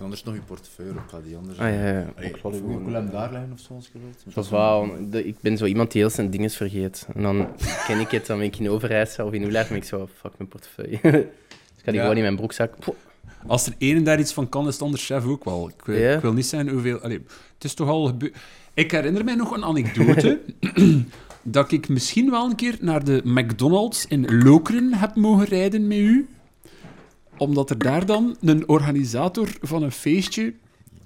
Anders 0.00 0.22
nog 0.22 0.34
je 0.34 0.40
portefeuille 0.40 0.92
op, 0.92 1.22
die 1.24 1.36
anders... 1.36 1.58
Ah, 1.58 1.68
ja, 1.74 1.86
ja. 1.88 2.12
Allee, 2.16 2.28
Ik 2.28 2.36
wil 2.42 2.50
of 2.50 2.56
ik 2.56 2.62
wil 2.84 2.92
hem 2.94 3.10
daar 3.10 3.32
leggen 3.32 3.50
of 3.52 3.60
zo, 3.60 3.74
als 3.74 3.90
je 3.92 3.98
wilt. 3.98 4.14
Dat 4.34 4.44
is 5.14 5.24
ik 5.26 5.40
ben 5.40 5.56
zo 5.56 5.64
iemand 5.64 5.92
die 5.92 6.00
heel 6.00 6.10
zijn 6.10 6.30
dingen 6.30 6.50
vergeet. 6.50 7.06
En 7.14 7.22
dan 7.22 7.48
ken 7.86 8.00
ik 8.00 8.10
het, 8.10 8.26
dan 8.26 8.38
ben 8.38 8.46
ik 8.46 8.58
in 8.58 8.70
Overijssel 8.70 9.26
of 9.26 9.32
in 9.32 9.44
Oelaar, 9.44 9.66
ben 9.68 9.76
ik 9.76 9.84
zo, 9.84 10.08
fuck 10.20 10.32
mijn 10.38 10.48
portefeuille. 10.50 10.98
dus 11.02 11.12
ik 11.12 11.84
ga 11.84 11.90
die 11.90 11.94
Ja. 11.94 12.00
gewoon 12.00 12.16
in 12.16 12.22
mijn 12.22 12.36
broekzak. 12.36 12.74
Als 13.46 13.66
er 13.66 13.74
één 13.78 14.04
daar 14.04 14.18
iets 14.20 14.32
van 14.32 14.48
kan, 14.48 14.66
is 14.66 14.72
het 14.74 14.82
anders 14.82 15.06
chef 15.06 15.24
ook 15.24 15.44
wel. 15.44 15.68
Ik 15.68 15.86
ik 16.14 16.20
wil 16.20 16.32
niet 16.32 16.46
zijn 16.46 16.68
hoeveel... 16.68 16.98
Allee, 17.00 17.22
het 17.54 17.64
is 17.64 17.74
toch 17.74 17.88
al... 17.88 18.06
gebe- 18.06 18.32
Ik 18.74 18.90
herinner 18.90 19.24
mij 19.24 19.34
nog 19.34 19.50
een 19.50 19.64
anekdote 19.64 20.40
dat 21.42 21.72
ik 21.72 21.88
misschien 21.88 22.30
wel 22.30 22.44
een 22.50 22.56
keer 22.56 22.76
naar 22.80 23.04
de 23.04 23.20
McDonald's 23.24 24.06
in 24.08 24.42
Lokeren 24.42 24.94
heb 24.94 25.14
mogen 25.14 25.44
rijden 25.46 25.86
met 25.88 25.98
u. 25.98 26.28
Omdat 27.40 27.70
er 27.70 27.78
daar 27.78 28.06
dan 28.06 28.36
een 28.40 28.68
organisator 28.68 29.48
van 29.60 29.82
een 29.82 29.92
feestje... 29.92 30.54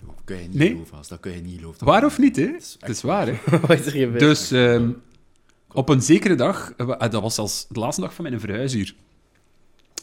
Dat 0.07 0.15
kun 0.25 0.37
je 0.37 0.43
niet 0.49 0.55
Nee? 0.55 0.69
geloven, 0.71 0.95
Hans. 0.95 1.09
Dat 1.09 1.21
kun 1.21 1.33
je 1.33 1.41
niet 1.41 1.59
geloven. 1.59 1.87
Waar 1.87 2.05
of 2.05 2.19
niet, 2.19 2.37
hè? 2.37 2.43
is 2.43 2.77
Het 2.81 2.91
is 2.91 3.03
waar, 3.03 3.27
hè? 3.27 3.35
Dus 4.19 4.51
ehm, 4.51 4.91
op 5.73 5.89
een 5.89 6.03
zekere 6.03 6.35
dag, 6.35 6.73
eh, 6.77 6.87
wa- 6.87 7.09
dat 7.09 7.23
was 7.23 7.35
zelfs 7.35 7.67
de 7.69 7.79
laatste 7.81 8.01
dag 8.03 8.15
van 8.15 8.25
mijn 8.25 8.41
verhuisuur, 8.41 8.95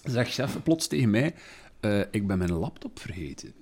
zegt 0.03 0.31
chef 0.33 0.57
plots 0.63 0.87
tegen 0.87 1.09
mij, 1.09 1.33
eh, 1.79 1.99
ik 2.11 2.27
ben 2.27 2.37
mijn 2.37 2.51
laptop 2.53 2.99
vergeten. 2.99 3.53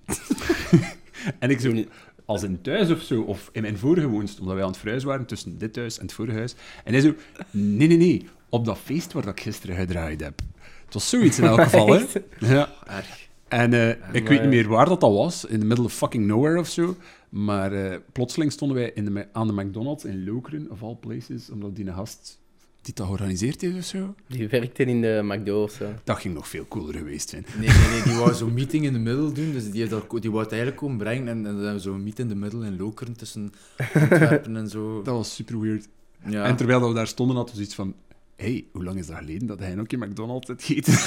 en 1.40 1.50
ik 1.50 1.60
zo, 1.60 1.84
als 2.26 2.44
in 2.44 2.62
thuis 2.62 2.90
of 2.92 3.02
zo, 3.02 3.22
of 3.22 3.50
in 3.52 3.62
mijn 3.62 3.78
vorige 3.78 4.08
woonst, 4.08 4.40
omdat 4.40 4.54
wij 4.56 4.64
aan 4.64 4.70
het 4.70 4.80
verhuizen 4.80 5.10
waren 5.10 5.26
tussen 5.26 5.58
dit 5.58 5.76
huis 5.76 5.98
en 5.98 6.04
het 6.06 6.14
vorige 6.14 6.38
huis. 6.38 6.56
En 6.84 6.94
hij 6.94 7.02
zo, 7.02 7.14
nee, 7.52 7.88
nee, 7.88 7.98
nee, 7.98 8.28
op 8.50 8.66
dat 8.66 8.78
feest 8.78 9.14
waar 9.14 9.24
dat 9.26 9.38
ik 9.38 9.44
gisteren 9.44 9.76
gedraaid 9.76 10.22
heb. 10.22 10.42
Het 10.90 10.94
was 10.94 11.10
zoiets 11.10 11.38
in 11.40 11.44
elk 11.44 11.62
geval, 11.70 11.88
hè. 11.88 12.06
Ja. 12.40 12.70
Erg. 12.88 13.28
En 13.48 13.74
eh, 13.74 13.90
ik 14.16 14.28
weet 14.28 14.42
niet 14.42 14.50
meer 14.50 14.68
waar 14.68 14.86
dat, 14.86 15.02
dat 15.02 15.14
was, 15.14 15.46
in 15.46 15.60
the 15.60 15.66
middle 15.66 15.86
of 15.86 15.94
fucking 15.94 16.26
nowhere 16.26 16.60
of 16.60 16.68
zo. 16.68 16.96
Maar 17.30 17.74
eh, 17.74 17.98
plotseling 18.12 18.52
stonden 18.52 18.78
wij 18.78 18.92
in 18.94 19.06
de, 19.06 19.28
aan 19.32 19.48
de 19.48 19.54
McDonald's 19.54 20.04
in 20.04 20.26
Lokeren, 20.26 20.68
of 20.72 20.84
all 20.84 20.96
places, 20.96 21.50
omdat 21.50 21.76
die 21.76 21.88
een 21.88 21.94
gast 21.94 22.40
die 22.82 22.94
dat 22.94 23.06
georganiseerd 23.06 23.62
heeft 23.62 23.78
of 23.78 23.84
zo. 23.84 24.16
Die 24.28 24.48
werkte 24.48 24.84
in 24.84 25.02
de 25.02 25.22
McDo 25.24 25.64
of 25.64 25.72
zo. 25.72 25.86
Dat 26.04 26.18
ging 26.18 26.34
nog 26.34 26.48
veel 26.48 26.66
cooler 26.68 26.96
geweest 26.96 27.30
zijn. 27.30 27.46
Nee, 27.58 27.68
nee, 27.68 27.88
nee, 27.88 28.04
die 28.04 28.14
wou 28.14 28.34
zo'n 28.34 28.54
meeting 28.62 28.86
in 28.86 28.94
de 28.94 29.00
middel 29.00 29.34
doen, 29.34 29.52
dus 29.52 29.72
die, 29.72 29.80
heeft 29.80 29.92
dat, 29.92 30.22
die 30.22 30.32
wou 30.32 30.44
het 30.44 30.52
eigenlijk 30.52 30.82
komen 30.82 30.98
brengen 30.98 31.28
en, 31.28 31.38
en 31.38 31.44
dan 31.44 31.54
hebben 31.54 31.74
we 31.74 31.80
zo'n 31.80 32.04
meet 32.04 32.20
in 32.20 32.28
de 32.28 32.36
middel 32.36 32.64
in 32.64 32.78
Lokeren 32.78 33.18
tussen 33.18 33.54
Antwerpen 33.94 34.56
en 34.56 34.70
zo. 34.70 35.02
Dat 35.02 35.16
was 35.16 35.36
super 35.36 35.60
weird. 35.60 35.88
Ja. 36.26 36.44
En 36.44 36.56
terwijl 36.56 36.80
dat 36.80 36.90
we 36.90 36.96
daar 36.96 37.08
stonden, 37.08 37.36
hadden 37.36 37.56
we 37.56 37.60
zoiets 37.62 37.76
van... 37.76 37.96
hey, 38.40 38.66
hoe 38.72 38.84
lang 38.84 38.98
is 39.00 39.08
dat 39.08 39.16
geleden 39.18 39.48
dat 39.48 39.60
hij 39.60 39.76
nog 39.76 39.88
in 39.88 40.00
McDonald's 40.00 40.48
heeft 40.48 40.64
gegeten? 40.64 40.94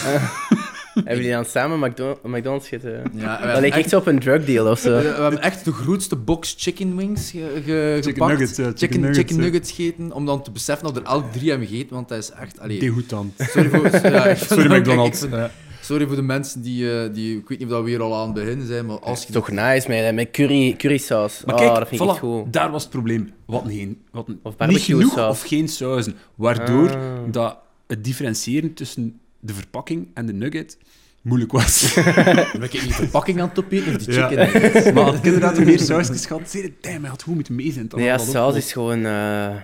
Hebben 0.95 1.17
jullie 1.17 1.31
dan 1.31 1.45
samen 1.45 1.79
McDo- 1.79 2.19
McDonald's 2.23 2.69
gegeten? 2.69 3.03
Ja, 3.15 3.53
Dat 3.53 3.61
leek 3.61 3.75
echt 3.75 3.89
zo 3.89 3.99
op 3.99 4.07
een 4.07 4.19
drug 4.19 4.45
deal 4.45 4.71
of 4.71 4.83
We, 4.83 4.89
zo. 4.89 4.97
we 5.17 5.23
hebben 5.23 5.43
echt 5.43 5.65
de 5.65 5.73
grootste 5.73 6.17
box 6.17 6.55
chicken 6.59 6.97
wings 6.97 7.31
ge, 7.31 7.39
ge- 7.65 7.93
Chicken 7.95 8.13
gepakt. 8.13 8.31
nuggets, 8.39 8.57
ja, 8.57 8.65
chicken 8.65 8.79
chicken, 8.79 9.01
nuggets, 9.01 9.19
chicken 9.19 9.37
nuggets 9.45 9.73
gegeten, 9.73 10.13
om 10.13 10.27
dan 10.27 10.43
te 10.43 10.51
beseffen 10.51 10.85
dat 10.87 10.95
we 10.95 11.01
er 11.01 11.07
elk 11.07 11.33
drie 11.33 11.51
hebben 11.51 11.69
gegeten, 11.69 11.95
want 11.95 12.09
dat 12.09 12.19
is 12.19 12.31
echt... 12.31 12.61
Allee, 12.61 12.79
Degoutant. 12.79 13.33
sorry 13.39 13.69
voor, 13.69 13.91
ja, 14.11 14.35
Sorry, 14.35 14.65
ik- 14.73 14.79
McDonald's. 14.79 15.23
ik- 15.23 15.31
Ja. 15.31 15.51
Sorry 15.85 16.07
voor 16.07 16.17
de 16.17 16.23
mensen 16.23 16.63
die, 16.63 17.01
eh, 17.01 17.15
die... 17.15 17.37
Ik 17.39 17.49
weet 17.49 17.59
niet 17.59 17.69
of 17.69 17.75
dat 17.75 17.83
we 17.85 17.89
hier 17.91 18.01
al 18.03 18.15
aan 18.17 18.25
het 18.25 18.35
beginnen 18.35 18.67
zijn, 18.67 18.87
maar 18.87 18.99
als 18.99 19.25
je... 19.25 19.33
Toch 19.33 19.51
nice, 19.51 19.89
met, 19.89 20.15
met 20.15 20.31
curry, 20.31 20.75
currysaus. 20.77 21.43
Maar 21.45 21.55
oh, 21.55 21.61
kijk, 21.61 21.75
dat 21.75 21.89
vind 21.89 22.01
ik 22.01 22.09
echt 22.09 22.17
voilà, 22.17 22.21
goed. 22.21 22.53
daar 22.53 22.71
was 22.71 22.83
het 22.83 22.91
probleem. 22.93 23.33
Wat 23.47 23.65
geen, 23.67 24.01
wat 24.11 24.29
een- 24.29 24.41
Of 24.43 24.67
niet 24.67 24.81
genoeg 24.81 25.13
saus. 25.13 25.31
of 25.31 25.43
geen 25.43 25.69
sauzen. 25.69 26.15
Waardoor 26.35 26.91
Ah. 26.97 27.19
dat 27.31 27.59
het 27.87 28.05
differentiëren 28.05 28.75
tussen 28.75 29.21
de 29.41 29.55
verpakking 29.55 30.07
en 30.15 30.27
de 30.27 30.33
nugget 30.33 30.79
moeilijk 31.23 31.53
was. 31.53 31.95
Ben 32.53 32.63
ik 32.63 32.73
niet 32.73 32.83
de 32.89 32.93
verpakking 32.93 33.41
aan 33.41 33.49
het 33.49 33.59
opeten 33.59 33.97
of 33.97 34.03
die 34.05 34.15
Ja. 34.15 34.29
chicken 34.29 34.63
nuggets? 34.63 34.93
maar 34.93 35.05
had 35.05 35.15
ik 35.15 35.25
inderdaad 35.25 35.59
meer 35.65 35.79
sausjes 35.81 36.27
gehad, 36.27 36.51
zei 36.51 36.63
de 36.63 36.73
damn, 36.81 37.01
hij 37.01 37.11
had 37.11 37.23
goed 37.23 37.35
moeten 37.35 37.55
mee 37.55 37.73
zijn. 37.73 37.89
dan 37.89 37.99
Nee, 37.99 38.09
ja, 38.09 38.17
dat 38.17 38.27
saus 38.27 38.57
is 38.57 38.73
gewoon... 38.73 39.05
eh, 39.07 39.57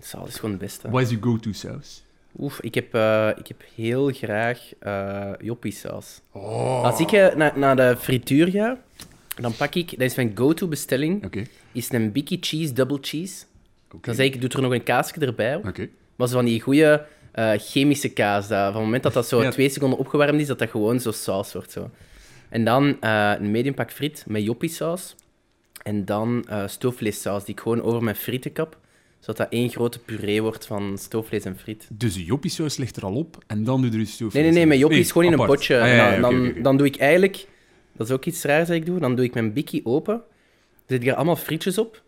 saus 0.00 0.28
is 0.28 0.34
gewoon 0.34 0.50
het 0.50 0.60
beste. 0.60 0.90
Wat 0.90 1.02
is 1.02 1.10
je 1.10 1.18
go-to 1.20 1.52
saus? 1.52 2.04
Oef, 2.38 2.60
ik 2.60 2.74
heb, 2.74 2.94
eh, 2.94 3.28
ik 3.36 3.46
heb 3.46 3.62
heel 3.74 4.12
graag 4.12 4.72
eh 4.78 5.30
joppiesaus. 5.40 6.20
Oh. 6.32 6.84
Als 6.84 7.00
ik 7.00 7.12
eh, 7.12 7.34
naar 7.34 7.58
naar 7.58 7.76
de 7.76 7.96
frituur 7.98 8.50
ga, 8.50 8.78
dan 9.40 9.56
pak 9.56 9.74
ik... 9.74 9.90
Dat 9.90 10.00
is 10.00 10.14
mijn 10.14 10.32
go-to 10.34 10.68
bestelling. 10.68 11.46
Is 11.72 11.92
een 11.92 12.12
Biggie 12.12 12.38
Cheese 12.40 12.72
Double 12.72 12.98
Cheese. 13.00 13.44
Dan 14.00 14.14
zeg 14.14 14.26
ik, 14.26 14.40
doe 14.40 14.50
er 14.50 14.62
nog 14.62 14.72
een 14.72 14.82
kaasje 14.82 15.20
erbij. 15.20 15.54
Oké. 15.56 15.88
Maar 16.16 16.28
zo 16.28 16.34
van 16.34 16.44
die 16.44 16.60
goede 16.60 17.06
chemische 17.56 18.08
kaas. 18.08 18.48
Dat, 18.48 18.58
van 18.58 18.74
het 18.74 18.84
moment 18.84 19.02
dat 19.02 19.12
dat 19.12 19.28
zo 19.28 19.42
Ja. 19.42 19.50
twee 19.50 19.68
seconden 19.68 19.98
opgewarmd 19.98 20.40
is, 20.40 20.46
dat 20.46 20.58
dat 20.58 20.70
gewoon 20.70 21.00
zo 21.00 21.10
saus 21.10 21.52
wordt. 21.52 21.72
Zo. 21.72 21.90
En 22.48 22.64
dan 22.64 22.96
een 23.00 23.50
medium 23.50 23.74
pak 23.74 23.90
friet 23.90 24.24
met 24.26 24.44
joppiesaus. 24.44 25.14
En 25.82 26.04
dan 26.04 26.46
stoofvleessaus 26.66 27.44
die 27.44 27.54
ik 27.54 27.60
gewoon 27.60 27.82
over 27.82 28.02
mijn 28.02 28.16
frieten 28.16 28.52
kap. 28.52 28.76
Zodat 29.20 29.36
dat 29.36 29.46
één 29.50 29.70
grote 29.70 29.98
puree 29.98 30.42
wordt 30.42 30.66
van 30.66 30.98
stoofvlees 30.98 31.44
en 31.44 31.58
friet. 31.58 31.88
Dus 31.92 32.14
de 32.14 32.24
joppiesaus 32.24 32.76
ligt 32.76 32.96
er 32.96 33.04
al 33.04 33.14
op 33.14 33.44
en 33.46 33.64
dan 33.64 33.80
doe 33.80 33.90
je 33.90 33.96
er 33.96 34.02
je 34.02 34.06
stoofvlees 34.06 34.42
Nee, 34.42 34.52
nee, 34.52 34.52
nee, 34.52 34.66
met 34.66 34.78
joppies 34.78 34.98
Nee, 34.98 35.06
gewoon 35.06 35.32
in 35.32 35.38
een 35.38 35.46
potje. 35.46 35.80
Ah, 35.80 35.86
ja, 35.86 36.08
En 36.08 36.14
ja, 36.14 36.20
dan, 36.20 36.62
dan, 36.62 36.76
doe 36.76 36.86
ik 36.86 36.96
eigenlijk... 36.96 37.46
Dat 37.92 38.06
is 38.06 38.12
ook 38.12 38.24
iets 38.24 38.42
raars 38.42 38.68
dat 38.68 38.76
ik 38.76 38.86
doe. 38.86 38.98
Dan 38.98 39.16
doe 39.16 39.24
ik 39.24 39.34
mijn 39.34 39.52
bikkie 39.52 39.86
open. 39.86 40.22
Zet 40.86 41.02
ik 41.02 41.08
er 41.08 41.14
allemaal 41.14 41.36
frietjes 41.36 41.78
op. 41.78 42.02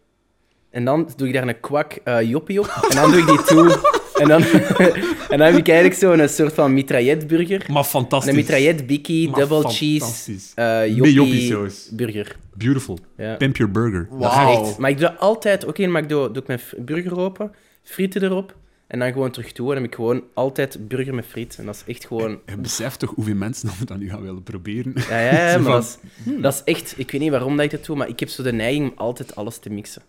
En 0.70 0.84
dan 0.84 1.10
doe 1.16 1.26
ik 1.26 1.34
daar 1.34 1.48
een 1.48 1.60
kwak 1.60 1.92
eh, 1.92 2.22
joppie 2.22 2.60
op. 2.60 2.86
En 2.90 2.96
dan 2.96 3.10
doe 3.10 3.20
ik 3.20 3.26
die 3.26 3.42
toe. 3.42 3.91
En 4.22 4.28
dan, 4.28 4.42
en 5.32 5.38
dan 5.38 5.40
heb 5.40 5.56
ik 5.56 5.68
eigenlijk 5.68 5.98
zo'n 5.98 6.28
soort 6.28 6.54
van 6.54 6.72
mitrailletburger. 6.72 7.66
Maar 7.70 7.84
fantastisch. 7.84 8.30
Een 8.30 8.36
mitraillet 8.36 8.86
bikkie, 8.86 9.30
Maar 9.30 9.40
double 9.40 9.70
cheese, 9.70 10.32
eh 10.54 10.86
joppie 10.86 11.12
joppiesaus. 11.12 11.88
burger. 11.92 12.36
Beautiful. 12.54 12.98
Ja. 13.16 13.36
Pimp 13.36 13.56
your 13.56 13.72
burger. 13.72 14.08
Echt... 14.20 14.78
Maar 14.78 14.90
ik 14.90 14.98
doe 14.98 15.08
dat 15.08 15.18
altijd... 15.18 15.64
Oké, 15.64 15.86
maar 15.86 16.02
ik 16.02 16.08
doe, 16.08 16.30
doe 16.30 16.42
ik 16.42 16.48
mijn 16.48 16.60
burger 16.78 17.18
open, 17.18 17.52
frieten 17.82 18.22
erop, 18.22 18.56
en 18.86 18.98
dan 18.98 19.12
gewoon 19.12 19.30
terug 19.30 19.52
toe. 19.52 19.68
En 19.68 19.72
dan 19.72 19.82
heb 19.82 19.90
ik 19.90 19.96
gewoon 19.96 20.22
altijd 20.34 20.88
burger 20.88 21.14
met 21.14 21.26
friet. 21.26 21.56
En 21.58 21.66
dat 21.66 21.74
is 21.74 21.94
echt 21.94 22.06
gewoon... 22.06 22.40
Je 22.46 22.56
beseft 22.56 22.98
toch 22.98 23.12
hoeveel 23.14 23.34
mensen 23.34 23.66
dat 23.66 23.78
we 23.78 23.84
dat 23.84 23.98
nu 23.98 24.08
gaan 24.08 24.22
willen 24.22 24.42
proberen? 24.42 24.92
Ja, 25.08 25.20
ja, 25.20 25.58
maar 25.58 25.62
van, 25.62 25.72
dat 25.72 25.98
is, 26.26 26.40
dat 26.40 26.54
is 26.54 26.62
echt... 26.64 26.94
Ik 26.96 27.10
weet 27.10 27.20
niet 27.20 27.30
waarom 27.30 27.56
dat 27.56 27.64
ik 27.64 27.70
dat 27.70 27.84
doe, 27.84 27.96
maar 27.96 28.08
ik 28.08 28.20
heb 28.20 28.28
zo 28.28 28.42
de 28.42 28.52
neiging 28.52 28.90
om 28.90 28.98
altijd 28.98 29.34
alles 29.36 29.58
te 29.58 29.70
mixen. 29.70 30.02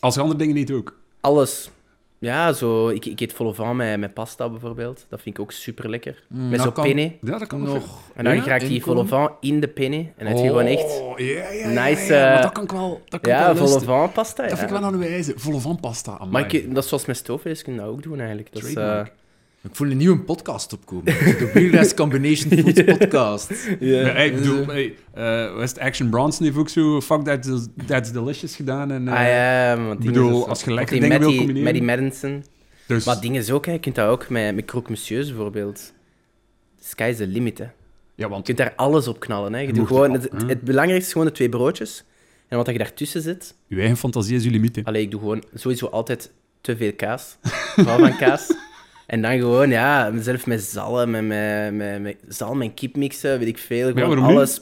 Als 0.00 0.14
je 0.14 0.20
andere 0.20 0.38
dingen 0.38 0.54
niet 0.54 0.70
ook. 0.70 0.98
Alles. 1.20 1.70
Ja, 2.22 2.52
zo... 2.52 2.88
Ik, 2.88 3.06
ik 3.06 3.20
eet 3.20 3.32
vol 3.32 3.52
van 3.52 3.76
met, 3.76 3.98
met 3.98 4.14
pasta 4.14 4.48
bijvoorbeeld. 4.48 5.06
Dat 5.08 5.20
vind 5.20 5.34
ik 5.36 5.42
ook 5.42 5.52
super 5.52 5.90
lekker. 5.90 6.22
met 6.28 6.50
dat 6.50 6.60
zo 6.60 6.72
kan 6.72 6.84
penne. 6.84 7.12
Ja, 7.20 7.38
dat 7.38 7.46
kan 7.46 7.62
nog. 7.62 8.00
En 8.14 8.24
dan 8.24 8.36
Ja, 8.36 8.44
raak 8.44 8.60
je 8.60 8.68
die 8.68 8.82
vol 8.82 9.36
in 9.40 9.60
de 9.60 9.68
penne. 9.68 9.96
En 9.96 10.12
dan 10.16 10.26
heb 10.26 10.36
je 10.36 10.46
gewoon 10.46 10.64
echt... 10.64 11.00
Oh, 11.00 11.18
ja, 11.18 11.26
ja, 11.26 11.50
ja, 11.50 11.88
nice, 11.88 12.12
ja, 12.12 12.20
maar 12.20 12.36
eh, 12.36 12.42
dat 12.42 12.52
kan 12.52 12.64
ik 12.64 12.72
wel. 12.72 13.00
Dat 13.08 13.20
kan 13.20 13.32
Ja, 13.32 13.56
van 13.56 14.12
pasta. 14.12 14.42
Dat 14.42 14.50
ja. 14.50 14.56
vind 14.56 14.70
ik 14.70 14.76
wel 14.76 14.86
aan 14.86 14.92
de 14.92 14.98
wijze. 14.98 15.32
Volle 15.36 15.60
van 15.60 15.80
pasta. 15.80 16.12
amai. 16.12 16.30
Maar 16.30 16.54
ik, 16.54 16.74
dat 16.74 16.82
is 16.82 16.88
zoals 16.88 17.06
met 17.06 17.16
stoofvlees, 17.16 17.62
kun 17.62 17.72
je 17.72 17.78
dat 17.78 17.88
ook 17.88 18.02
doen 18.02 18.18
eigenlijk. 18.18 18.52
Dat 18.52 18.64
is. 18.64 18.74
Eh, 19.62 19.70
Ik 19.70 19.76
voel 19.76 19.90
een 19.90 19.96
nieuwe 19.96 20.18
podcast 20.20 20.72
opkomen. 20.72 21.04
De 21.38 21.50
Weirdest 21.54 21.94
Combination 21.94 22.50
Foods 22.58 22.84
podcast. 22.84 23.50
Ja, 23.80 24.02
hey, 24.04 24.26
ik 24.26 24.34
bedoel, 24.36 24.66
hey, 24.66 24.94
eh, 25.14 25.56
West 25.56 25.78
Action 25.78 26.10
Bronson 26.10 26.44
heeft 26.46 26.56
ook 26.58 26.68
zo 26.68 27.00
Fuck 27.00 27.24
That's, 27.24 27.48
that's 27.86 28.12
Delicious 28.12 28.56
gedaan. 28.56 28.90
En, 28.90 29.08
eh, 29.08 29.14
ah 29.14 29.26
ja, 29.26 29.76
maar 29.76 29.92
ik 29.92 29.98
bedoel, 29.98 30.48
als 30.48 30.64
je 30.64 30.74
die 30.76 30.86
dingen 31.00 31.08
wil 31.08 31.18
Matty- 31.28 31.36
combineren. 31.36 31.62
Matty 31.72 31.80
Madison. 32.00 32.44
dus, 32.86 33.04
Maar 33.04 33.20
dingen 33.20 33.40
is 33.40 33.50
ook, 33.50 33.66
hè. 33.66 33.72
je 33.72 33.78
kunt 33.80 33.94
dat 33.94 34.08
ook 34.08 34.28
met, 34.28 34.54
met 34.54 34.64
croque 34.64 34.88
monsieurs 34.88 35.28
bijvoorbeeld. 35.28 35.92
Sky's 36.80 37.16
the 37.16 37.26
limit, 37.26 37.58
hè. 37.58 37.64
ja, 37.64 37.70
Je 38.14 38.28
want 38.28 38.44
kunt 38.44 38.56
daar 38.58 38.72
alles 38.76 39.08
op 39.08 39.20
knallen. 39.20 39.52
Hè. 39.52 39.60
Je 39.60 39.66
Je 39.66 39.72
doet 39.72 39.86
gewoon, 39.86 40.10
het, 40.12 40.60
belangrijkste 40.62 41.06
is 41.06 41.12
gewoon 41.12 41.26
de 41.26 41.32
twee 41.32 41.48
broodjes. 41.48 42.04
En 42.48 42.56
wat 42.56 42.66
je 42.66 42.78
daartussen 42.78 43.22
zit... 43.22 43.54
uw 43.68 43.78
eigen 43.78 43.96
fantasie 43.96 44.36
is 44.36 44.44
uw 44.44 44.50
limiet. 44.50 44.76
hè. 44.76 44.82
Allee, 44.84 45.02
ik 45.02 45.10
doe 45.10 45.20
gewoon 45.20 45.42
sowieso 45.54 45.86
altijd 45.86 46.32
te 46.60 46.76
veel 46.76 46.92
kaas. 46.92 47.36
Vooral 47.42 47.98
van 47.98 48.16
kaas. 48.16 48.46
En 49.12 49.22
dan 49.22 49.38
gewoon, 49.38 49.70
ja, 49.70 50.10
mezelf 50.10 50.46
met 50.46 50.62
zalm, 50.62 51.10
met, 51.10 51.24
met, 51.26 51.74
met, 51.74 52.02
met 52.02 52.16
zalm 52.28 52.62
en 52.62 52.74
kip 52.74 52.96
mixen, 52.96 53.38
weet 53.38 53.48
ik 53.48 53.58
veel. 53.58 53.92
Gewoon 53.92 54.18
alles. 54.18 54.60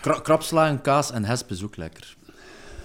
Kra 0.00 0.20
krapsla 0.22 0.68
en 0.68 0.80
kaas 0.80 1.12
en 1.12 1.24
hesp 1.24 1.50
is 1.50 1.64
ook 1.64 1.76
lekker. 1.76 2.16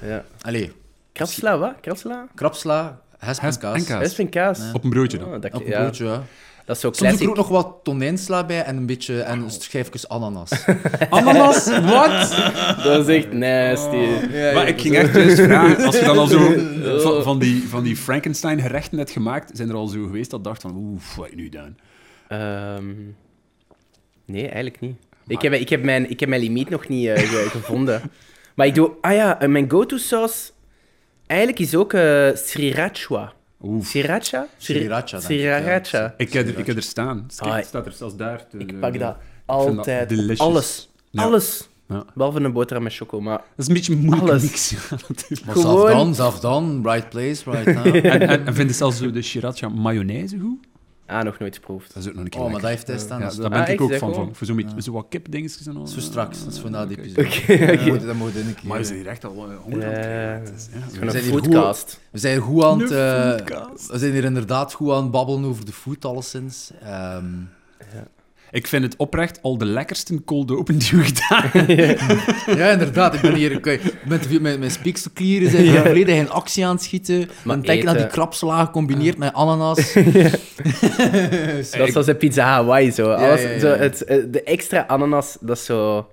Ja. 0.02 0.24
Allee, 0.42 0.72
Krapsla, 1.12 1.58
wat? 1.58 1.74
Krapsla? 1.82 2.28
krapsla, 2.36 3.02
hesp 3.18 3.42
en 3.42 3.48
Hesp 3.48 3.62
kaas. 3.62 4.18
en 4.18 4.30
kaas. 4.30 4.72
Op 4.74 4.84
een 4.84 4.90
broodje 4.90 5.18
dan. 5.18 5.34
Oh, 5.34 5.42
dat, 5.42 5.54
Op 5.54 5.62
een 5.62 5.68
ja, 5.68 5.82
broodje, 5.82 6.06
ja. 6.06 6.24
Dat 6.66 6.76
is 6.76 6.82
zo 6.82 6.88
Soms 6.92 6.98
doe 7.00 7.08
ik 7.08 7.14
er 7.14 7.18
classic. 7.18 7.30
ook 7.30 7.36
nog 7.36 7.48
wat 7.48 7.80
tonijnsla 7.84 8.46
bij 8.46 8.64
en 8.64 8.78
een 8.78 8.86
beetje 8.86 9.22
en 9.22 9.52
schijfjes 9.52 10.10
ananas. 10.10 10.52
Ananas? 11.10 11.66
Wat? 11.80 12.36
Dat 12.84 13.08
is 13.08 13.16
echt 13.16 13.32
nasty. 13.34 13.96
Ja, 13.96 14.54
maar 14.54 14.54
ja, 14.54 14.66
ik 14.66 14.82
ging 14.82 14.96
echt 14.96 15.14
juist 15.16 15.40
vragen, 15.42 15.86
als 15.86 16.00
je 16.00 16.06
dan 16.06 16.18
al 16.18 16.28
zo 16.28 16.52
van, 17.02 17.24
van 17.24 17.40
die, 17.40 17.68
van 17.68 17.84
die 17.84 17.96
Frankenstein-gerechten 17.96 18.98
hebt 18.98 19.12
gemaakt, 19.12 19.52
zijn 19.58 19.70
er 19.70 19.76
al 19.76 19.88
zo 19.88 20.04
geweest 20.06 20.30
dat 20.32 20.44
dacht 20.44 20.62
van, 20.62 20.76
oeh, 20.76 21.02
wat 21.18 21.36
nu 21.36 21.44
gedaan? 21.44 21.78
Ehm, 22.28 22.94
nee, 24.26 24.44
eigenlijk 24.44 24.80
niet. 24.80 24.96
Ik 25.28 25.42
heb, 25.42 25.54
ik, 25.54 25.70
heb 25.70 25.84
mijn, 25.84 26.10
ik 26.10 26.20
heb 26.20 26.30
mijn 26.30 26.42
limiet 26.42 26.70
nog 26.70 26.88
niet 26.88 27.08
eh, 27.08 27.18
ge- 27.18 27.48
gevonden. 27.50 28.02
Maar 28.56 28.68
ik 28.68 28.76
doe... 28.76 28.92
Ah 29.02 29.14
ja, 29.14 29.38
mijn 29.48 29.70
go-to 29.72 29.98
saus... 29.98 30.54
Eigenlijk 31.28 31.60
is 31.60 31.76
ook 31.76 31.94
eh 31.94 32.28
sriracha. 32.34 33.34
Oeh. 33.66 33.84
Sriracha? 33.86 34.48
Sriracha, 34.58 35.18
ik, 35.18 35.24
Sriracha. 35.24 35.98
ja. 36.00 36.14
Ik 36.18 36.34
heb, 36.34 36.48
er, 36.48 36.58
ik 36.60 36.66
heb 36.66 36.76
er 36.76 36.82
staan. 36.84 37.28
Kijk, 37.38 37.56
het 37.56 37.66
staat 37.66 37.86
er 37.86 37.92
zelfs 37.92 38.16
daar. 38.16 38.48
te- 38.48 38.58
Ik 38.58 38.80
pak 38.80 38.82
dat 38.82 38.92
vind 38.92 39.04
dat 39.04 39.18
altijd. 39.46 40.40
Alles. 40.40 40.90
Ja. 41.10 41.24
Alles. 41.24 41.70
Ja. 41.88 42.06
Behalve 42.16 42.40
een 42.40 42.52
boterham 42.54 42.84
met 42.84 42.94
choco, 42.96 43.22
maar... 43.22 43.38
Dat 43.38 43.46
is 43.58 43.68
een 43.68 43.74
beetje 43.74 43.94
een 43.94 44.00
moeilijke 44.00 44.30
Alles. 44.32 44.44
mix. 44.44 44.70
ja, 44.70 44.78
natuurlijk. 45.08 45.46
Maar 45.46 45.56
Gewoon- 45.56 45.88
zelf 45.88 45.90
dan, 45.92 46.16
zelf 46.16 46.40
dan, 46.40 46.82
right 46.84 47.10
place, 47.10 47.52
right 47.52 47.66
now. 47.84 47.96
en, 47.96 48.04
en, 48.04 48.46
en 48.46 48.54
vind 48.56 48.70
je 48.70 48.76
zelfs 48.76 48.98
zo 48.98 49.12
de 49.12 49.22
sriracha 49.22 49.70
mayonaise 49.70 50.40
goed? 50.40 50.58
Ah, 51.08 51.24
nog 51.24 51.40
nooit 51.40 51.56
geproefd. 51.56 51.94
Dat 51.94 52.04
is 52.04 52.10
ook 52.10 52.16
nog 52.16 52.24
een 52.24 52.30
keer 52.30 52.40
Oh, 52.42 52.46
maar 52.52 52.62
dat 52.62 52.70
lekker. 52.72 52.88
heeft 52.88 53.00
hij 53.00 53.08
staan. 53.08 53.20
Ja, 53.20 53.26
dat 53.28 53.38
daar 53.38 53.50
ben 53.50 53.60
Ah, 53.60 53.66
ik 53.66 53.72
echt? 53.74 53.82
ook 53.82 53.90
Zeg 53.90 54.00
van. 54.00 54.14
van. 54.14 54.36
Voor 54.36 54.48
zo, 54.48 54.54
met, 54.54 54.72
Ja. 54.76 54.82
zo 54.82 54.92
wat 54.92 55.06
kipdingetjes 55.10 55.68
en 55.68 55.78
al. 55.78 55.88
Zo 55.88 56.00
straks, 56.00 56.44
dat 56.44 56.54
is 56.54 56.60
voor 56.60 56.70
na 56.70 56.86
de 56.86 56.94
Oké. 56.94 57.02
episode. 57.02 57.28
Oké, 57.54 57.76
Dat 57.78 57.86
moet, 57.86 58.02
dat 58.06 58.16
moet 58.16 58.36
in 58.36 58.48
een 58.48 58.56
keer. 58.56 58.68
Maar 58.68 58.78
je 58.78 58.84
zit 58.84 58.96
hier 58.96 59.08
echt 59.08 59.26
al 59.26 59.32
eh, 59.32 59.58
honger 59.62 59.86
aan 59.86 59.92
het 59.94 59.96
Ja. 59.98 60.02
krijgen. 60.02 60.46
Het 60.46 60.54
is- 60.58 60.68
ja, 60.74 60.80
Van 60.80 61.00
We 61.00 61.06
een 61.06 61.12
zijn 61.12 61.24
hier 61.24 61.32
foodcast. 61.34 62.00
We 62.12 62.18
zijn 62.20 62.40
goed 62.40 62.64
aan 62.64 62.80
het... 62.80 62.92
Een 62.92 62.98
eh, 62.98 63.30
foodcast. 63.32 63.92
we 63.92 63.98
zijn 63.98 64.12
hier 64.12 64.24
inderdaad 64.24 64.74
goed 64.74 64.92
aan 64.92 65.02
het 65.02 65.12
babbelen 65.12 65.46
over 65.46 65.66
de 65.66 65.72
food, 65.74 66.06
alleszins. 66.06 66.72
Ehm 66.84 67.26
Ik 68.56 68.68
vind 68.68 68.84
het 68.84 68.96
oprecht 68.98 69.40
al 69.42 69.58
de 69.58 69.66
lekkerste 69.66 70.24
cold 70.24 70.52
open 70.52 70.78
die 70.78 70.90
we 70.92 71.04
gedaan 71.14 71.50
hebben. 71.52 72.58
ja, 72.58 72.70
inderdaad. 72.70 73.14
Ik 73.14 73.22
ben 73.22 73.34
hier 73.34 73.60
met, 73.64 73.82
met, 74.06 74.42
met 74.42 74.60
mijn 74.60 74.72
speekselklieren 74.72 75.50
zijn 75.50 75.64
hier 75.70 75.82
volledig 75.82 76.16
in 76.16 76.30
actie 76.30 76.66
aan 76.66 76.76
het 76.76 76.84
schieten. 76.84 77.30
Maar 77.44 77.62
denk 77.62 77.84
naar 77.84 77.94
die 77.94 78.02
eten- 78.04 78.14
krapslaag 78.14 78.66
gecombineerd 78.66 79.18
met 79.18 79.34
ananas. 79.34 79.94
Dat 79.94 81.88
is 81.88 81.92
zoals 81.92 82.06
de 82.06 82.16
pizza 82.18 82.44
Hawaii, 82.46 82.92
zo. 82.92 83.10
Ja, 83.10 83.16
Alles, 83.16 83.42
ja, 83.42 83.50
ja. 83.50 83.60
zo 83.60 83.68
het, 83.68 84.04
eh, 84.04 84.18
de 84.28 84.44
extra 84.44 84.84
ananas, 84.88 85.38
dat 85.40 85.58
is 85.58 85.66
zo... 85.66 86.08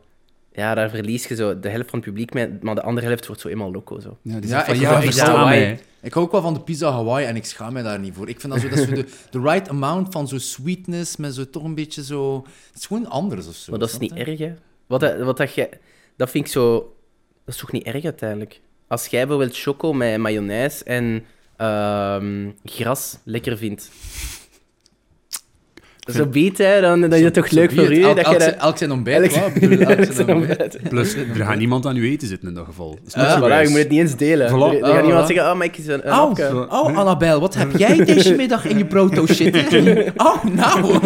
Ja, 0.54 0.74
daar 0.74 0.90
verlies 0.90 1.26
je 1.26 1.34
zo 1.34 1.58
de 1.60 1.68
helft 1.68 1.90
van 1.90 1.98
het 1.98 2.08
publiek 2.08 2.34
mee, 2.34 2.48
maar 2.60 2.74
de 2.74 2.82
andere 2.82 3.06
helft 3.06 3.26
wordt 3.26 3.40
zo 3.42 3.48
eenmaal 3.48 3.70
loco, 3.72 4.00
zo. 4.00 4.18
Ja, 4.22 4.40
die 4.40 4.50
Ja, 4.50 4.64
van, 4.64 4.74
ik 4.74 4.80
ja, 4.80 5.00
ik 5.00 5.12
zou- 5.12 5.44
mij. 5.44 5.80
Ik 6.02 6.12
hou 6.12 6.26
ook 6.26 6.32
wel 6.32 6.40
van 6.42 6.54
de 6.54 6.60
pizza 6.60 6.90
Hawaii 6.90 7.26
en 7.26 7.36
ik 7.36 7.44
schaam 7.44 7.72
me 7.72 7.82
daar 7.82 7.98
niet 7.98 8.14
voor. 8.14 8.28
Ik 8.28 8.40
vind 8.40 8.52
dat 8.52 8.62
zo, 8.62 8.68
dat 8.68 8.78
zo 8.78 8.94
de, 8.94 9.04
de 9.30 9.40
right 9.40 9.68
amount 9.68 10.12
van 10.12 10.28
zo 10.28 10.38
sweetness, 10.38 11.16
met 11.16 11.34
zo 11.34 11.50
toch 11.50 11.62
een 11.64 11.74
beetje 11.74 12.04
zo... 12.04 12.36
Het 12.72 12.78
is 12.80 12.86
gewoon 12.86 13.06
anders 13.08 13.46
of 13.48 13.54
zo. 13.54 13.70
Maar 13.70 13.80
dat 13.80 13.88
is 13.90 13.98
niet 13.98 14.12
erg, 14.12 14.38
hè. 14.38 14.54
Wat, 14.86 15.00
dat- 15.00 15.18
wat 15.20 15.36
dat 15.36 15.54
je... 15.54 15.68
Dat 16.16 16.30
vind 16.30 16.46
ik 16.46 16.52
zo... 16.52 16.94
Dat 17.44 17.54
is 17.54 17.60
toch 17.60 17.72
niet 17.72 17.82
erg, 17.84 18.04
uiteindelijk? 18.04 18.60
Als 18.88 19.06
jij 19.06 19.26
bijvoorbeeld 19.26 19.58
choco 19.58 19.92
met 19.92 20.18
mayonaise 20.18 20.84
en 20.84 21.24
ehm, 21.56 22.50
gras 22.64 23.18
lekker 23.24 23.56
vindt. 23.56 23.90
Zo 26.10 26.26
beet, 26.26 26.58
hè, 26.58 26.80
dan, 26.80 27.00
dan 27.00 27.12
is 27.12 27.20
het 27.22 27.34
toch 27.34 27.50
leuk 27.50 27.72
voor 27.72 27.92
u, 27.92 28.02
Elk, 28.02 28.16
dat 28.16 28.24
je 28.26 28.30
elk, 28.30 28.32
dat... 28.38 28.42
zijn- 28.42 28.58
elk 28.58 28.78
zijn 28.78 28.92
ontbijt, 28.92 29.22
Elk- 29.22 29.42
wat? 29.42 29.54
Ik 29.62 29.68
bedoel, 29.68 29.86
elk 29.88 30.04
zijn 30.12 30.26
Zo 30.28 30.34
ontbijt. 30.34 30.56
vet. 30.58 30.88
Plus, 30.88 31.14
er 31.14 31.26
gaat 31.44 31.56
niemand 31.58 31.86
aan 31.86 31.96
uw 31.96 32.02
eten 32.04 32.28
zitten 32.28 32.48
in 32.48 32.54
dat 32.54 32.64
geval. 32.64 32.98
Dat 33.04 33.12
je 33.62 33.66
moet 33.68 33.78
het 33.78 33.88
niet 33.88 34.00
eens 34.00 34.16
delen. 34.16 34.48
Voilà. 34.48 34.52
Er, 34.52 34.76
er 34.76 34.82
Ah, 34.84 34.90
gaat 34.94 35.02
niemand 35.04 35.24
voilà. 35.24 35.26
zeggen, 35.34 35.50
oh, 35.52 35.56
maar 35.56 35.66
ik 35.66 35.76
is 35.78 35.86
een, 35.86 36.08
een 36.08 36.12
Oh, 36.18 36.72
oh, 36.72 36.96
Annabel, 36.98 37.40
wat 37.40 37.54
heb 37.54 37.76
jij 37.76 38.04
deze 38.14 38.34
middag 38.34 38.64
in 38.64 38.78
je 38.78 38.84
proto 38.84 39.26
shit? 39.26 39.56
Oh, 40.16 40.44
nou. 40.44 40.98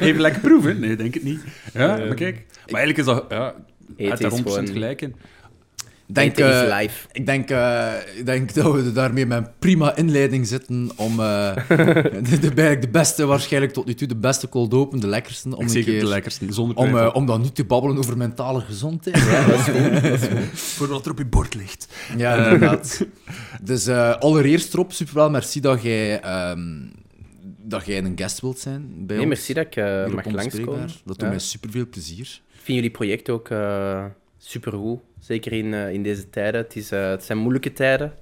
Even 0.00 0.20
lekker 0.20 0.40
proeven? 0.40 0.80
Nee, 0.80 0.96
denk 0.96 1.14
het 1.14 1.22
niet. 1.22 1.40
Ja, 1.74 1.86
maar 1.86 2.14
kijk. 2.14 2.44
Maar 2.70 2.80
eigenlijk 2.80 2.98
is 2.98 3.04
dat... 3.04 3.24
Ja, 3.28 3.54
het 3.96 4.20
daar 4.20 4.32
is 4.32 4.38
100% 4.40 4.42
gewoon- 4.42 4.66
gelijk 4.68 5.02
in. 5.02 5.14
Denk, 6.12 6.30
Eten 6.30 6.48
is 6.48 6.70
eh, 6.70 6.78
live. 6.80 7.06
ik 7.12 7.26
denk, 7.26 7.50
eh, 7.50 7.92
ik 8.16 8.26
denk 8.26 8.54
dat 8.54 8.74
we 8.74 8.92
daarmee 8.92 9.26
met 9.26 9.38
een 9.38 9.50
prima 9.58 9.96
inleiding 9.96 10.46
zitten 10.46 10.90
om 10.96 11.20
eh, 11.20 11.54
de, 11.68 12.38
de, 12.40 12.46
eigenlijk 12.46 12.80
de 12.82 12.88
beste, 12.88 13.26
waarschijnlijk 13.26 13.72
tot 13.72 13.86
nu 13.86 13.94
toe, 13.94 14.08
de 14.08 14.16
beste 14.16 14.48
cold 14.48 14.74
open, 14.74 15.00
de 15.00 15.06
lekkerste, 15.06 15.56
om 15.56 15.68
zeker 15.68 15.92
keer... 15.92 16.00
de 16.00 16.06
lekkerste, 16.06 16.52
zonder 16.52 16.76
Om, 16.76 16.96
om 16.96 17.26
dan 17.26 17.40
nu 17.40 17.48
te 17.48 17.64
babbelen 17.64 17.98
over 17.98 18.16
mentale 18.16 18.60
gezondheid. 18.60 19.16
Ja, 19.16 19.46
dat 19.46 19.58
is 19.58 19.64
goed. 19.64 20.02
Dat 20.02 20.04
is 20.04 20.26
goed. 20.28 20.58
Voor 20.76 20.88
wat 20.88 21.04
er 21.04 21.10
op 21.10 21.18
je 21.18 21.26
bord 21.26 21.54
ligt. 21.54 21.88
Ja, 22.16 22.36
inderdaad. 22.36 23.06
Dus 23.62 23.86
eh, 23.86 24.14
allereerst, 24.16 24.74
Rob, 24.74 24.90
superwel, 24.90 25.30
merci 25.30 25.60
dat 25.60 25.82
jij, 25.82 26.20
ehm, 26.20 26.86
dat 27.62 27.86
jij 27.86 27.98
een 27.98 28.12
guest 28.16 28.40
wilt 28.40 28.58
zijn 28.58 29.06
bij 29.06 29.16
Nee, 29.16 29.26
ons. 29.26 29.34
merci 29.34 29.52
dat 29.54 29.66
ik 29.66 30.14
mag 30.14 30.24
langskomen. 30.30 30.80
Dat 30.86 31.02
doet 31.04 31.20
Ja. 31.20 31.28
mij 31.28 31.38
superveel 31.38 31.86
plezier. 31.88 32.40
Ik 32.52 32.60
vind 32.64 32.76
jullie 32.78 32.90
project 32.90 33.30
ook 33.30 33.48
eh 33.50 34.04
supergoed. 34.38 35.00
Zeker 35.20 35.52
in, 35.52 35.74
eh, 35.74 35.92
in 35.92 36.02
deze 36.02 36.30
tijden. 36.30 36.60
Het, 36.60 36.76
is, 36.76 36.90
eh, 36.90 37.10
het 37.10 37.24
zijn 37.24 37.38
moeilijke 37.38 37.72
tijden. 37.72 38.12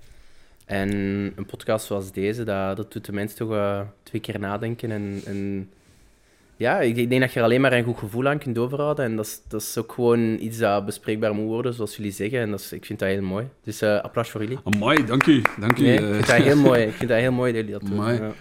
En 0.65 0.91
een 1.37 1.47
podcast 1.47 1.87
zoals 1.87 2.13
deze, 2.13 2.45
dat, 2.45 2.77
dat 2.77 2.93
doet 2.93 3.05
de 3.05 3.13
mensen 3.13 3.39
toch 3.39 3.53
eh, 3.53 3.81
twee 4.03 4.21
keer 4.21 4.39
nadenken. 4.39 4.91
En, 4.91 5.21
en 5.25 5.71
ja, 6.57 6.81
ik, 6.81 6.95
denk 7.09 7.21
dat 7.21 7.33
je 7.33 7.39
er 7.39 7.45
alleen 7.45 7.61
maar 7.61 7.73
een 7.73 7.85
goed 7.85 7.99
gevoel 7.99 8.27
aan 8.29 8.39
kunt 8.39 8.59
overhouden. 8.59 9.05
En 9.05 9.17
dat 9.17 9.27
is, 9.27 9.41
dat 9.49 9.61
is 9.61 9.79
ook 9.79 9.93
gewoon 9.93 10.39
iets 10.41 10.59
dat 10.59 10.85
bespreekbaar 10.85 11.35
moet 11.35 11.47
worden, 11.47 11.75
zoals 11.75 11.97
jullie 11.97 12.13
zeggen. 12.13 12.41
En 12.41 12.51
dat 12.51 12.61
is, 12.61 12.73
ik 12.73 12.85
vind 12.85 12.99
dat 12.99 13.09
heel 13.09 13.23
mooi. 13.23 13.47
Dus 13.63 13.83
applaus 13.83 14.31
voor 14.31 14.41
jullie. 14.43 14.59
Amai, 14.65 15.05
dank 15.05 15.27
u. 15.27 15.43
Dank 15.61 15.79
u. 15.79 15.83
Nee, 15.83 15.97
ik 15.99 16.15
vind 16.15 16.27
dat 16.27 16.37
heel 16.37 16.57
mooi. 16.57 16.83
Ik 16.83 16.93
vind 16.95 17.11
dat 17.11 17.19
heel 17.19 17.33
mooi 17.33 17.53
dat 17.53 17.65
jullie 17.65 17.79
dat 17.79 17.89
doen. 17.89 18.35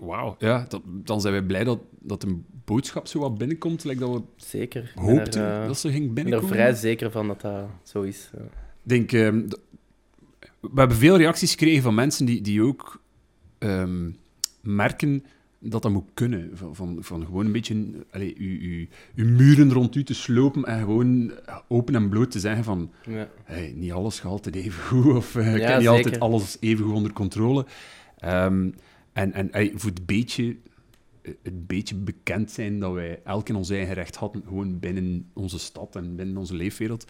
Wauw, 0.00 0.36
ja, 0.38 0.66
dat- 0.68 0.82
dan 0.84 1.20
zijn 1.20 1.32
wij 1.32 1.42
blij 1.42 1.64
dat, 1.64 1.78
dat 2.00 2.22
een 2.22 2.46
boodschap 2.64 3.06
zo 3.06 3.18
wat 3.18 3.38
binnenkomt, 3.38 3.84
like 3.84 4.00
dat 4.00 4.10
we 4.10 4.22
Zeker. 4.36 4.92
Er, 4.94 5.02
hoopten 5.02 5.60
eh, 5.60 5.66
dat 5.66 5.78
ze 5.78 5.90
ging 5.90 6.04
ik 6.04 6.14
ben 6.14 6.24
er 6.24 6.30
binnenkomen. 6.30 6.56
vrij 6.56 6.74
zeker 6.74 7.10
van 7.10 7.26
dat 7.26 7.40
dat 7.40 7.64
zo 7.82 8.02
is. 8.02 8.30
Ik 8.34 8.40
denk, 8.82 9.12
ehm, 9.12 9.48
we 10.60 10.70
hebben 10.74 10.96
veel 10.96 11.16
reacties 11.16 11.50
gekregen 11.50 11.82
van 11.82 11.94
mensen 11.94 12.26
die, 12.26 12.40
die 12.40 12.62
ook 12.62 13.02
ehm, 13.58 14.10
merken 14.60 15.24
dat 15.70 15.82
dat 15.82 15.92
moet 15.92 16.10
kunnen. 16.14 16.50
Van, 16.54 16.74
van, 16.74 16.96
van 17.00 17.24
gewoon 17.24 17.46
een 17.46 17.52
beetje 17.52 18.04
allee, 18.10 18.34
uw, 18.38 18.58
uw, 18.60 18.86
uw 19.14 19.30
muren 19.36 19.72
rond 19.72 19.94
u 19.94 20.04
te 20.04 20.14
slopen 20.14 20.64
en 20.64 20.78
gewoon 20.78 21.32
open 21.68 21.94
en 21.94 22.08
bloot 22.08 22.30
te 22.30 22.40
zeggen 22.40 22.64
van 22.64 22.90
Ja. 23.06 23.28
hey, 23.44 23.72
niet 23.76 23.92
alles 23.92 24.20
gaat 24.20 24.30
altijd 24.30 24.54
even 24.54 24.82
goed 24.82 25.14
of 25.14 25.36
eh, 25.36 25.54
ik 25.54 25.62
heb 25.62 25.78
niet 25.78 25.88
zeker. 25.88 25.88
altijd 25.88 26.20
alles 26.20 26.56
even 26.60 26.84
goed 26.84 26.94
onder 26.94 27.12
controle. 27.12 27.66
Ehm, 28.18 28.70
en 29.12 29.32
en 29.32 29.48
hey, 29.50 29.72
voor 29.74 29.90
het 29.90 30.06
beetje, 30.06 30.56
het 31.42 31.66
beetje 31.66 31.94
bekend 31.94 32.50
zijn 32.50 32.80
dat 32.80 32.92
wij 32.92 33.20
elk 33.24 33.48
in 33.48 33.56
ons 33.56 33.70
eigen 33.70 33.94
recht 33.94 34.16
hadden, 34.16 34.42
gewoon 34.46 34.78
binnen 34.78 35.30
onze 35.32 35.58
stad 35.58 35.96
en 35.96 36.16
binnen 36.16 36.36
onze 36.36 36.54
leefwereld, 36.54 37.04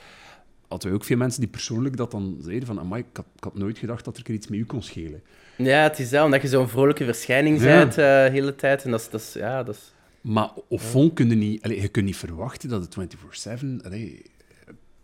hadden 0.68 0.88
wij 0.88 0.98
ook 0.98 1.04
veel 1.04 1.16
mensen 1.16 1.40
die 1.40 1.50
persoonlijk 1.50 1.96
dat 1.96 2.10
dan 2.10 2.36
zeiden 2.40 2.66
van 2.66 2.80
amai, 2.80 3.02
ik 3.02 3.16
had, 3.16 3.26
ik 3.36 3.44
had 3.44 3.58
nooit 3.58 3.78
gedacht 3.78 4.04
dat 4.04 4.16
er 4.16 4.30
iets 4.30 4.48
met 4.48 4.58
u 4.58 4.64
kon 4.64 4.82
schelen. 4.82 5.22
Ja, 5.56 5.82
het 5.82 5.98
is 5.98 6.10
dat, 6.10 6.24
omdat 6.24 6.42
je 6.42 6.48
zo'n 6.48 6.68
vrolijke 6.68 7.04
verschijning 7.04 7.60
bent 7.60 7.90
eh, 7.90 7.96
de 7.96 8.28
hele 8.32 8.54
tijd. 8.54 8.84
En 8.84 8.90
dat 8.90 9.00
is, 9.00 9.10
dat 9.10 9.20
is, 9.20 9.32
ja, 9.32 9.62
dat 9.62 9.74
is... 9.74 9.92
Maar 10.20 10.50
fond 10.70 11.12
kun 11.12 11.28
je 11.28 11.34
niet, 11.34 11.62
allee, 11.62 11.80
je 11.80 11.88
kunt 11.88 12.06
niet 12.06 12.16
verwachten 12.16 12.68
dat 12.68 12.94
het 12.94 13.16
24-7 13.62 13.84
allee, 13.84 14.22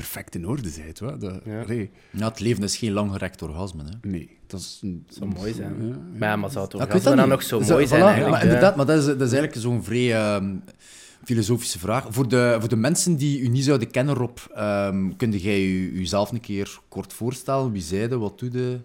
perfect 0.01 0.35
in 0.35 0.47
orde 0.47 0.71
bent. 0.77 0.99
Hoor. 0.99 1.19
Dat, 1.19 1.41
Ja. 1.45 1.65
Ja, 2.11 2.29
het 2.29 2.41
leven 2.41 2.63
is 2.63 2.77
geen 2.77 2.93
langgerekt 2.93 3.43
orgasme. 3.43 3.83
Hè. 3.83 4.09
nee, 4.09 4.39
dat 4.47 4.61
is... 4.61 4.81
een- 4.83 5.07
zou 5.09 5.31
mooi 5.35 5.53
zijn. 5.53 5.75
Ja, 5.79 5.87
ja. 5.87 5.97
Maar, 6.19 6.29
ja, 6.29 6.37
maar 6.37 6.51
zou 6.51 6.65
het 6.65 6.75
orgasme 6.75 7.17
dan 7.17 7.29
nog 7.29 7.43
zo 7.43 7.61
mooi 7.61 7.87
voilà, 7.87 7.89
zijn 7.89 8.03
eigenlijk? 8.03 8.31
Maar 8.31 8.43
inderdaad, 8.43 8.77
maar 8.77 8.87
dat 8.87 8.99
is, 8.99 9.05
dat 9.05 9.21
is 9.21 9.33
eigenlijk 9.33 9.55
zo'n 9.55 9.85
vrij 9.85 10.15
ehm, 10.15 10.57
filosofische 11.25 11.79
vraag. 11.79 12.07
Voor 12.09 12.29
de, 12.29 12.57
voor 12.59 12.69
de 12.69 12.77
mensen 12.77 13.17
die 13.17 13.41
u 13.41 13.49
niet 13.49 13.65
zouden 13.65 13.91
kennen, 13.91 14.15
Rob, 14.15 14.39
um, 14.59 15.17
kun 15.17 15.31
jij 15.31 15.65
u, 15.65 15.93
uzelf 15.93 16.31
een 16.33 16.41
keer 16.41 16.79
kort 16.89 17.13
voorstellen? 17.13 17.73
Wie 17.73 17.83
zijde, 17.83 18.19
wat 18.19 18.39
doe 18.39 18.51
je? 18.53 18.79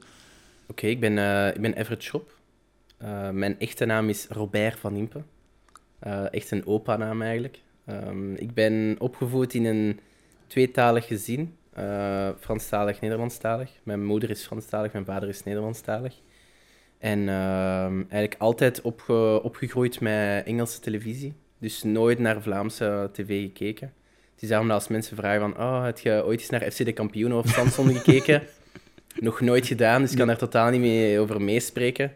Oké, 0.67 0.87
ik, 0.87 0.99
ben, 0.99 1.17
eh, 1.17 1.47
ik 1.55 1.61
ben 1.61 1.73
Everett 1.73 2.03
Schop. 2.03 2.33
Eh, 2.97 3.29
mijn 3.29 3.59
echte 3.59 3.85
naam 3.85 4.09
is 4.09 4.27
Robert 4.29 4.79
van 4.79 4.95
Impe. 4.95 5.23
Eh, 5.99 6.33
echt 6.33 6.51
een 6.51 6.65
opa-naam 6.65 7.21
eigenlijk. 7.21 7.59
Ehm, 7.85 8.33
ik 8.33 8.53
ben 8.53 8.95
opgevoed 8.99 9.53
in 9.53 9.65
een 9.65 9.99
tweetalig 10.47 11.05
gezin. 11.07 11.55
eh 11.73 12.29
Franstalig, 12.39 13.01
Nederlandstalig. 13.01 13.69
Mijn 13.83 14.05
moeder 14.05 14.29
is 14.29 14.45
Franstalig, 14.45 14.91
mijn 14.93 15.05
vader 15.05 15.29
is 15.29 15.43
Nederlandstalig. 15.43 16.13
En 16.97 17.19
ehm, 17.29 17.95
eigenlijk 17.97 18.35
altijd 18.37 18.81
opge- 18.81 19.39
opgegroeid 19.43 19.99
met 19.99 20.45
Engelse 20.45 20.79
televisie. 20.79 21.33
Dus 21.59 21.83
nooit 21.83 22.19
naar 22.19 22.41
Vlaamse 22.41 23.09
tv 23.13 23.41
gekeken. 23.43 23.93
Het 24.33 24.43
is 24.43 24.49
daarom 24.49 24.67
dat 24.67 24.77
als 24.77 24.87
mensen 24.87 25.15
vragen 25.17 25.39
van... 25.39 25.57
Oh, 25.57 25.83
heb 25.83 25.99
je 25.99 26.23
ooit 26.25 26.39
eens 26.39 26.49
naar 26.49 26.71
FC 26.71 26.85
de 26.85 26.93
Kampioenen 26.93 27.37
of 27.37 27.47
Samson 27.47 27.93
gekeken? 27.95 28.43
Nog 29.19 29.41
nooit 29.41 29.67
gedaan, 29.67 30.01
dus 30.01 30.11
ik 30.11 30.17
kan 30.17 30.27
daar 30.27 30.37
totaal 30.37 30.69
niet 30.69 30.79
mee 30.79 31.19
over 31.19 31.41
meespreken. 31.41 32.13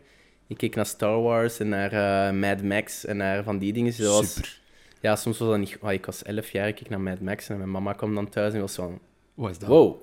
Ik 0.47 0.57
keek 0.57 0.75
naar 0.75 0.85
Star 0.85 1.21
Wars 1.21 1.59
en 1.59 1.69
naar 1.69 1.91
eh, 1.91 2.33
Mad 2.39 2.63
Max 2.63 3.05
en 3.05 3.17
naar 3.17 3.43
van 3.43 3.57
die 3.57 3.73
dingen. 3.73 3.93
Zoals, 3.93 4.33
Super. 4.33 4.58
Ja, 5.01 5.15
soms 5.15 5.37
was 5.37 5.47
dat 5.49 5.57
niet... 5.57 5.77
ah, 5.81 5.91
ik 5.93 6.05
was 6.05 6.23
elf 6.23 6.49
jaar, 6.51 6.67
ik 6.67 6.75
keek 6.75 6.89
naar 6.89 6.99
Mad 7.01 7.19
Max 7.19 7.49
en 7.49 7.57
mijn 7.57 7.71
mama 7.71 7.93
kwam 7.93 8.15
dan 8.15 8.29
thuis 8.29 8.53
en 8.53 8.59
was 8.59 8.75
van... 8.75 8.99
Wat 9.33 9.49
is 9.49 9.57
dat? 9.59 9.69
Wow, 9.69 9.95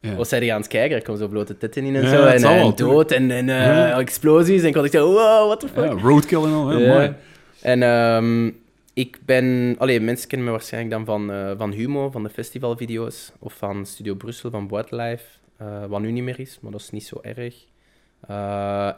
Ja. 0.00 0.14
wat 0.14 0.30
die 0.30 0.52
aan 0.52 0.60
het 0.60 0.68
kijken? 0.68 0.96
Er 0.96 1.02
komen 1.02 1.20
zo 1.20 1.28
blote 1.28 1.56
titten 1.56 1.84
in 1.84 1.96
en 1.96 2.02
Ja, 2.02 2.08
zo. 2.08 2.24
En, 2.26 2.42
eh, 2.42 2.60
en 2.64 2.74
dood 2.74 3.10
en, 3.10 3.30
en 3.30 3.48
eh, 3.48 3.56
Ja. 3.64 3.98
explosies. 4.00 4.62
En 4.62 4.68
ik 4.68 4.74
had 4.74 4.84
ik 4.84 4.92
zo, 4.92 5.12
wow, 5.12 5.46
what 5.46 5.60
the 5.60 5.68
fuck? 5.68 5.84
Ja, 5.84 5.90
roadkill 5.90 6.42
en 6.44 6.52
al, 6.52 6.78
Ja. 6.78 6.92
mooi. 6.94 7.14
En 7.62 7.82
ehm, 7.82 8.50
ik 8.92 9.18
ben... 9.24 9.74
Allee, 9.78 10.00
mensen 10.00 10.28
kennen 10.28 10.46
me 10.46 10.52
waarschijnlijk 10.52 10.94
dan 10.94 11.04
van, 11.04 11.32
eh, 11.32 11.50
van 11.56 11.72
Humo, 11.72 12.10
van 12.10 12.22
de 12.22 12.28
festivalvideo's. 12.30 13.32
Of 13.38 13.54
van 13.54 13.86
Studio 13.86 14.14
Brussel, 14.14 14.50
van 14.50 14.68
Boatlife. 14.68 15.24
eh 15.56 15.84
wat 15.86 16.00
nu 16.00 16.10
niet 16.10 16.22
meer 16.24 16.40
is, 16.40 16.58
maar 16.60 16.72
dat 16.72 16.80
is 16.80 16.90
niet 16.90 17.04
zo 17.06 17.18
erg. 17.22 17.54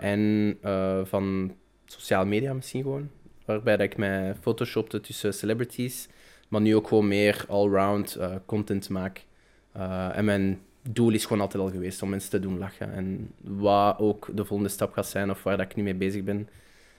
En 0.01 0.59
van 1.05 1.55
sociale 1.87 2.25
media 2.27 2.53
misschien 2.53 2.83
gewoon. 2.83 3.11
Waarbij 3.47 3.77
dat 3.77 3.87
ik 3.87 3.97
mij 3.97 4.35
photoshopte 4.41 5.01
tussen 5.01 5.35
celebrities. 5.35 6.09
Maar 6.49 6.61
nu 6.61 6.77
ook 6.77 6.89
gewoon 6.89 7.09
meer 7.09 7.45
all-round 7.49 8.15
eh, 8.15 8.35
content 8.47 8.89
maak. 8.89 9.25
Eh, 9.73 10.17
en 10.17 10.25
mijn 10.25 10.61
doel 10.83 11.13
is 11.13 11.23
gewoon 11.23 11.41
altijd 11.41 11.63
al 11.63 11.71
geweest 11.71 12.03
om 12.03 12.09
mensen 12.09 12.31
te 12.31 12.41
doen 12.41 12.59
lachen. 12.59 12.93
En 12.93 13.31
wat 13.41 13.99
ook 13.99 14.29
de 14.35 14.45
volgende 14.45 14.73
stap 14.73 14.93
gaat 14.93 15.07
zijn, 15.07 15.31
of 15.31 15.43
waar 15.43 15.57
dat 15.57 15.67
ik 15.67 15.77
nu 15.77 15.83
mee 15.83 15.95
bezig 15.95 16.25
ben, 16.25 16.49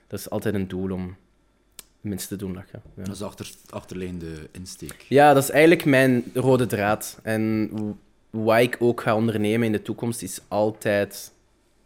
dat 0.07 0.19
is 0.19 0.29
altijd 0.29 0.55
een 0.55 0.67
doel 0.67 0.91
om 0.91 1.15
mensen 2.01 2.29
te 2.29 2.35
doen 2.35 2.53
lachen. 2.53 2.81
Ja. 2.95 3.03
Dat 3.03 3.13
is 3.13 3.19
de 3.19 3.25
achter, 3.25 3.51
achterliggende 3.69 4.49
insteek. 4.51 5.05
Ja, 5.09 5.33
dat 5.33 5.43
is 5.43 5.49
eigenlijk 5.49 5.85
mijn 5.85 6.23
rode 6.33 6.65
draad. 6.65 7.19
En 7.23 7.69
wat 8.29 8.59
ik 8.59 8.75
ook 8.79 9.01
ga 9.01 9.15
ondernemen 9.15 9.65
in 9.65 9.71
de 9.71 9.81
toekomst 9.81 10.21
is 10.21 10.41
altijd... 10.47 11.31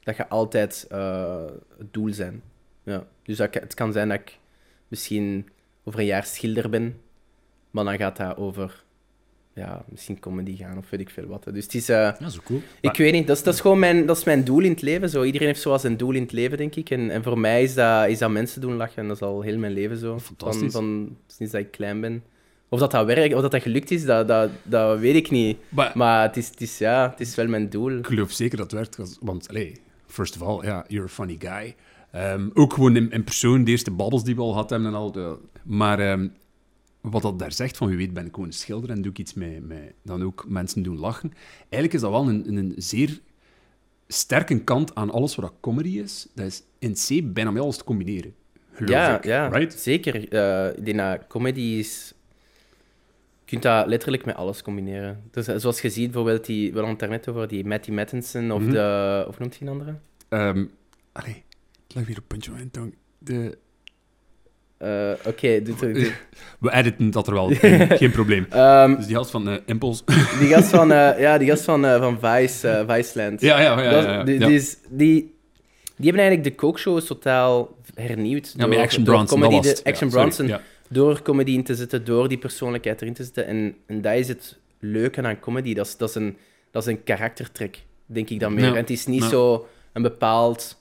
Dat 0.04 0.16
gaat 0.16 0.30
altijd 0.30 0.86
eh, 0.90 1.46
het 1.78 1.94
doel 1.94 2.14
zijn. 2.14 2.42
Ja. 2.84 3.06
Dus 3.24 3.38
dat, 3.38 3.54
het 3.54 3.74
kan 3.74 3.92
zijn 3.92 4.10
dat 4.10 4.20
ik 4.20 4.38
misschien 4.92 5.48
over 5.84 6.00
een 6.00 6.06
jaar 6.06 6.26
schilder 6.26 6.70
ben, 6.70 6.98
maar 7.72 7.84
dan 7.84 7.98
gaat 7.98 8.18
dat 8.18 8.38
over... 8.38 8.84
Ja, 9.54 9.84
misschien 9.90 10.20
comedy 10.20 10.56
gaan 10.56 10.78
of 10.78 10.90
weet 10.90 11.00
ik 11.00 11.10
veel 11.10 11.26
wat. 11.26 11.44
Dus 11.44 11.64
het 11.64 11.74
is... 11.74 11.86
Ja, 11.86 12.30
zo 12.30 12.40
cool. 12.44 12.62
ik 12.82 12.96
weet 12.96 13.14
niet, 13.14 13.28
dat 13.28 13.38
is, 13.38 13.44
dat 13.44 13.54
is 13.54 13.60
gewoon 13.60 13.80
mijn, 13.80 14.06
dat 14.06 14.18
is 14.18 14.24
mijn 14.24 14.44
doel 14.44 14.60
in 14.60 14.72
het 14.72 14.82
leven. 14.82 15.10
Zo. 15.10 15.24
Iedereen 15.24 15.48
heeft 15.48 15.62
zoals 15.62 15.84
een 15.84 15.98
doel 15.98 16.12
in 16.14 16.22
het 16.22 16.32
leven, 16.32 16.58
denk 16.58 16.76
ik. 16.76 16.90
En, 16.90 17.10
en 17.10 17.24
voor 17.24 17.40
mij 17.40 17.64
is 17.64 17.74
dat, 17.74 18.08
is 18.08 18.18
dat 18.20 18.30
mensen 18.30 18.62
doen 18.62 18.76
lachen. 18.76 18.98
En 19.02 19.08
dat 19.08 19.16
is 19.16 19.22
al 19.22 19.42
heel 19.42 19.58
mijn 19.58 19.74
leven 19.74 19.98
zo. 19.98 20.20
Fantastisch. 20.20 20.72
Van, 20.72 20.72
van 20.72 21.18
sinds 21.28 21.52
dat 21.52 21.62
ik 21.62 21.72
klein 21.72 22.02
ben. 22.02 22.24
Of 22.70 22.80
dat 22.80 22.92
dat 22.92 23.06
werkt, 23.06 23.34
of 23.36 23.42
dat 23.42 23.52
dat 23.52 23.62
gelukt 23.62 23.92
is, 23.92 24.06
dat, 24.06 24.28
dat, 24.28 24.50
dat 24.64 25.00
weet 25.00 25.16
ik 25.16 25.32
niet. 25.32 25.58
Maar 25.70 25.92
Maar 25.96 26.22
het 26.28 26.38
is, 26.38 26.48
het 26.48 26.62
is, 26.62 26.78
ja, 26.78 27.10
het 27.10 27.20
is 27.20 27.36
wel 27.36 27.48
mijn 27.48 27.70
doel. 27.70 27.98
ik 27.98 28.06
geloof 28.06 28.32
zeker 28.32 28.58
dat 28.58 28.72
het 28.72 28.80
werkt. 28.80 29.18
want- 29.22 29.50
allee, 29.50 29.76
first 30.08 30.36
of 30.36 30.48
all, 30.48 30.66
ja, 30.66 30.86
you're 30.88 31.06
a 31.06 31.12
funny 31.12 31.36
guy. 31.40 31.76
Ehm, 32.12 32.50
ook 32.54 32.74
gewoon 32.74 32.96
in, 32.96 33.12
in 33.12 33.24
persoon, 33.24 33.64
de 33.64 33.72
eerste 33.72 33.92
babbels 33.92 34.24
die 34.24 34.36
we 34.36 34.42
al 34.42 34.56
hebben 34.58 34.86
en 34.86 34.94
al. 34.94 35.12
de- 35.12 35.38
maar 35.64 36.00
ehm, 36.00 36.28
wat 37.02 37.22
dat 37.22 37.40
daar 37.40 37.52
zegt, 37.52 37.78
van 37.78 37.88
wie 37.88 37.98
weet 37.98 38.14
ben 38.14 38.26
ik 38.26 38.34
gewoon 38.34 38.48
een 38.48 38.54
schilder 38.54 38.90
en 38.90 39.02
doe 39.02 39.12
ik 39.12 39.20
iets 39.20 39.34
met, 39.34 39.68
met 39.68 39.94
dan 40.04 40.24
ook 40.24 40.46
mensen 40.48 40.84
doen 40.84 41.00
lachen. 41.00 41.32
Eigenlijk 41.60 41.94
is 41.94 42.02
dat 42.02 42.12
wel 42.12 42.28
een, 42.30 42.58
een 42.58 42.74
zeer 42.78 43.20
sterke 44.08 44.64
kant 44.64 44.96
aan 44.96 45.12
alles 45.12 45.36
wat 45.36 45.54
comedy 45.62 46.00
is. 46.00 46.28
Dat 46.36 46.46
is 46.46 46.64
in 46.80 46.94
C 46.94 47.34
bijna 47.34 47.52
met 47.52 47.62
alles 47.62 47.78
te 47.78 47.84
combineren. 47.84 48.34
Geloof 48.72 48.92
Ja, 48.92 49.18
ik, 49.18 49.24
ja 49.24 49.48
right? 49.48 49.74
zeker. 49.80 50.16
Eh, 50.30 50.78
ik 50.78 50.86
denk 50.86 50.98
dat 50.98 51.28
comedy 51.28 51.60
is... 51.62 52.14
Je 53.46 53.58
kunt 53.58 53.64
dat 53.64 53.88
letterlijk 53.88 54.26
met 54.26 54.36
alles 54.36 54.62
combineren. 54.62 55.24
Dus, 55.32 55.48
eh, 55.48 55.56
zoals 55.58 55.82
je 55.82 55.90
ziet, 55.90 56.06
bijvoorbeeld, 56.12 56.46
die, 56.46 56.68
we 56.68 56.74
hadden 56.74 56.90
het 56.90 57.00
daarnet 57.00 57.28
over 57.28 57.48
die 57.48 57.66
Matty 57.66 57.92
Mattinson 57.92 58.52
of 58.52 58.62
Mhm. 58.62 58.72
de... 58.72 59.26
Of 59.28 59.40
noemt 59.40 59.58
hij 59.60 59.68
een 59.68 59.74
andere? 59.74 59.96
Allee, 61.12 61.34
het 61.50 61.51
lag 61.94 62.06
weer 62.06 62.18
op 62.18 62.24
puntje 62.28 62.50
van 62.50 62.60
mijn 62.60 62.72
tong. 62.72 62.96
De, 63.18 63.58
Eh, 64.78 65.12
Oké, 65.26 65.62
doe 65.62 65.76
het. 65.80 65.94
doe- 65.96 66.12
we 66.60 66.72
editen 66.74 67.12
dat 67.12 67.28
er 67.28 67.34
wel, 67.34 67.48
geen, 67.98 68.12
probleem. 68.12 68.46
Ehm, 68.50 68.96
Dus 68.96 69.06
die 69.06 69.16
gast 69.16 69.32
van 69.32 69.50
eh 69.50 69.58
Impulse. 69.66 70.04
Die 70.40 70.48
gast 70.48 70.70
van, 70.70 70.92
eh, 71.02 71.20
ja, 71.20 71.38
die 71.38 71.48
gast 71.50 71.64
van, 71.64 71.86
eh, 71.86 72.00
van 72.00 72.20
Vice, 72.20 72.68
eh, 72.68 72.96
Viceland. 72.96 73.42
ja, 73.42 73.62
ja, 73.62 73.82
ja. 73.82 73.90
Dat- 73.92 74.04
ja, 74.04 74.14
ja. 74.14 74.24
die, 74.24 74.40
Ja. 74.40 74.46
die, 74.48 74.56
is- 74.56 74.78
die, 74.90 75.36
die 75.96 76.10
hebben 76.10 76.22
eigenlijk 76.22 76.44
de 76.44 76.56
Coke-shows 76.56 77.06
totaal 77.06 77.78
hernieuwd. 77.96 78.54
Ja, 78.58 78.68
met 78.68 78.78
Action 78.78 79.04
door 79.04 79.14
Bronson, 79.16 79.40
comedy 79.40 79.56
dat 79.56 79.66
was 79.66 79.74
de- 79.74 79.80
het. 79.80 79.88
Action 79.94 80.10
Bronson, 80.10 80.48
ja. 80.48 80.62
door 80.90 81.22
comedy 81.22 81.52
in 81.52 81.64
te 81.64 81.76
zetten, 81.76 82.06
door 82.06 82.28
die 82.28 82.38
persoonlijkheid 82.38 83.02
erin 83.02 83.14
te 83.14 83.24
zetten. 83.24 83.46
En, 83.48 83.76
en 83.88 84.02
dat 84.02 84.14
is 84.14 84.28
het 84.28 84.58
leuke 84.80 85.22
aan 85.24 85.40
comedy. 85.40 85.74
Dat 85.74 85.86
is, 85.86 85.98
dat 85.98 86.10
is, 86.10 86.16
een, 86.16 86.38
dat 86.72 86.82
is 86.82 86.88
een 86.94 87.04
karaktertrek, 87.04 87.84
denk 88.06 88.30
ik 88.30 88.40
dan 88.40 88.54
meer. 88.54 88.64
Ja, 88.66 88.70
En 88.72 88.76
het 88.76 88.90
is 88.90 89.06
niet 89.06 89.24
ja. 89.24 89.30
zo 89.30 89.68
een 89.94 90.02
bepaald... 90.02 90.80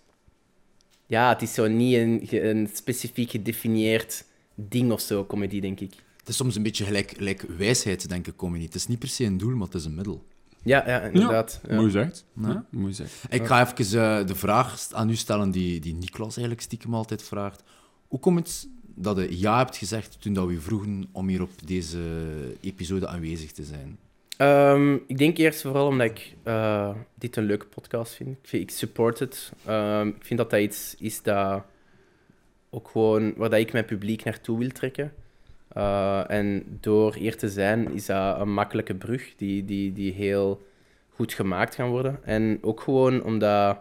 Ja, 1.11 1.29
het 1.29 1.43
is 1.43 1.55
zo 1.55 1.69
niet 1.69 1.95
een, 1.95 2.49
een 2.49 2.69
specifiek 2.73 3.31
gedefinieerd 3.31 4.25
ding 4.55 4.93
of 4.93 5.01
zo, 5.01 5.27
comedy, 5.27 5.61
denk 5.61 5.81
ik. 5.81 5.95
Het 6.17 6.29
is 6.29 6.37
soms 6.37 6.57
een 6.57 6.63
beetje 6.63 6.85
gelijk, 6.85 7.13
gelijk 7.17 7.43
wijsheid, 7.57 8.09
denk 8.09 8.27
ik, 8.27 8.37
comedy. 8.37 8.65
Het 8.65 8.75
is 8.75 8.87
niet 8.87 8.99
per 8.99 9.09
se 9.09 9.25
een 9.25 9.39
doel, 9.39 9.57
maar 9.57 9.67
het 9.67 9.75
is 9.75 9.85
een 9.85 9.95
middel. 9.95 10.25
Ja, 10.63 10.87
ja 10.87 11.01
inderdaad. 11.01 11.61
Ja. 11.69 11.75
Mooi 11.75 11.91
gezegd. 11.91 12.25
Ja. 12.41 12.49
Ja, 12.49 12.65
mooi 12.71 12.87
gezegd. 12.87 13.13
Ik 13.29 13.47
ga 13.47 13.71
even 13.71 14.01
eh, 14.01 14.27
de 14.27 14.35
vraag 14.35 14.89
aan 14.93 15.11
u 15.11 15.17
stellen 15.17 15.51
die, 15.51 15.81
die 15.81 15.95
Niklas 15.95 16.37
eigenlijk 16.37 16.61
stiekem 16.61 16.95
altijd 16.95 17.23
vraagt. 17.23 17.63
Hoe 18.09 18.21
komt 18.21 18.39
het 18.39 18.69
dat 18.95 19.17
je 19.17 19.39
ja 19.39 19.59
hebt 19.59 19.77
gezegd 19.77 20.17
toen 20.21 20.33
dat 20.33 20.49
we 20.49 20.61
vroegen 20.61 21.09
om 21.13 21.29
hier 21.29 21.43
op 21.43 21.67
deze 21.67 22.01
episode 22.61 23.09
aanwezig 23.09 23.53
te 23.53 23.65
zijn? 23.65 23.99
Ehm, 24.41 24.95
ik 25.07 25.19
denk 25.19 25.37
eerst 25.37 25.61
vooral 25.61 25.87
omdat 25.87 26.07
ik 26.07 26.35
eh, 26.43 26.95
dit 27.15 27.37
een 27.37 27.45
leuke 27.45 27.67
podcast 27.67 28.15
vind. 28.15 28.29
Ik, 28.31 28.49
vind, 28.49 28.63
ik 28.63 28.71
support 28.71 29.19
het. 29.19 29.53
Ehm, 29.67 30.09
ik 30.09 30.25
vind 30.25 30.39
dat 30.39 30.51
dat 30.51 30.61
iets 30.61 30.95
is 30.99 31.23
dat 31.23 31.63
ook 32.71 32.89
gewoon 32.89 33.35
waar 33.37 33.51
dat 33.51 33.59
ik 33.59 33.73
mijn 33.73 33.85
publiek 33.85 34.25
naartoe 34.25 34.59
wil 34.59 34.69
trekken. 34.69 35.13
Eh, 35.69 36.31
en 36.31 36.79
door 36.81 37.15
hier 37.15 37.37
te 37.37 37.49
zijn 37.49 37.93
is 37.93 38.07
dat 38.07 38.41
een 38.41 38.53
makkelijke 38.53 38.95
brug 38.95 39.37
die, 39.37 39.65
die, 39.65 39.93
die 39.93 40.13
heel 40.13 40.67
goed 41.09 41.33
gemaakt 41.33 41.75
kan 41.75 41.91
worden. 41.91 42.19
En 42.25 42.59
ook 42.63 42.81
gewoon 42.81 43.23
omdat 43.23 43.79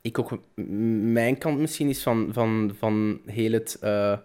ik 0.00 0.18
ook 0.18 0.38
mijn 1.12 1.38
kant 1.38 1.58
misschien 1.58 1.88
is 1.88 2.02
van, 2.02 2.28
van, 2.32 2.72
van 2.78 3.20
heel 3.26 3.52
het 3.52 3.78
uh, 3.84 4.16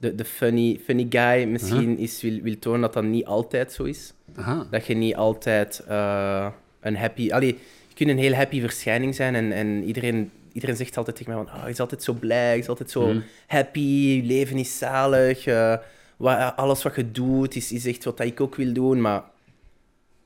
de, 0.00 0.14
de 0.14 0.24
funny, 0.24 0.80
funny 0.84 1.06
guy 1.08 1.44
misschien 1.44 1.98
is, 1.98 2.22
wil, 2.22 2.40
wil 2.40 2.58
tonen 2.58 2.80
dat 2.80 2.92
dat 2.92 3.04
niet 3.04 3.24
altijd 3.24 3.72
zo 3.72 3.82
is. 3.82 4.12
Aha. 4.36 4.66
Dat 4.70 4.86
je 4.86 4.94
niet 4.94 5.14
altijd 5.14 5.84
uh, 5.88 6.48
een 6.80 6.96
happy... 6.96 7.32
Allee, 7.32 7.58
je 7.88 7.94
kunt 7.94 8.10
een 8.10 8.18
heel 8.18 8.34
happy 8.34 8.60
verschijning 8.60 9.14
zijn 9.14 9.34
en, 9.34 9.52
en 9.52 9.84
iedereen, 9.84 10.30
iedereen 10.52 10.76
zegt 10.76 10.96
altijd 10.96 11.16
tegen 11.16 11.34
mij 11.34 11.44
van 11.44 11.54
oh, 11.54 11.64
je 11.64 11.70
is 11.70 11.80
altijd 11.80 12.02
zo 12.02 12.12
blij, 12.12 12.52
je 12.52 12.58
is 12.58 12.68
altijd 12.68 12.90
zo 12.90 13.12
Mm. 13.12 13.22
happy, 13.46 13.80
je 13.80 14.22
leven 14.22 14.56
is 14.56 14.78
zalig, 14.78 15.46
uh, 15.46 15.76
wat, 16.16 16.56
alles 16.56 16.82
wat 16.82 16.94
je 16.94 17.10
doet 17.10 17.56
is, 17.56 17.72
is 17.72 17.86
echt 17.86 18.04
wat 18.04 18.20
ik 18.20 18.40
ook 18.40 18.54
wil 18.54 18.72
doen, 18.72 19.00
maar 19.00 19.22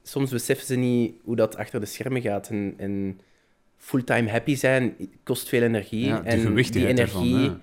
soms 0.03 0.31
beseffen 0.31 0.67
ze 0.67 0.77
niet 0.77 1.15
hoe 1.25 1.37
dat 1.37 1.57
achter 1.57 1.81
de 1.81 1.87
schermen 1.87 2.23
gaat 2.23 2.49
en... 2.49 2.75
en 2.77 3.21
fulltime 3.77 4.31
happy 4.31 4.55
zijn 4.55 4.97
kost 5.23 5.49
veel 5.49 5.63
energie. 5.63 6.07
Ja, 6.07 6.25
en 6.25 6.55
die 6.55 6.87
energie 6.87 6.97
ervan, 6.97 7.29
ja. 7.29 7.61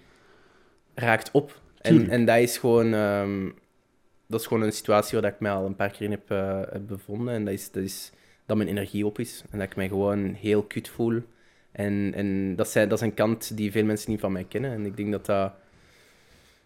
raakt 0.94 1.30
op. 1.32 1.61
En, 1.82 2.10
en 2.10 2.26
dat 2.26 2.38
is 2.38 2.58
gewoon... 2.58 2.94
Um, 2.94 3.54
dat 4.28 4.40
is 4.40 4.48
gewoon 4.48 4.64
een 4.64 4.72
situatie 4.72 5.20
waar 5.20 5.32
ik 5.32 5.40
mij 5.40 5.52
al 5.52 5.66
een 5.66 5.76
paar 5.76 5.90
keer 5.90 6.02
in 6.02 6.12
heb, 6.12 6.32
uh, 6.32 6.60
heb 6.72 6.88
bevonden. 6.88 7.34
En 7.34 7.46
dat 7.46 7.54
is, 7.54 7.72
dat 7.72 7.84
is 7.84 8.12
dat 8.46 8.58
mijn 8.58 8.70
energie 8.70 9.06
op 9.06 9.20
is. 9.20 9.44
En 9.50 9.60
dat 9.60 9.68
ik 9.68 9.76
mij 9.76 9.88
gewoon 9.88 10.34
heel 10.34 10.64
kut 10.64 10.90
voel. 10.90 11.22
En, 11.72 12.12
en 12.16 12.56
dat, 12.56 12.70
zijn, 12.70 12.90
dat 12.90 13.02
is 13.02 13.06
een 13.06 13.14
kant 13.14 13.58
die 13.58 13.72
veel 13.72 13.86
mensen 13.86 14.12
niet 14.12 14.20
van 14.20 14.32
mij 14.32 14.44
kennen. 14.44 14.72
En 14.72 14.86
ik 14.86 14.98
denk 14.98 15.12
dat 15.12 15.26
dat... 15.26 15.52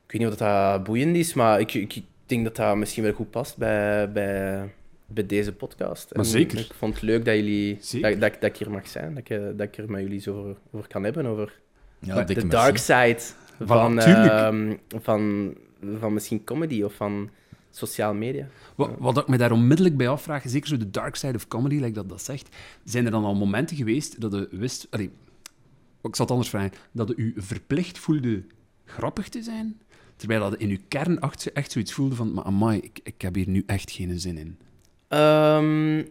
Ik 0.06 0.12
weet 0.12 0.22
niet 0.22 0.32
of 0.32 0.38
dat 0.38 0.84
boeiend 0.84 1.16
is, 1.16 1.34
maar 1.34 1.60
ik, 1.60 1.74
ik, 1.74 1.96
ik 1.96 2.04
denk 2.26 2.44
dat 2.44 2.56
dat 2.56 2.78
misschien 2.78 3.04
wel 3.04 3.14
goed 3.14 3.30
past 3.30 3.58
bij... 3.58 4.12
bij 4.12 4.70
bij 5.08 5.26
deze 5.26 5.54
podcast. 5.54 6.16
Maar 6.16 6.26
en 6.26 6.32
zeker. 6.32 6.60
Ik 6.60 6.74
vond 6.74 6.94
het 6.94 7.04
leuk 7.04 7.26
dat, 7.26 7.36
jullie, 7.36 7.80
dat, 8.02 8.20
dat, 8.20 8.34
dat 8.40 8.44
ik 8.44 8.58
hier 8.58 8.72
mag 8.72 8.88
zijn. 8.88 9.14
Dat 9.16 9.30
ik, 9.30 9.58
dat 9.58 9.68
ik 9.68 9.78
er 9.78 9.92
met 9.92 10.02
jullie 10.02 10.20
zo 10.20 10.38
over, 10.38 10.56
over 10.72 10.88
kan 10.88 11.04
hebben. 11.04 11.26
Over 11.26 11.60
Ja, 12.00 12.24
de 12.24 12.48
dark 12.48 12.72
merci. 12.72 12.94
side 12.94 13.22
van, 13.60 14.00
uh, 14.00 14.72
van, 15.02 15.54
van 16.00 16.14
misschien 16.14 16.44
comedy 16.44 16.82
of 16.82 16.94
van 16.94 17.30
sociale 17.72 18.14
media. 18.14 18.48
Wat, 18.76 18.90
wat 19.00 19.18
ik 19.18 19.28
me 19.28 19.38
daar 19.38 19.52
onmiddellijk 19.52 19.98
bij 19.98 20.10
afvraag, 20.10 20.44
zeker 20.46 20.70
zo 20.70 20.78
de 20.78 20.92
dark 20.92 21.16
side 21.16 21.36
of 21.36 21.48
comedy, 21.48 21.76
like 21.76 21.92
dat 21.92 22.10
dat 22.10 22.22
zegt, 22.22 22.56
zijn 22.84 23.06
er 23.06 23.12
dan 23.12 23.24
al 23.24 23.36
momenten 23.36 23.78
geweest 23.78 24.22
dat 24.22 24.34
je 24.34 24.48
wist... 24.52 24.88
Allee, 24.90 25.12
ik 26.02 26.16
zal 26.16 26.26
het 26.26 26.34
anders 26.34 26.50
vragen. 26.50 26.72
Dat 26.92 27.08
je 27.08 27.16
u 27.16 27.34
verplicht 27.38 27.98
voelde 27.98 28.44
grappig 28.86 29.30
te 29.30 29.42
zijn, 29.42 29.82
terwijl 30.16 30.40
dat 30.40 30.52
je 30.52 30.58
in 30.58 30.70
je 30.70 30.80
kern 30.88 31.20
echt, 31.54 31.72
zoiets 31.72 31.94
voelde 31.94 32.16
van, 32.16 32.34
maar 32.34 32.44
amai, 32.44 32.80
ik, 32.80 33.00
ik 33.04 33.22
heb 33.22 33.36
hier 33.36 33.50
nu 33.50 33.64
echt 33.66 33.92
geen 33.92 34.20
zin 34.20 34.38
in. 34.38 34.58
Um, 35.18 36.08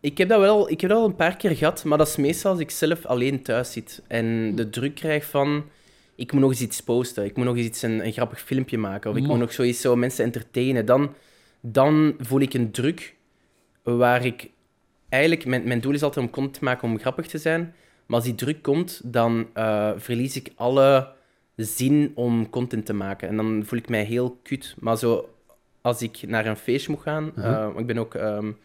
ik, 0.00 0.18
heb 0.18 0.28
dat 0.28 0.40
wel, 0.40 0.70
ik 0.70 0.80
heb 0.80 0.90
dat 0.90 0.98
wel 0.98 1.08
een 1.08 1.16
paar 1.16 1.36
keer 1.36 1.56
gehad, 1.56 1.84
maar 1.84 1.98
dat 1.98 2.08
is 2.08 2.16
meestal 2.16 2.50
als 2.50 2.60
ik 2.60 2.70
zelf 2.70 3.06
alleen 3.06 3.42
thuis 3.42 3.72
zit 3.72 4.02
en 4.06 4.54
de 4.54 4.70
druk 4.70 4.94
krijg 4.94 5.24
van 5.24 5.64
ik 6.16 6.32
moet 6.32 6.40
nog 6.40 6.50
eens 6.50 6.60
iets 6.60 6.80
posten, 6.80 7.24
ik 7.24 7.36
moet 7.36 7.46
nog 7.46 7.56
eens 7.56 7.66
iets 7.66 7.82
een, 7.82 8.06
een 8.06 8.12
grappig 8.12 8.40
filmpje 8.40 8.78
maken, 8.78 9.10
of 9.10 9.16
ik 9.16 9.22
Man. 9.22 9.30
moet 9.30 9.40
nog 9.40 9.52
zoiets 9.52 9.80
zo 9.80 9.96
mensen 9.96 10.24
entertainen. 10.24 10.86
Dan, 10.86 11.14
dan 11.60 12.14
voel 12.18 12.40
ik 12.40 12.54
een 12.54 12.70
druk 12.70 13.14
waar 13.82 14.24
ik 14.24 14.50
eigenlijk, 15.08 15.46
mijn, 15.46 15.64
mijn 15.64 15.80
doel 15.80 15.92
is 15.92 16.02
altijd 16.02 16.26
om 16.26 16.32
content 16.32 16.54
te 16.58 16.64
maken 16.64 16.88
om 16.88 16.98
grappig 16.98 17.26
te 17.26 17.38
zijn, 17.38 17.74
maar 18.06 18.16
als 18.16 18.24
die 18.24 18.34
druk 18.34 18.62
komt, 18.62 19.00
dan 19.04 19.48
uh, 19.54 19.92
verlies 19.96 20.36
ik 20.36 20.52
alle 20.54 21.12
zin 21.56 22.12
om 22.14 22.50
content 22.50 22.86
te 22.86 22.92
maken. 22.92 23.28
En 23.28 23.36
dan 23.36 23.62
voel 23.66 23.78
ik 23.78 23.88
mij 23.88 24.04
heel 24.04 24.38
kut. 24.42 24.74
Maar 24.78 24.98
zo, 24.98 25.28
als 25.80 26.02
ik 26.02 26.22
naar 26.26 26.46
een 26.46 26.56
feestje 26.56 26.90
moet 26.90 27.00
gaan, 27.00 27.32
uh 27.38 27.44
-huh. 27.44 27.72
uh, 27.72 27.78
ik 27.78 27.86
ben 27.86 27.98
ook 27.98 28.14
um, 28.14 28.56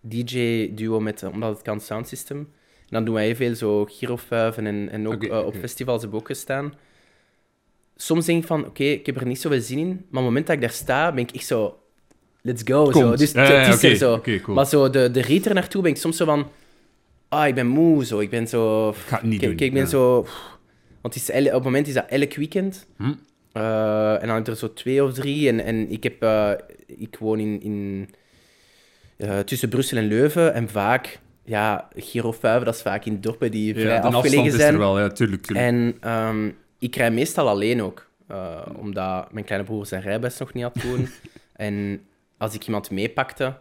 DJ-duo 0.00 1.00
met, 1.00 1.22
omdat 1.22 1.50
het 1.50 1.62
kan, 1.62 1.80
Sound 1.80 2.08
System. 2.08 2.38
En 2.78 2.96
dan 2.96 3.04
doen 3.04 3.14
wij 3.14 3.24
heel 3.24 3.34
veel 3.34 3.54
zo 3.54 3.84
girofuiven 3.84 4.66
en, 4.66 4.88
en 4.88 5.08
ook 5.08 5.24
okay, 5.24 5.42
op 5.42 5.54
festivals 5.56 6.00
hebben 6.00 6.18
we 6.18 6.24
ook 6.24 6.30
gestaan. 6.30 6.74
Soms 8.00 8.26
denk 8.26 8.40
ik 8.40 8.46
van, 8.46 8.66
oké, 8.66 8.84
ik 8.84 9.06
heb 9.06 9.16
er 9.16 9.26
niet 9.26 9.40
zoveel 9.40 9.60
zin 9.60 9.78
in, 9.78 9.86
maar 9.86 9.96
op 9.96 10.12
het 10.12 10.22
moment 10.22 10.46
dat 10.46 10.56
ik 10.56 10.60
daar 10.62 10.70
sta, 10.70 11.12
ben 11.12 11.22
ik 11.22 11.30
echt 11.30 11.46
zo, 11.46 11.78
let's 12.42 12.62
go. 12.64 12.92
Zo. 12.92 13.14
Dus 13.14 13.32
Ja, 13.32 13.42
ja, 13.42 13.50
het 13.50 13.82
is 13.82 13.90
er 13.90 13.96
zo. 13.96 14.20
cool. 14.20 14.54
Maar 14.56 14.66
zo 14.66 14.90
de, 14.90 15.10
de 15.10 15.20
rit 15.20 15.46
er 15.46 15.54
naartoe 15.54 15.82
ben 15.82 15.90
ik 15.90 15.96
soms 15.96 16.16
zo 16.16 16.24
van, 16.24 16.48
ah, 17.28 17.46
ik 17.46 17.54
ben 17.54 17.66
moe, 17.66 18.04
zo. 18.04 18.18
Ik 18.18 18.30
ben 18.30 18.48
zo... 18.48 18.88
Ik 18.88 18.94
ga 18.96 19.16
het 19.16 19.24
niet 19.24 19.40
doen. 19.40 19.58
ik 19.58 19.72
ben 19.72 19.88
zo... 19.88 20.26
Want 21.00 21.14
het 21.14 21.28
is, 21.28 21.46
op 21.46 21.52
het 21.52 21.64
moment 21.64 21.86
is 21.86 21.94
dat 21.94 22.06
elk 22.08 22.34
weekend. 22.34 22.86
Hm. 22.96 23.12
Uh, 23.52 24.22
en 24.22 24.26
dan 24.26 24.36
heb 24.36 24.46
er 24.46 24.56
zo 24.56 24.72
twee 24.72 25.04
of 25.04 25.12
drie. 25.12 25.48
En, 25.48 25.64
en 25.64 25.90
ik, 25.90 26.02
heb, 26.02 26.22
uh, 26.22 26.50
ik 26.86 27.16
woon 27.18 27.38
in, 27.38 27.62
in, 27.62 28.08
uh, 29.16 29.38
tussen 29.38 29.68
Brussel 29.68 29.98
en 29.98 30.06
Leuven. 30.06 30.54
En 30.54 30.68
vaak, 30.68 31.18
ja, 31.44 31.88
Giro 31.96 32.32
5, 32.32 32.62
dat 32.62 32.74
is 32.74 32.82
vaak 32.82 33.04
in 33.04 33.20
dorpen 33.20 33.50
die 33.50 33.66
Ja, 33.66 33.80
vrij 33.80 33.84
de 33.84 33.92
afstand 33.94 34.14
afgelegen 34.14 34.46
is 34.46 34.54
zijn. 34.54 34.72
er 34.72 34.78
wel, 34.78 34.98
ja, 34.98 35.08
tuurlijk. 35.08 35.42
tuurlijk. 35.42 35.66
En 35.66 36.10
um, 36.12 36.56
ik 36.80 36.96
rij 36.96 37.10
meestal 37.10 37.48
alleen 37.48 37.82
ook. 37.82 38.08
eh, 38.26 38.60
omdat 38.76 39.32
mijn 39.32 39.44
kleine 39.44 39.66
broer 39.66 39.86
zijn 39.86 40.02
rijbewijs 40.02 40.38
nog 40.38 40.52
niet 40.52 40.62
had 40.62 40.80
toen. 40.80 41.08
en 41.66 42.00
als 42.38 42.54
ik 42.54 42.64
iemand 42.66 42.90
meepakte, 42.90 43.54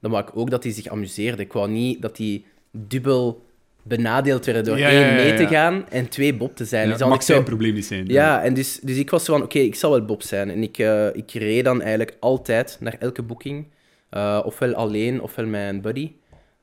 dan 0.00 0.10
wou 0.10 0.24
ik 0.24 0.36
ook 0.36 0.50
dat 0.50 0.62
hij 0.62 0.72
zich 0.72 0.86
amuseerde. 0.86 1.42
Ik 1.42 1.52
wou 1.52 1.70
niet 1.70 2.02
dat 2.02 2.18
hij 2.18 2.44
dubbel 2.70 3.44
benadeeld 3.82 4.44
werd 4.46 4.64
door 4.64 4.78
Ja, 4.78 4.88
één 4.88 5.00
ja, 5.00 5.06
ja, 5.08 5.14
mee 5.14 5.34
te 5.34 5.46
gaan 5.46 5.88
en 5.88 6.08
twee 6.08 6.34
Bob 6.34 6.56
te 6.56 6.64
zijn. 6.64 6.88
Dus 6.88 6.98
dan 6.98 7.08
mag 7.08 7.22
zo- 7.22 7.32
zijn 7.32 7.44
probleem 7.44 7.74
niet 7.74 7.84
zijn. 7.86 8.06
ja, 8.06 8.42
en 8.42 8.54
dus, 8.54 8.78
dus 8.82 8.96
ik 8.96 9.10
was 9.10 9.24
zo 9.24 9.32
van, 9.32 9.42
oké, 9.42 9.58
ik 9.58 9.74
zal 9.74 9.90
wel 9.90 10.04
Bob 10.04 10.22
zijn. 10.22 10.50
En 10.50 10.62
ik, 10.62 10.78
eh, 10.78 11.14
ik 11.14 11.30
reed 11.30 11.64
dan 11.64 11.80
eigenlijk 11.80 12.16
altijd 12.20 12.76
naar 12.80 12.96
elke 12.98 13.22
boeking. 13.22 13.66
eh, 14.10 14.40
ofwel 14.44 14.74
alleen, 14.74 15.20
ofwel 15.22 15.46
met 15.46 15.68
een 15.68 15.80
buddy. 15.80 16.12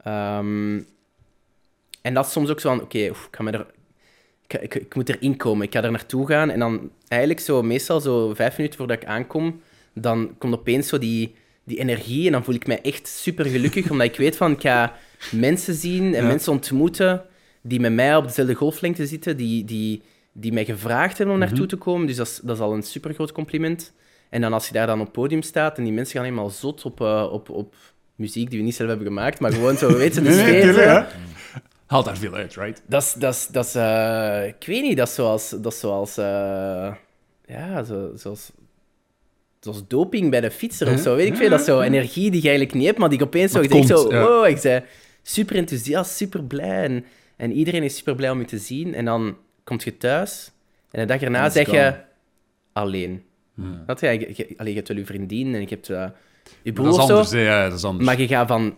Ehm, 0.04 0.80
en 2.02 2.14
dat 2.14 2.26
is 2.26 2.32
soms 2.32 2.50
ook 2.50 2.60
zo 2.60 2.70
van, 2.70 2.82
oké, 2.82 2.98
ik, 2.98 3.16
ga 3.32 3.44
me 3.44 3.52
er- 3.52 3.60
ik, 3.60 3.66
ik, 4.54 4.76
ik 4.76 4.96
moet 4.96 5.10
erin 5.10 5.38
komen. 5.38 5.66
Ik 5.66 5.74
ga 5.74 5.84
er 5.84 5.92
naartoe 5.92 6.28
gaan. 6.28 6.50
En 6.50 6.60
dan 6.60 6.90
eigenlijk 7.08 7.42
zo, 7.42 7.62
meestal 7.64 8.00
zo 8.02 8.34
vijf 8.34 8.58
minuten 8.58 8.78
voordat 8.78 9.02
ik 9.02 9.08
aankom, 9.08 9.62
dan 9.94 10.36
komt 10.38 10.54
opeens 10.54 10.88
zo 10.88 10.98
die, 10.98 11.36
die 11.64 11.80
energie. 11.80 12.26
En 12.26 12.32
dan 12.32 12.44
voel 12.44 12.56
ik 12.56 12.68
mij 12.68 12.82
echt 12.82 13.08
super 13.08 13.46
gelukkig, 13.46 13.90
omdat 13.92 14.08
ik 14.08 14.16
weet 14.16 14.38
van, 14.38 14.52
ik 14.52 14.62
ga 14.62 14.96
mensen 15.32 15.74
zien 15.74 16.16
en 16.16 16.22
Ja. 16.22 16.28
mensen 16.28 16.52
ontmoeten 16.52 17.22
die 17.62 17.80
met 17.80 17.94
mij 17.94 18.16
op 18.16 18.24
dezelfde 18.28 18.54
golflengte 18.54 19.06
zitten, 19.08 19.38
die, 19.38 19.66
die, 19.66 20.02
die 20.34 20.54
mij 20.54 20.66
gevraagd 20.66 21.18
hebben 21.18 21.36
om 21.36 21.42
naartoe 21.42 21.66
te 21.66 21.76
komen. 21.76 22.08
Dus 22.08 22.16
dat 22.16 22.28
is, 22.28 22.40
dat 22.44 22.56
is 22.56 22.62
al 22.62 22.74
een 22.74 22.84
super 22.84 23.14
groot 23.14 23.32
compliment. 23.32 23.94
En 24.30 24.42
dan 24.42 24.54
als 24.54 24.68
je 24.68 24.74
daar 24.74 24.88
dan 24.88 25.00
op 25.00 25.06
het 25.06 25.14
podium 25.14 25.42
staat 25.42 25.78
en 25.78 25.84
die 25.84 25.94
mensen 25.94 26.16
gaan 26.16 26.24
helemaal 26.24 26.50
zot 26.50 26.86
op, 26.86 27.02
eh, 27.02 27.28
op, 27.32 27.50
op 27.50 27.76
muziek 28.16 28.50
die 28.50 28.60
we 28.60 28.66
niet 28.66 28.76
zelf 28.76 28.90
hebben 28.90 29.08
gemaakt, 29.08 29.40
maar 29.40 29.52
gewoon 29.52 29.78
zo, 29.78 29.98
weet 29.98 30.16
je, 30.16 30.22
de 30.22 30.32
sfeer. 30.34 31.08
Zo. 31.92 31.96
Haalt 31.96 32.06
daar 32.06 32.18
veel 32.18 32.34
uit, 32.34 32.56
right? 32.56 32.82
Dat 32.88 33.02
is, 33.02 33.14
dat 33.14 33.34
is, 33.34 33.48
dat 33.48 33.66
is 33.66 33.76
eh, 33.76 34.48
ik 34.48 34.66
weet 34.66 34.82
niet, 34.82 34.98
dat 34.98 35.08
is 35.08 35.14
zoals, 35.14 35.50
dat 35.50 35.74
is 35.74 35.80
zoals, 35.80 36.18
eh, 36.18 36.94
ja, 37.46 37.84
zo, 37.84 38.12
zoals, 38.16 38.52
zoals 39.60 39.88
doping 39.88 40.30
bij 40.30 40.42
de 40.42 40.52
fietser 40.52 40.88
of 40.88 40.94
Ja, 40.94 41.02
zo, 41.02 41.16
weet 41.16 41.26
ik 41.28 41.34
ja, 41.34 41.40
veel. 41.40 41.50
Dat 41.50 41.60
is 41.60 41.66
zo 41.66 41.80
ja. 41.80 41.86
energie 41.86 42.32
die 42.32 42.42
je 42.42 42.48
eigenlijk 42.48 42.78
niet 42.78 42.86
hebt, 42.86 42.98
maar 42.98 43.10
die 43.10 43.20
ik 43.20 43.26
opeens 43.26 43.52
zo, 43.52 43.60
ik 43.60 43.72
denk 43.72 43.88
zo, 43.88 44.08
ja. 44.10 44.22
wow, 44.22 44.46
ik 44.46 44.58
zei 44.58 44.84
super 45.22 45.56
enthousiast, 45.56 46.16
super 46.16 46.44
blij 46.44 46.84
en, 46.84 47.06
en 47.36 47.52
iedereen 47.52 47.84
is 47.84 47.96
super 47.96 48.16
blij 48.16 48.30
om 48.30 48.40
je 48.40 48.46
te 48.46 48.58
zien. 48.58 48.94
En 48.94 49.06
dan 49.06 49.38
kom 49.64 49.78
je 49.84 49.98
thuis 49.98 50.52
en 50.92 51.00
de 51.00 51.06
dag 51.06 51.22
erna 51.22 51.50
zeg 51.50 51.66
je 51.66 51.72
gone. 51.72 52.04
alleen. 52.74 53.24
Dat 53.86 54.00
je, 54.00 54.08
je, 54.08 54.34
je, 54.58 54.70
je 54.70 54.74
hebt 54.74 54.88
wel 54.88 54.98
je 54.98 55.06
vriendin 55.06 55.54
en 55.54 55.62
je 55.62 55.68
hebt 55.68 55.90
eh, 55.90 56.06
je 56.62 56.74
broer 56.74 56.86
Dat 56.86 56.96
is 56.96 57.02
of 57.02 57.08
zo. 57.08 57.14
anders, 57.14 57.32
hè, 57.32 57.40
ja, 57.40 57.70
dat 57.70 57.78
is 57.78 57.84
anders. 57.84 58.06
Maar 58.06 58.20
je 58.20 58.28
gaat 58.28 58.48
van 58.48 58.78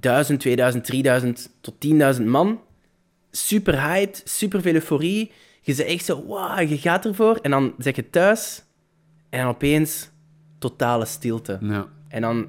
1000, 0.00 0.40
2000, 0.40 0.84
3000 0.84 1.50
tot 1.60 1.74
10.000 2.18 2.22
man. 2.24 2.60
Super 3.30 3.82
hyped, 3.82 4.22
super 4.24 4.62
veel 4.62 4.74
euforie. 4.74 5.30
Je 5.60 5.74
zegt 5.74 5.88
echt 5.88 6.04
zo, 6.04 6.24
wow, 6.24 6.68
je 6.68 6.78
gaat 6.78 7.04
ervoor. 7.04 7.38
En 7.42 7.50
dan 7.50 7.74
zeg 7.78 7.96
je 7.96 8.10
thuis 8.10 8.62
en 9.30 9.46
opeens 9.46 10.10
totale 10.58 11.04
stilte. 11.04 11.58
Ja. 11.60 11.86
En 12.08 12.20
dan 12.20 12.46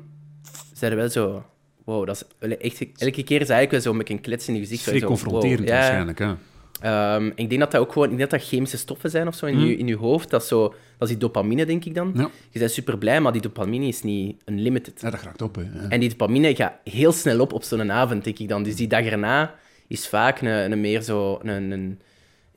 zijn 0.73 0.91
er 0.91 0.97
wel 0.97 1.09
zo, 1.09 1.45
wow, 1.85 2.05
dat 2.05 2.25
is 2.39 2.57
echt, 2.57 2.79
elke 3.01 3.23
keer 3.23 3.41
is 3.41 3.49
eigenlijk 3.49 3.71
wel 3.71 3.81
zo 3.81 3.93
met 3.93 4.09
een 4.09 4.21
klets 4.21 4.47
in 4.47 4.53
je 4.53 4.59
gezicht. 4.59 4.83
Zo, 4.83 5.07
confronterend 5.07 5.59
wow, 5.59 5.67
ja. 5.67 5.75
waarschijnlijk, 5.75 6.19
hè. 6.19 6.33
Ehm, 6.79 7.25
ik 7.35 7.49
denk 7.49 7.59
dat 7.61 7.71
dat 7.71 7.81
ook 7.81 7.91
gewoon, 7.91 8.09
ik 8.11 8.17
denk 8.17 8.29
dat 8.29 8.39
dat 8.39 8.49
chemische 8.49 8.77
stoffen 8.77 9.09
zijn 9.09 9.27
of 9.27 9.35
zo 9.35 9.45
in, 9.45 9.59
je, 9.59 9.77
in 9.77 9.87
je 9.87 9.95
hoofd. 9.95 10.29
Dat 10.29 10.41
is, 10.41 10.47
zo, 10.47 10.61
dat 10.67 10.73
is 10.99 11.07
die 11.07 11.17
dopamine, 11.17 11.65
denk 11.65 11.85
ik 11.85 11.95
dan. 11.95 12.11
Ja. 12.15 12.29
Je 12.49 12.59
bent 12.59 12.71
super 12.71 12.97
blij, 12.97 13.21
maar 13.21 13.31
die 13.31 13.41
dopamine 13.41 13.85
is 13.87 14.01
niet 14.03 14.41
unlimited. 14.45 15.01
Ja, 15.01 15.09
dat 15.09 15.21
raakt 15.21 15.41
op, 15.41 15.55
hè. 15.55 15.61
Ja. 15.61 15.89
En 15.89 15.99
die 15.99 16.09
dopamine 16.09 16.55
gaat 16.55 16.73
heel 16.83 17.11
snel 17.11 17.39
op 17.39 17.53
op 17.53 17.63
zo'n 17.63 17.91
avond, 17.91 18.23
denk 18.23 18.39
ik 18.39 18.47
dan. 18.49 18.63
Dus 18.63 18.75
die 18.75 18.87
dag 18.87 19.05
erna 19.05 19.55
is 19.87 20.07
vaak 20.07 20.41
een, 20.41 20.71
een 20.71 20.81
meer 20.81 21.01
zo... 21.01 21.39
Een, 21.43 21.71
een, 21.71 21.99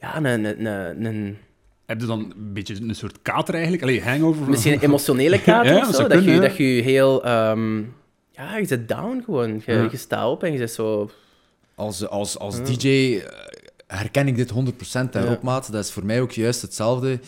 ja, 0.01 0.17
een, 0.17 0.25
een, 0.45 0.65
een, 0.67 1.05
een- 1.05 1.37
Heb 1.87 2.01
je 2.01 2.07
dan 2.07 2.21
een 2.21 2.53
beetje 2.53 2.75
een 2.81 2.95
soort 2.95 3.23
kater 3.23 3.53
eigenlijk? 3.55 3.83
Allee, 3.83 4.03
hangover? 4.03 4.49
misschien 4.49 4.73
een 4.73 4.81
emotionele 4.81 5.43
kater 5.51 5.73
Ja, 5.73 5.79
of 5.79 5.85
dat 5.85 5.91
zo. 5.91 5.97
zou 5.97 6.09
Dat, 6.09 6.17
kunnen, 6.19 6.35
je, 6.35 6.41
dat 6.49 6.57
je 6.57 6.65
heel... 6.65 7.25
ehm, 7.25 7.79
ja, 8.31 8.57
je 8.57 8.65
zit 8.67 8.89
down 8.89 9.23
gewoon. 9.25 9.63
Je, 9.67 9.73
Ja. 9.73 9.89
je 9.91 9.97
staat 9.97 10.29
op 10.31 10.43
en 10.43 10.53
je 10.53 10.59
zit 10.59 10.71
zo... 10.73 11.11
Als, 11.75 12.09
als, 12.09 12.39
als 12.39 12.63
DJ 12.65 12.89
eh, 12.89 13.23
herken 13.97 14.29
ik 14.29 14.37
dit 14.37 14.53
100% 14.53 15.11
daarop, 15.11 15.43
maat. 15.43 15.73
Dat 15.73 15.85
is 15.85 15.91
voor 15.91 16.05
mij 16.05 16.21
ook 16.21 16.33
juist 16.33 16.63
hetzelfde. 16.63 17.21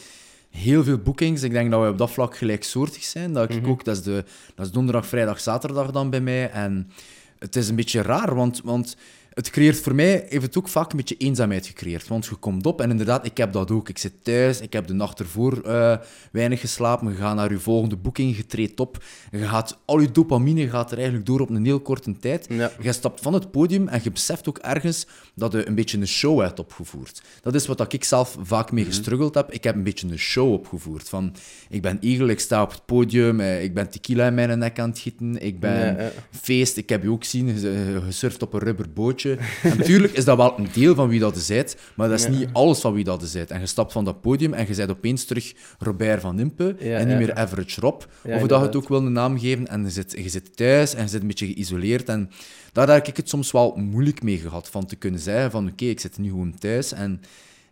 Heel 0.51 0.85
veel 0.85 0.99
bookings. 0.99 1.43
Ik 1.43 1.51
denk 1.51 1.71
dat 1.71 1.83
we 1.83 1.89
op 1.89 1.99
dat 1.99 2.11
vlak 2.11 2.37
gelijksoortig 2.37 3.05
zijn. 3.05 3.33
Dat 3.33 3.51
ik 3.51 3.67
ook, 3.67 3.85
dat, 3.85 3.97
is 3.97 4.03
de, 4.03 4.25
dat 4.55 4.67
is 4.67 4.73
donderdag, 4.73 5.07
vrijdag, 5.07 5.41
zaterdag 5.41 5.91
dan 5.91 6.11
bij 6.11 6.21
mij. 6.21 6.51
En 6.51 6.91
het 7.39 7.57
is 7.57 7.69
een 7.69 7.77
beetje 7.77 8.03
raar, 8.03 8.35
want, 8.35 8.61
want 8.65 8.97
het 9.35 9.51
creëert 9.51 9.81
voor 9.81 9.95
mij, 9.95 10.27
heeft 10.29 10.43
het 10.43 10.59
ook 10.59 10.69
vaak 10.69 10.91
een 10.91 10.97
beetje 10.97 11.17
eenzaamheid 11.17 11.67
gecreëerd. 11.67 12.09
Want 12.09 12.27
je 12.27 12.35
komt 12.35 12.67
op 12.67 12.81
en 12.81 12.91
inderdaad, 12.91 13.27
ik 13.27 13.37
heb 13.37 13.53
dat 13.53 13.71
ook. 13.71 13.89
Ik 13.89 13.99
zit 13.99 14.13
thuis, 14.23 14.61
ik 14.61 14.73
heb 14.73 14.87
de 14.87 14.93
nacht 14.93 15.21
ervoor 15.21 15.61
eh, 15.63 15.97
weinig 16.33 16.61
geslapen. 16.61 17.09
Je 17.09 17.15
gaat 17.15 17.37
naar 17.37 17.51
je 17.51 17.59
volgende 17.59 17.97
boeking, 17.97 18.37
je 18.37 18.47
treedt 18.47 18.81
op. 18.81 19.05
Je 19.31 19.39
gaat, 19.39 19.79
al 19.85 20.01
je 20.01 20.11
dopamine 20.11 20.69
gaat 20.69 20.91
er 20.91 20.97
eigenlijk 20.97 21.27
door 21.27 21.41
op 21.41 21.51
een 21.51 21.65
heel 21.65 21.81
korte 21.81 22.19
tijd. 22.19 22.47
Ja. 22.49 22.71
Je 22.81 22.93
stapt 22.93 23.21
van 23.21 23.33
het 23.33 23.51
podium 23.51 23.89
en 23.89 24.01
je 24.03 24.11
beseft 24.11 24.49
ook 24.49 24.59
ergens 24.59 25.07
dat 25.35 25.53
je 25.53 25.67
een 25.67 25.75
beetje 25.75 25.99
een 25.99 26.07
show 26.07 26.41
hebt 26.41 26.59
opgevoerd. 26.59 27.23
Dat 27.43 27.55
is 27.55 27.67
wat 27.67 27.93
ik 27.93 28.05
zelf 28.05 28.37
vaak 28.43 28.73
mee 28.73 28.85
gestruggeld 28.85 29.35
heb. 29.35 29.53
Ik 29.53 29.65
heb 29.65 29.75
een 29.75 29.83
beetje 29.83 30.09
een 30.09 30.19
show 30.19 30.53
opgevoerd. 30.53 31.09
Van, 31.09 31.35
ik 31.69 31.83
ben 31.83 31.99
Eagle, 32.01 32.31
ik 32.31 32.41
sta 32.41 32.63
op 32.63 32.71
het 32.71 32.85
podium, 32.85 33.41
eh, 33.41 33.63
ik 33.63 33.75
ben 33.75 33.91
tequila 33.91 34.27
in 34.27 34.35
mijn 34.35 34.59
nek 34.59 34.79
aan 34.79 34.89
het 34.89 34.99
gieten, 34.99 35.43
ik 35.43 35.61
ben 35.61 35.97
Ja, 35.97 36.03
ja. 36.03 36.11
feest, 36.31 36.77
ik 36.77 36.89
heb 36.89 37.03
je 37.03 37.11
ook 37.11 37.25
zien, 37.25 37.59
gesurfd 38.05 38.43
op 38.43 38.53
een 38.53 38.61
rubber 38.61 38.89
En 39.25 39.77
natuurlijk 39.79 40.13
is 40.13 40.25
dat 40.25 40.37
wel 40.37 40.59
een 40.59 40.69
deel 40.73 40.95
van 40.95 41.09
wie 41.09 41.21
dat 41.21 41.45
bent, 41.49 41.77
maar 41.95 42.09
dat 42.09 42.19
is 42.19 42.29
niet 42.29 42.49
alles 42.53 42.81
van 42.81 42.93
wie 42.93 43.05
dat 43.05 43.33
bent. 43.33 43.51
En 43.51 43.61
je 43.61 43.67
stapt 43.67 43.93
van 43.93 44.05
dat 44.05 44.21
podium 44.21 44.53
en 44.53 44.67
je 44.69 44.75
bent 44.75 44.91
opeens 44.91 45.25
terug 45.25 45.55
Robert 45.79 46.21
van 46.21 46.39
Impe 46.39 46.77
Ja, 46.79 46.99
en 46.99 47.09
niet 47.09 47.17
meer 47.17 47.35
Average 47.35 47.81
Rob. 47.81 48.03
Of 48.25 48.41
dat 48.41 48.61
je 48.61 48.67
het 48.67 48.77
ook 48.77 48.89
wil 48.89 49.07
een 49.07 49.13
naam 49.13 49.39
geven. 49.39 49.69
En 49.69 49.83
je 49.83 49.91
zit, 49.91 50.13
je 50.13 50.29
zit 50.29 50.57
thuis 50.57 50.95
en 50.95 51.03
je 51.03 51.09
zit 51.09 51.21
een 51.21 51.27
beetje 51.27 51.47
geïsoleerd. 51.47 52.09
En 52.09 52.31
daar 52.73 52.89
heb 52.89 53.07
ik 53.07 53.17
het 53.17 53.29
soms 53.29 53.51
wel 53.51 53.77
moeilijk 53.77 54.23
mee 54.23 54.39
gehad. 54.39 54.69
Van 54.69 54.87
te 54.87 54.97
kunnen 54.97 55.21
zeggen 55.21 55.51
van 55.51 55.69
oké, 55.69 55.85
ik 55.85 56.01
zit 56.01 56.19
nu 56.19 56.29
gewoon 56.29 56.59
thuis. 56.59 56.93
En, 56.93 57.21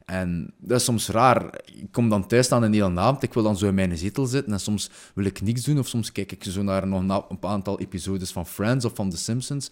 en 0.05 0.53
dat 0.59 0.79
is 0.79 0.85
soms 0.85 1.09
raar. 1.09 1.61
Ik 1.65 1.89
kom 1.91 2.09
dan 2.09 2.27
thuis 2.27 2.53
aan 2.53 2.63
een 2.63 2.73
hele 2.73 3.01
avond. 3.01 3.23
Ik 3.23 3.35
wil 3.35 3.43
dan 3.43 3.57
zo 3.57 3.69
in 3.69 3.75
mijn 3.75 3.99
zetel 3.99 4.27
zitten. 4.27 4.53
En 4.53 4.61
soms 4.61 4.91
wil 5.15 5.25
ik 5.25 5.41
niks 5.41 5.63
doen. 5.63 5.79
Of 5.79 5.89
soms 5.89 6.13
kijk 6.13 6.33
ik 6.33 6.45
zo 6.45 6.63
naar 6.63 6.87
nog 6.87 7.01
een 7.29 7.39
aantal 7.41 7.81
episodes 7.81 8.31
van 8.31 8.47
Friends 8.47 8.85
of 8.85 8.93
van 8.95 9.11
The 9.11 9.17
Simpsons. 9.17 9.71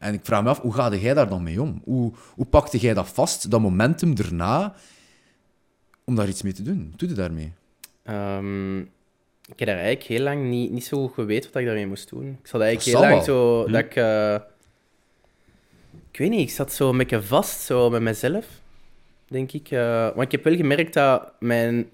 En 0.00 0.14
ik 0.14 0.20
vraag 0.22 0.42
me 0.42 0.48
af, 0.48 0.60
hoe 0.60 0.72
ga 0.74 0.94
jij 0.94 1.14
daar 1.14 1.28
dan 1.28 1.42
mee 1.42 1.62
om? 1.62 1.82
Hoe, 1.84 2.12
hoe 2.34 2.46
pakte 2.46 2.78
jij 2.78 2.94
dat 2.94 3.08
vast, 3.08 3.50
dat 3.50 3.60
momentum 3.60 4.14
erna, 4.16 4.74
om 6.04 6.14
daar 6.14 6.28
iets 6.28 6.42
mee 6.42 6.52
te 6.52 6.62
doen? 6.62 6.86
Hoe 6.88 6.96
doe 6.96 7.08
je 7.08 7.14
daarmee? 7.14 7.52
Ehm, 8.02 8.78
ik 8.78 9.58
heb 9.58 9.68
daar 9.68 9.76
eigenlijk 9.76 10.06
heel 10.06 10.20
lang 10.20 10.48
niet, 10.48 10.70
niet 10.70 10.84
zo 10.84 11.02
goed 11.02 11.14
geweten 11.14 11.50
wat 11.52 11.60
ik 11.60 11.66
daarmee 11.66 11.86
moest 11.86 12.08
doen. 12.08 12.38
Ik 12.42 12.46
zat 12.46 12.60
eigenlijk 12.60 12.98
heel 12.98 13.08
lang 13.08 13.24
zo... 13.24 13.66
Dat 13.66 13.80
ik... 13.80 13.96
eh, 13.96 14.34
ik 16.10 16.18
weet 16.18 16.30
niet, 16.30 16.48
ik 16.48 16.54
zat 16.54 16.72
zo 16.72 16.90
een 16.90 16.96
beetje 16.96 17.22
vast 17.22 17.60
zo 17.60 17.90
met 17.90 18.02
mezelf, 18.02 18.46
denk 19.28 19.52
ik. 19.52 19.70
Eh, 19.70 20.04
want 20.04 20.22
ik 20.22 20.32
heb 20.32 20.44
wel 20.44 20.56
gemerkt 20.56 20.94
dat 20.94 21.32
mijn 21.38 21.90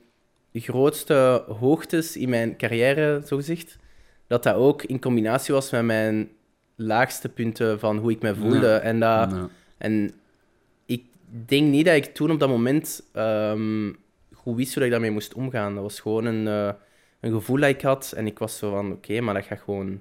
grootste 0.52 1.44
hoogtes 1.60 2.16
in 2.16 2.28
mijn 2.28 2.56
carrière, 2.56 3.22
zogezegd, 3.24 3.78
dat 4.26 4.42
dat 4.42 4.54
ook 4.54 4.82
in 4.82 5.00
combinatie 5.00 5.54
was 5.54 5.70
met 5.70 5.82
mijn 5.82 6.28
laagste 6.76 7.28
punten 7.28 7.78
van 7.78 7.96
hoe 7.98 8.10
ik 8.10 8.22
me 8.22 8.34
voelde. 8.34 8.72
En, 8.74 9.00
dat, 9.00 9.34
en 9.78 10.10
ik 10.86 11.02
denk 11.46 11.68
niet 11.70 11.84
dat 11.86 11.94
ik 11.94 12.04
toen 12.14 12.30
op 12.30 12.40
dat 12.40 12.48
moment 12.48 13.02
ehm, 13.12 13.92
goed 14.34 14.56
wist 14.56 14.74
hoe 14.74 14.84
ik 14.84 14.90
daarmee 14.90 15.10
moest 15.10 15.34
omgaan. 15.34 15.74
Dat 15.74 15.82
was 15.82 16.00
gewoon 16.00 16.24
een, 16.24 16.46
eh, 16.48 16.72
een 17.20 17.32
gevoel 17.32 17.60
dat 17.60 17.68
ik 17.68 17.80
had. 17.80 18.12
En 18.16 18.26
ik 18.26 18.38
was 18.38 18.58
zo 18.58 18.70
van, 18.70 18.92
oké, 18.92 19.20
maar 19.20 19.34
dat 19.34 19.44
gaat 19.44 19.60
gewoon... 19.64 20.00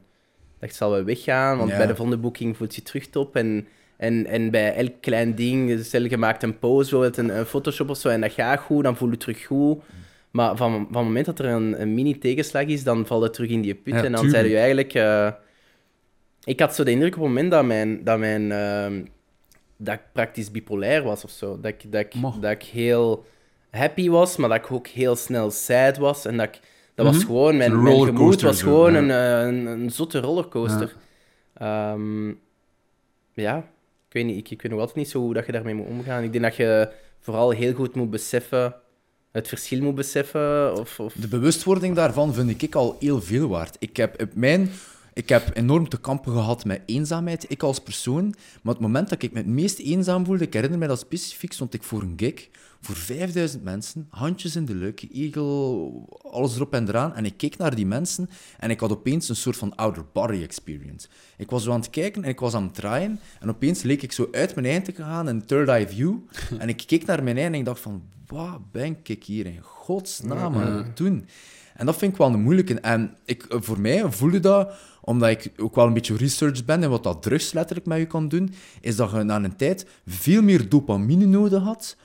Dat 0.59 0.73
zal 0.73 0.91
wel 0.91 1.03
weggaan, 1.03 1.57
want 1.57 1.69
Ja. 1.69 1.77
bij 1.77 1.87
de 1.87 1.95
volgende 1.95 2.21
boeking 2.21 2.57
voelt 2.57 2.75
je 2.75 2.81
terug 2.83 3.07
top. 3.07 3.35
En, 3.35 3.67
en, 3.97 4.25
en 4.25 4.51
bij 4.51 4.75
elk 4.75 4.91
klein 5.01 5.35
ding, 5.35 5.79
stel 5.85 6.01
je 6.03 6.17
maakt 6.17 6.43
een 6.43 6.59
pose, 6.59 6.89
bijvoorbeeld 6.89 7.17
een, 7.17 7.37
een 7.37 7.45
Photoshop 7.45 7.89
of 7.89 7.97
zo, 7.97 8.09
en 8.09 8.21
dat 8.21 8.31
gaat 8.31 8.59
goed, 8.59 8.83
dan 8.83 8.95
voel 8.97 9.09
je 9.09 9.17
terug 9.17 9.45
goed. 9.45 9.77
Maar 10.31 10.57
van, 10.57 10.71
van 10.71 10.81
het 10.81 10.91
moment 10.91 11.25
dat 11.25 11.39
er 11.39 11.45
een, 11.45 11.81
een 11.81 11.93
mini-tegenslag 11.93 12.65
is, 12.65 12.83
dan 12.83 13.05
valt 13.05 13.23
het 13.23 13.33
terug 13.33 13.49
in 13.49 13.61
die 13.61 13.75
put. 13.75 13.93
Ja, 13.93 14.03
en 14.03 14.11
dan 14.11 14.21
tuurlijk. 14.21 14.35
zei 14.41 14.49
je 14.49 14.57
eigenlijk... 14.57 14.93
eh, 14.93 15.31
ik 16.45 16.59
had 16.59 16.75
zo 16.75 16.83
de 16.83 16.91
indruk 16.91 17.15
op 17.15 17.19
het 17.19 17.27
moment 17.27 17.51
dat 17.51 17.65
mijn... 17.65 18.03
Dat 18.03 18.19
mijn 18.19 18.51
ehm, 18.51 19.03
dat 19.77 19.93
ik 19.93 20.01
praktisch 20.11 20.51
bipolair 20.51 21.03
was 21.03 21.23
of 21.23 21.29
zo. 21.29 21.59
Dat 21.59 21.71
ik, 21.71 21.91
dat, 21.91 22.01
ik, 22.01 22.13
Mo. 22.15 22.39
dat 22.39 22.51
ik 22.51 22.63
heel 22.63 23.25
happy 23.69 24.09
was, 24.09 24.35
maar 24.37 24.49
dat 24.49 24.57
ik 24.57 24.71
ook 24.71 24.87
heel 24.87 25.15
snel 25.15 25.51
sad 25.51 25.97
was. 25.97 26.25
En 26.25 26.37
dat 26.37 26.47
ik... 26.47 26.59
Dat 26.95 27.05
was 27.05 27.15
Mhm. 27.15 27.25
gewoon... 27.25 27.57
Mijn, 27.57 27.83
mijn 27.83 28.03
gemoed 28.05 28.41
was 28.41 28.57
zo, 28.59 28.65
gewoon 28.65 28.93
ja. 28.93 28.99
een, 28.99 29.11
eh, 29.11 29.47
een, 29.47 29.65
een 29.65 29.89
zotte 29.91 30.19
rollercoaster. 30.19 30.95
Ehm, 31.53 32.27
ja, 33.33 33.57
ik 34.07 34.13
weet 34.13 34.25
niet. 34.25 34.37
Ik, 34.37 34.49
ik 34.49 34.61
weet 34.61 34.71
nog 34.71 34.79
altijd 34.79 34.97
niet 34.97 35.09
zo 35.09 35.19
hoe 35.19 35.33
dat 35.33 35.45
je 35.45 35.51
daarmee 35.51 35.73
moet 35.73 35.87
omgaan. 35.87 36.23
Ik 36.23 36.31
denk 36.31 36.43
dat 36.43 36.55
je 36.55 36.89
vooral 37.19 37.49
heel 37.49 37.73
goed 37.73 37.95
moet 37.95 38.09
beseffen... 38.09 38.75
Het 39.31 39.47
verschil 39.47 39.81
moet 39.81 39.95
beseffen. 39.95 40.77
Of, 40.79 40.99
of... 40.99 41.13
De 41.13 41.27
bewustwording 41.27 41.95
daarvan 41.95 42.33
vind 42.33 42.61
ik 42.61 42.75
al 42.75 42.95
heel 42.99 43.21
veel 43.21 43.47
waard. 43.47 43.75
Ik 43.79 43.97
heb 43.97 44.21
op 44.21 44.29
mijn... 44.35 44.71
Ik 45.15 45.29
heb 45.29 45.51
enorm 45.53 45.89
te 45.89 45.99
kampen 45.99 46.31
gehad 46.31 46.65
met 46.65 46.81
eenzaamheid, 46.85 47.45
ik 47.47 47.63
als 47.63 47.79
persoon. 47.79 48.35
Maar 48.61 48.73
het 48.73 48.81
moment 48.81 49.09
dat 49.09 49.21
ik 49.21 49.31
me 49.31 49.37
het 49.37 49.47
meest 49.47 49.79
eenzaam 49.79 50.25
voelde, 50.25 50.43
ik 50.43 50.53
herinner 50.53 50.79
me 50.79 50.87
dat 50.87 50.99
specifiek, 50.99 51.53
stond 51.53 51.73
ik 51.73 51.83
voor 51.83 52.01
een 52.01 52.13
gig 52.15 52.49
voor 52.85 52.95
5000 52.95 53.63
mensen, 53.63 54.07
handjes 54.09 54.55
in 54.55 54.65
de 54.65 54.75
lucht, 54.75 55.11
eagle, 55.11 55.91
alles 56.21 56.55
erop 56.55 56.73
en 56.73 56.87
eraan. 56.87 57.15
En 57.15 57.25
ik 57.25 57.37
keek 57.37 57.57
naar 57.57 57.75
die 57.75 57.85
mensen 57.85 58.29
en 58.59 58.69
ik 58.69 58.79
had 58.79 58.91
opeens 58.91 59.29
een 59.29 59.35
soort 59.35 59.57
van 59.57 59.75
outer 59.75 60.05
body 60.13 60.41
experience. 60.41 61.07
Ik 61.37 61.49
was 61.49 61.63
zo 61.63 61.71
aan 61.71 61.79
het 61.79 61.89
kijken 61.89 62.23
en 62.23 62.29
ik 62.29 62.39
was 62.39 62.53
aan 62.53 62.63
het 62.63 62.75
draaien 62.75 63.19
en 63.39 63.49
opeens 63.49 63.81
leek 63.81 64.01
ik 64.01 64.11
zo 64.11 64.27
uit 64.31 64.55
mijn 64.55 64.67
eigen 64.67 64.83
te 64.83 65.03
gaan, 65.03 65.27
een 65.27 65.45
third 65.45 65.67
eye 65.67 65.87
view. 65.87 66.15
en 66.59 66.69
ik 66.69 66.83
keek 66.87 67.05
naar 67.05 67.23
mijn 67.23 67.35
eigen 67.35 67.53
en 67.53 67.59
ik 67.59 67.65
dacht 67.65 67.79
van, 67.79 68.03
wat 68.27 68.71
ben 68.71 68.97
ik 69.03 69.23
hier 69.23 69.45
in 69.45 69.61
godsnaam 69.61 70.55
aan 70.55 70.77
het 70.77 70.97
doen? 70.97 71.27
En 71.75 71.85
dat 71.85 71.95
vind 71.97 72.11
ik 72.11 72.17
wel 72.17 72.33
een 72.33 72.41
moeilijke. 72.41 72.79
En 72.79 73.15
ik, 73.25 73.45
voor 73.49 73.79
mij 73.79 74.11
voelde 74.11 74.39
dat, 74.39 74.73
omdat 75.01 75.29
ik 75.29 75.51
ook 75.57 75.75
wel 75.75 75.87
een 75.87 75.93
beetje 75.93 76.15
research 76.17 76.65
ben 76.65 76.83
en 76.83 76.89
wat 76.89 77.03
dat 77.03 77.21
drugs 77.23 77.53
letterlijk 77.53 77.87
met 77.87 77.97
je 77.97 78.05
kan 78.05 78.27
doen, 78.27 78.53
is 78.81 78.95
dat 78.95 79.11
je 79.11 79.23
na 79.23 79.43
een 79.43 79.55
tijd 79.55 79.85
veel 80.05 80.41
meer 80.41 80.69
dopamine 80.69 81.25
nodig 81.25 81.63
had 81.63 81.95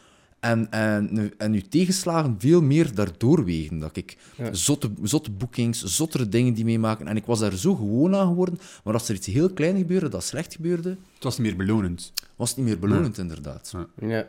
en, 0.41 0.71
en, 0.71 1.33
en 1.39 1.53
je 1.53 1.69
tegenslagen 1.69 2.35
veel 2.39 2.63
meer 2.63 2.95
daardoor 2.95 3.45
wegen. 3.45 3.79
Dat 3.79 3.97
ik 3.97 4.17
Ja. 4.37 4.53
zotte, 4.55 4.91
zotte 5.03 5.31
boekings, 5.31 5.83
zottere 5.85 6.29
dingen 6.29 6.55
die 6.55 6.65
meemaken. 6.65 7.07
En 7.09 7.17
ik 7.17 7.25
was 7.27 7.39
daar 7.39 7.53
zo 7.57 7.75
gewoon 7.75 8.15
aan 8.17 8.27
geworden. 8.27 8.59
Maar 8.85 8.95
als 8.95 9.09
er 9.09 9.15
iets 9.15 9.27
heel 9.27 9.53
klein 9.53 9.77
gebeurde, 9.77 10.09
dat 10.09 10.25
slecht 10.25 10.55
gebeurde, 10.55 10.89
Het 11.15 11.23
was 11.25 11.39
niet 11.39 11.47
meer 11.47 11.67
belonend. 11.67 12.13
was 12.37 12.49
het 12.49 12.59
niet 12.59 12.67
meer 12.67 12.79
belonend, 12.79 13.19
inderdaad. 13.19 13.75
Ja. 14.01 14.27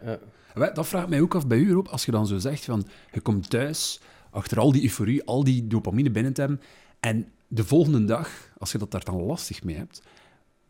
Ja, 0.56 0.70
Dat 0.74 0.88
vraagt 0.88 1.08
mij 1.10 1.22
ook 1.22 1.36
af 1.36 1.48
bij 1.48 1.58
u, 1.58 1.72
Rob, 1.74 1.88
als 1.88 2.06
je 2.06 2.12
dan 2.12 2.28
zo 2.28 2.38
zegt 2.38 2.66
van, 2.66 2.88
je 3.12 3.20
komt 3.20 3.50
thuis, 3.50 4.02
achter 4.32 4.60
al 4.60 4.72
die 4.72 4.84
euforie, 4.84 5.24
al 5.24 5.44
die 5.44 5.68
dopamine 5.68 6.12
binnen 6.12 6.34
te 6.34 6.42
hebben, 6.42 6.62
en 7.00 7.28
de 7.48 7.64
volgende 7.64 8.06
dag, 8.06 8.30
als 8.58 8.72
je 8.72 8.78
dat 8.78 8.92
daar 8.92 9.04
dan 9.04 9.22
lastig 9.24 9.64
mee 9.64 9.76
hebt, 9.76 10.02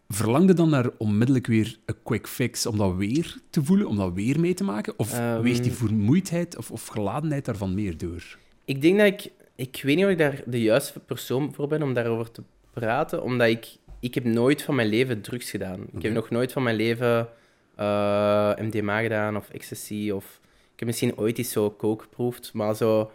verlang 0.10 0.48
je 0.48 0.54
dan 0.54 0.70
naar 0.70 0.90
onmiddellijk 0.98 1.48
weer 1.48 1.78
een 1.86 1.96
quick 2.04 2.28
fix 2.28 2.66
om 2.66 2.78
dat 2.78 2.96
weer 2.96 3.38
te 3.50 3.64
voelen, 3.64 3.88
om 3.88 3.98
dat 3.98 4.14
weer 4.14 4.40
mee 4.40 4.54
te 4.54 4.64
maken? 4.64 4.94
Of 4.98 5.14
Ehm. 5.14 5.42
weegt 5.42 5.64
die 5.64 5.72
vermoeidheid 5.72 6.58
of, 6.58 6.72
of 6.72 6.88
geladenheid 6.88 7.46
daarvan 7.46 7.74
meer 7.74 7.98
door? 7.98 8.38
Ik 8.66 8.82
denk 8.82 8.98
dat 8.98 9.08
ik... 9.08 9.32
Ik 9.56 9.80
weet 9.84 9.96
niet 9.96 10.06
of 10.06 10.12
ik 10.12 10.18
daar 10.18 10.44
de 10.46 10.62
juiste 10.62 11.00
persoon 11.00 11.54
voor 11.54 11.68
ben 11.68 11.82
om 11.84 11.94
daarover 11.94 12.32
te 12.32 12.44
praten, 12.74 13.24
omdat 13.24 13.48
ik... 13.48 13.68
Ik 14.00 14.14
heb 14.14 14.24
nooit 14.24 14.62
van 14.62 14.76
mijn 14.76 14.88
leven 14.88 15.22
drugs 15.22 15.50
gedaan. 15.50 15.80
Ik 15.94 16.02
heb 16.02 16.14
nog 16.14 16.30
nooit 16.30 16.52
van 16.52 16.64
mijn 16.64 16.76
leven 16.76 17.28
eh, 17.76 18.52
MDMA 18.56 19.02
gedaan 19.02 19.38
of 19.38 19.50
ecstasy 19.50 20.12
of... 20.14 20.40
Ik 20.74 20.80
heb 20.80 20.88
misschien 20.88 21.18
ooit 21.18 21.38
eens 21.38 21.52
zo 21.52 21.76
coke 21.78 22.04
geproefd, 22.04 22.54
maar 22.54 22.76
zo... 22.76 23.12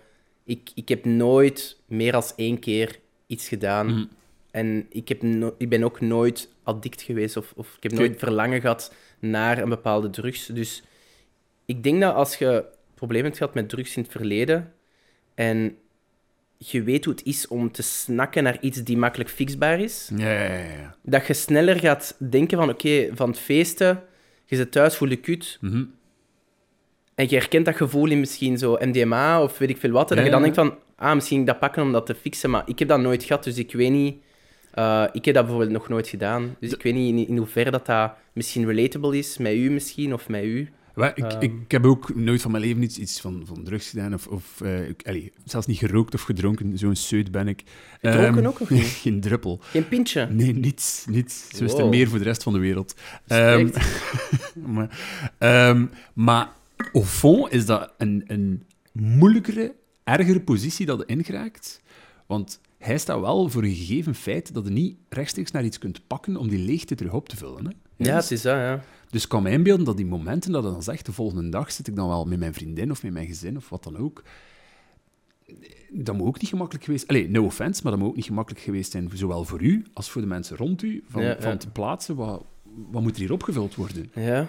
Ik, 0.46 0.70
ik 0.74 0.88
heb 0.88 1.04
nooit 1.04 1.76
meer 1.86 2.12
dan 2.12 2.22
één 2.36 2.58
keer 2.58 2.98
iets 3.26 3.48
gedaan. 3.48 3.86
Mhm. 3.86 4.04
En 4.50 4.86
ik, 4.90 5.08
heb 5.08 5.22
no- 5.22 5.54
ik 5.58 5.68
ben 5.68 5.82
ook 5.84 6.00
nooit 6.00 6.48
addict 6.62 7.02
geweest 7.02 7.36
of, 7.36 7.52
of 7.56 7.74
ik 7.76 7.82
heb 7.82 7.92
nooit 7.92 8.18
verlangen 8.18 8.60
gehad 8.60 8.94
naar 9.18 9.58
een 9.58 9.68
bepaalde 9.68 10.10
drugs. 10.10 10.46
Dus 10.46 10.82
ik 11.64 11.82
denk 11.82 12.00
dat 12.00 12.14
als 12.14 12.36
je 12.36 12.64
problemen 12.94 13.26
hebt 13.26 13.38
gehad 13.38 13.54
met 13.54 13.68
drugs 13.68 13.96
in 13.96 14.02
het 14.02 14.12
verleden 14.12 14.72
en 15.34 15.76
je 16.58 16.82
weet 16.82 17.04
hoe 17.04 17.14
het 17.14 17.24
is 17.24 17.48
om 17.48 17.72
te 17.72 17.82
snakken 17.82 18.42
naar 18.42 18.60
iets 18.60 18.82
die 18.84 18.96
makkelijk 18.96 19.30
fixbaar 19.30 19.80
is, 19.80 20.10
Ja, 20.16 20.32
ja, 20.32 20.52
ja. 20.54 20.70
ja. 20.70 20.96
dat 21.02 21.26
je 21.26 21.34
sneller 21.34 21.78
gaat 21.78 22.16
denken 22.30 22.58
van 22.58 22.68
oké, 22.70 23.08
van 23.14 23.28
het 23.30 23.38
feesten, 23.38 24.02
je 24.46 24.56
zit 24.56 24.72
thuis, 24.72 24.96
voel 24.96 25.08
je 25.08 25.16
kut, 25.16 25.58
Mhm. 25.60 25.84
En 27.16 27.26
je 27.28 27.36
herkent 27.36 27.64
dat 27.64 27.76
gevoel 27.76 28.10
in 28.10 28.20
misschien 28.20 28.58
zo 28.58 28.76
MDMA 28.80 29.42
of 29.42 29.58
weet 29.58 29.70
ik 29.70 29.76
veel 29.76 29.90
wat, 29.90 30.10
en 30.10 30.16
dat 30.16 30.24
je 30.24 30.30
dan 30.30 30.44
ja. 30.44 30.52
denkt 30.52 30.60
van, 30.60 30.78
ah, 31.08 31.14
misschien 31.14 31.44
dat 31.44 31.58
pakken 31.58 31.82
om 31.82 31.92
dat 31.92 32.06
te 32.06 32.14
fixen, 32.14 32.50
maar 32.50 32.62
ik 32.66 32.78
heb 32.78 32.88
dat 32.88 33.00
nooit 33.00 33.24
gehad, 33.24 33.44
dus 33.44 33.56
ik 33.58 33.72
weet 33.72 33.90
niet... 33.90 34.14
eh, 34.74 35.04
ik 35.12 35.24
heb 35.24 35.34
dat 35.34 35.44
bijvoorbeeld 35.44 35.72
nog 35.72 35.88
nooit 35.88 36.08
gedaan, 36.08 36.56
dus 36.60 36.72
ik 36.72 36.82
weet 36.82 36.94
niet 36.94 37.08
in, 37.16 37.28
in 37.28 37.36
hoeverre 37.36 37.70
dat, 37.70 37.86
dat 37.86 38.12
misschien 38.32 38.66
relatable 38.66 39.18
is 39.18 39.38
met 39.38 39.52
u 39.54 39.70
misschien, 39.70 40.12
of 40.12 40.28
met 40.28 40.44
u. 40.44 40.68
Wel, 40.94 41.10
ik, 41.14 41.18
Ehm. 41.24 41.40
ik 41.42 41.52
heb 41.68 41.84
ook 41.84 42.14
nooit 42.14 42.42
van 42.42 42.50
mijn 42.50 42.62
leven 42.64 42.82
iets, 42.82 42.98
iets 42.98 43.20
van, 43.20 43.42
van 43.46 43.64
drugs 43.64 43.88
gedaan, 43.90 44.14
of, 44.14 44.26
of 44.26 44.60
eh, 44.60 44.88
ik- 44.88 45.02
allee, 45.06 45.32
zelfs 45.44 45.66
niet 45.66 45.78
gerookt 45.78 46.14
of 46.14 46.22
gedronken. 46.22 46.78
Zo'n 46.78 46.94
seut 46.94 47.30
ben 47.30 47.48
ik. 47.48 47.62
Gedronken 48.00 48.36
Ehm, 48.36 48.46
ook, 48.46 48.60
of 48.60 48.70
niet? 48.70 48.84
Geen 49.02 49.20
druppel. 49.20 49.58
Geen 49.62 49.88
pintje. 49.88 50.26
Nee, 50.30 50.52
niets. 50.54 51.04
niets. 51.08 51.48
Zo 51.56 51.64
is 51.64 51.72
er 51.72 51.86
meer 51.88 52.08
voor 52.08 52.18
de 52.18 52.24
rest 52.24 52.42
van 52.42 52.52
de 52.52 52.58
wereld. 52.58 52.94
Ehm, 53.26 53.68
maar, 54.74 54.98
ehm, 55.38 55.86
maar 56.14 56.48
au 56.92 57.04
fond 57.04 57.52
is 57.52 57.66
dat 57.66 57.92
een, 57.98 58.24
een 58.26 58.62
moeilijkere, 58.92 59.74
ergere 60.04 60.40
positie 60.40 60.86
dat 60.86 60.98
je 60.98 61.06
ingeraakt. 61.06 61.82
Want 62.26 62.60
hij 62.78 62.98
staat 62.98 63.20
wel 63.20 63.48
voor 63.48 63.62
een 63.62 63.74
gegeven 63.74 64.14
feit 64.14 64.54
dat 64.54 64.64
je 64.64 64.70
niet 64.70 64.96
rechtstreeks 65.08 65.50
naar 65.50 65.64
iets 65.64 65.78
kunt 65.78 66.06
pakken 66.06 66.36
om 66.36 66.48
die 66.48 66.58
leegte 66.58 66.94
terug 66.94 67.12
op 67.12 67.28
te 67.28 67.36
vullen. 67.36 67.64
Hè? 67.64 67.70
Ja, 67.96 68.16
het 68.16 68.30
is 68.30 68.42
dat, 68.42 68.56
ja. 68.56 68.84
Dus 69.10 69.22
ik 69.22 69.28
kan 69.28 69.42
me 69.42 69.50
inbeelden 69.50 69.84
dat 69.84 69.96
die 69.96 70.06
momenten 70.06 70.52
dat 70.52 70.64
je 70.64 70.70
dan 70.70 70.82
zegt, 70.82 71.06
de 71.06 71.12
volgende 71.12 71.48
dag 71.48 71.72
zit 71.72 71.88
ik 71.88 71.96
dan 71.96 72.08
wel 72.08 72.24
met 72.24 72.38
mijn 72.38 72.54
vriendin 72.54 72.90
of 72.90 73.02
met 73.02 73.12
mijn 73.12 73.26
gezin 73.26 73.56
of 73.56 73.68
wat 73.68 73.84
dan 73.84 73.96
ook. 73.96 74.22
Dat 75.90 76.16
moet 76.16 76.26
ook 76.26 76.40
niet 76.40 76.50
gemakkelijk 76.50 76.84
geweest 76.84 77.08
Allee, 77.08 77.30
no 77.30 77.44
offense, 77.44 77.80
maar 77.82 77.92
dat 77.92 78.00
moet 78.00 78.10
ook 78.10 78.16
niet 78.16 78.24
gemakkelijk 78.24 78.64
geweest 78.64 78.90
zijn, 78.90 79.10
zowel 79.14 79.44
voor 79.44 79.62
u 79.62 79.84
als 79.92 80.10
voor 80.10 80.20
de 80.20 80.26
mensen 80.26 80.56
rond 80.56 80.82
u, 80.82 81.04
van, 81.08 81.22
Ja, 81.22 81.28
ja. 81.28 81.40
van 81.40 81.58
te 81.58 81.70
plaatsen, 81.70 82.16
wat, 82.16 82.44
wat 82.90 83.02
moet 83.02 83.14
er 83.14 83.20
hier 83.20 83.32
opgevuld 83.32 83.74
worden? 83.74 84.10
Ja, 84.14 84.48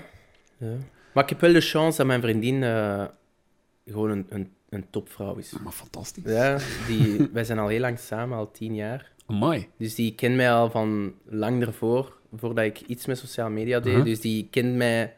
ja. 0.58 0.78
Maar 1.14 1.24
ik 1.24 1.30
heb 1.30 1.42
wel 1.42 1.54
de 1.54 1.62
chance 1.62 1.98
dat 1.98 2.06
mijn 2.06 2.22
vriendin 2.22 2.64
eh, 2.64 3.06
gewoon 3.86 4.10
een, 4.10 4.26
een, 4.30 4.52
een 4.70 4.86
topvrouw 4.90 5.36
is. 5.36 5.54
Maar 5.64 5.72
fantastisch. 5.72 6.24
Ja, 6.26 6.58
die, 6.88 7.18
wij 7.34 7.44
zijn 7.44 7.60
al 7.60 7.68
heel 7.68 7.80
lang 7.80 8.00
samen, 8.00 8.38
al 8.38 8.52
tien 8.52 8.76
jaar. 8.76 9.12
Amai. 9.26 9.68
Dus 9.78 9.96
die 9.96 10.16
kent 10.16 10.36
mij 10.36 10.52
al 10.52 10.70
van 10.70 11.14
lang 11.26 11.62
ervoor, 11.62 12.18
voordat 12.36 12.66
ik 12.66 12.82
iets 12.82 13.06
met 13.06 13.18
sociale 13.18 13.50
media 13.50 13.80
deed. 13.80 14.04
Dus 14.04 14.20
die 14.20 14.48
kent 14.52 14.76
mij, 14.76 15.14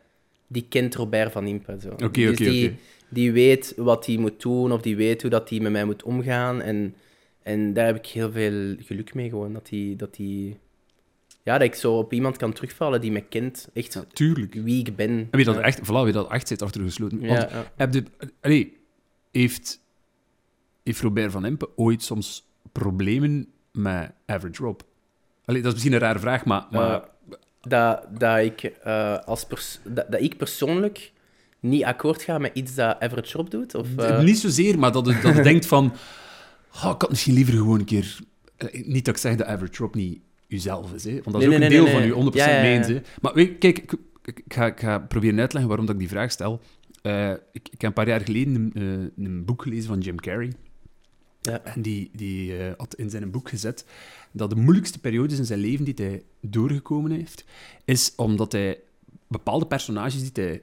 die 0.47 0.65
kent 0.69 0.95
Robert 0.95 1.32
van 1.32 1.47
Impe. 1.47 1.71
Oké, 1.71 2.10
dus 2.12 2.30
oké, 2.30 2.43
die, 2.43 2.75
die 3.10 3.32
weet 3.32 3.73
wat 3.78 4.06
hij 4.06 4.17
moet 4.17 4.41
doen, 4.41 4.71
of 4.71 4.82
die 4.82 4.95
weet 4.95 5.21
hoe 5.21 5.32
dat 5.32 5.49
hij 5.49 5.60
met 5.60 5.71
mij 5.71 5.86
moet 5.86 6.04
omgaan. 6.04 6.62
En, 6.62 6.95
en 7.43 7.73
daar 7.73 7.86
heb 7.86 7.95
ik 7.95 8.06
heel 8.06 8.32
veel 8.32 8.75
geluk 8.80 9.13
mee 9.13 9.30
gewoon, 9.30 9.54
dat 9.54 9.67
die, 9.67 9.95
dat 9.95 10.15
die... 10.15 10.58
Ja, 11.43 11.58
dat 11.58 11.67
ik 11.67 11.75
zo 11.75 11.97
op 11.97 12.13
iemand 12.13 12.38
kan 12.38 12.54
terugvallen 12.54 13.02
die 13.02 13.12
me 13.12 13.21
kent, 13.21 13.67
echt 13.73 13.93
Ja, 13.93 14.04
tuurlijk. 14.13 14.54
wie 14.54 14.80
ik 14.80 14.95
ben. 14.95 15.10
En 15.10 15.28
wie 15.32 15.45
dat 15.45 15.58
echt, 15.58 15.80
voilà, 15.84 16.04
wie 16.04 16.12
dat 16.12 16.32
echt 16.32 16.47
zit 16.47 16.62
achter 16.62 16.82
gesloten. 16.82 17.28
Want 17.28 17.47
heb 17.75 17.91
de, 17.91 18.04
allee, 18.41 18.78
heeft, 19.32 19.80
heeft 20.84 21.02
Robert 21.02 21.32
van 21.32 21.45
Impe 21.45 21.69
ooit 21.75 22.04
soms 22.04 22.47
problemen 22.71 23.47
met 23.71 24.12
Average 24.25 24.63
Rob? 24.63 24.80
Allee, 25.45 25.62
dat 25.62 25.67
is 25.67 25.73
misschien 25.73 25.93
een 25.93 25.99
rare 26.08 26.19
vraag, 26.19 26.45
maar... 26.45 26.65
maar 26.71 27.04
dat, 27.62 28.06
dat, 28.19 28.38
ik, 28.39 28.62
eh, 28.63 29.17
als 29.17 29.45
pers- 29.45 29.80
dat, 29.84 30.12
dat 30.12 30.21
ik 30.21 30.38
persoonlijk 30.38 31.12
niet 31.60 31.84
akkoord 31.84 32.21
ga 32.21 32.38
met 32.38 32.52
iets 32.54 32.75
dat 32.75 32.95
Everett 33.02 33.32
Rob 33.32 33.49
doet. 33.49 33.75
Of, 33.75 33.95
eh, 33.97 34.21
Niet 34.21 34.38
zozeer, 34.39 34.80
maar 34.80 34.91
dat 34.91 35.06
je, 35.08 35.19
dat 35.21 35.36
je 35.36 35.41
denkt 35.52 35.65
van... 35.65 35.93
"Ah, 36.71 36.91
ik 36.93 37.02
had 37.02 37.10
misschien 37.10 37.34
liever 37.34 37.54
gewoon 37.54 37.80
een 37.80 37.86
keer... 37.86 38.17
eh, 38.58 38.86
Niet 38.86 39.06
dat 39.06 39.15
ik 39.15 39.21
zeg 39.21 39.36
dat 39.36 39.47
Average 39.47 39.82
Rob 39.84 39.95
niet 39.95 40.19
uzelf 40.49 40.93
is, 40.93 41.03
hè, 41.03 41.12
want 41.12 41.31
dat 41.31 41.41
is 41.41 41.47
Nee, 41.47 41.55
ook 41.55 41.59
nee, 41.59 41.77
een 41.77 41.83
nee, 41.83 41.91
deel 41.91 42.13
van 42.13 42.25
u 42.27 42.31
100% 42.31 42.33
Ja, 42.35 42.49
ja, 42.49 42.55
ja. 42.55 42.62
meent. 42.62 42.88
Hè. 42.88 43.01
Maar 43.21 43.33
weet, 43.33 43.57
kijk, 43.57 43.77
ik, 44.23 44.43
ga, 44.47 44.65
ik 44.65 44.79
ga 44.79 44.99
proberen 44.99 45.39
uit 45.39 45.49
te 45.49 45.53
leggen 45.55 45.67
waarom 45.67 45.85
dat 45.85 45.95
ik 45.95 46.01
die 46.01 46.09
vraag 46.09 46.31
stel. 46.31 46.62
Eh, 47.01 47.31
ik, 47.31 47.69
ik 47.71 47.81
heb 47.81 47.83
een 47.83 47.93
paar 47.93 48.07
jaar 48.07 48.21
geleden 48.21 48.55
een, 48.55 48.71
eh, 49.17 49.25
een 49.25 49.45
boek 49.45 49.62
gelezen 49.62 49.88
van 49.88 49.99
Jim 49.99 50.19
Carrey. 50.19 50.53
Ja. 51.41 51.63
En 51.63 51.81
die, 51.81 52.09
die 52.13 52.57
eh, 52.57 52.73
had 52.77 52.95
in 52.95 53.09
zijn 53.09 53.31
boek 53.31 53.49
gezet 53.49 53.85
dat 54.31 54.49
de 54.49 54.55
moeilijkste 54.55 54.99
periodes 54.99 55.38
in 55.38 55.45
zijn 55.45 55.59
leven 55.59 55.85
die 55.85 55.93
hij 55.97 56.23
doorgekomen 56.41 57.12
heeft, 57.12 57.45
is 57.85 58.13
omdat 58.15 58.51
hij 58.51 58.79
bepaalde 59.27 59.67
personages 59.67 60.31
die 60.31 60.43
hij 60.45 60.62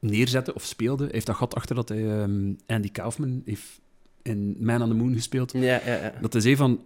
neerzette 0.00 0.54
of 0.54 0.64
speelde, 0.64 1.08
heeft 1.10 1.26
dat 1.26 1.34
gehad 1.34 1.54
achter 1.54 1.74
dat 1.74 1.88
hij 1.88 2.20
ehm, 2.20 2.52
Andy 2.66 2.90
Kaufman 2.90 3.42
heeft 3.44 3.80
in 4.22 4.56
Man 4.60 4.82
on 4.82 4.88
the 4.88 4.94
Moon 4.94 5.14
gespeeld, 5.14 5.52
Ja, 5.52 5.60
ja, 5.60 5.80
ja. 5.86 6.12
dat 6.20 6.32
hij 6.32 6.42
zei 6.42 6.56
van... 6.56 6.80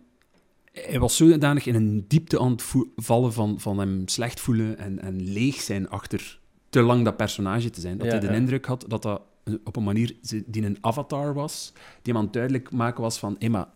Hij 0.72 0.98
was 0.98 1.16
zodanig 1.16 1.66
in 1.66 1.74
een 1.74 2.04
diepte 2.08 2.40
aan 2.40 2.50
het 2.50 2.64
vallen 2.96 3.32
van, 3.32 3.60
van 3.60 3.78
hem 3.78 4.08
slecht 4.08 4.40
voelen 4.40 4.78
en, 4.78 5.00
en 5.00 5.32
leeg 5.32 5.60
zijn 5.60 5.88
achter 5.88 6.40
te 6.68 6.80
lang 6.80 7.04
dat 7.04 7.16
personage 7.16 7.70
te 7.70 7.80
zijn. 7.80 7.98
Dat 7.98 8.06
Ja, 8.06 8.12
hij 8.12 8.20
de 8.20 8.26
ja. 8.26 8.32
indruk 8.32 8.66
had 8.66 8.84
dat 8.88 9.02
dat 9.02 9.22
op 9.64 9.76
een 9.76 9.82
manier 9.82 10.14
die 10.46 10.64
een 10.64 10.78
avatar 10.80 11.34
was, 11.34 11.72
die 11.74 12.12
hem 12.12 12.16
aan 12.16 12.24
het 12.24 12.32
duidelijk 12.32 12.70
maken 12.70 13.02
was 13.02 13.18
van, 13.18 13.36
hé, 13.38 13.48
maar 13.48 13.66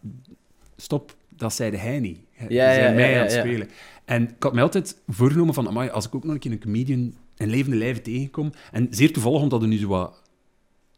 stop, 0.76 1.16
dat 1.36 1.52
zeide 1.52 1.76
hij 1.76 2.00
niet. 2.00 2.18
Hij 2.32 2.46
Ja, 2.48 2.74
zei 2.74 2.88
ja, 2.88 2.94
mij 2.94 3.16
aan 3.16 3.22
het 3.22 3.32
spelen. 3.32 3.68
En 4.04 4.22
ik 4.22 4.42
had 4.42 4.52
mij 4.52 4.62
altijd 4.62 4.96
voorgenomen 5.06 5.54
van, 5.54 5.68
amai, 5.68 5.88
als 5.88 6.06
ik 6.06 6.14
ook 6.14 6.24
nog 6.24 6.32
een 6.32 6.38
keer 6.38 6.52
een 6.52 6.60
comedian 6.60 7.14
in 7.36 7.48
levende 7.48 7.76
lijven 7.76 8.02
tegenkom, 8.02 8.52
en 8.72 8.86
zeer 8.90 9.12
toevallig 9.12 9.40
omdat 9.40 9.62
er 9.62 9.68
nu 9.68 9.78
zo 9.78 9.88
wat 9.88 10.22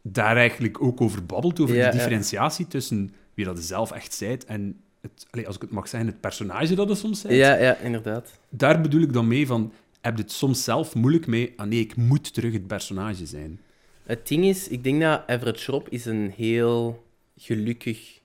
daar 0.01 0.37
eigenlijk 0.37 0.81
ook 0.81 1.01
over 1.01 1.25
babbelt, 1.25 1.59
over 1.59 1.73
die 1.73 1.83
ja. 1.83 1.91
differentiatie 1.91 2.67
tussen 2.67 3.13
wie 3.33 3.45
dat 3.45 3.59
zelf 3.59 3.91
echt 3.91 4.13
zijt 4.13 4.45
en, 4.45 4.79
het, 5.01 5.45
als 5.45 5.55
ik 5.55 5.61
het 5.61 5.71
mag 5.71 5.87
zeggen, 5.87 6.09
het 6.09 6.19
personage 6.19 6.75
dat 6.75 6.89
je 6.89 6.95
soms 6.95 7.21
zijt. 7.21 7.35
ja, 7.35 7.55
ja, 7.55 7.77
inderdaad. 7.77 8.39
Daar 8.49 8.81
bedoel 8.81 9.01
ik 9.01 9.13
dan 9.13 9.27
mee 9.27 9.47
van, 9.47 9.73
heb 10.01 10.15
je 10.17 10.21
het 10.21 10.31
soms 10.31 10.63
zelf 10.63 10.95
moeilijk 10.95 11.27
mee, 11.27 11.53
ah 11.55 11.67
nee, 11.67 11.79
ik 11.79 11.95
moet 11.95 12.33
terug 12.33 12.53
het 12.53 12.67
personage 12.67 13.25
zijn. 13.25 13.59
Het 14.03 14.27
ding 14.27 14.45
is, 14.45 14.67
ik 14.67 14.83
denk 14.83 15.01
dat 15.01 15.23
Everett 15.27 15.65
Rob 15.65 15.87
is 15.89 16.05
een 16.05 16.33
heel 16.35 17.05
gelukkig 17.37 18.19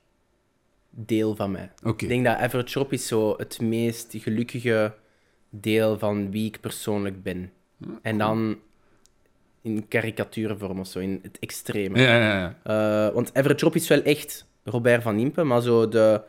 deel 0.89 1.35
van 1.35 1.51
mij. 1.51 1.71
Ik 1.83 2.07
denk 2.07 2.25
dat 2.25 2.37
Average 2.37 2.79
Rob 2.79 2.93
is 2.93 3.07
zo 3.07 3.33
het 3.37 3.61
meest 3.61 4.13
gelukkige 4.17 4.93
deel 5.49 5.99
van 5.99 6.31
wie 6.31 6.45
ik 6.47 6.59
persoonlijk 6.59 7.23
ben. 7.23 7.51
En 8.01 8.17
dan 8.17 8.57
in 9.61 9.87
karikatuurvorm 9.87 10.79
of 10.79 10.87
zo, 10.87 10.99
in 10.99 11.19
het 11.21 11.39
extreme. 11.39 11.99
Ja, 11.99 12.17
ja, 12.17 12.39
ja. 12.39 12.59
Eh, 13.07 13.13
want 13.13 13.29
Everett 13.33 13.61
Rob 13.61 13.75
is 13.75 13.87
wel 13.87 14.01
echt 14.01 14.45
Robert 14.63 15.03
van 15.03 15.19
Impe, 15.19 15.43
maar 15.43 15.61
zo 15.61 15.87
de... 15.87 16.21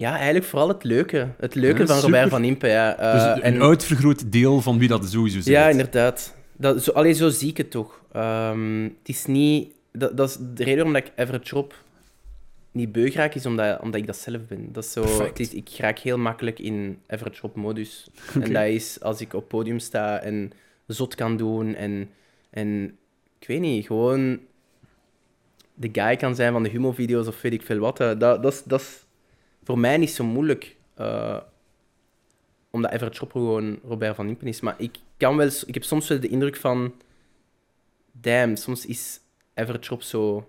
Ja, 0.00 0.16
eigenlijk 0.16 0.44
vooral 0.44 0.68
het 0.68 0.84
leuke. 0.84 1.28
Het 1.38 1.54
leuke 1.54 1.80
Ja, 1.80 1.86
van 1.86 1.96
super. 1.96 2.10
Robert 2.10 2.30
van 2.30 2.44
Impe, 2.44 2.68
ja. 2.68 2.96
Eh, 2.98 3.12
Dus 3.12 3.22
een 3.22 3.54
en, 3.54 3.62
uitvergroot 3.62 4.32
deel 4.32 4.60
van 4.60 4.78
wie 4.78 4.88
dat 4.88 5.10
sowieso 5.10 5.38
is. 5.38 5.44
ja, 5.44 5.68
inderdaad. 5.68 6.36
Dat, 6.56 6.84
zo, 6.84 6.90
allee, 6.90 7.12
zo 7.12 7.28
zie 7.28 7.48
ik 7.48 7.56
het 7.56 7.70
toch. 7.70 8.00
Ehm, 8.12 8.82
het 8.82 9.08
is 9.08 9.26
niet... 9.26 9.72
Dat, 9.92 10.16
dat 10.16 10.28
is 10.28 10.36
de 10.36 10.64
reden 10.64 10.74
waarom 10.74 10.92
dat 10.92 11.04
ik 11.04 11.12
Everett 11.16 11.52
niet 12.72 12.92
beu 12.92 13.10
raak, 13.10 13.34
is 13.34 13.46
omdat, 13.46 13.80
omdat 13.80 14.00
ik 14.00 14.06
dat 14.06 14.16
zelf 14.16 14.46
ben. 14.46 14.72
Dat 14.72 14.84
is 14.84 14.92
zo, 14.92 15.00
Perfect. 15.00 15.28
het 15.28 15.40
is, 15.40 15.54
ik 15.54 15.68
raak 15.78 15.98
heel 15.98 16.18
makkelijk 16.18 16.58
in 16.58 16.98
Everett 17.06 17.38
Rob-modus. 17.38 18.10
En 18.42 18.52
dat 18.52 18.66
is 18.66 19.00
als 19.00 19.20
ik 19.20 19.34
op 19.34 19.48
podium 19.48 19.78
sta 19.78 20.20
en 20.20 20.52
zot 20.86 21.14
kan 21.14 21.36
doen 21.36 21.74
en... 21.74 22.10
en 22.50 22.96
ik 23.40 23.46
weet 23.46 23.60
niet, 23.60 23.86
gewoon 23.86 24.38
de 25.74 25.88
guy 25.92 26.16
kan 26.16 26.34
zijn 26.34 26.52
van 26.52 26.62
de 26.62 26.68
humorvideo's 26.68 27.26
of 27.26 27.40
weet 27.40 27.52
ik 27.52 27.62
veel 27.62 27.78
wat. 27.78 27.96
Dat, 27.96 28.20
dat, 28.20 28.44
is, 28.44 28.62
dat 28.62 28.80
is 28.80 29.04
voor 29.70 29.78
mij 29.78 29.96
niet 29.96 30.10
zo 30.10 30.24
moeilijk. 30.24 30.76
eh, 30.94 31.36
omdat 32.70 32.90
Everett 32.92 33.18
gewoon 33.18 33.78
Robert 33.84 34.16
van 34.16 34.28
Impen 34.28 34.46
is. 34.46 34.60
Maar 34.60 34.74
ik, 34.78 34.96
kan 35.16 35.36
wel, 35.36 35.46
ik 35.66 35.74
heb 35.74 35.84
soms 35.84 36.08
wel 36.08 36.20
de 36.20 36.28
indruk 36.28 36.56
van... 36.56 36.94
Damn, 38.12 38.56
soms 38.56 38.86
is 38.86 39.20
Everett 39.54 40.04
zo... 40.04 40.48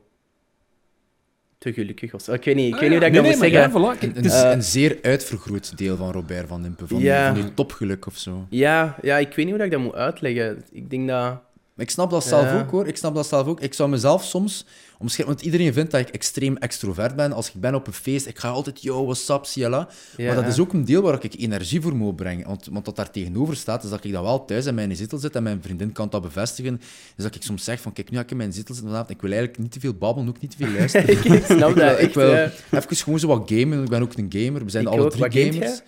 Te 1.57 1.73
gelukkig 1.73 2.13
of 2.13 2.21
zo. 2.21 2.33
Ik 2.33 2.43
weet 2.43 2.55
niet, 2.55 2.73
ik 2.73 2.79
weet 2.79 2.89
niet 2.89 2.91
hoe 2.91 2.99
dat 2.99 3.07
ik 3.07 3.13
nee, 3.13 3.21
dat 3.21 3.31
moet 3.31 3.41
nee, 3.41 3.51
zeggen. 3.51 3.81
Ja, 3.81 3.95
voilà. 3.95 3.99
Kijk, 3.99 4.15
Een, 4.15 4.23
het 4.23 4.25
een, 4.25 4.31
is- 4.37 4.43
Eh, 4.43 4.51
een 4.51 4.63
zeer 4.63 4.97
uitvergroot 5.01 5.77
deel 5.77 5.95
van 5.97 6.11
Robert 6.11 6.47
van 6.47 6.65
Impe, 6.65 6.87
van, 6.87 6.99
Ja. 6.99 7.25
die, 7.31 7.35
van 7.41 7.45
die 7.47 7.53
topgeluk 7.55 8.05
of 8.05 8.17
zo. 8.17 8.45
Ja, 8.49 8.97
ja, 9.01 9.17
ik 9.17 9.27
weet 9.27 9.37
niet 9.37 9.47
hoe 9.49 9.57
dat 9.57 9.65
ik 9.65 9.71
dat 9.71 9.81
moet 9.81 9.93
uitleggen. 9.93 10.63
Ik 10.71 10.89
denk 10.89 11.07
dat... 11.07 11.39
Ik 11.77 11.89
snap 11.89 12.09
dat 12.09 12.23
zelf 12.23 12.61
ook 12.61 12.71
hoor. 12.71 12.87
Ik 12.87 12.97
snap 12.97 13.15
dat 13.15 13.27
zelf 13.27 13.47
ook. 13.47 13.59
Ik 13.61 13.73
zou 13.73 13.89
mezelf 13.89 14.23
soms 14.23 14.65
omschrijven, 15.01 15.33
want 15.33 15.45
iedereen 15.45 15.73
vindt 15.73 15.91
dat 15.91 15.99
ik 15.99 16.09
extreem 16.09 16.57
extrovert 16.57 17.15
ben. 17.15 17.31
Als 17.31 17.47
ik 17.47 17.61
ben 17.61 17.75
op 17.75 17.87
een 17.87 17.93
feest, 17.93 18.27
ik 18.27 18.39
ga 18.39 18.49
altijd, 18.49 18.81
yo, 18.81 19.03
what's 19.05 19.29
up, 19.29 19.45
ciela. 19.45 19.87
Ja, 20.17 20.25
maar 20.25 20.43
dat 20.43 20.53
is 20.53 20.59
ook 20.59 20.73
een 20.73 20.85
deel 20.85 21.01
waar 21.01 21.23
ik 21.23 21.39
energie 21.39 21.81
voor 21.81 21.95
moet 21.95 22.15
brengen. 22.15 22.47
Want, 22.47 22.67
want 22.71 22.85
wat 22.85 22.95
daar 22.95 23.11
tegenover 23.11 23.55
staat, 23.55 23.83
is 23.83 23.89
dat 23.89 24.03
ik 24.03 24.11
dan 24.11 24.23
wel 24.23 24.45
thuis 24.45 24.65
in 24.65 24.75
mijn 24.75 24.95
zetel 24.95 25.17
zit 25.17 25.35
en 25.35 25.43
mijn 25.43 25.61
vriendin 25.61 25.91
kan 25.91 26.09
dat 26.09 26.21
bevestigen. 26.21 26.81
Is 27.17 27.23
dat 27.23 27.35
ik 27.35 27.43
soms 27.43 27.63
zeg 27.63 27.81
van, 27.81 27.93
kijk, 27.93 28.09
nu 28.09 28.17
ga 28.17 28.23
ik 28.23 28.31
in 28.31 28.37
mijn 28.37 28.53
zetel 28.53 28.75
zitten 28.75 28.93
vanavond. 28.93 29.09
Ik 29.15 29.21
wil 29.21 29.31
eigenlijk 29.31 29.61
niet 29.61 29.71
te 29.71 29.79
veel 29.79 29.93
babbelen, 29.93 30.29
ook 30.29 30.41
niet 30.41 30.51
te 30.57 30.65
veel 30.65 30.73
luisteren. 30.73 31.09
ik, 31.09 31.23
ik 31.39 31.45
snap 31.45 31.75
dat 31.75 31.99
ik 32.01 32.13
wil 32.13 32.35
ja. 32.35 32.51
even 32.71 32.95
gewoon 32.95 33.19
zo 33.19 33.27
wat 33.27 33.43
gamen. 33.45 33.83
Ik 33.83 33.89
ben 33.89 34.01
ook 34.01 34.13
een 34.17 34.33
gamer. 34.33 34.63
We 34.63 34.69
zijn 34.69 34.83
Ik 34.83 34.89
alle 34.89 35.01
ook. 35.03 35.11
drie 35.11 35.21
Wat 35.23 35.33
gamers. 35.33 35.81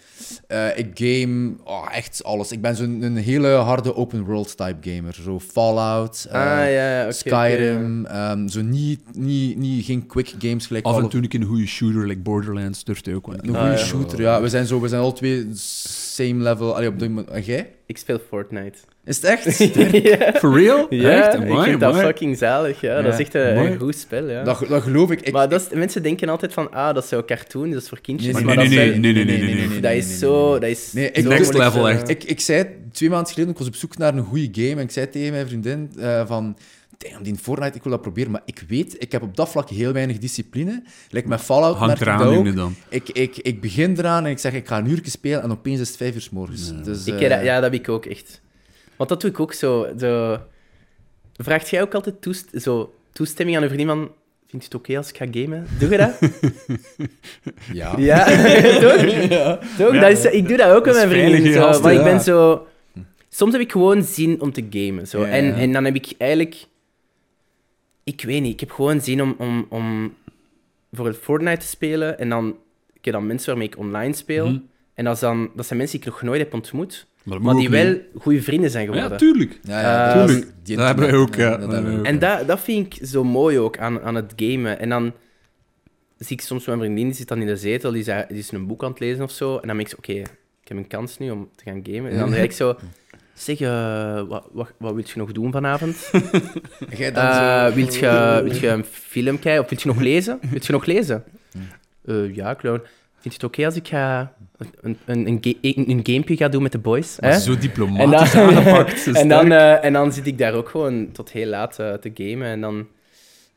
Eh, 0.47 0.77
ik 0.77 0.89
game 0.93 1.53
oh, 1.63 1.87
echt 1.91 2.23
alles. 2.23 2.51
Ik 2.51 2.61
ben 2.61 2.75
zo'n 2.75 3.15
hele 3.15 3.47
harde 3.47 3.95
open 3.95 4.23
world 4.23 4.57
type 4.57 4.89
gamer. 4.91 5.13
Zo 5.23 5.39
Fallout, 5.39 6.27
eh, 6.29 6.41
Ah, 6.41 6.57
ja, 6.57 7.03
ja, 7.03 7.11
Skyrim. 7.11 8.05
ehm, 8.05 8.47
zo 8.47 8.61
niet, 8.61 8.99
niet, 9.11 9.57
niet, 9.57 9.85
geen 9.85 10.07
quick 10.07 10.33
games 10.39 10.67
gelijk 10.67 10.85
af 10.85 10.97
en 10.97 11.09
toe 11.09 11.21
een 11.29 11.43
goede 11.43 11.65
shooter, 11.67 12.07
like 12.07 12.19
Borderlands, 12.21 12.83
durft 12.83 13.05
hij 13.05 13.15
ook 13.15 13.27
wel. 13.27 13.35
Een 13.35 13.43
goede 13.45 13.59
Ah, 13.59 13.77
ja. 13.77 13.77
shooter, 13.77 14.21
ja. 14.21 14.41
We 14.41 14.49
zijn, 14.49 14.65
zo, 14.65 14.81
we 14.81 14.87
zijn 14.87 15.01
alle 15.01 15.13
twee 15.13 15.47
same 15.53 16.43
level. 16.43 16.75
Allee, 16.75 16.87
op 16.87 16.99
moment. 16.99 17.29
En 17.29 17.41
jij? 17.41 17.69
Ik 17.85 17.97
speel 17.97 18.19
Fortnite. 18.27 18.77
Is 19.05 19.15
het 19.21 19.25
echt? 19.25 19.57
ja, 20.09 20.33
For 20.33 20.59
real? 20.59 20.85
ja 20.89 21.09
Echt? 21.25 21.33
ik 21.33 21.41
Amai, 21.41 21.69
vind 21.69 21.79
dat 21.79 21.95
fucking 21.97 22.37
zalig. 22.37 22.81
Ja. 22.81 23.01
Dat 23.01 23.13
is 23.13 23.19
echt 23.19 23.33
een, 23.33 23.79
goed 23.79 23.95
spel. 23.95 24.29
Ja. 24.29 24.43
dat, 24.43 24.65
dat 24.69 24.81
geloof 24.83 25.11
ik. 25.11 25.21
ik 25.21 25.33
maar 25.33 25.49
dat 25.49 25.61
is, 25.61 25.77
mensen 25.77 26.03
denken 26.03 26.29
altijd 26.29 26.53
van, 26.53 26.71
ah, 26.71 26.93
dat 26.93 27.03
is 27.03 27.09
zo 27.09 27.23
cartoon, 27.23 27.71
dat 27.71 27.81
is 27.81 27.89
voor 27.89 28.01
kindjes. 28.01 28.33
Nee, 28.33 28.43
maar 28.43 28.55
nee, 28.55 28.65
dat, 28.69 28.75
nee, 28.75 28.99
nee, 28.99 29.13
nee, 29.13 29.25
nee, 29.25 29.55
nee, 29.55 29.67
nee. 29.67 29.79
dat 29.79 29.91
is 29.91 30.19
zo... 30.19 30.59
Dat 30.59 30.69
is 30.69 30.93
Nee, 30.93 31.11
ik- 31.11 31.23
Next 31.23 31.27
moeilijk, 31.51 31.73
level, 31.73 31.89
echt. 31.89 32.09
Ik, 32.09 32.23
ik 32.23 32.39
zei 32.39 32.65
twee 32.91 33.09
maanden 33.09 33.33
geleden, 33.33 33.51
ik 33.53 33.57
was 33.59 33.67
op 33.67 33.75
zoek 33.75 33.97
naar 33.97 34.13
een 34.13 34.23
goede 34.23 34.49
game. 34.51 34.75
En 34.75 34.79
ik 34.85 34.91
zei 34.91 35.09
tegen 35.09 35.31
mijn 35.31 35.47
vriendin 35.47 35.91
eh, 35.99 36.27
van... 36.27 36.57
Damn, 36.97 37.23
die 37.23 37.35
Fortnite, 37.35 37.77
ik 37.77 37.83
wil 37.83 37.91
dat 37.91 38.01
proberen. 38.01 38.31
Maar 38.31 38.41
ik 38.45 38.63
weet, 38.67 38.95
ik 39.01 39.11
heb 39.11 39.21
op 39.21 39.35
dat 39.35 39.49
vlak 39.49 39.69
heel 39.69 39.91
weinig 39.93 40.17
discipline. 40.17 40.83
Lijkt 41.09 41.27
met 41.27 41.41
Fallout 41.41 41.75
Hangt 41.75 42.01
ik 42.01 42.55
dan. 42.55 42.75
Ik, 42.89 43.09
ik, 43.09 43.37
ik 43.37 43.61
begin 43.61 43.95
eraan 43.97 44.25
en 44.25 44.31
ik 44.31 44.39
zeg, 44.39 44.53
ik 44.53 44.67
ga 44.67 44.77
een 44.77 44.89
uurtje 44.89 45.11
spelen. 45.11 45.41
En 45.41 45.51
opeens 45.51 45.79
is 45.79 45.87
het 45.87 45.97
vijf 45.97 46.15
uur 46.15 46.21
's 46.21 46.29
morgens. 46.29 46.83
Dus, 46.83 47.05
Ik, 47.05 47.21
eh, 47.21 47.43
ja, 47.43 47.53
dat 47.53 47.63
heb 47.63 47.81
ik 47.81 47.89
ook 47.89 48.05
echt. 48.05 48.41
Want 48.95 49.09
dat 49.09 49.21
doe 49.21 49.29
ik 49.29 49.39
ook 49.39 49.53
zo. 49.53 49.87
zo... 49.99 50.39
Vraagt 51.37 51.69
jij 51.69 51.81
ook 51.81 51.93
altijd 51.93 52.21
toest 52.21 52.49
zo, 52.53 52.93
toestemming 53.11 53.57
aan 53.57 53.63
een 53.63 53.69
vriendin 53.69 53.95
van... 53.95 54.11
Vind 54.47 54.65
je 54.65 54.69
het 54.71 54.75
oké 54.75 54.97
als 54.97 55.09
ik 55.09 55.17
ga 55.17 55.25
gamen? 55.31 55.67
Doe 55.79 55.89
je 55.89 55.97
dat? 55.97 56.19
ja. 57.79 57.93
Ja, 57.97 58.25
toch? 58.81 59.01
toch? 59.77 59.93
Ja. 59.93 59.99
Dat 59.99 60.11
is, 60.11 60.25
ik 60.25 60.47
doe 60.47 60.57
dat 60.57 60.71
ook 60.71 60.85
met 60.85 61.09
mijn 61.09 61.53
Zo, 61.53 61.61
gast, 61.61 61.81
maar 61.81 61.91
ik 61.91 61.97
ja. 61.97 62.03
ben 62.03 62.21
zo... 62.21 62.67
Soms 63.29 63.51
heb 63.51 63.61
ik 63.61 63.71
gewoon 63.71 64.03
zin 64.03 64.41
om 64.41 64.51
te 64.51 64.65
gamen. 64.69 65.07
Zo. 65.07 65.21
Ja, 65.21 65.27
En, 65.27 65.45
ja. 65.45 65.53
en 65.53 65.71
dan 65.71 65.85
heb 65.85 65.95
ik 65.95 66.13
eigenlijk... 66.17 66.65
Ik 68.03 68.23
weet 68.23 68.41
niet, 68.41 68.53
ik 68.53 68.59
heb 68.59 68.71
gewoon 68.71 69.01
zin 69.01 69.21
om, 69.21 69.35
om, 69.37 69.65
om 69.69 70.13
voor 70.91 71.05
het 71.05 71.17
Fortnite 71.17 71.57
te 71.59 71.67
spelen. 71.67 72.19
En 72.19 72.29
dan... 72.29 72.55
Ik 72.93 73.05
heb 73.05 73.13
dan 73.13 73.27
mensen 73.27 73.49
waarmee 73.49 73.67
ik 73.67 73.77
online 73.77 74.13
speel. 74.13 74.47
Mhm. 74.49 74.59
En 74.93 75.03
dat, 75.03 75.13
is 75.13 75.19
dan, 75.19 75.49
dat 75.55 75.65
zijn 75.65 75.79
mensen 75.79 75.99
die 75.99 76.07
ik 76.07 76.13
nog 76.13 76.23
nooit 76.23 76.39
heb 76.39 76.53
ontmoet. 76.53 77.07
Maar, 77.23 77.55
die 77.55 77.69
wel 77.69 77.97
goede 78.15 78.41
vrienden 78.41 78.69
zijn 78.69 78.85
geworden. 78.85 79.11
Ja, 79.11 79.17
tuurlijk. 79.17 79.59
Ja, 79.63 79.81
ja, 79.81 80.13
dat- 80.13 80.27
tuurlijk. 80.27 80.51
die 80.63 80.77
Dat 80.77 80.85
hebben 80.85 81.05
wij 81.05 81.15
ook, 81.15 81.35
ja. 81.35 81.49
dat 81.49 81.59
Dat 81.61 81.71
hebben 81.71 81.93
we 81.93 81.99
ook. 81.99 82.05
En 82.05 82.19
dat, 82.19 82.47
dat 82.47 82.59
vind 82.59 82.95
ik 82.95 83.07
zo 83.07 83.23
mooi 83.23 83.59
ook 83.59 83.77
aan, 83.77 84.01
aan 84.01 84.15
het 84.15 84.33
gamen. 84.35 84.79
En 84.79 84.89
dan 84.89 85.13
zie 86.17 86.35
ik 86.37 86.41
soms 86.41 86.65
mijn 86.65 86.79
vriendin, 86.79 87.05
die 87.05 87.15
zit 87.15 87.27
dan 87.27 87.41
in 87.41 87.47
de 87.47 87.57
zetel, 87.57 87.91
die 87.91 87.99
is, 87.99 88.25
die 88.27 88.37
is 88.37 88.51
een 88.51 88.67
boek 88.67 88.83
aan 88.83 88.89
het 88.89 88.99
lezen 88.99 89.23
of 89.23 89.31
zo. 89.31 89.57
En 89.57 89.67
dan 89.67 89.77
denk 89.77 89.89
ik 89.91 89.97
oké, 89.97 90.13
ik 90.13 90.67
heb 90.67 90.77
een 90.77 90.87
kans 90.87 91.17
nu 91.17 91.29
om 91.31 91.49
te 91.55 91.63
gaan 91.63 91.79
gamen. 91.83 92.11
En 92.11 92.19
dan 92.19 92.29
zeg 92.29 92.43
ik 92.43 92.51
zo, 92.51 92.75
zeg, 93.33 93.59
eh, 93.59 94.21
wat, 94.27 94.47
wat, 94.51 94.71
wat 94.77 94.93
wil 94.93 95.03
je 95.05 95.13
nog 95.15 95.31
doen 95.31 95.51
vanavond? 95.51 96.09
En 96.89 96.97
jij 96.97 97.11
dan 97.11 97.25
Eh 97.25 97.67
zo- 97.67 97.73
wilt, 97.75 97.95
je, 97.95 98.39
wilt 98.43 98.59
je 98.59 98.67
een 98.67 98.83
film 98.85 99.39
kijken 99.39 99.63
of 99.63 99.69
wilt 99.69 99.81
je 99.81 99.87
nog 99.87 99.99
lezen? 99.99 100.39
Wilt 100.49 100.65
je 100.65 100.71
nog 100.71 100.85
lezen? 100.85 101.23
Eh, 102.05 102.35
ja, 102.35 102.55
Clown. 102.55 102.81
Vind 103.19 103.35
je 103.35 103.41
het 103.41 103.43
oké 103.43 103.65
als 103.65 103.75
ik 103.75 103.87
ga 103.87 104.33
een, 104.81 104.97
een, 105.05 105.27
een, 105.27 105.37
ga- 105.41 105.57
een, 105.61 105.89
een 105.89 105.99
gamepje 106.03 106.35
ga 106.37 106.47
doen 106.49 106.61
met 106.63 106.71
de 106.71 106.77
boys? 106.77 107.17
Hè? 107.19 107.39
Zo 107.39 107.51
En 107.53 107.59
diplomatisch 107.59 108.31
dan, 108.31 108.55
aangepakt. 108.55 108.99
zo 108.99 109.11
en, 109.21 109.27
dan, 109.27 109.45
sterk. 109.45 109.79
eh, 109.81 109.85
en 109.85 109.93
dan 109.93 110.13
zit 110.13 110.27
ik 110.27 110.37
daar 110.37 110.53
ook 110.53 110.69
gewoon 110.69 111.11
tot 111.11 111.31
heel 111.31 111.47
laat 111.47 111.75
te 111.75 112.11
gamen. 112.13 112.47
En 112.47 112.61
dan 112.61 112.87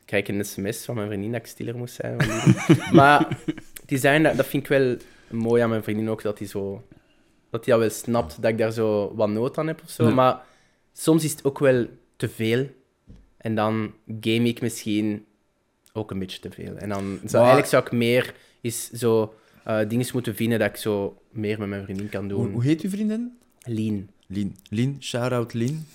krijg 0.04 0.26
ik 0.28 0.34
een 0.34 0.44
sms 0.44 0.84
van 0.84 0.94
mijn 0.94 1.06
vriendin 1.08 1.32
dat 1.32 1.40
ik 1.40 1.46
stiller 1.46 1.76
moest 1.76 1.94
zijn. 1.94 2.16
maar 2.92 3.28
die 3.86 3.98
zijn, 3.98 4.22
dat, 4.22 4.36
dat 4.36 4.46
vind 4.46 4.62
ik 4.62 4.68
wel 4.68 4.96
mooi 5.30 5.62
aan 5.62 5.68
mijn 5.70 5.82
vriendin 5.82 6.10
ook, 6.10 6.22
dat 6.22 6.38
hij 6.38 6.48
zo... 6.48 6.84
Dat 7.50 7.64
hij 7.64 7.74
dat 7.74 7.82
wel 7.88 7.90
snapt, 7.98 8.42
dat 8.42 8.50
ik 8.50 8.58
daar 8.58 8.72
zo 8.72 9.12
wat 9.14 9.28
nood 9.28 9.58
aan 9.58 9.66
heb 9.66 9.80
of 9.84 9.90
zo. 9.90 10.10
Maar 10.14 10.40
soms 10.92 11.24
is 11.24 11.30
het 11.30 11.44
ook 11.44 11.58
wel 11.58 11.86
te 12.16 12.28
veel. 12.28 12.66
En 13.36 13.54
dan 13.54 13.92
game 14.20 14.48
ik 14.48 14.60
misschien 14.60 15.24
ook 15.92 16.10
een 16.10 16.18
beetje 16.18 16.40
te 16.40 16.50
veel. 16.50 16.76
En 16.76 16.88
dan 16.88 17.02
zou, 17.04 17.18
Maar- 17.20 17.40
eigenlijk 17.52 17.66
zou 17.68 17.84
ik 17.84 17.92
meer 17.92 18.34
is 18.60 18.90
zo 18.90 19.34
eh 19.64 19.88
dingen 19.88 20.06
moeten 20.12 20.34
vinden 20.34 20.58
dat 20.58 20.68
ik 20.68 20.76
zo 20.76 21.18
meer 21.30 21.58
met 21.58 21.68
mijn 21.68 21.82
vriendin 21.84 22.08
kan 22.08 22.28
doen. 22.28 22.52
hoe 22.52 22.62
heet 22.64 22.80
uw 22.80 22.90
vriendin? 22.90 23.38
Lean. 23.64 24.08
Lien. 24.28 24.56
Lien, 24.68 24.96
shout-out 25.00 25.52
Lien. 25.52 25.86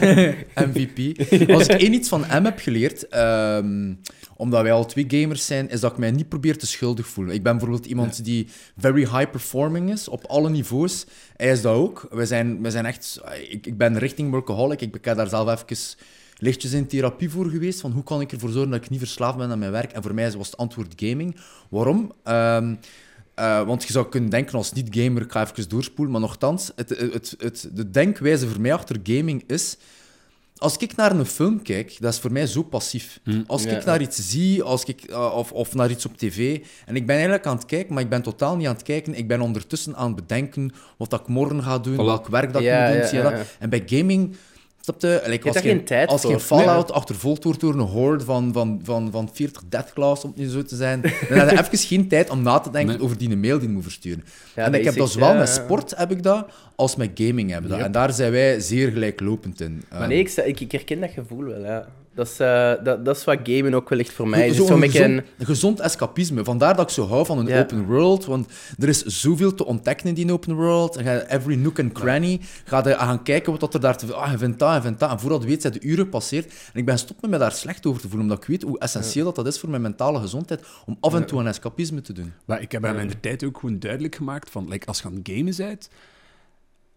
MVP. 0.68 1.18
Als 1.50 1.66
ik 1.66 1.80
één 1.80 1.92
iets 1.92 2.08
van 2.08 2.24
hem 2.24 2.44
heb 2.44 2.58
geleerd, 2.58 3.08
ehm, 3.08 3.94
omdat 4.36 4.62
wij 4.62 4.72
al 4.72 4.86
twee 4.86 5.04
gamers 5.08 5.46
zijn, 5.46 5.70
is 5.70 5.80
dat 5.80 5.92
ik 5.92 5.98
mij 5.98 6.10
niet 6.10 6.28
probeer 6.28 6.58
te 6.58 6.66
schuldig 6.66 7.06
voelen. 7.06 7.34
Ik 7.34 7.42
ben 7.42 7.52
bijvoorbeeld 7.52 7.86
iemand 7.86 8.24
die 8.24 8.46
very 8.76 9.00
high 9.00 9.30
performing 9.30 9.90
is, 9.90 10.08
op 10.08 10.24
alle 10.24 10.50
niveaus. 10.50 11.06
Hij 11.36 11.50
is 11.50 11.62
dat 11.62 11.74
ook. 11.74 12.06
We 12.10 12.26
zijn, 12.26 12.62
we 12.62 12.70
zijn 12.70 12.86
echt... 12.86 13.20
Ik, 13.50 13.66
ik 13.66 13.76
ben 13.76 13.98
richting 13.98 14.30
workaholic. 14.30 14.80
Ik 14.80 15.02
ben 15.02 15.16
daar 15.16 15.28
zelf 15.28 15.62
even 15.62 15.96
lichtjes 16.42 16.72
in 16.72 16.86
therapie 16.86 17.30
voor 17.30 17.50
geweest, 17.50 17.80
van 17.80 17.92
hoe 17.92 18.02
kan 18.02 18.20
ik 18.20 18.32
ervoor 18.32 18.50
zorgen 18.50 18.70
dat 18.70 18.84
ik 18.84 18.90
niet 18.90 18.98
verslaafd 18.98 19.36
ben 19.36 19.50
aan 19.50 19.58
mijn 19.58 19.70
werk. 19.70 19.92
En 19.92 20.02
voor 20.02 20.14
mij 20.14 20.32
was 20.32 20.46
het 20.46 20.56
antwoord 20.56 20.92
gaming. 20.96 21.36
Waarom? 21.68 22.12
Ehm, 22.22 22.74
eh, 23.34 23.62
want 23.62 23.84
je 23.84 23.92
zou 23.92 24.08
kunnen 24.08 24.30
denken 24.30 24.54
als 24.54 24.72
niet-gamer, 24.72 25.22
ik 25.22 25.32
ga 25.32 25.42
even 25.50 25.68
doorspoelen, 25.68 26.12
maar 26.12 26.20
nogthans, 26.22 26.70
het, 26.76 26.88
het, 26.88 27.34
het, 27.38 27.68
de 27.72 27.90
denkwijze 27.90 28.48
voor 28.48 28.60
mij 28.60 28.72
achter 28.74 28.96
gaming 29.02 29.44
is... 29.46 29.76
Als 30.56 30.76
ik 30.76 30.96
naar 30.96 31.12
een 31.12 31.26
film 31.26 31.62
kijk, 31.62 31.96
dat 32.00 32.12
is 32.12 32.18
voor 32.18 32.32
mij 32.32 32.46
zo 32.46 32.62
passief. 32.62 33.20
Als 33.46 33.62
Ja. 33.62 33.70
ik 33.70 33.84
naar 33.84 34.00
iets 34.00 34.28
zie, 34.30 34.62
als 34.62 34.84
ik, 34.84 35.02
eh, 35.02 35.32
of, 35.36 35.52
of 35.52 35.74
naar 35.74 35.90
iets 35.90 36.06
op 36.06 36.16
tv, 36.16 36.60
en 36.86 36.96
ik 36.96 37.06
ben 37.06 37.14
eigenlijk 37.14 37.46
aan 37.46 37.56
het 37.56 37.66
kijken, 37.66 37.94
maar 37.94 38.02
ik 38.02 38.08
ben 38.08 38.22
totaal 38.22 38.56
niet 38.56 38.66
aan 38.66 38.72
het 38.74 38.82
kijken, 38.82 39.14
ik 39.14 39.28
ben 39.28 39.40
ondertussen 39.40 39.96
aan 39.96 40.06
het 40.06 40.16
bedenken 40.16 40.72
wat 40.96 41.10
dat 41.10 41.20
ik 41.20 41.26
morgen 41.26 41.62
ga 41.62 41.78
doen, 41.78 41.94
Voilà. 41.94 41.96
welk 41.96 42.26
werk 42.28 42.52
dat 42.52 42.60
ik 42.62 42.66
Ja, 42.68 42.88
moet 42.94 43.10
doen. 43.10 43.32
En 43.58 43.70
bij 43.70 43.82
gaming... 43.86 44.36
Snap 44.84 45.00
je? 45.00 45.22
Like, 45.26 45.48
als 45.48 45.58
geen, 45.58 45.84
tijd 45.84 46.08
als 46.08 46.20
voor. 46.20 46.30
geen 46.30 46.40
Fallout 46.40 46.92
achtervolgd 46.92 47.44
wordt 47.44 47.60
door 47.60 47.74
een 47.74 47.80
horde 47.80 48.24
van, 48.24 48.52
van, 48.52 48.80
van, 48.82 49.10
van 49.10 49.28
40 49.32 49.62
deathclaws, 49.68 50.24
om 50.24 50.30
het 50.30 50.38
niet 50.38 50.50
zo 50.50 50.62
te 50.62 50.76
zijn, 50.76 51.00
dan 51.00 51.38
heb 51.38 51.50
je 51.50 51.58
even 51.62 51.78
geen 51.78 52.08
tijd 52.08 52.30
om 52.30 52.42
na 52.42 52.58
te 52.58 52.70
denken 52.70 52.94
Nee. 52.94 53.04
over 53.04 53.18
die 53.18 53.36
mail 53.36 53.58
die 53.58 53.68
je 53.68 53.74
moet 53.74 53.82
versturen. 53.82 54.24
Ja, 54.54 54.64
en 54.64 54.74
ik 54.74 54.84
heb 54.84 54.94
dat 54.96 55.10
zowel 55.10 55.32
ja, 55.32 55.38
met 55.38 55.48
sport 55.48 55.96
heb 55.96 56.10
ik 56.10 56.22
dat, 56.22 56.46
als 56.76 56.96
met 56.96 57.10
gaming 57.14 57.50
heb 57.50 57.62
ik 57.62 57.68
dat. 57.68 57.76
Yep. 57.76 57.86
En 57.86 57.92
daar 57.92 58.12
zijn 58.12 58.32
wij 58.32 58.60
zeer 58.60 58.90
gelijklopend 58.90 59.60
in. 59.60 59.82
Maar 59.90 60.02
Um, 60.02 60.08
nee, 60.08 60.28
ik, 60.44 60.60
ik 60.60 60.72
herken 60.72 61.00
dat 61.00 61.10
gevoel 61.10 61.44
wel, 61.44 61.64
ja. 61.64 61.88
Dat 62.14 62.26
is, 62.26 62.38
eh, 62.38 62.72
dat, 62.84 63.04
dat 63.04 63.16
is 63.16 63.24
wat 63.24 63.38
gamen 63.42 63.74
ook 63.74 63.88
wel 63.88 63.98
echt 63.98 64.12
voor 64.12 64.28
mij. 64.28 64.48
Is 64.48 64.56
gezond, 64.56 64.94
een... 64.94 65.22
een 65.38 65.46
gezond 65.46 65.80
escapisme. 65.80 66.44
Vandaar 66.44 66.76
dat 66.76 66.88
ik 66.88 66.94
zo 66.94 67.06
hou 67.06 67.26
van 67.26 67.38
een 67.38 67.46
Ja. 67.46 67.60
open 67.60 67.86
world. 67.86 68.24
Want 68.24 68.52
er 68.78 68.88
is 68.88 69.02
zoveel 69.04 69.54
te 69.54 69.64
ontdekken 69.64 70.08
in 70.08 70.14
die 70.14 70.32
open 70.32 70.54
world. 70.54 70.96
En 70.96 71.04
ga 71.04 71.20
every 71.20 71.54
nook 71.56 71.78
and 71.78 71.92
cranny. 71.92 72.40
Ga 72.64 72.88
je 72.88 72.94
gaan 72.94 73.22
kijken 73.22 73.50
wat 73.50 73.60
dat 73.60 73.74
er 73.74 73.80
daar 73.80 73.96
te 73.96 74.14
Ah, 74.14 74.30
je 74.30 74.38
vindt 74.38 74.58
dat, 74.58 74.74
je 74.74 74.80
vindt 74.80 75.00
dat. 75.00 75.10
En 75.10 75.20
voordat 75.20 75.42
je 75.42 75.48
weet, 75.48 75.60
zijn 75.60 75.72
de 75.72 75.80
uren 75.80 76.04
gepasseerd. 76.04 76.44
En 76.46 76.78
ik 76.80 76.84
ben 76.84 76.98
stop 76.98 77.20
met 77.20 77.30
me 77.30 77.38
daar 77.38 77.52
slecht 77.52 77.86
over 77.86 78.00
te 78.00 78.08
voelen. 78.08 78.26
Omdat 78.28 78.42
ik 78.42 78.48
weet 78.48 78.62
hoe 78.62 78.78
essentieel 78.78 79.24
dat, 79.24 79.34
dat 79.34 79.46
is 79.46 79.58
voor 79.58 79.70
mijn 79.70 79.82
mentale 79.82 80.20
gezondheid. 80.20 80.64
Om 80.86 80.96
af 81.00 81.14
en 81.14 81.26
toe 81.26 81.40
een 81.40 81.46
escapisme 81.46 82.00
te 82.00 82.12
doen. 82.12 82.32
Maar 82.44 82.60
ik 82.62 82.72
heb 82.72 82.84
in 82.84 83.08
de 83.08 83.20
tijd 83.20 83.44
ook 83.44 83.58
gewoon 83.58 83.78
duidelijk 83.78 84.14
gemaakt 84.14 84.50
van, 84.50 84.68
like, 84.68 84.86
als 84.86 84.98
je 84.98 85.04
aan 85.04 85.14
het 85.14 85.28
gamen 85.32 85.54
bent, 85.56 85.88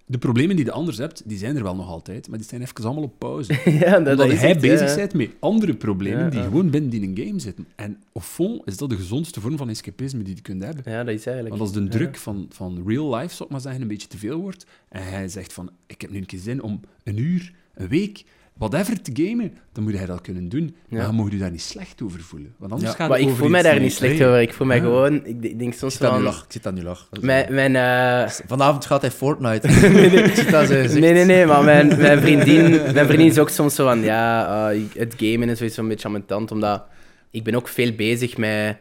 de 0.07 0.17
problemen 0.17 0.55
die 0.55 0.65
je 0.65 0.71
anders 0.71 0.97
hebt, 0.97 1.21
die 1.25 1.37
zijn 1.37 1.55
er 1.55 1.63
wel 1.63 1.75
nog 1.75 1.89
altijd, 1.89 2.27
maar 2.27 2.37
die 2.37 2.47
zijn 2.47 2.61
even 2.61 2.83
allemaal 2.83 3.03
op 3.03 3.19
pauze. 3.19 3.53
ja, 3.65 3.91
dat, 3.91 3.97
Omdat 3.97 4.17
dat 4.17 4.37
hij 4.37 4.59
bezig 4.59 4.89
ja. 4.89 4.95
bent 4.95 5.13
met 5.13 5.31
andere 5.39 5.75
problemen 5.75 6.23
Ja, 6.23 6.29
die 6.29 6.39
ja. 6.39 6.45
gewoon 6.45 6.69
binnen 6.69 6.89
die 6.89 7.01
een 7.01 7.17
game 7.27 7.39
zitten. 7.39 7.67
En 7.75 8.03
au 8.13 8.25
fond 8.25 8.61
is 8.65 8.77
dat 8.77 8.89
de 8.89 8.95
gezondste 8.95 9.41
vorm 9.41 9.57
van 9.57 9.69
escapisme 9.69 10.23
die 10.23 10.35
je 10.35 10.41
kunt 10.41 10.63
hebben. 10.63 10.91
Ja, 10.91 11.03
dat 11.03 11.13
is 11.13 11.25
eigenlijk... 11.25 11.57
Want 11.57 11.61
als 11.61 11.83
de 11.83 11.87
druk 11.87 12.17
van, 12.17 12.45
van 12.49 12.83
real 12.85 13.15
life, 13.15 13.33
zou 13.33 13.43
ik 13.43 13.49
maar 13.49 13.61
zeggen, 13.61 13.81
een 13.81 13.87
beetje 13.87 14.07
te 14.07 14.17
veel 14.17 14.39
wordt, 14.39 14.65
en 14.89 15.03
hij 15.03 15.27
zegt 15.27 15.53
van, 15.53 15.69
ik 15.87 16.01
heb 16.01 16.09
nu 16.09 16.17
een 16.17 16.25
keer 16.25 16.39
zin 16.39 16.61
om 16.61 16.79
een 17.03 17.17
uur, 17.17 17.53
een 17.73 17.87
week, 17.87 18.23
whatever 18.57 19.01
te 19.01 19.11
gamen, 19.13 19.57
dan 19.71 19.83
moet 19.83 19.97
hij 19.97 20.05
dat 20.05 20.21
kunnen 20.21 20.49
doen. 20.49 20.75
Maar 20.89 21.01
Ja. 21.01 21.07
je 21.07 21.13
mag 21.13 21.31
je 21.31 21.37
daar 21.37 21.51
niet 21.51 21.61
slecht 21.61 22.01
over 22.01 22.19
voelen. 22.19 22.53
Want 22.57 22.71
anders 22.71 22.91
Ja. 22.91 22.97
gaat 22.97 23.09
Maar 23.09 23.19
ik 23.19 23.29
voel 23.29 23.49
mij 23.49 23.61
daar 23.61 23.73
nee, 23.73 23.83
niet 23.83 23.93
slecht 23.93 24.17
nee. 24.17 24.27
over. 24.27 24.41
Ik 24.41 24.53
voel 24.53 24.67
mij 24.67 24.79
gewoon... 24.79 25.25
Ik 25.25 25.41
denk 25.41 25.61
Ik 25.61 25.73
soms 25.73 25.95
zit 25.97 26.07
van... 26.07 26.21
lach. 26.21 26.43
Ik 26.43 26.51
zit 26.51 26.67
aan 26.67 26.73
nu 26.73 26.83
lach. 26.83 27.09
Mijn... 27.21 27.53
mijn 27.53 27.75
eh, 27.75 28.31
Vanavond 28.47 28.85
gaat 28.85 29.01
hij 29.01 29.11
Fortnite. 29.11 29.67
ik 30.23 30.35
zit 30.35 30.53
aan 30.53 30.65
zijn. 30.65 30.99
Nee, 30.99 31.13
nee, 31.13 31.25
nee, 31.25 31.45
maar 31.45 31.63
mijn, 31.63 31.87
mijn, 32.07 32.21
vriendin, 32.21 32.69
mijn 32.93 33.05
vriendin 33.05 33.27
is 33.27 33.39
ook 33.39 33.49
soms 33.49 33.75
zo 33.75 33.85
van, 33.85 34.01
ja, 34.01 34.69
eh, 34.71 34.81
het 34.93 35.13
gamen 35.17 35.49
is 35.49 35.57
sowieso 35.57 35.81
een 35.81 35.87
beetje 35.87 36.05
aan 36.05 36.11
mijn 36.11 36.25
tand, 36.25 36.51
omdat 36.51 36.83
ik 37.31 37.43
ben 37.43 37.55
ook 37.55 37.67
veel 37.67 37.91
bezig 37.91 38.37
met, 38.37 38.77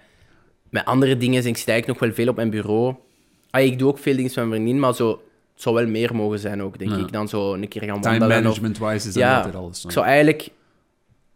met 0.71 0.85
andere 0.85 1.17
dingen. 1.17 1.43
Dus 1.43 1.51
ik 1.51 1.57
eigenlijk 1.57 1.87
nog 1.87 1.99
wel 1.99 2.13
veel 2.13 2.29
op 2.29 2.37
mijn 2.37 2.51
bureau. 2.51 2.95
Ah, 3.51 3.63
ik 3.63 3.79
doe 3.79 3.89
ook 3.89 3.99
veel 3.99 4.17
dingen 4.17 4.31
met 4.35 4.47
mijn 4.47 4.51
vriendin, 4.61 4.81
maar 4.81 4.95
zo, 4.95 5.23
het 5.55 5.63
zou 5.63 5.75
wel 5.75 5.87
meer 5.87 6.15
mogen 6.15 6.39
zijn 6.39 6.63
ook, 6.63 6.79
denk 6.79 6.91
Ja. 6.91 6.97
ik. 6.97 7.13
Dan 7.13 7.29
zo 7.29 7.55
een 7.55 7.69
keer 7.69 7.83
gaan 7.83 8.01
Time 8.01 8.19
wandelen. 8.19 8.37
of- 8.37 8.43
management-wise 8.61 9.09
is 9.09 9.15
dat 9.15 9.23
Ja, 9.23 9.37
altijd 9.37 9.55
alles. 9.55 9.85
ik 9.85 9.91
zou 9.91 10.07
eigenlijk 10.07 10.49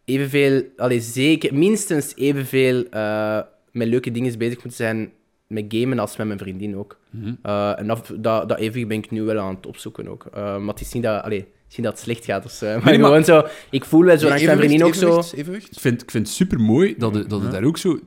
evenveel, 0.05 0.63
allee, 0.77 0.99
zeker, 0.99 1.53
minstens 1.53 2.15
evenveel 2.15 2.83
eh 2.89 3.39
met 3.71 3.87
leuke 3.87 4.11
dingen 4.11 4.37
bezig 4.37 4.53
moeten 4.55 4.71
zijn 4.85 5.11
met 5.47 5.65
gamen 5.67 5.99
als 5.99 6.17
met 6.17 6.27
mijn 6.27 6.39
vriendin 6.39 6.77
ook. 6.77 6.97
Mhm. 7.09 7.33
Eh, 7.41 7.79
en 7.79 7.87
dat, 7.87 8.11
dat, 8.17 8.49
dat 8.49 8.57
ben 8.71 8.91
ik 8.91 9.11
nu 9.11 9.21
wel 9.23 9.39
aan 9.39 9.55
het 9.55 9.65
opzoeken 9.65 10.07
ook. 10.07 10.25
Eh, 10.33 10.57
maar 10.57 10.73
het 10.73 10.81
is 10.81 10.93
niet 10.93 11.03
dat, 11.03 11.23
allee, 11.23 11.47
het 11.69 11.77
is 11.77 11.77
niet 11.77 11.85
dat 11.85 11.95
het 11.95 12.03
slecht 12.03 12.25
gaat 12.25 12.45
of 12.45 12.51
zo. 12.51 12.65
Maar, 12.79 12.83
Nee, 12.83 12.97
maar- 12.99 13.07
gewoon 13.07 13.23
zo, 13.25 13.43
ik 13.69 13.85
voel 13.85 14.03
wel 14.03 14.17
zo 14.17 14.27
langs 14.27 14.43
mijn 14.43 14.57
vriendin 14.57 14.83
ook 14.83 14.93
zo. 14.95 15.21
evenwicht. 15.35 15.71
Ik 15.71 15.79
vind, 15.79 16.01
ik 16.01 16.11
vind 16.11 16.27
het 16.27 16.35
super 16.35 16.59
mooi 16.59 16.95
dat 16.97 17.15
het, 17.15 17.29
dat 17.29 17.41
het 17.41 17.51
Ja. 17.53 17.59
daar 17.59 17.67
ook 17.67 17.77
zo. 17.77 17.99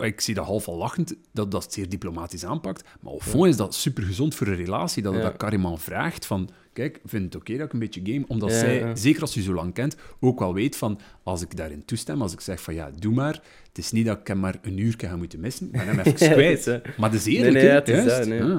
Ik 0.00 0.20
zie 0.20 0.34
dat 0.34 0.44
half 0.44 0.68
al 0.68 0.76
lachend, 0.76 1.14
dat 1.32 1.50
dat 1.50 1.62
het 1.62 1.72
zeer 1.72 1.88
diplomatisch 1.88 2.44
aanpakt. 2.44 2.84
Maar 3.00 3.12
au 3.12 3.20
fond 3.22 3.46
is 3.46 3.56
dat 3.56 3.74
super 3.74 4.02
gezond 4.02 4.34
voor 4.34 4.46
een 4.46 4.56
relatie. 4.56 5.02
Dat 5.02 5.14
Ja. 5.14 5.20
dat 5.20 5.36
Kariman 5.36 5.78
vraagt 5.78 6.26
van. 6.26 6.48
Kijk, 6.72 7.00
vind 7.04 7.24
het 7.24 7.34
oké 7.36 7.56
dat 7.56 7.66
ik 7.66 7.72
een 7.72 7.78
beetje 7.78 8.00
game? 8.04 8.24
Omdat 8.28 8.50
Ja, 8.50 8.58
zij, 8.58 8.78
ja. 8.78 8.96
zeker 8.96 9.20
als 9.20 9.34
je 9.34 9.42
zo 9.42 9.54
lang 9.54 9.74
kent, 9.74 9.96
ook 10.20 10.38
wel 10.38 10.54
weet 10.54 10.76
van. 10.76 11.00
Als 11.22 11.42
ik 11.42 11.56
daarin 11.56 11.84
toestem, 11.84 12.22
als 12.22 12.32
ik 12.32 12.40
zeg 12.40 12.60
van 12.60 12.74
ja, 12.74 12.90
doe 12.98 13.14
maar. 13.14 13.40
Het 13.68 13.78
is 13.78 13.90
niet 13.92 14.06
dat 14.06 14.18
ik 14.18 14.26
hem 14.26 14.40
maar 14.40 14.54
een 14.62 14.78
uur 14.78 14.94
ga 14.96 15.16
moeten 15.16 15.40
missen. 15.40 15.66
Ik 15.66 15.72
ben 15.72 15.86
hem 15.88 15.98
even 15.98 16.14
kwijt. 16.32 16.66
Maar 16.96 17.10
dat 17.10 17.18
is 17.20 17.24
Nee, 17.26 17.36
eerlijk, 17.36 17.54
nee, 17.54 17.62
hè? 17.64 17.68
ja, 17.70 17.74
het 17.78 17.88
is 17.88 18.04
dat, 18.04 18.26
nee. 18.26 18.56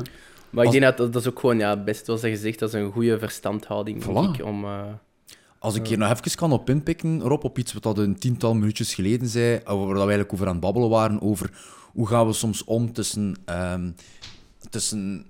Maar 0.50 0.66
Als- 0.66 0.76
ik 0.76 0.82
denk 0.82 0.98
dat, 0.98 1.14
dat 1.14 1.22
is 1.22 1.30
ook 1.30 1.40
gewoon, 1.40 1.58
ja, 1.58 1.84
best 1.84 2.08
wel 2.08 2.18
gezegd, 2.18 2.60
dat 2.60 2.74
is 2.74 2.80
een 2.82 2.92
goede 2.92 3.20
verstandhouding, 3.20 4.04
Voilà. 4.04 4.40
ik, 4.40 4.46
om... 4.46 4.66
eh, 4.66 4.82
Als 5.60 5.76
ik 5.76 5.88
hier 5.88 5.98
nog 5.98 6.12
even 6.12 6.36
kan 6.36 6.52
op 6.52 6.70
inpikken, 6.70 7.22
Rob, 7.22 7.44
op 7.44 7.58
iets 7.58 7.74
wat 7.74 7.84
dat 7.84 7.98
een 7.98 8.18
tiental 8.20 8.54
minuutjes 8.54 8.96
geleden 8.96 9.28
zei, 9.28 9.60
waar 9.66 9.88
we 9.88 9.94
eigenlijk 9.98 10.34
over 10.34 10.46
aan 10.46 10.52
het 10.52 10.62
babbelen 10.62 10.90
waren, 10.90 11.22
over 11.22 11.50
hoe 11.94 12.08
gaan 12.08 12.28
we 12.28 12.34
soms 12.34 12.64
om 12.64 12.94
tussen, 12.94 13.36
ehm, 13.46 13.92
tussen 14.70 15.26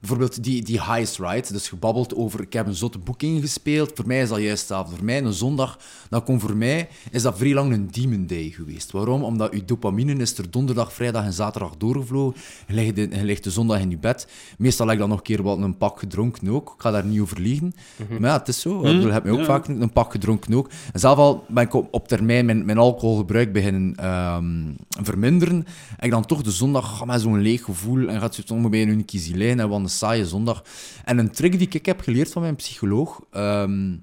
bijvoorbeeld 0.00 0.44
die, 0.44 0.62
die 0.62 0.82
heist, 0.82 1.18
right? 1.18 1.52
Dus 1.52 1.68
gebabbeld 1.68 2.14
over, 2.14 2.40
ik 2.40 2.52
heb 2.52 2.66
een 2.66 2.74
zotte 2.74 2.98
boeking 2.98 3.40
gespeeld, 3.40 3.90
voor 3.94 4.06
mij 4.06 4.20
is 4.20 4.28
dat 4.28 4.40
juist 4.40 4.72
avond. 4.72 4.96
Voor 4.96 5.04
mij 5.04 5.22
een 5.22 5.32
zondag, 5.32 5.78
dat 6.10 6.24
kon 6.24 6.40
voor 6.40 6.56
mij, 6.56 6.88
is 7.10 7.22
dat 7.22 7.38
vrij 7.38 7.54
lang 7.54 7.72
een 7.72 7.88
demon 7.90 8.26
day 8.26 8.50
geweest. 8.54 8.90
Waarom? 8.90 9.24
Omdat 9.24 9.52
je 9.52 9.64
dopamine 9.64 10.14
is 10.14 10.38
er 10.38 10.50
donderdag, 10.50 10.92
vrijdag 10.92 11.24
en 11.24 11.32
zaterdag 11.32 11.76
doorgevlogen. 11.76 12.40
Je 12.66 12.74
ligt, 12.74 12.94
de, 12.94 13.08
je 13.10 13.24
ligt 13.24 13.44
de 13.44 13.50
zondag 13.50 13.80
in 13.80 13.90
je 13.90 13.98
bed. 13.98 14.28
Meestal 14.58 14.86
heb 14.86 14.94
ik 14.94 15.00
dan 15.00 15.08
nog 15.08 15.18
een 15.18 15.24
keer 15.24 15.42
wat 15.42 15.58
een 15.58 15.76
pak 15.76 15.98
gedronken 15.98 16.48
ook. 16.48 16.72
Ik 16.76 16.82
ga 16.82 16.90
daar 16.90 17.04
niet 17.04 17.20
over 17.20 17.40
liegen. 17.40 17.72
Maar 18.08 18.30
ja, 18.30 18.38
het 18.38 18.48
is 18.48 18.60
zo. 18.60 18.76
Ik 18.76 18.82
bedoel, 18.82 19.06
je 19.06 19.12
hebt 19.12 19.24
mij 19.24 19.32
ook 19.32 19.38
ja. 19.38 19.44
vaak 19.44 19.68
een 19.68 19.92
pak 19.92 20.10
gedronken 20.10 20.54
ook. 20.54 20.70
En 20.92 21.00
zelf 21.00 21.18
al 21.18 21.44
ben 21.48 21.64
ik 21.64 21.74
op, 21.74 21.88
op 21.90 22.08
termijn 22.08 22.46
mijn, 22.46 22.64
mijn 22.64 22.78
alcoholgebruik 22.78 23.52
beginnen 23.52 23.94
ehm, 23.96 24.72
verminderen. 25.04 25.66
En 25.96 26.06
ik 26.06 26.10
dan 26.10 26.26
toch 26.26 26.42
de 26.42 26.50
zondag 26.50 26.98
ga 26.98 27.04
met 27.04 27.20
zo'n 27.20 27.40
leeg 27.40 27.64
gevoel 27.64 28.08
en 28.08 28.20
gaat 28.20 28.36
je 28.36 28.42
toch 28.42 28.68
bij 28.68 28.82
een 28.82 29.04
kiezie 29.04 29.36
lijn 29.36 29.60
en 29.60 29.68
saaie 29.88 30.26
zondag. 30.26 30.64
En 31.04 31.18
een 31.18 31.30
trick 31.30 31.58
die 31.58 31.68
ik 31.70 31.86
heb 31.86 32.00
geleerd 32.00 32.32
van 32.32 32.42
mijn 32.42 32.56
psycholoog 32.56 33.20
ehm, 33.30 33.96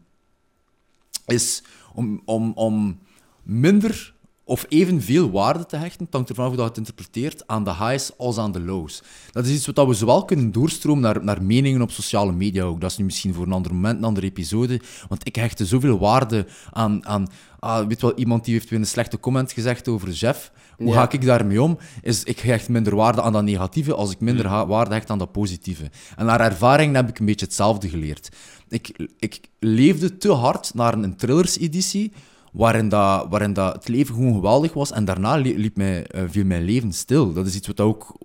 is 1.26 1.64
om, 1.94 2.22
om, 2.26 2.52
om 2.56 3.00
minder 3.44 4.15
of 4.48 4.66
evenveel 4.70 5.32
waarde 5.32 5.66
te 5.66 5.76
hechten, 5.78 6.06
het 6.06 6.14
hangt 6.14 6.30
ervan 6.30 6.44
af 6.46 6.50
hoe 6.52 6.60
dat 6.60 6.76
je 6.76 6.82
het 6.82 6.90
interpreteert, 6.90 7.48
aan 7.48 7.64
de 7.64 7.76
highs 7.76 8.12
als 8.18 8.38
aan 8.38 8.52
de 8.52 8.60
lows. 8.62 9.02
Dat 9.32 9.46
is 9.46 9.54
iets 9.56 9.66
wat 9.66 9.88
we 9.88 9.94
zowel 9.94 10.26
kunnen 10.26 10.52
doorstromen 10.52 11.04
naar, 11.04 11.24
naar 11.24 11.44
meningen 11.44 11.82
op 11.82 11.92
sociale 11.92 12.32
media 12.32 12.64
ook. 12.64 12.82
Dat 12.82 12.92
is 12.92 12.98
nu 12.98 13.06
misschien 13.06 13.34
voor 13.34 13.46
een 13.46 13.52
ander 13.52 13.74
moment, 13.74 13.98
een 13.98 14.04
andere 14.04 14.26
episode. 14.28 14.82
Want 15.10 15.28
ik 15.28 15.36
hechtte 15.36 15.66
zoveel 15.66 16.00
waarde 16.00 16.48
aan... 16.72 17.06
aan 17.06 17.28
ah, 17.60 17.88
weet 17.88 18.02
wel, 18.02 18.14
iemand 18.16 18.46
die 18.46 18.54
heeft 18.54 18.70
weer 18.70 18.80
een 18.80 18.86
slechte 18.86 19.20
comment 19.20 19.52
gezegd 19.52 19.88
over 19.88 20.10
Jeff. 20.12 20.52
Hoe 20.78 20.88
Ja. 20.88 20.94
ga 20.94 21.12
ik 21.12 21.26
daarmee 21.26 21.62
om? 21.62 21.78
Is, 22.02 22.24
ik 22.24 22.40
hecht 22.40 22.70
minder 22.70 22.96
waarde 22.96 23.22
aan 23.22 23.34
dat 23.34 23.44
negatieve 23.44 23.94
als 23.96 24.12
ik 24.12 24.20
minder 24.20 24.48
ha- 24.48 24.68
waarde 24.68 24.94
hecht 24.94 25.10
aan 25.10 25.18
dat 25.18 25.32
positieve. 25.32 25.90
En 26.16 26.26
naar 26.26 26.40
ervaring 26.42 26.96
heb 26.96 27.10
ik 27.10 27.20
een 27.20 27.26
beetje 27.26 27.46
hetzelfde 27.46 27.90
geleerd. 27.90 28.30
Ik, 28.70 29.10
ik 29.20 29.40
leefde 29.60 30.18
te 30.18 30.32
hard 30.32 30.74
naar 30.74 30.94
een 30.94 31.16
thrillers-editie, 31.16 32.12
waarin, 32.56 32.90
dat, 32.90 33.28
waarin 33.30 33.54
dat 33.54 33.74
het 33.74 33.88
leven 33.88 34.16
gewoon 34.16 34.34
geweldig 34.34 34.74
was. 34.74 34.92
En 34.92 35.06
daarna 35.06 35.36
li- 35.36 35.58
liep 35.58 35.78
mij, 35.78 36.08
eh, 36.08 36.24
viel 36.28 36.46
mijn 36.46 36.64
leven 36.64 36.94
stil. 36.94 37.34
Dat 37.34 37.46
is 37.46 37.56
iets 37.56 37.68
wat 37.68 37.80
ook 37.80 38.16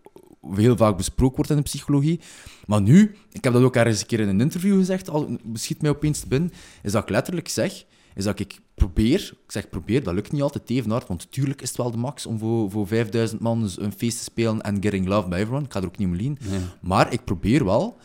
heel 0.55 0.77
vaak 0.77 0.97
besproken 0.97 1.37
wordt 1.37 1.51
in 1.51 1.57
de 1.57 1.63
psychologie. 1.63 2.21
Maar 2.67 2.83
nu, 2.83 3.15
ik 3.33 3.45
heb 3.45 3.53
dat 3.53 3.63
ook 3.63 3.77
ergens 3.77 4.01
een 4.01 4.07
keer 4.07 4.21
in 4.21 4.29
een 4.29 4.41
interview 4.41 4.77
gezegd, 4.79 5.09
al 5.11 5.37
beschiet 5.45 5.83
mij 5.83 5.91
opeens 5.91 6.21
te 6.21 6.29
binnen, 6.29 6.53
is 6.83 6.93
dat 6.93 7.03
ik 7.03 7.09
letterlijk 7.09 7.49
zeg, 7.49 7.85
is 8.15 8.25
dat 8.25 8.39
ik 8.39 8.61
probeer, 8.75 9.21
ik 9.45 9.53
zeg 9.53 9.69
probeer, 9.69 10.03
dat 10.03 10.15
lukt 10.15 10.33
niet 10.33 10.43
altijd 10.43 10.71
even 10.71 10.91
hard, 10.91 11.09
want 11.09 11.33
tuurlijk 11.33 11.63
is 11.63 11.69
het 11.69 11.77
wel 11.79 11.91
de 11.91 11.97
max 11.97 12.27
om 12.27 12.39
voor, 12.39 12.71
voor 12.71 12.87
5000 12.87 13.41
man 13.41 13.71
een 13.77 13.93
feest 13.97 14.17
te 14.19 14.23
spelen 14.25 14.61
en 14.63 14.83
getting 14.83 15.07
love 15.07 15.29
by 15.29 15.35
everyone. 15.37 15.65
Ik 15.65 15.73
ga 15.73 15.81
er 15.81 15.87
ook 15.87 15.99
niet 15.99 16.09
om 16.09 16.15
liegen. 16.15 16.39
Maar 16.81 17.13
ik 17.13 17.25
probeer 17.25 17.65
wel 17.65 17.97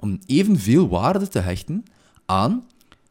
om 0.00 0.18
evenveel 0.26 0.88
waarde 0.88 1.28
te 1.28 1.38
hechten 1.38 1.82
aan 2.26 2.64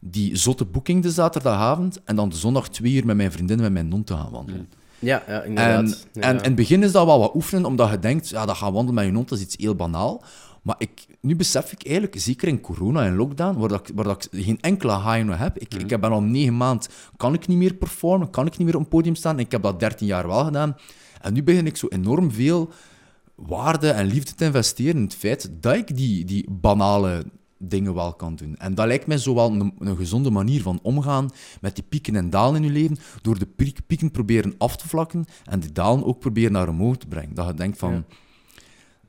die 0.09 0.35
zotte 0.35 0.65
boeking 0.65 1.03
de 1.03 1.11
zaterdagavond 1.11 2.03
en 2.03 2.15
dan 2.15 2.29
de 2.29 2.35
zondag 2.35 2.69
twee 2.69 2.93
uur 2.93 3.05
met 3.05 3.15
mijn 3.15 3.31
vriendin 3.31 3.57
en 3.57 3.63
met 3.63 3.71
mijn 3.71 3.87
non 3.87 4.03
te 4.03 4.13
gaan 4.13 4.31
wandelen. 4.31 4.69
Ja, 4.99 5.23
ja 5.27 5.41
En, 5.41 5.47
inderdaad. 5.47 6.07
Ja. 6.13 6.21
en 6.21 6.37
in 6.37 6.43
het 6.43 6.55
begin 6.55 6.83
is 6.83 6.91
dat 6.91 7.05
wel 7.05 7.19
wat 7.19 7.35
oefenen, 7.35 7.65
omdat 7.65 7.89
je 7.89 7.99
denkt, 7.99 8.29
ja, 8.29 8.45
dat 8.45 8.57
gaan 8.57 8.73
wandelen 8.73 8.95
met 8.95 9.05
je 9.05 9.11
hond, 9.11 9.29
dat 9.29 9.37
is 9.37 9.43
iets 9.43 9.55
heel 9.57 9.75
banaal. 9.75 10.23
Maar 10.61 10.75
ik, 10.77 11.07
nu 11.21 11.35
besef 11.35 11.71
ik 11.71 11.85
eigenlijk, 11.85 12.19
zeker 12.19 12.47
in 12.47 12.61
corona 12.61 13.05
en 13.05 13.15
lockdown, 13.15 13.59
waar, 13.59 13.69
dat, 13.69 13.91
waar 13.95 14.05
dat 14.05 14.27
ik 14.31 14.43
geen 14.43 14.61
enkele 14.61 14.93
high 14.93 15.23
nog 15.23 15.37
heb. 15.37 15.57
Ik, 15.57 15.73
ik 15.73 15.89
heb 15.89 16.03
al 16.03 16.21
negen 16.21 16.57
maanden, 16.57 16.89
kan 17.17 17.33
ik 17.33 17.47
niet 17.47 17.57
meer 17.57 17.73
performen, 17.73 18.29
kan 18.29 18.45
ik 18.45 18.57
niet 18.57 18.67
meer 18.67 18.75
op 18.75 18.81
een 18.81 18.87
podium 18.87 19.15
staan. 19.15 19.39
Ik 19.39 19.51
heb 19.51 19.61
dat 19.61 19.79
dertien 19.79 20.07
jaar 20.07 20.27
wel 20.27 20.43
gedaan. 20.43 20.75
En 21.21 21.33
nu 21.33 21.43
begin 21.43 21.65
ik 21.65 21.77
zo 21.77 21.87
enorm 21.87 22.31
veel 22.31 22.69
waarde 23.35 23.89
en 23.89 24.05
liefde 24.05 24.33
te 24.33 24.45
investeren 24.45 24.95
in 24.95 25.03
het 25.03 25.15
feit 25.15 25.49
dat 25.59 25.75
ik 25.75 25.95
die, 25.95 26.25
die 26.25 26.45
banale 26.49 27.25
dingen 27.59 27.93
wel 27.93 28.13
kan 28.13 28.35
doen. 28.35 28.55
En 28.57 28.75
dat 28.75 28.87
lijkt 28.87 29.07
mij 29.07 29.17
zo 29.17 29.33
wel 29.35 29.51
een, 29.51 29.73
een 29.79 29.97
gezonde 29.97 30.29
manier 30.29 30.61
van 30.61 30.79
omgaan 30.81 31.29
met 31.61 31.75
die 31.75 31.83
pieken 31.89 32.15
en 32.15 32.29
dalen 32.29 32.63
in 32.63 32.73
je 32.73 32.79
leven, 32.79 32.97
door 33.21 33.39
de 33.39 33.45
piek- 33.45 33.79
pieken 33.87 34.11
proberen 34.11 34.55
af 34.57 34.75
te 34.77 34.87
vlakken 34.87 35.25
en 35.45 35.59
die 35.59 35.71
dalen 35.71 36.05
ook 36.05 36.19
proberen 36.19 36.51
naar 36.51 36.69
omhoog 36.69 36.97
te 36.97 37.07
brengen. 37.07 37.33
Dat 37.35 37.47
je 37.47 37.53
denkt 37.53 37.77
van... 37.77 38.05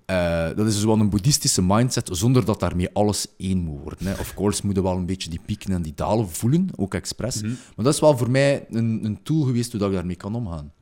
eh, 0.06 0.48
dat 0.56 0.66
is 0.66 0.84
wel 0.84 0.98
een 0.98 1.10
boeddhistische 1.10 1.62
mindset, 1.62 2.08
zonder 2.12 2.44
dat 2.44 2.60
daarmee 2.60 2.88
alles 2.92 3.26
één 3.36 3.58
moet 3.58 3.80
worden. 3.82 4.06
Hè. 4.06 4.12
Of 4.12 4.34
course 4.34 4.60
moeten 4.64 4.82
we 4.82 4.88
wel 4.88 4.98
een 4.98 5.06
beetje 5.06 5.30
die 5.30 5.40
pieken 5.46 5.72
en 5.72 5.82
die 5.82 5.94
dalen 5.94 6.28
voelen, 6.28 6.68
ook 6.76 6.94
expres. 6.94 7.42
Maar 7.42 7.84
dat 7.84 7.94
is 7.94 8.00
wel 8.00 8.16
voor 8.16 8.30
mij 8.30 8.66
een, 8.70 9.04
een 9.04 9.22
tool 9.22 9.42
geweest 9.42 9.70
hoe 9.70 9.80
dat 9.80 9.88
ik 9.88 9.94
daarmee 9.94 10.16
kan 10.16 10.34
omgaan. 10.34 10.72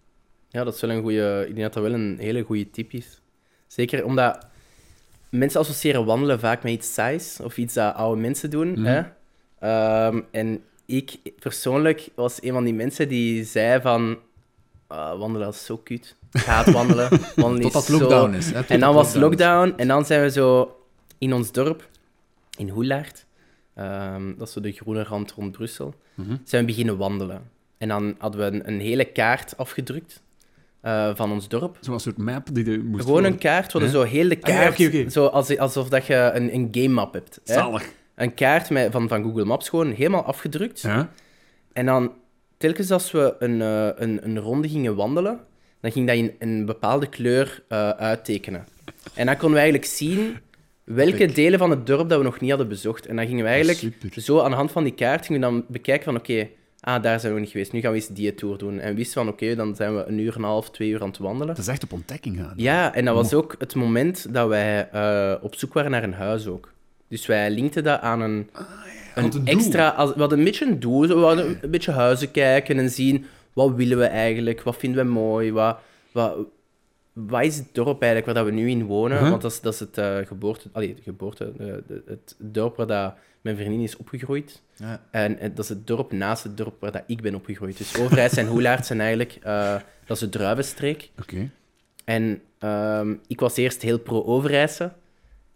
Ja, 0.48 0.64
dat 0.64 0.74
is 0.74 0.80
wel 0.80 0.90
een 0.90 1.02
goede. 1.02 1.40
Ik 1.48 1.54
denk 1.54 1.72
dat 1.72 1.72
dat 1.72 1.82
wel 1.82 2.00
een 2.00 2.16
hele 2.18 2.42
goede 2.42 2.70
tip 2.70 2.92
is. 2.92 3.20
Zeker 3.66 4.04
omdat 4.04 4.46
mensen 5.36 5.60
associëren 5.60 6.04
wandelen 6.04 6.40
vaak 6.40 6.62
met 6.62 6.72
iets 6.72 6.94
saais 6.94 7.40
of 7.42 7.56
iets 7.58 7.74
dat 7.74 7.94
oude 7.94 8.20
mensen 8.20 8.50
doen. 8.50 8.76
hè? 8.84 9.02
Ehm, 9.60 10.20
en 10.30 10.62
ik 10.86 11.16
persoonlijk 11.38 12.08
was 12.14 12.42
een 12.42 12.52
van 12.52 12.64
die 12.64 12.74
mensen 12.74 13.08
die 13.08 13.44
zei 13.44 13.80
van 13.80 14.18
ah, 14.86 15.18
wandelen 15.18 15.48
is 15.48 15.64
zo 15.64 15.76
kut. 15.76 16.16
Ik 16.32 16.40
haat 16.40 16.70
wandelen. 16.70 17.08
wandelen 17.36 17.56
is 17.66 17.72
Totdat 17.72 17.84
zo- 17.84 17.98
lockdown 17.98 18.34
is. 18.34 18.50
Hè, 18.50 18.60
En 18.60 18.80
dan 18.80 18.94
was 18.94 19.14
lockdown 19.14 19.68
is. 19.68 19.74
en 19.76 19.88
dan 19.88 20.04
zijn 20.04 20.22
we 20.22 20.30
zo 20.30 20.76
in 21.18 21.32
ons 21.34 21.52
dorp, 21.52 21.88
in 22.56 22.68
Hoelaert, 22.68 23.24
Ehm, 23.74 24.34
dat 24.38 24.46
is 24.46 24.52
zo 24.52 24.60
de 24.60 24.72
groene 24.72 25.02
rand 25.02 25.32
rond 25.32 25.52
Brussel. 25.52 25.94
Mhm. 26.14 26.36
Zijn 26.44 26.60
we 26.60 26.66
beginnen 26.72 26.96
wandelen. 26.96 27.50
En 27.78 27.88
dan 27.88 28.14
hadden 28.18 28.40
we 28.40 28.46
een, 28.56 28.68
een 28.68 28.80
hele 28.80 29.04
kaart 29.04 29.56
afgedrukt 29.56 30.22
eh, 30.86 31.10
van 31.14 31.32
ons 31.32 31.48
dorp. 31.48 31.76
Zo'n 31.80 32.00
soort 32.00 32.16
map 32.16 32.48
die 32.52 32.70
je 32.70 32.78
moest 32.78 33.04
Gewoon 33.04 33.24
een 33.24 33.38
kaart, 33.38 33.72
waar 33.72 33.88
zo 33.88 34.02
heel 34.02 34.28
de 34.28 34.36
Ah, 34.40 34.74
kaart. 34.76 35.12
Zo 35.12 35.26
als, 35.26 35.58
alsof 35.58 35.88
dat 35.88 36.06
je 36.06 36.30
een, 36.34 36.54
een 36.54 36.68
game 36.70 36.88
map 36.88 37.12
hebt. 37.12 37.40
Hè? 37.44 37.54
Zalig. 37.54 37.92
Een 38.14 38.34
kaart 38.34 38.70
met, 38.70 38.92
van, 38.92 39.08
van 39.08 39.22
Google 39.22 39.44
Maps, 39.44 39.68
gewoon 39.68 39.90
helemaal 39.90 40.24
afgedrukt. 40.24 40.80
Ja? 40.80 41.10
En 41.72 41.86
dan, 41.86 42.12
telkens 42.56 42.90
als 42.90 43.10
we 43.10 43.34
een, 43.38 43.62
eh, 43.62 43.88
een, 43.94 44.20
een 44.22 44.38
ronde 44.38 44.68
gingen 44.68 44.94
wandelen, 44.94 45.40
dan 45.80 45.92
ging 45.92 46.06
dat 46.06 46.16
in 46.16 46.34
een 46.38 46.66
bepaalde 46.66 47.06
kleur 47.06 47.62
eh, 47.68 47.90
uittekenen. 47.90 48.64
En 49.14 49.26
dan 49.26 49.36
konden 49.36 49.54
we 49.54 49.62
eigenlijk 49.62 49.90
zien 49.90 50.36
welke 50.84 51.26
delen 51.26 51.58
van 51.58 51.70
het 51.70 51.86
dorp 51.86 52.08
dat 52.08 52.18
we 52.18 52.24
nog 52.24 52.40
niet 52.40 52.50
hadden 52.50 52.68
bezocht. 52.68 53.06
En 53.06 53.16
dan 53.16 53.26
gingen 53.26 53.44
we 53.44 53.50
eigenlijk 53.50 53.78
Super. 53.78 54.22
zo 54.22 54.40
aan 54.40 54.50
de 54.50 54.56
hand 54.56 54.72
van 54.72 54.84
die 54.84 54.94
kaart 54.94 55.26
gingen 55.26 55.40
we 55.40 55.46
dan 55.46 55.64
bekijken 55.68 56.04
van 56.04 56.16
oké, 56.16 56.48
ah, 56.80 57.02
daar 57.02 57.20
zijn 57.20 57.34
we 57.34 57.40
niet 57.40 57.50
geweest. 57.50 57.72
Nu 57.72 57.80
gaan 57.80 57.90
we 57.90 57.96
eens 57.96 58.08
die 58.08 58.34
tour 58.34 58.58
doen. 58.58 58.78
En 58.80 58.90
we 58.90 58.96
wisten 58.96 59.24
van 59.24 59.32
oké, 59.32 59.54
dan 59.54 59.74
zijn 59.76 59.96
we 59.96 60.04
een 60.04 60.18
uur 60.18 60.32
en 60.32 60.38
een 60.38 60.44
half, 60.44 60.70
twee 60.70 60.88
uur 60.90 61.00
aan 61.02 61.08
het 61.08 61.18
wandelen. 61.18 61.46
Dat 61.54 61.58
is 61.64 61.68
echt 61.70 61.82
op 61.82 61.92
ontdekking 61.92 62.36
gaan. 62.38 62.52
Ja, 62.56 62.94
en 62.94 63.04
dat 63.04 63.14
was 63.14 63.34
ook 63.34 63.54
het 63.58 63.74
moment 63.74 64.34
dat 64.34 64.48
wij 64.48 64.88
eh, 64.90 65.34
op 65.42 65.54
zoek 65.54 65.72
waren 65.72 65.90
naar 65.90 66.02
een 66.02 66.12
huis 66.14 66.46
ook. 66.46 66.72
Dus 67.08 67.26
wij 67.26 67.50
linkten 67.50 67.84
dat 67.84 68.00
aan 68.00 68.20
een, 68.20 68.50
had 69.14 69.34
een, 69.34 69.46
extra... 69.46 69.88
Als, 69.88 70.12
we 70.14 70.20
hadden 70.20 70.38
een 70.38 70.44
beetje 70.44 70.66
een 70.66 70.80
doel. 70.80 71.06
We 71.06 71.14
hadden 71.14 71.58
een 71.62 71.70
beetje 71.70 71.92
huizen 71.92 72.30
kijken 72.30 72.78
en 72.78 72.90
zien 72.90 73.24
wat 73.52 73.74
willen 73.74 73.98
we 73.98 74.04
eigenlijk, 74.04 74.62
wat 74.62 74.76
vinden 74.76 75.06
we 75.06 75.12
mooi, 75.12 75.52
wat, 75.52 75.78
wat, 76.12 76.36
wat 77.12 77.42
is 77.44 77.56
het 77.56 77.68
dorp 77.72 78.02
eigenlijk 78.02 78.24
waar 78.24 78.44
dat 78.44 78.52
we 78.54 78.60
nu 78.60 78.68
in 78.70 78.84
wonen. 78.84 79.20
Mhm. 79.20 79.30
Want 79.30 79.42
dat 79.42 79.50
is, 79.50 79.60
dat 79.60 79.72
is 79.72 79.80
het 79.80 79.98
eh, 79.98 80.16
geboorte... 80.24 80.68
Allee, 80.72 80.96
geboorte... 81.02 81.52
de- 81.56 81.82
de- 81.86 82.02
het 82.06 82.34
dorp 82.38 82.76
waar 82.76 82.86
dat 82.86 83.14
mijn 83.46 83.58
vriendin 83.58 83.80
is 83.80 83.96
opgegroeid. 83.96 84.62
Ja. 84.76 85.02
En, 85.10 85.38
eh, 85.38 85.50
dat 85.54 85.64
is 85.64 85.68
het 85.68 85.86
dorp 85.86 86.12
naast 86.12 86.42
het 86.42 86.56
dorp 86.56 86.80
waar 86.80 86.92
dat 86.92 87.02
ik 87.06 87.22
ben 87.22 87.34
opgegroeid. 87.34 87.78
Dus 87.78 87.98
Overijs 87.98 88.36
en 88.36 88.46
Hoelaert 88.46 88.86
zijn 88.86 89.00
eigenlijk... 89.00 89.38
eh, 89.42 89.74
dat 90.06 90.16
is 90.16 90.22
de 90.22 90.28
druivenstreek. 90.28 91.10
Oké. 91.20 91.50
En 92.04 92.42
ehm, 92.58 93.14
ik 93.26 93.40
was 93.40 93.56
eerst 93.56 93.82
heel 93.82 93.98
pro-Overijse. 93.98 94.92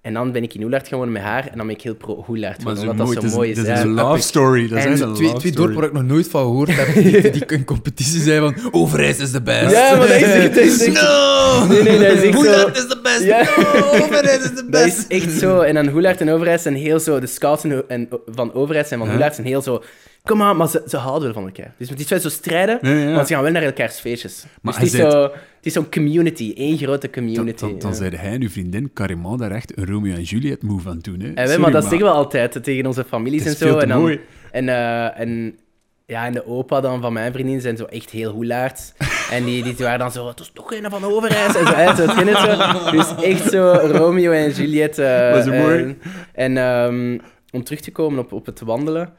En 0.00 0.12
dan 0.12 0.32
ben 0.32 0.42
ik 0.42 0.54
in 0.54 0.60
Hoelaert 0.60 0.90
wonen 0.90 1.12
met 1.12 1.22
haar. 1.22 1.48
En 1.52 1.56
dan 1.58 1.66
ben 1.66 1.76
ik 1.76 1.82
heel 1.82 1.96
geworden, 1.98 2.54
zo 2.84 2.90
omdat 2.90 3.06
mooi, 3.06 3.14
dat 3.14 3.22
zo 3.22 3.28
is, 3.28 3.34
mooi 3.34 3.50
is. 3.50 3.56
dit 3.56 3.66
is 3.66 3.80
een 3.80 3.88
love 3.90 4.20
story. 4.20 4.68
Dat 4.68 4.84
een 4.84 4.94
Twee, 5.14 5.14
twee 5.14 5.28
story. 5.38 5.52
dorpen 5.52 5.74
waar 5.74 5.84
ik 5.84 5.92
nog 5.92 6.02
nooit 6.02 6.28
van 6.28 6.40
gehoord 6.42 6.76
heb, 6.76 6.94
die, 6.94 7.30
die 7.30 7.44
in 7.46 7.64
competitie 7.64 8.20
zijn 8.20 8.40
van 8.40 8.54
Overijs 8.72 9.18
is 9.18 9.30
de 9.32 9.42
best. 9.42 9.70
Ja, 9.70 9.96
maar 9.96 10.06
dat 10.08 10.16
is 10.16 10.22
echt... 10.22 10.54
Dat 10.54 10.64
is 10.64 10.84
echt 10.86 11.02
No! 11.02 11.66
Nee, 11.68 11.82
nee, 11.82 11.98
dat 11.98 12.16
is 12.16 12.22
echt 12.22 12.34
Hoelaert 12.34 12.76
zo- 12.76 12.82
is 12.82 12.88
de 12.88 12.98
best. 13.02 13.22
Ja. 13.22 13.42
No, 13.42 14.04
Overijs 14.04 14.38
is 14.42 14.54
de 14.54 14.66
dat 14.70 14.86
is 14.86 14.96
best. 14.96 15.08
echt 15.10 15.32
zo. 15.38 15.60
En 15.60 15.74
dan 15.74 15.88
Hoelaert 15.88 16.20
en 16.20 16.30
Overijs 16.30 16.62
zijn 16.62 16.74
heel 16.74 17.00
zo... 17.00 17.20
De 17.20 17.26
scouts 17.26 17.64
en, 17.64 17.84
en, 17.88 18.08
van 18.26 18.52
Overijs 18.54 18.90
en 18.90 18.98
van. 18.98 19.08
Hoelaert 19.08 19.34
zijn 19.34 19.46
heel 19.46 19.62
zo... 19.62 19.82
Kom 20.24 20.42
aan, 20.42 20.56
maar 20.56 20.68
ze, 20.68 20.82
ze 20.88 20.96
houden 20.96 21.22
wel 21.24 21.32
van 21.32 21.44
elkaar. 21.46 21.74
Dus 21.78 21.88
het 21.88 22.00
is 22.00 22.08
wel 22.08 22.20
zo 22.20 22.28
strijden, 22.28 22.78
Ja, 22.82 22.90
ja. 22.90 23.14
maar 23.14 23.26
ze 23.26 23.32
gaan 23.34 23.42
wel 23.42 23.52
naar 23.52 23.62
elkaars 23.62 23.98
feestjes. 23.98 24.44
Maar 24.62 24.72
dus 24.80 24.82
het 24.82 24.92
is, 24.92 24.98
hij 25.00 25.10
zo, 25.10 25.30
het 25.60 25.66
is 25.68 25.72
zo'n 25.72 25.90
community. 25.90 26.52
één 26.56 26.78
grote 26.78 27.10
community. 27.10 27.60
dan, 27.60 27.78
dan 27.78 27.90
ja. 27.90 27.96
zeiden 27.96 28.18
hij 28.20 28.32
en 28.32 28.42
uw 28.42 28.48
vriendin 28.48 28.90
carrément 28.92 29.38
daar 29.38 29.50
echt 29.50 29.78
een 29.78 29.86
Romeo 29.86 30.14
en 30.14 30.22
Juliet 30.22 30.62
move 30.62 30.88
aan 30.88 30.98
doen. 30.98 31.20
Hè. 31.20 31.26
En 31.28 31.34
wij, 31.34 31.46
Sorry, 31.46 31.60
maar 31.60 31.70
dat 31.70 31.82
zeggen 31.82 32.02
we 32.02 32.10
altijd 32.12 32.64
tegen 32.64 32.86
onze 32.86 33.04
families 33.04 33.44
en 33.44 33.56
zo. 33.56 33.78
En, 33.78 33.88
dan, 33.88 34.00
mooi. 34.00 34.20
en, 34.52 34.68
eh, 34.68 35.20
en, 35.20 35.58
ja, 36.06 36.26
en 36.26 36.32
de 36.32 36.46
opa 36.46 36.80
dan 36.80 37.00
van 37.00 37.12
mijn 37.12 37.32
vriendin 37.32 37.60
zijn 37.60 37.76
zo 37.76 37.84
echt 37.84 38.10
heel 38.10 38.32
hoelaards. 38.32 38.92
En 39.30 39.44
die, 39.44 39.62
die 39.62 39.74
waren 39.76 39.98
dan 39.98 40.12
zo, 40.12 40.28
het 40.28 40.40
is 40.40 40.50
toch 40.54 40.72
een 40.72 40.90
van 40.90 41.04
Overijs. 41.04 41.54
En 41.56 41.66
zo, 41.66 41.74
hè, 41.74 41.94
zo, 41.96 42.06
het 42.06 42.38
zo? 42.38 42.90
Dus 42.90 43.24
echt 43.24 43.50
zo 43.50 43.72
Romeo 43.72 44.32
en 44.32 44.50
Juliet. 44.50 44.98
eh, 44.98 45.30
Dat 45.34 45.46
is 45.46 45.52
mooi. 45.60 45.82
En, 45.82 45.98
en 46.32 46.56
ehm, 46.56 47.18
om 47.50 47.64
terug 47.64 47.80
te 47.80 47.90
komen 47.92 48.18
op, 48.18 48.32
op 48.32 48.46
het 48.46 48.60
wandelen. 48.60 49.12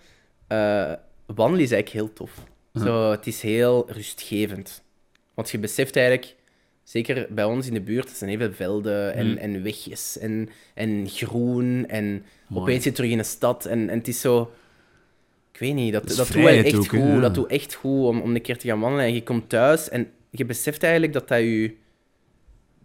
eh, 0.48 0.92
wandelen 1.26 1.64
is 1.64 1.72
eigenlijk 1.72 1.90
heel 1.90 2.14
tof. 2.14 2.32
Zo, 2.84 3.12
het 3.12 3.28
is 3.28 3.42
heel 3.42 3.86
rustgevend. 3.90 4.84
Want 5.42 5.54
je 5.54 5.60
beseft 5.60 5.96
eigenlijk, 5.96 6.36
zeker 6.84 7.28
bij 7.30 7.44
ons 7.44 7.68
in 7.68 7.74
de 7.74 7.82
buurt, 7.82 8.10
er 8.10 8.16
zijn 8.16 8.30
heel 8.30 8.40
veel 8.40 8.52
velden 8.54 9.14
en, 9.14 9.28
Mm. 9.32 9.38
en 9.38 9.64
wegjes 9.64 10.18
en, 10.18 10.50
en 10.74 11.10
groen. 11.10 11.88
En 11.88 12.06
Mooi. 12.48 12.62
opeens 12.62 12.84
zit 12.84 12.84
je 12.84 12.92
terug 12.92 13.12
in 13.12 13.18
een 13.20 13.26
stad 13.26 13.66
en, 13.66 13.90
en 13.90 13.98
het 13.98 14.08
is 14.08 14.22
zo... 14.22 14.52
Ik 15.54 15.60
weet 15.60 15.74
niet, 15.74 15.94
dat, 15.94 16.08
Dat 16.08 16.18
dat, 16.18 16.28
doet 16.32 16.46
echt 16.46 16.76
ook, 16.76 16.86
goed. 16.88 17.00
ja. 17.00 17.20
Dat 17.20 17.34
doet 17.36 17.48
echt 17.48 17.74
goed 17.74 18.06
om, 18.06 18.22
om 18.22 18.36
een 18.36 18.42
keer 18.42 18.58
te 18.58 18.68
gaan 18.68 18.80
wandelen. 18.80 19.06
En 19.06 19.14
je 19.14 19.24
komt 19.24 19.50
thuis 19.50 19.90
en 19.90 20.12
je 20.30 20.46
beseft 20.46 20.84
eigenlijk 20.84 21.14
dat 21.14 21.28
dat 21.28 21.40
je... 21.40 21.74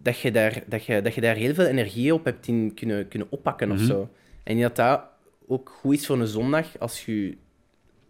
Dat 0.02 0.18
je, 0.20 0.30
daar, 0.30 0.62
dat, 0.66 0.84
je, 0.84 1.02
dat 1.02 1.14
je 1.14 1.20
daar 1.20 1.34
heel 1.36 1.54
veel 1.54 1.66
energie 1.66 2.14
op 2.14 2.24
hebt 2.24 2.46
in 2.46 2.72
kunnen, 2.74 3.08
kunnen 3.08 3.28
oppakken 3.30 3.68
Mhm. 3.68 3.76
of 3.78 3.84
zo. 3.84 4.08
En 4.42 4.60
dat 4.60 4.76
dat 4.76 5.00
ook 5.46 5.76
goed 5.80 5.94
is 5.94 6.06
voor 6.06 6.20
een 6.20 6.26
zondag 6.26 6.78
als 6.78 7.04
je 7.04 7.22
je 7.26 7.36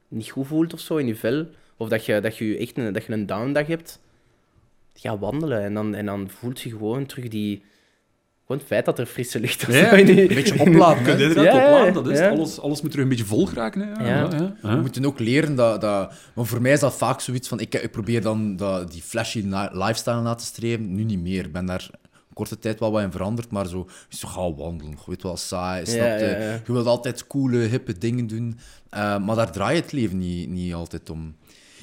niet 0.08 0.30
goed 0.30 0.46
voelt 0.46 0.72
of 0.72 0.80
zo 0.80 0.96
in 0.96 1.06
je 1.06 1.14
vel. 1.16 1.46
Of 1.76 1.88
dat 1.88 2.04
je, 2.06 2.20
dat 2.20 2.36
je 2.36 2.56
echt 2.58 2.76
een, 2.78 2.92
dat 2.92 3.04
je 3.04 3.12
een 3.12 3.26
downdag 3.26 3.66
hebt. 3.66 4.00
Ga 4.96 5.18
wandelen 5.18 5.62
en 5.62 5.74
dan, 5.74 5.94
en 5.94 6.06
dan 6.06 6.30
voelt 6.38 6.60
je 6.60 6.70
gewoon 6.70 7.06
terug 7.06 7.28
die... 7.28 7.62
Gewoon 8.46 8.60
het 8.60 8.70
feit 8.70 8.84
dat 8.84 8.98
er 8.98 9.06
frisse 9.06 9.40
lucht 9.40 9.62
of 9.68 9.74
Ja, 9.74 9.92
Een 9.98 10.06
beetje 10.28 10.60
opladen. 10.60 11.18
Je 11.18 11.34
Ja, 11.34 11.54
opladen, 11.54 11.92
dat 11.94 12.08
is 12.08 12.18
ja. 12.18 12.28
alles, 12.28 12.60
alles 12.60 12.80
moet 12.82 12.90
terug 12.90 13.04
een 13.04 13.10
beetje 13.10 13.24
vol 13.26 13.46
geraken. 13.46 13.80
Hè. 13.80 13.90
Ja, 14.08 14.08
Ja. 14.08 14.36
ja, 14.36 14.56
ja. 14.62 14.74
We 14.74 14.80
moeten 14.80 15.04
ook 15.04 15.18
leren 15.18 15.54
dat, 15.54 15.80
dat... 15.80 16.12
Maar 16.34 16.44
voor 16.44 16.60
mij 16.62 16.72
is 16.72 16.80
dat 16.80 16.94
vaak 16.96 17.20
zoiets 17.20 17.48
van... 17.48 17.60
Ik, 17.60 17.74
ik 17.74 17.90
probeer 17.90 18.22
dan 18.22 18.56
dat, 18.56 18.92
die 18.92 19.02
flashy 19.02 19.40
lifestyle 19.72 20.20
na 20.22 20.34
te 20.34 20.44
streven. 20.44 20.94
Nu 20.94 21.04
niet 21.04 21.20
meer. 21.20 21.44
Ik 21.44 21.52
ben 21.52 21.66
daar 21.66 21.88
een 21.92 22.34
korte 22.34 22.58
tijd 22.58 22.80
wel 22.80 22.90
wat 22.92 23.02
in 23.02 23.10
veranderd. 23.10 23.50
Maar 23.50 23.66
zo... 23.66 23.88
Zo 24.08 24.28
ga 24.28 24.54
wandelen. 24.54 24.90
Je 24.92 24.98
weet 25.06 25.22
wel, 25.22 25.36
saai. 25.36 25.86
Snap 25.86 25.98
Ja, 26.06 26.16
je? 26.16 26.24
ja, 26.24 26.38
ja. 26.38 26.60
Je 26.66 26.72
wilt 26.72 26.86
altijd 26.86 27.26
coole, 27.26 27.58
hippe 27.58 27.98
dingen 27.98 28.26
doen. 28.26 28.58
Eh, 28.90 29.18
maar 29.18 29.36
daar 29.36 29.52
draait 29.52 29.82
het 29.82 29.92
leven 29.92 30.18
niet, 30.18 30.48
niet 30.48 30.74
altijd 30.74 31.10
om. 31.10 31.36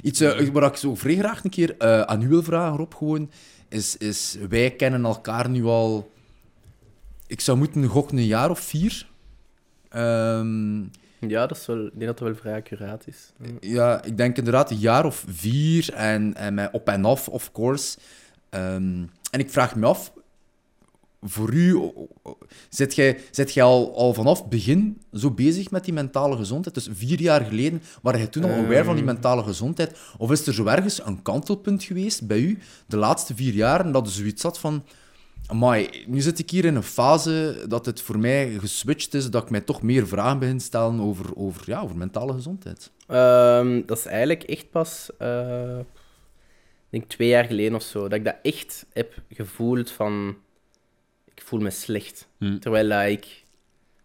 Iets 0.04 0.20
eh, 0.20 0.50
waar 0.50 0.64
ik 0.64 0.76
zo 0.76 0.96
vrij 0.96 1.16
graag 1.16 1.44
een 1.44 1.50
keer 1.50 1.78
eh, 1.78 2.02
aan 2.02 2.22
u 2.22 2.28
wil 2.28 2.44
vragen, 2.44 2.78
Rob, 2.78 2.94
gewoon... 2.94 3.32
Is, 3.70 3.98
is... 3.98 4.38
Wij 4.50 4.72
kennen 4.72 5.06
elkaar 5.06 5.50
nu 5.50 5.66
al... 5.66 6.12
Ik 7.28 7.40
zou 7.42 7.58
moeten 7.58 7.86
gokken 7.86 8.18
een 8.18 8.26
jaar 8.26 8.50
of 8.50 8.60
vier. 8.60 9.08
Ehm, 9.90 10.82
Ja, 11.20 11.48
dat 11.48 11.58
is 11.58 11.66
wel, 11.66 11.86
ik 11.86 11.92
denk 11.94 12.06
dat 12.06 12.18
dat 12.18 12.28
wel 12.28 12.36
vrij 12.36 12.56
accuraat 12.56 13.08
is. 13.08 13.32
ja, 13.60 14.04
ik 14.04 14.18
denk 14.18 14.38
inderdaad 14.38 14.72
een 14.72 14.78
jaar 14.78 15.06
of 15.06 15.26
vier 15.28 15.94
en, 15.94 16.34
en 16.34 16.54
met 16.54 16.70
op 16.72 16.88
en 16.88 17.06
af, 17.06 17.28
of 17.28 17.52
course. 17.52 17.98
Ehm, 18.50 19.04
en 19.32 19.40
ik 19.40 19.50
vraag 19.50 19.76
me 19.76 19.86
af, 19.86 20.14
voor 21.24 21.54
u, 21.54 21.92
zit 22.70 22.96
jij, 22.96 23.20
zit 23.32 23.54
jij 23.54 23.64
al, 23.64 23.96
al 23.96 24.14
vanaf 24.14 24.48
begin 24.48 25.02
zo 25.14 25.32
bezig 25.32 25.72
met 25.72 25.86
die 25.86 25.94
mentale 25.94 26.36
gezondheid? 26.36 26.76
Dus 26.76 26.90
vier 26.92 27.22
jaar 27.22 27.42
geleden, 27.42 27.82
waren 28.02 28.20
jij 28.20 28.30
toen 28.30 28.44
al 28.44 28.50
aware 28.50 28.84
van 28.84 28.96
die 28.96 29.04
mentale 29.04 29.44
gezondheid? 29.44 30.00
Of 30.18 30.32
is 30.32 30.48
er 30.48 30.54
zo 30.54 30.66
ergens 30.66 31.06
een 31.06 31.22
kantelpunt 31.22 31.84
geweest 31.84 32.28
bij 32.28 32.40
u, 32.40 32.60
de 32.88 32.98
laatste 32.98 33.36
vier 33.36 33.54
jaar, 33.54 33.92
dat 33.92 34.06
er 34.06 34.12
zoiets 34.14 34.42
zat 34.42 34.60
van... 34.60 34.84
Amai, 35.48 35.90
nu 36.08 36.22
zit 36.22 36.40
ik 36.40 36.50
hier 36.50 36.66
in 36.66 36.76
een 36.76 36.84
fase 36.84 37.66
dat 37.68 37.86
het 37.86 38.02
voor 38.02 38.20
mij 38.20 38.58
geswitcht 38.60 39.14
is, 39.14 39.30
dat 39.30 39.44
ik 39.44 39.50
mij 39.50 39.62
toch 39.62 39.82
meer 39.82 40.08
vragen 40.08 40.40
begin 40.40 40.58
te 40.58 40.64
stellen 40.64 41.00
over, 41.00 41.36
over, 41.36 41.64
ja, 41.66 41.82
over 41.82 41.98
mentale 41.98 42.34
gezondheid. 42.34 42.92
Ehm, 43.08 43.82
dat 43.86 43.98
is 43.98 44.06
eigenlijk 44.06 44.44
echt 44.44 44.70
pas, 44.70 45.10
ik 45.18 46.90
denk 46.90 47.08
twee 47.08 47.28
jaar 47.28 47.46
geleden 47.46 47.76
of 47.76 47.84
zo, 47.84 48.02
dat 48.02 48.14
ik 48.14 48.26
dat 48.26 48.36
echt 48.42 48.86
heb 48.94 49.14
gevoeld 49.30 49.92
van, 49.92 50.36
voel 51.54 51.62
me 51.62 51.70
slecht. 51.70 52.28
Hm. 52.38 52.58
Terwijl 52.58 52.90
dat 52.90 53.06
ik 53.06 53.44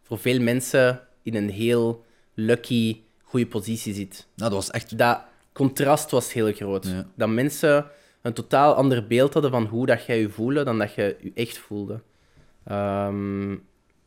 voor 0.03 0.19
veel 0.19 0.41
mensen 0.41 1.01
in 1.23 1.35
een 1.35 1.51
heel 1.51 2.05
lucky, 2.35 3.01
goede 3.23 3.47
positie 3.47 3.95
zit. 3.95 4.27
Nou, 4.35 4.51
dat 4.51 4.59
was 4.59 4.71
echt... 4.71 4.99
Dat 4.99 5.21
contrast 5.53 6.11
was 6.11 6.33
heel 6.33 6.53
groot. 6.53 6.87
Ja. 6.87 7.07
Dat 7.15 7.29
mensen 7.29 7.87
een 8.23 8.33
totaal 8.33 8.75
ander 8.75 9.07
beeld 9.07 9.33
hadden 9.33 9.51
van 9.51 9.65
hoe 9.65 9.87
dat 9.87 10.05
jij 10.05 10.21
je 10.21 10.31
voelde 10.31 10.65
dan 10.65 10.79
dat 10.79 10.95
je 10.95 11.17
je 11.21 11.33
echt 11.35 11.59
voelde. 11.59 12.01
Ehm, 12.65 13.51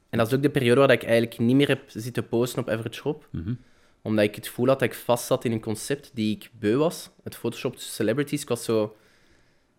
en 0.10 0.18
dat 0.18 0.28
is 0.28 0.34
ook 0.34 0.42
de 0.42 0.50
periode 0.50 0.80
waar 0.80 0.92
ik 0.92 1.04
eigenlijk 1.04 1.40
niet 1.40 1.56
meer 1.56 1.68
heb 1.68 1.84
zitten 1.88 2.28
posten 2.28 2.62
op 2.62 2.70
Average 2.70 3.02
Rob. 3.02 3.22
Mhm. 3.30 3.54
Omdat 4.02 4.26
ik 4.26 4.36
het 4.36 4.48
gevoel 4.48 4.68
had 4.68 4.80
dat 4.80 4.90
ik 4.90 4.96
vast 4.96 5.26
zat 5.26 5.46
in 5.46 5.52
een 5.52 5.62
concept 5.62 6.12
die 6.14 6.36
ik 6.36 6.50
beu 6.60 6.76
was. 6.76 7.10
Het 7.24 7.36
Photoshop 7.36 7.78
celebrities. 7.78 8.42
Ik 8.42 8.50
was 8.50 8.64
zo... 8.64 8.96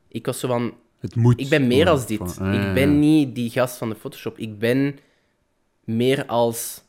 Ik 0.08 0.26
was 0.26 0.40
zo 0.40 0.48
van... 0.48 0.74
Het 1.02 1.16
moet. 1.16 1.40
Ik 1.40 1.48
ben 1.48 1.66
meer 1.66 1.88
als 1.88 2.06
dit. 2.06 2.18
van- 2.18 2.52
ah, 2.54 2.68
Ik 2.68 2.74
ben 2.74 2.98
niet 2.98 3.34
die 3.34 3.50
gast 3.50 3.76
van 3.76 3.88
de 3.88 3.94
Photoshop. 3.94 4.38
Ik 4.38 4.58
ben 4.58 4.98
meer 5.84 6.26
als 6.26 6.82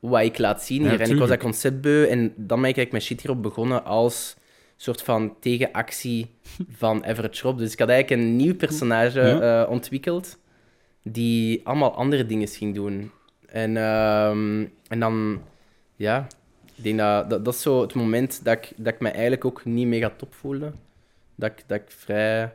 wat 0.00 0.22
ik 0.22 0.38
laat 0.38 0.62
zien 0.62 0.82
Ja, 0.82 0.90
hier. 0.90 1.00
en 1.00 1.10
ik 1.10 1.18
was 1.18 1.28
dat 1.28 1.38
concept 1.38 1.80
beu. 1.80 2.04
En 2.06 2.18
dan 2.36 2.60
ben 2.60 2.68
ik 2.70 2.76
eigenlijk 2.76 2.90
mijn 2.90 3.02
shit 3.02 3.20
hierop 3.20 3.42
begonnen 3.42 3.84
als 3.84 4.36
soort 4.76 5.02
van 5.02 5.36
tegenactie 5.40 6.30
van 6.82 7.04
Everett 7.04 7.38
Rob. 7.40 7.58
Dus 7.58 7.72
ik 7.72 7.78
had 7.78 7.88
eigenlijk 7.88 8.22
een 8.22 8.36
nieuw 8.36 8.54
personage 8.54 9.20
Ja. 9.20 9.62
eh, 9.64 9.70
ontwikkeld 9.70 10.38
die 11.02 11.60
allemaal 11.66 11.94
andere 11.94 12.26
dingen 12.26 12.48
ging 12.48 12.74
doen. 12.74 13.10
En, 13.46 13.76
ehm, 13.76 14.64
en 14.88 15.00
dan, 15.00 15.42
ja, 15.96 16.26
ik 16.76 16.82
denk 16.84 16.98
dat, 16.98 17.30
dat 17.30 17.44
dat 17.44 17.54
is 17.54 17.62
zo 17.62 17.80
het 17.80 17.94
moment 17.94 18.44
dat 18.44 18.56
ik, 18.56 18.72
dat 18.76 18.94
ik 18.94 19.00
me 19.00 19.08
eigenlijk 19.08 19.44
ook 19.44 19.64
niet 19.64 19.86
mega 19.86 20.12
top 20.16 20.34
voelde. 20.34 20.72
Dat 21.34 21.50
ik, 21.50 21.64
dat 21.66 21.80
ik 21.80 21.90
vrij... 21.90 22.54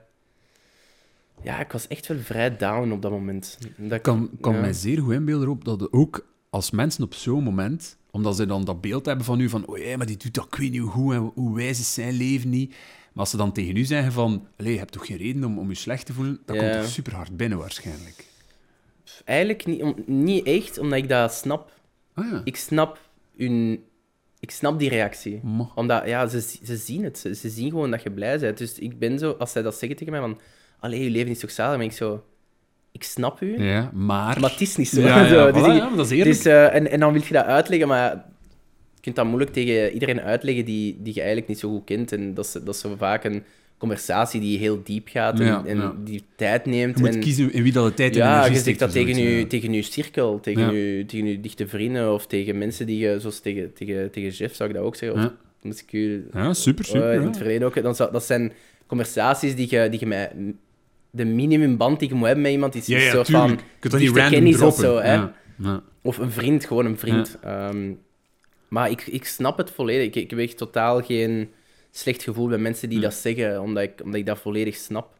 Ja, 1.44 1.60
ik 1.60 1.72
was 1.72 1.88
echt 1.88 2.08
wel 2.08 2.18
vrij 2.18 2.58
down 2.58 2.92
op 2.92 3.02
dat 3.02 3.12
moment. 3.12 3.58
Dat 3.78 3.92
Ik 3.98 4.02
kan, 4.02 4.30
kan 4.42 4.54
ja. 4.54 4.60
mij 4.62 4.74
zeer 4.74 5.02
goed 5.02 5.14
inbeelden 5.14 5.50
op 5.50 5.66
dat 5.66 5.94
ook 5.94 6.28
als 6.50 6.72
mensen 6.72 7.04
op 7.04 7.14
zo'n 7.14 7.44
moment 7.44 7.98
Omdat 8.12 8.36
ze 8.36 8.46
dan 8.46 8.66
dat 8.66 8.82
beeld 8.82 9.06
hebben 9.06 9.26
van 9.26 9.40
u 9.40 9.50
van, 9.50 9.66
oh 9.68 9.78
ja, 9.78 9.98
maar 9.98 10.06
die 10.06 10.18
doet 10.18 10.34
dat, 10.34 10.46
ik 10.46 10.56
weet 10.56 10.72
niet 10.72 10.82
hoe 10.82 11.14
en 11.14 11.32
hoe 11.36 11.56
wijs 11.56 11.80
is 11.80 11.94
zijn 11.94 12.14
leven 12.14 12.50
niet. 12.50 12.70
Maar 12.70 12.80
als 13.24 13.30
ze 13.30 13.38
dan 13.38 13.52
tegen 13.52 13.76
u 13.76 13.84
zeggen 13.84 14.12
van, 14.12 14.48
je 14.58 14.78
hebt 14.78 14.92
toch 14.92 15.06
geen 15.06 15.18
reden 15.18 15.44
om, 15.44 15.60
om 15.60 15.70
je 15.70 15.76
slecht 15.76 16.06
te 16.06 16.14
voelen, 16.14 16.40
dat 16.46 16.56
Ja. 16.56 16.62
komt 16.62 16.82
toch 16.82 16.92
super 16.92 17.16
hard 17.16 17.38
binnen 17.38 17.58
waarschijnlijk. 17.58 18.26
Eigenlijk 19.26 19.66
niet, 19.66 19.82
om- 19.82 19.96
niet 20.06 20.46
echt, 20.46 20.78
omdat 20.78 20.98
ik 21.00 21.10
dat 21.10 21.34
snap. 21.34 21.72
Ah 22.14 22.32
ja. 22.32 22.42
Ik 22.44 22.56
snap, 22.56 23.00
hun, 23.38 23.84
ik 24.40 24.52
snap 24.52 24.80
die 24.80 24.90
reactie. 24.90 25.42
Omdat, 25.76 26.08
ja, 26.08 26.28
ze, 26.28 26.42
ze 26.64 26.78
zien 26.78 27.04
het. 27.04 27.18
Ze, 27.20 27.36
ze 27.36 27.50
zien 27.50 27.70
gewoon 27.70 27.92
dat 27.92 28.04
je 28.04 28.12
blij 28.12 28.40
bent. 28.40 28.58
Dus 28.58 28.80
ik 28.80 29.00
ben 29.00 29.20
zo, 29.20 29.32
als 29.32 29.52
zij 29.52 29.62
dat 29.62 29.76
zeggen 29.78 29.98
tegen 29.98 30.14
mij, 30.14 30.22
van... 30.22 30.40
Allee, 30.82 31.04
je 31.04 31.10
leven 31.10 31.32
is 31.32 31.40
toch 31.40 31.52
zalig? 31.52 31.72
Dan 31.72 31.80
ben 31.80 31.90
ik 31.90 31.96
zo... 31.96 32.24
Ik 32.92 33.04
snap 33.04 33.42
u, 33.42 33.64
Ja, 33.64 33.92
maar... 33.94 34.40
maar 34.40 34.50
het 34.52 34.62
is 34.62 34.76
niet 34.76 34.88
zo. 34.88 35.02
Ja, 35.02 35.08
ja, 35.24 35.28
Zo, 35.28 35.50
voilà, 35.50 35.54
dus 35.54 35.62
ik- 35.62 35.68
maar 35.82 35.96
dat 35.96 36.06
is 36.06 36.12
eerlijk. 36.12 36.30
dus, 36.36 36.46
eh, 36.46 36.74
en, 36.76 36.92
en 36.92 37.00
dan 37.00 37.14
wil 37.14 37.22
je 37.28 37.34
dat 37.34 37.46
uitleggen, 37.46 37.88
maar 37.88 38.10
je 38.96 39.02
kunt 39.02 39.16
dat 39.16 39.26
moeilijk 39.26 39.52
tegen 39.54 39.92
iedereen 39.94 40.22
uitleggen 40.22 40.66
die, 40.66 40.98
die 41.02 41.14
je 41.14 41.20
eigenlijk 41.20 41.48
niet 41.50 41.60
zo 41.60 41.70
goed 41.70 41.84
kent. 41.86 42.12
En 42.12 42.34
dat 42.34 42.46
is, 42.46 42.52
dat 42.52 42.76
is 42.76 42.80
zo 42.82 42.96
vaak 42.98 43.24
een 43.24 43.44
conversatie 43.78 44.42
die 44.42 44.58
heel 44.58 44.82
diep 44.84 45.08
gaat 45.08 45.40
en, 45.40 45.46
Ja, 45.46 45.64
en 45.66 45.78
ja. 45.78 45.94
die 46.04 46.24
tijd 46.36 46.66
neemt. 46.66 46.98
je 46.98 47.04
moet 47.04 47.14
en, 47.16 47.20
kiezen 47.20 47.54
in 47.54 47.64
wie 47.64 47.72
dat 47.72 47.88
de 47.88 47.94
tijd 47.94 48.12
en 48.12 48.18
ja, 48.18 48.46
je 48.46 48.60
zegt 48.60 48.80
dat 48.80 48.92
tegen 48.92 49.16
je, 49.18 49.30
ja. 49.40 49.46
tegen 49.48 49.74
je 49.74 49.82
cirkel, 49.82 50.40
tegen, 50.40 50.74
je, 50.74 51.06
tegen 51.06 51.28
je 51.28 51.40
dichte 51.42 51.68
vrienden 51.68 52.14
of 52.14 52.28
tegen 52.28 52.58
mensen 52.58 52.86
die 52.86 52.98
je, 52.98 53.20
zoals 53.20 53.40
tegen, 53.40 53.74
tegen, 53.74 54.12
tegen 54.12 54.30
Jeff 54.30 54.56
zou 54.56 54.70
ik 54.70 54.76
dat 54.76 54.84
ook 54.86 54.96
zeggen. 54.96 55.18
Of 55.20 55.26
Ja. 55.26 55.34
moest 55.62 55.80
ik 55.82 55.94
u 55.94 56.28
Ja, 56.34 56.54
super, 56.54 56.86
super. 56.86 57.10
eh, 57.10 57.16
in 57.16 57.22
het 57.28 57.38
verleden 57.38 57.68
ook. 57.68 57.82
Dan 57.84 57.96
dat 58.12 58.24
zijn 58.26 58.52
conversaties 58.88 59.56
die 59.56 59.68
je, 59.70 59.90
die 59.90 60.00
je 60.00 60.06
met... 60.06 60.32
De 61.12 61.26
minimumband 61.26 62.00
die 62.00 62.10
je 62.10 62.16
moet 62.16 62.26
hebben 62.26 62.44
met 62.44 62.52
iemand 62.52 62.76
is 62.76 62.86
Ja, 62.86 62.98
een 62.98 63.04
ja, 63.04 63.12
soort 63.12 63.26
tuurlijk. 63.26 63.48
van... 63.48 63.58
Je 63.58 63.80
kunt 63.80 63.94
dat 63.94 64.02
niet 64.02 64.10
random 64.16 64.32
kennis 64.32 64.62
of 64.62 64.76
zo, 64.76 64.98
hè. 64.98 65.14
Ja, 65.14 65.34
ja. 65.58 65.82
Of 66.02 66.18
een 66.18 66.32
vriend, 66.32 66.66
gewoon 66.66 66.86
een 66.86 66.98
vriend. 66.98 67.38
Ehm, 67.44 67.92
maar 68.70 68.90
ik, 68.90 69.08
ik 69.08 69.26
snap 69.26 69.58
het 69.58 69.72
volledig. 69.72 70.06
Ik, 70.06 70.16
ik 70.16 70.30
heb 70.30 70.40
echt 70.40 70.58
totaal 70.58 71.02
geen 71.02 71.50
slecht 71.92 72.24
gevoel 72.24 72.48
bij 72.48 72.58
mensen 72.58 72.90
die 72.90 73.00
dat 73.00 73.14
zeggen, 73.14 73.62
omdat 73.62 73.84
ik, 73.84 74.02
omdat 74.04 74.20
ik 74.20 74.26
dat 74.26 74.40
volledig 74.40 74.76
snap. 74.76 75.20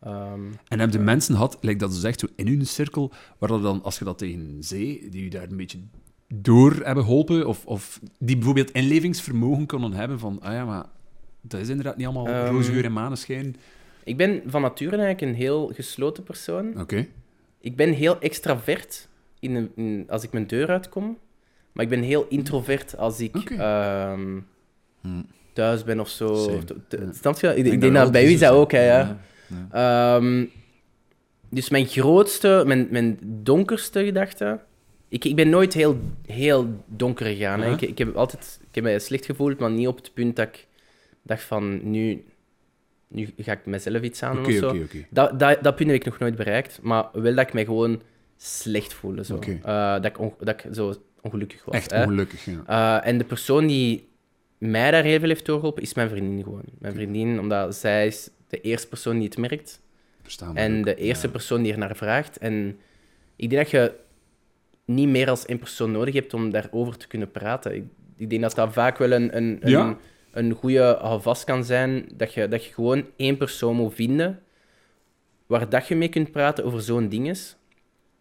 Ehm, 0.00 0.40
En 0.68 0.80
heb 0.80 0.92
je 0.92 0.98
mensen 0.98 1.34
gehad, 1.34 1.58
lijkt 1.60 1.80
dat 1.80 1.92
ze 1.94 2.00
zegt, 2.00 2.20
zo 2.20 2.26
in 2.36 2.46
hun 2.46 2.66
cirkel, 2.66 3.12
waar 3.38 3.48
dat 3.48 3.62
dan, 3.62 3.82
als 3.82 3.98
je 3.98 4.04
dat 4.04 4.18
tegen 4.18 4.56
zee, 4.60 5.08
die 5.10 5.24
je 5.24 5.30
daar 5.30 5.50
een 5.50 5.56
beetje 5.56 5.78
door 6.34 6.74
hebben 6.82 7.04
geholpen, 7.04 7.46
of, 7.46 7.66
of 7.66 8.00
die 8.18 8.36
bijvoorbeeld 8.36 8.70
inlevingsvermogen 8.70 9.66
konden 9.66 9.92
hebben 9.92 10.18
van, 10.18 10.40
ah 10.40 10.52
ja, 10.52 10.64
maar 10.64 10.84
dat 11.40 11.60
is 11.60 11.68
inderdaad 11.68 11.96
niet 11.96 12.06
allemaal 12.06 12.26
Ehm, 12.26 12.52
roze 12.54 12.72
geur 12.72 12.84
en 12.84 12.92
maneschijn. 12.92 13.56
Ik 14.08 14.16
ben 14.16 14.42
van 14.46 14.62
nature 14.62 14.96
eigenlijk 14.96 15.20
een 15.20 15.34
heel 15.38 15.70
gesloten 15.74 16.22
persoon. 16.22 16.80
Oké. 16.80 17.06
Ik 17.60 17.76
ben 17.76 17.92
heel 17.92 18.20
extravert 18.20 19.08
in 19.40 19.54
een- 19.54 19.70
in- 19.76 20.04
als 20.08 20.22
ik 20.22 20.32
mijn 20.32 20.46
deur 20.46 20.68
uitkom, 20.68 21.18
maar 21.72 21.84
ik 21.84 21.90
ben 21.90 22.02
heel 22.02 22.26
introvert 22.28 22.96
als 22.96 23.20
ik 23.20 23.50
ehm, 23.50 24.38
Hm. 25.00 25.22
thuis 25.52 25.84
ben 25.84 26.00
of 26.00 26.08
zo. 26.08 26.28
Of 26.28 27.40
Ja. 27.40 27.50
Je? 27.50 27.56
Ik, 27.56 27.66
ik 27.72 27.80
denk 27.80 27.94
dat 27.94 28.12
bij 28.12 28.24
u 28.26 28.30
is 28.30 28.38
dat 28.40 28.52
ook, 28.52 28.72
hè, 28.72 28.86
ja. 28.86 29.18
Ehm, 29.70 30.44
dus 31.50 31.68
mijn 31.68 31.86
grootste, 31.86 32.62
mijn, 32.66 32.88
mijn 32.90 33.18
donkerste 33.22 34.04
gedachte. 34.04 34.60
Ik, 35.08 35.24
ik 35.24 35.36
ben 35.36 35.48
nooit 35.48 35.74
heel, 35.74 35.98
heel 36.26 36.84
donker 36.86 37.26
gegaan. 37.26 37.60
hè. 37.60 37.72
Ik, 37.72 37.80
ik 37.80 37.98
heb 37.98 38.16
altijd 38.16 38.58
ik 38.68 38.74
heb 38.74 38.84
mij 38.84 38.98
slecht 38.98 39.24
gevoeld, 39.24 39.58
maar 39.58 39.70
niet 39.70 39.86
op 39.86 39.96
het 39.96 40.10
punt 40.14 40.36
dat 40.36 40.46
ik 40.48 40.66
dacht 41.22 41.42
van 41.42 41.90
nu, 41.90 42.24
nu 43.08 43.28
ga 43.36 43.52
ik 43.52 43.66
mezelf 43.66 44.02
iets 44.02 44.22
aan 44.22 44.34
doen 44.34 44.44
Oké, 44.44 44.52
of 44.52 44.58
zo. 44.58 44.68
oké. 44.82 45.04
Dat, 45.10 45.38
dat, 45.38 45.62
dat 45.62 45.76
punt 45.76 45.90
heb 45.90 45.98
ik 46.00 46.04
nog 46.04 46.18
nooit 46.18 46.36
bereikt, 46.36 46.78
maar 46.82 47.04
wel 47.12 47.34
dat 47.34 47.46
ik 47.46 47.52
mij 47.52 47.64
gewoon 47.64 48.02
slecht 48.36 48.92
voelde. 48.94 49.24
Zo. 49.24 49.38
Eh, 49.62 49.92
dat, 49.92 50.04
ik 50.04 50.18
on- 50.18 50.34
dat 50.38 50.48
ik 50.64 50.74
zo 50.74 50.94
ongelukkig 51.20 51.64
was. 51.64 51.74
Echt 51.74 51.90
hè. 51.90 52.02
ongelukkig, 52.02 52.44
ja. 52.44 52.62
Eh, 53.02 53.08
en 53.08 53.18
de 53.18 53.24
persoon 53.24 53.66
die 53.66 54.08
mij 54.58 54.90
daar 54.90 55.02
heel 55.04 55.18
veel 55.18 55.28
heeft 55.28 55.46
doorgeholpen, 55.46 55.82
is 55.82 55.94
mijn 55.94 56.08
vriendin 56.08 56.42
gewoon. 56.44 56.62
Mijn 56.78 56.94
vriendin, 56.94 57.40
omdat 57.40 57.76
zij 57.76 58.06
is 58.06 58.30
de 58.48 58.60
eerste 58.60 58.88
persoon 58.88 59.14
die 59.18 59.24
het 59.28 59.38
merkt. 59.38 59.80
Verstaan 60.22 60.56
En 60.56 60.82
de 60.82 60.94
eerste 60.94 61.26
Ja. 61.26 61.32
persoon 61.32 61.62
die 61.62 61.72
er 61.72 61.78
naar 61.78 61.96
vraagt. 61.96 62.38
En 62.38 62.78
ik 63.36 63.50
denk 63.50 63.62
dat 63.62 63.70
je 63.70 63.92
niet 64.84 65.08
meer 65.08 65.28
als 65.30 65.46
één 65.46 65.58
persoon 65.58 65.90
nodig 65.92 66.14
hebt 66.14 66.34
om 66.34 66.50
daarover 66.50 66.96
te 66.96 67.06
kunnen 67.06 67.30
praten. 67.30 67.74
Ik, 67.74 67.84
ik 68.16 68.30
denk 68.30 68.42
dat 68.42 68.54
dat 68.54 68.72
vaak 68.72 68.98
wel 68.98 69.12
een, 69.12 69.36
een, 69.36 69.58
een, 69.60 69.70
Ja. 69.70 69.96
Een 70.30 70.52
goede 70.52 70.98
houvast 71.00 71.44
kan 71.44 71.64
zijn. 71.64 72.08
Dat 72.16 72.34
je, 72.34 72.48
dat 72.48 72.64
je 72.64 72.72
gewoon 72.72 73.04
één 73.16 73.36
persoon 73.36 73.76
moet 73.76 73.94
vinden 73.94 74.42
waar 75.46 75.68
dat 75.68 75.88
je 75.88 75.96
mee 75.96 76.08
kunt 76.08 76.30
praten 76.32 76.64
over 76.64 76.82
zo'n 76.82 77.08
ding 77.08 77.28
is. 77.28 77.56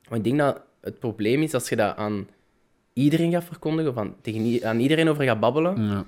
Maar 0.10 0.18
ik 0.18 0.24
denk 0.24 0.38
dat 0.38 0.62
het 0.82 1.00
probleem 1.00 1.42
is 1.42 1.54
als 1.54 1.70
je 1.70 1.76
dat 1.76 1.96
aan 1.96 2.28
iedereen 2.94 3.32
gaat 3.32 3.44
verkondigen, 3.44 3.96
aan, 3.96 4.16
tegen, 4.22 4.68
aan 4.68 4.80
iedereen 4.80 5.10
over 5.10 5.24
gaat 5.24 5.40
babbelen. 5.40 5.84
Ja. 5.84 6.06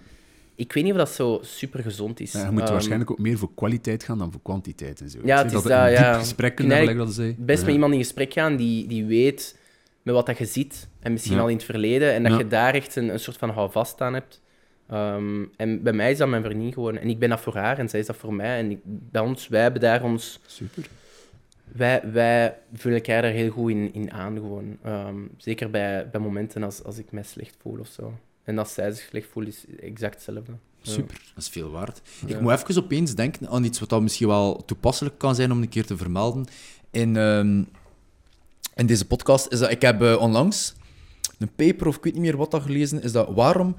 Ik 0.55 0.73
weet 0.73 0.83
niet 0.83 0.91
of 0.93 0.99
dat 0.99 1.09
zo 1.09 1.39
super 1.41 1.83
gezond 1.83 2.19
is. 2.19 2.31
Ja, 2.31 2.45
je 2.45 2.51
moet 2.51 2.61
Ehm, 2.61 2.71
waarschijnlijk 2.71 3.11
ook 3.11 3.19
meer 3.19 3.37
voor 3.37 3.53
kwaliteit 3.55 4.03
gaan 4.03 4.17
dan 4.17 4.31
voor 4.31 4.41
kwantiteit 4.41 5.01
en 5.01 5.09
zo. 5.09 5.19
Ja, 5.23 5.37
het 5.37 5.45
is 5.45 5.51
dat, 5.51 5.63
dat, 5.63 5.71
ja. 5.71 6.13
gesprek 6.19 6.55
kunnen 6.55 6.97
dat 6.97 7.13
zei. 7.13 7.35
best 7.37 7.59
Ja. 7.59 7.65
met 7.65 7.73
iemand 7.73 7.93
in 7.93 7.99
gesprek 7.99 8.33
gaan 8.33 8.55
die, 8.55 8.87
die 8.87 9.05
weet 9.05 9.57
met 10.01 10.15
wat 10.15 10.25
dat 10.25 10.37
je 10.37 10.45
ziet. 10.45 10.87
En 10.99 11.11
misschien 11.11 11.39
al 11.39 11.47
in 11.47 11.55
het 11.55 11.65
verleden. 11.65 12.13
En 12.13 12.23
dat 12.23 12.37
je 12.37 12.47
daar 12.47 12.73
echt 12.73 12.95
een, 12.95 13.09
een 13.09 13.19
soort 13.19 13.37
van 13.37 13.49
houvast 13.49 14.01
aan 14.01 14.13
hebt. 14.13 14.41
Ehm, 14.89 15.45
en 15.55 15.83
bij 15.83 15.93
mij 15.93 16.11
is 16.11 16.17
dat 16.17 16.27
mijn 16.27 16.43
vriendin 16.43 16.73
gewoon. 16.73 16.97
En 16.97 17.09
ik 17.09 17.19
ben 17.19 17.29
dat 17.29 17.41
voor 17.41 17.55
haar 17.55 17.77
en 17.77 17.89
zij 17.89 17.99
is 17.99 18.05
dat 18.05 18.15
voor 18.15 18.33
mij. 18.33 18.57
En 18.57 18.71
ik, 18.71 18.79
bij 18.83 19.21
ons, 19.21 19.47
wij 19.47 19.61
hebben 19.61 19.81
daar 19.81 20.03
ons... 20.03 20.39
Super. 20.45 20.87
Wij, 21.71 22.01
wij 22.11 22.57
vullen 22.73 22.97
elkaar 22.97 23.21
daar 23.21 23.31
heel 23.31 23.49
goed 23.49 23.71
in, 23.71 23.93
in 23.93 24.11
aan 24.11 24.35
gewoon. 24.35 24.77
Ehm, 24.83 25.17
zeker 25.37 25.69
bij, 25.69 26.09
bij 26.11 26.21
momenten 26.21 26.63
als, 26.63 26.83
als 26.83 26.97
ik 26.97 27.11
mij 27.11 27.23
slecht 27.23 27.55
voel 27.61 27.79
of 27.79 27.87
zo. 27.87 28.13
En 28.43 28.57
als 28.57 28.73
zij 28.73 28.91
zich 28.91 29.05
slecht 29.05 29.27
voelt, 29.31 29.47
is 29.47 29.65
exact 29.79 30.13
hetzelfde. 30.13 30.51
Ja. 30.81 30.91
Super. 30.91 31.21
Dat 31.33 31.43
is 31.43 31.49
veel 31.49 31.69
waard. 31.69 32.01
Ja. 32.25 32.35
Ik 32.35 32.41
moet 32.41 32.51
even 32.51 32.83
opeens 32.83 33.15
denken 33.15 33.49
aan 33.49 33.63
iets 33.63 33.79
wat 33.79 33.89
dat 33.89 34.01
misschien 34.01 34.27
wel 34.27 34.65
toepasselijk 34.65 35.17
kan 35.17 35.35
zijn 35.35 35.51
om 35.51 35.61
een 35.61 35.69
keer 35.69 35.85
te 35.85 35.97
vermelden. 35.97 36.45
In, 36.91 37.17
ehm, 37.17 37.63
in 38.75 38.85
deze 38.85 39.07
podcast 39.07 39.51
is 39.51 39.59
dat 39.59 39.71
ik 39.71 39.81
heb 39.81 40.01
eh, 40.01 40.21
onlangs 40.21 40.75
een 41.39 41.51
paper 41.55 41.87
of 41.87 41.97
ik 41.97 42.03
weet 42.03 42.13
niet 42.13 42.21
meer 42.21 42.37
wat 42.37 42.51
dat 42.51 42.61
gelezen 42.61 43.01
is 43.01 43.11
dat 43.11 43.29
waarom 43.33 43.75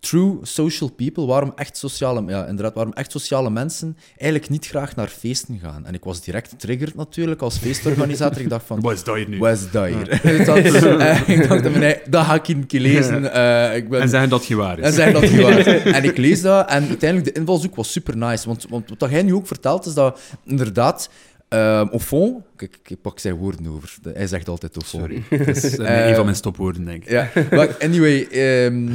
true 0.00 0.38
social 0.42 0.90
people, 0.90 1.26
waarom 1.26 1.52
echt 1.54 1.76
sociale, 1.76 2.22
ja, 2.26 2.46
inderdaad, 2.46 2.74
waarom 2.74 2.92
echt 2.92 3.10
sociale 3.10 3.50
mensen 3.50 3.96
eigenlijk 4.16 4.50
niet 4.50 4.66
graag 4.66 4.96
naar 4.96 5.08
feesten 5.08 5.58
gaan. 5.62 5.86
En 5.86 5.94
ik 5.94 6.04
was 6.04 6.20
direct 6.22 6.48
getriggerd 6.48 6.94
natuurlijk 6.94 7.40
als 7.42 7.58
feestorganisator. 7.58 8.40
Ik 8.42 8.48
dacht 8.48 8.66
van, 8.66 8.80
Wat 8.80 8.92
is 8.92 9.04
dat 9.04 9.16
hier 9.16 9.28
nu? 9.28 9.38
wat 9.38 9.52
is 9.52 9.70
dat 9.70 9.86
hier? 9.86 10.08
dat, 10.46 10.56
eh, 10.98 11.28
ik 11.28 11.48
dacht, 11.48 11.74
nee, 11.76 11.96
dat 12.08 12.24
ga 12.24 12.34
ik 12.34 12.48
een 12.48 12.66
keer 12.66 12.80
lezen. 12.80 13.32
Eh, 13.32 13.76
ik 13.76 13.88
ben, 13.88 14.00
En 14.00 14.08
zeggen 14.08 14.28
dat 14.28 14.38
het 14.38 14.48
gewaar 14.48 14.78
is. 14.78 14.84
en 14.84 14.92
zeggen 14.92 15.12
dat 15.12 15.22
het 15.22 15.40
waar 15.42 15.58
is. 15.58 15.82
En 15.96 16.04
ik 16.04 16.16
lees 16.16 16.40
dat 16.42 16.68
en 16.68 16.88
uiteindelijk 16.88 17.34
de 17.34 17.40
invalshoek 17.40 17.74
was 17.76 17.92
super 17.92 18.16
nice. 18.16 18.46
Want, 18.48 18.66
want 18.68 18.90
wat 18.98 19.10
jij 19.10 19.22
nu 19.22 19.34
ook 19.34 19.46
vertelt 19.46 19.86
is 19.86 19.94
dat 19.94 20.20
inderdaad, 20.44 21.10
ehm 21.48 21.86
au 21.88 21.98
fond, 21.98 22.42
kijk, 22.56 22.78
ik 22.86 23.00
pak 23.00 23.18
zijn 23.18 23.34
woorden 23.34 23.66
over. 23.66 23.94
Hij 24.14 24.26
zegt 24.26 24.48
altijd 24.48 24.76
au 24.76 24.84
fond. 24.86 25.02
Sorry. 25.02 25.44
Dat 25.46 25.56
is 25.56 25.78
eh, 25.78 26.00
Eh, 26.02 26.08
een 26.08 26.14
van 26.14 26.24
mijn 26.24 26.36
stopwoorden, 26.36 26.84
denk 26.84 27.02
ik. 27.04 27.10
Ja, 27.10 27.28
maar 27.50 27.76
anyway, 27.80 28.26
ehm 28.30 28.88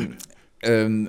ehm, 0.62 1.05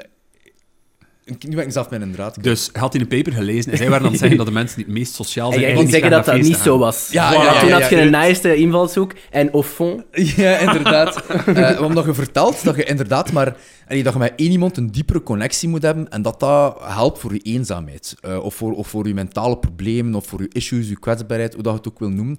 nu 1.24 1.56
ben 1.56 1.64
ik 1.64 1.72
zelf 1.72 1.90
mijn 1.90 2.02
inderdaad. 2.02 2.42
Dus 2.42 2.68
hij 2.72 2.80
had 2.80 2.94
in 2.94 3.00
een 3.00 3.06
paper 3.06 3.32
gelezen 3.32 3.72
en 3.72 3.78
zij 3.78 3.88
waren 3.88 4.04
aan 4.04 4.10
het 4.10 4.20
zeggen 4.20 4.38
dat 4.38 4.46
de 4.46 4.52
mensen 4.52 4.76
die 4.76 4.84
het 4.84 4.94
meest 4.94 5.14
sociaal 5.14 5.46
En 5.46 5.52
zijn... 5.52 5.66
jij 5.66 5.76
ging 5.76 5.90
zeggen 5.90 6.10
dat 6.10 6.24
dat 6.24 6.40
niet 6.40 6.56
zo 6.56 6.78
was. 6.78 7.08
Ja, 7.10 7.32
Voilà, 7.32 7.34
ja, 7.34 7.44
ja, 7.44 7.60
toen 7.60 7.68
ja, 7.68 7.80
had 7.80 7.90
je 7.90 7.96
ja. 7.96 8.02
een 8.02 8.10
nice 8.10 8.56
invalshoek. 8.56 9.12
En 9.30 9.50
au 9.50 9.62
fond... 9.62 10.02
Ja, 10.12 10.58
inderdaad. 10.58 11.22
Eh, 11.52 11.80
omdat 11.80 12.04
je 12.04 12.14
vertelt 12.14 12.64
dat 12.64 12.76
je 12.76 12.84
inderdaad 12.84 13.32
maar... 13.32 13.56
allee, 13.88 14.02
dat 14.02 14.12
je 14.12 14.18
met 14.18 14.32
één 14.36 14.50
iemand 14.50 14.76
een 14.76 14.90
diepere 14.90 15.22
connectie 15.22 15.68
moet 15.68 15.82
hebben 15.82 16.10
en 16.10 16.22
dat 16.22 16.40
dat 16.40 16.78
helpt 16.82 17.18
voor 17.18 17.32
je 17.32 17.38
eenzaamheid. 17.38 18.14
Eh, 18.20 18.44
of, 18.44 18.54
voor, 18.54 18.72
of 18.72 18.88
voor 18.88 19.06
je 19.08 19.14
mentale 19.14 19.58
problemen, 19.58 20.14
of 20.14 20.26
voor 20.26 20.40
je 20.40 20.48
issues, 20.52 20.88
je 20.88 20.98
kwetsbaarheid, 20.98 21.54
hoe 21.54 21.62
dat 21.62 21.72
je 21.72 21.78
het 21.78 21.88
ook 21.88 21.98
wil 21.98 22.08
noemen. 22.08 22.36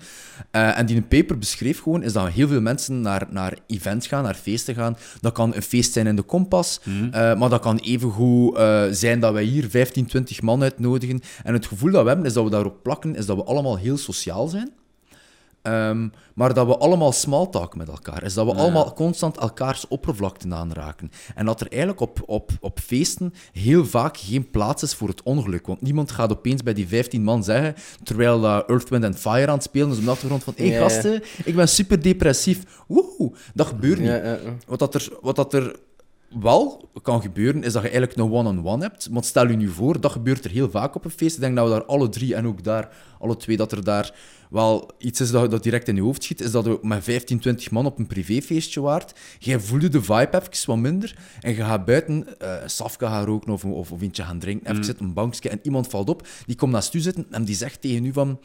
Eh, 0.52 0.80
en 0.80 0.86
die 0.86 0.96
een 0.96 1.08
paper 1.08 1.38
beschreef 1.38 1.82
gewoon, 1.82 2.04
is 2.04 2.14
dat 2.14 2.30
heel 2.30 2.48
veel 2.48 2.62
mensen 2.62 3.02
naar, 3.02 3.28
naar 3.30 3.58
events 3.68 4.08
gaan, 4.08 4.24
naar 4.24 4.36
feesten 4.36 4.76
gaan. 4.76 4.98
Dat 5.22 5.34
kan 5.34 5.56
een 5.56 5.62
feest 5.62 5.94
zijn 5.94 6.08
in 6.08 6.16
de 6.16 6.22
Kompas, 6.22 6.80
eh, 7.12 7.12
maar 7.12 7.50
dat 7.50 7.62
kan 7.62 7.78
evengoed 7.78 8.58
zijn 8.92 9.20
dat 9.20 9.34
wij 9.34 9.44
hier 9.44 9.70
15, 9.70 10.06
20 10.06 10.42
man 10.42 10.62
uitnodigen. 10.62 11.22
En 11.44 11.54
het 11.54 11.66
gevoel 11.66 11.92
dat 11.92 12.02
we 12.02 12.08
hebben, 12.08 12.26
is 12.26 12.34
dat 12.34 12.44
we 12.44 12.50
daarop 12.50 12.84
plakken, 12.84 13.16
is 13.16 13.26
dat 13.26 13.38
we 13.38 13.44
allemaal 13.44 13.78
heel 13.78 13.98
sociaal 13.98 14.48
zijn. 14.48 14.72
Ehm, 15.64 16.08
maar 16.36 16.54
dat 16.54 16.68
we 16.68 16.78
allemaal 16.78 17.12
smalltalk 17.12 17.76
met 17.76 17.88
elkaar 17.88 18.24
is. 18.24 18.34
Dat 18.34 18.46
we 18.46 18.54
allemaal 18.54 18.94
constant 18.94 19.38
elkaars 19.38 19.88
oppervlakten 19.88 20.54
aanraken. 20.54 21.12
En 21.36 21.46
dat 21.46 21.62
er 21.62 21.68
eigenlijk 21.68 22.02
op, 22.02 22.24
op, 22.26 22.52
op 22.60 22.80
feesten 22.80 23.34
heel 23.52 23.86
vaak 23.86 24.18
geen 24.18 24.50
plaats 24.52 24.84
is 24.84 24.96
voor 24.96 25.08
het 25.08 25.24
ongeluk. 25.24 25.68
Want 25.68 25.82
niemand 25.82 26.12
gaat 26.12 26.32
opeens 26.32 26.64
bij 26.64 26.74
die 26.74 26.88
15 26.88 27.24
man 27.24 27.44
zeggen, 27.44 27.76
terwijl 28.04 28.42
dat 28.42 28.70
Earth, 28.70 28.90
Wind 28.90 29.04
and 29.04 29.20
Fire 29.20 29.48
aan 29.48 29.54
het 29.54 29.64
spelen 29.64 29.90
is 29.90 29.98
op 29.98 30.04
de 30.04 30.10
achtergrond 30.12 30.44
van 30.44 30.54
hé 30.58 30.68
hey, 30.68 30.74
Ja. 30.74 30.82
gasten, 30.82 31.24
ik 31.44 31.56
ben 31.56 31.68
super 31.68 32.02
depressief. 32.02 32.64
Woehoe, 32.88 33.32
dat 33.54 33.68
gebeurt 33.68 34.00
niet. 34.00 34.08
Ja. 34.08 34.40
Wat, 34.68 34.80
dat 34.80 34.94
er, 34.96 35.10
wat 35.22 35.36
dat 35.36 35.54
er 35.54 35.76
wel 36.42 36.90
kan 37.02 37.22
gebeuren, 37.22 37.64
is 37.64 37.74
dat 37.74 37.82
je 37.82 37.90
eigenlijk 37.90 38.20
een 38.20 38.32
one-on-one 38.32 38.84
hebt. 38.84 39.08
Want 39.12 39.26
stel 39.26 39.48
je 39.48 39.56
nu 39.56 39.68
voor, 39.70 40.02
dat 40.02 40.12
gebeurt 40.12 40.46
er 40.46 40.52
heel 40.52 40.70
vaak 40.70 40.96
op 40.96 41.06
een 41.06 41.12
feest. 41.12 41.36
Ik 41.36 41.42
denk 41.42 41.56
dat 41.56 41.66
we 41.66 41.72
daar 41.72 41.86
alle 41.86 42.10
drie 42.10 42.36
en 42.36 42.48
ook 42.48 42.64
daar, 42.64 42.90
alle 43.20 43.38
twee, 43.38 43.58
dat 43.58 43.72
er 43.72 43.84
daar 43.84 44.14
wel 44.54 44.92
iets 44.98 45.22
is 45.22 45.32
dat, 45.32 45.52
dat 45.52 45.64
direct 45.64 45.88
in 45.88 45.96
je 45.96 46.02
hoofd 46.02 46.24
schiet. 46.24 46.42
Is 46.42 46.52
dat 46.52 46.66
we 46.66 46.80
met 46.82 47.04
15, 47.04 47.40
20 47.40 47.72
man 47.72 47.86
op 47.86 48.00
een 48.00 48.08
privéfeestje 48.08 48.82
waart. 48.82 49.14
Jij 49.40 49.60
voelde 49.60 49.90
de 49.90 50.02
vibe 50.02 50.42
even 50.42 50.68
wat 50.68 50.78
minder. 50.78 51.16
En 51.42 51.56
je 51.56 51.64
gaat 51.64 51.86
buiten 51.86 52.40
eh 52.40 52.56
safka 52.66 53.10
gaan 53.10 53.26
roken 53.26 53.54
of, 53.54 53.66
of, 53.66 53.92
of 53.92 54.02
eentje 54.02 54.24
gaan 54.24 54.40
drinken. 54.40 54.72
Even 54.72 54.84
zitten, 54.84 55.06
een 55.06 55.14
bankje. 55.14 55.50
En 55.50 55.60
iemand 55.64 55.88
valt 55.88 56.10
op, 56.10 56.28
die 56.46 56.56
komt 56.56 56.72
naast 56.72 56.94
u 56.94 57.00
zitten 57.00 57.26
en 57.32 57.44
die 57.44 57.56
zegt 57.56 57.82
tegen 57.82 58.06
u 58.06 58.14
van... 58.14 58.40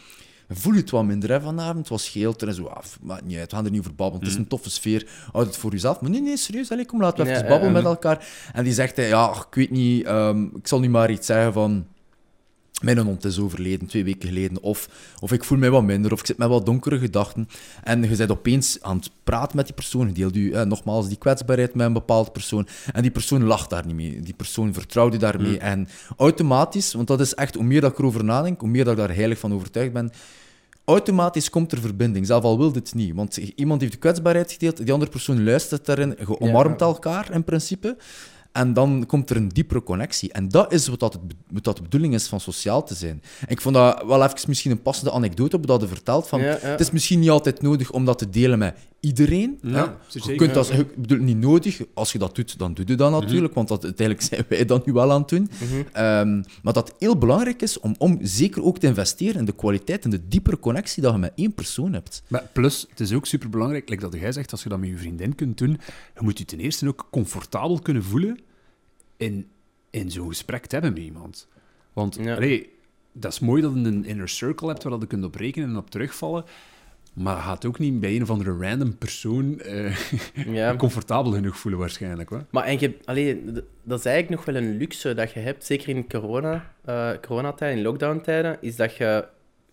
Voel 0.51 0.73
je 0.73 0.81
het 0.81 0.91
wat 0.91 1.05
minder 1.05 1.31
hè, 1.31 1.41
vanavond? 1.41 1.79
Het 1.79 1.89
was 1.89 2.09
geel 2.09 2.35
en 2.37 2.55
zo. 2.55 2.65
Af, 2.65 2.99
maar 3.03 3.21
niet 3.25 3.39
uit, 3.39 3.51
we 3.51 3.57
gaan 3.57 3.65
er 3.65 3.71
niet 3.71 3.81
over 3.81 3.95
babbelen. 3.95 4.25
Het 4.25 4.35
is 4.35 4.39
een 4.39 4.49
toffe 4.49 4.71
sfeer. 4.71 5.09
Houd 5.33 5.47
het 5.47 5.57
voor 5.57 5.71
jezelf. 5.71 6.01
Maar 6.01 6.11
nee, 6.11 6.21
nee, 6.21 6.37
serieus. 6.37 6.71
Allez, 6.71 6.87
kom, 6.87 7.01
laten 7.01 7.25
we 7.25 7.31
even 7.31 7.43
ja, 7.43 7.49
babbelen 7.49 7.75
ja. 7.75 7.81
met 7.81 7.89
elkaar. 7.89 8.29
En 8.53 8.65
die 8.65 8.73
zegt, 8.73 8.97
hij, 8.97 9.09
ja, 9.09 9.31
ik 9.31 9.55
weet 9.55 9.71
niet, 9.71 10.05
ehm, 10.05 10.43
ik 10.43 10.67
zal 10.67 10.81
nu 10.81 10.89
maar 10.89 11.11
iets 11.11 11.27
zeggen 11.27 11.53
van... 11.53 11.87
Mijn 12.81 12.99
hond 12.99 13.25
is 13.25 13.39
overleden, 13.39 13.87
twee 13.87 14.05
weken 14.05 14.29
geleden. 14.29 14.63
Of, 14.63 14.89
of 15.21 15.33
ik 15.33 15.45
voel 15.45 15.59
mij 15.59 15.71
wat 15.71 15.83
minder, 15.83 16.13
of 16.13 16.21
ik 16.21 16.27
zit 16.27 16.39
met 16.39 16.49
wat 16.49 16.67
donkere 16.67 16.99
gedachten. 16.99 17.49
En 17.83 18.03
je 18.03 18.17
bent 18.17 18.31
opeens 18.31 18.79
aan 18.81 18.97
het 18.97 19.11
praten 19.25 19.57
met 19.57 19.67
die 19.67 19.75
persoon. 19.75 20.07
Je 20.07 20.13
deelt 20.13 20.37
u, 20.37 20.53
eh, 20.53 20.63
nogmaals, 20.63 21.09
die 21.09 21.19
kwetsbaarheid 21.19 21.75
met 21.75 21.87
een 21.87 21.93
bepaalde 21.93 22.31
persoon. 22.31 22.69
En 22.93 23.03
die 23.03 23.11
persoon 23.11 23.45
lacht 23.45 23.71
daar 23.71 23.87
niet 23.87 23.97
mee. 23.97 24.21
Die 24.21 24.35
persoon 24.35 24.75
vertrouwt 24.75 25.13
je 25.13 25.19
daarmee. 25.19 25.59
En 25.59 25.89
automatisch, 26.17 26.93
want 26.93 27.07
dat 27.07 27.21
is 27.21 27.35
echt, 27.35 27.55
hoe 27.55 27.65
meer 27.65 27.81
dat 27.81 27.93
ik 27.93 27.99
erover 27.99 28.25
nadenk, 28.25 28.61
hoe 28.61 28.69
meer 28.69 28.85
dat 28.85 28.93
ik 28.93 28.99
daar 28.99 29.15
heilig 29.15 29.39
van 29.39 29.55
overtuigd 29.55 29.93
ben, 29.93 30.11
automatisch 30.85 31.51
komt 31.51 31.73
er 31.73 31.81
verbinding, 31.81 32.27
zelf 32.27 32.45
al 32.45 32.59
wil 32.59 32.73
dit 32.73 32.95
niet. 32.95 33.15
Want 33.15 33.37
iemand 33.37 33.81
heeft 33.81 33.93
de 33.93 33.99
kwetsbaarheid 33.99 34.53
gedeeld, 34.53 34.77
die 34.77 34.93
andere 34.93 35.11
persoon 35.11 35.45
luistert 35.45 35.87
daarin, 35.87 36.15
je 36.19 36.41
omarmt 36.41 36.81
elkaar 36.81 37.33
in 37.33 37.45
principe. 37.45 37.97
En 38.53 38.75
dan 38.75 39.05
komt 39.07 39.31
er 39.31 39.37
een 39.37 39.49
diepere 39.49 39.83
connectie. 39.83 40.33
En 40.33 40.49
dat 40.49 40.73
is 40.73 40.89
wat, 40.89 41.01
dat 41.01 41.13
het, 41.13 41.23
wat 41.51 41.65
dat 41.65 41.77
de 41.77 41.83
bedoeling 41.83 42.15
is 42.15 42.27
van 42.27 42.41
sociaal 42.41 42.85
te 42.85 42.95
zijn. 42.95 43.23
En 43.41 43.49
ik 43.49 43.61
vond 43.61 43.75
dat 43.75 44.05
wel 44.07 44.25
even 44.25 44.49
misschien 44.49 44.71
een 44.71 44.83
passende 44.83 45.13
anekdote 45.13 45.57
op 45.57 45.67
dat 45.67 45.81
je 45.81 45.89
vertelt. 45.89 46.29
Van, 46.29 46.41
Ja, 46.41 46.47
ja. 46.51 46.59
Het 46.59 46.81
is 46.81 46.91
misschien 46.91 47.21
niet 47.21 47.31
altijd 47.31 47.63
nodig 47.63 47.91
om 47.91 48.05
dat 48.05 48.19
te 48.19 48.31
delen 48.31 48.59
met 48.59 48.75
iedereen. 49.01 49.59
Ja. 49.63 49.97
Je 50.09 50.35
kunt 50.35 50.55
dat, 50.55 50.73
ik 50.73 50.97
bedoel, 50.97 51.19
niet 51.19 51.37
nodig. 51.37 51.81
Als 51.95 52.13
je 52.13 52.19
dat 52.19 52.35
doet, 52.35 52.59
dan 52.59 52.75
doe 52.75 52.87
je 52.87 52.95
dat 52.95 53.11
natuurlijk. 53.11 53.55
Want 53.55 53.69
dat, 53.69 53.85
uiteindelijk 53.85 54.27
zijn 54.29 54.45
wij 54.49 54.65
dat 54.65 54.87
nu 54.87 54.93
wel 54.93 55.13
aan 55.13 55.21
het 55.21 55.29
doen. 55.29 55.51
Ehm, 55.93 56.43
maar 56.63 56.73
dat 56.73 56.95
heel 56.99 57.19
belangrijk 57.19 57.63
is 57.63 57.81
om, 57.81 57.95
om 57.99 58.19
zeker 58.23 58.63
ook 58.65 58.79
te 58.79 58.87
investeren 58.87 59.39
in 59.39 59.45
de 59.45 59.53
kwaliteit 59.55 60.05
en 60.05 60.11
de 60.11 60.29
diepere 60.29 60.59
connectie 60.59 61.03
dat 61.03 61.13
je 61.13 61.19
met 61.19 61.33
één 61.35 61.55
persoon 61.55 61.93
hebt. 61.93 62.23
Maar 62.29 62.49
plus, 62.53 62.87
het 62.91 63.01
is 63.01 63.13
ook 63.13 63.27
superbelangrijk, 63.27 63.89
like 63.89 64.03
dat 64.11 64.21
jij 64.21 64.33
zegt, 64.33 64.53
als 64.53 64.63
je 64.63 64.69
dat 64.69 64.79
met 64.79 64.89
je 64.89 64.97
vriendin 64.97 65.35
kunt 65.35 65.59
doen, 65.59 65.71
je 66.15 66.21
moet 66.23 66.39
je 66.39 66.45
ten 66.45 66.61
eerste 66.61 66.89
ook 66.89 67.07
comfortabel 67.11 67.79
kunnen 67.79 68.03
voelen 68.03 68.39
in, 69.17 69.47
in 69.91 70.11
zo'n 70.11 70.29
gesprek 70.29 70.67
te 70.67 70.75
hebben 70.75 70.93
met 70.93 71.03
iemand. 71.03 71.49
Want 71.93 72.19
Ja. 72.21 72.35
allee, 72.35 72.69
dat 73.13 73.33
is 73.33 73.39
mooi 73.39 73.63
dat 73.63 73.73
je 73.75 73.79
een 73.81 74.05
inner 74.05 74.29
circle 74.29 74.69
hebt 74.69 74.83
waar 74.83 74.93
dat 74.93 75.01
je 75.01 75.07
kunt 75.07 75.25
op 75.25 75.35
rekenen 75.35 75.69
en 75.69 75.77
op 75.77 75.91
terugvallen, 75.91 76.45
maar 77.13 77.37
gaat 77.37 77.65
ook 77.65 77.79
niet 77.79 78.01
bij 78.01 78.17
een 78.17 78.23
of 78.23 78.31
andere 78.31 78.57
random 78.59 78.97
persoon 78.99 79.61
eh, 79.61 79.97
Ja. 80.47 80.77
comfortabel 80.77 81.33
genoeg 81.33 81.59
voelen 81.59 81.81
waarschijnlijk. 81.81 82.29
Hoor. 82.29 82.45
Maar 82.51 82.65
en 82.65 82.77
je, 82.81 82.95
allee, 83.05 83.43
dat 83.83 83.99
is 83.99 84.05
eigenlijk 84.05 84.29
nog 84.29 84.45
wel 84.45 84.63
een 84.63 84.77
luxe 84.77 85.15
dat 85.15 85.33
je 85.33 85.41
hebt, 85.41 85.65
zeker 85.65 85.89
in 85.89 86.09
corona, 86.09 86.73
eh 86.85 87.11
coronatijd, 87.27 87.77
in 87.77 87.83
lockdown-tijden, 87.83 88.57
is 88.61 88.77
dat 88.77 88.97
je 88.97 89.25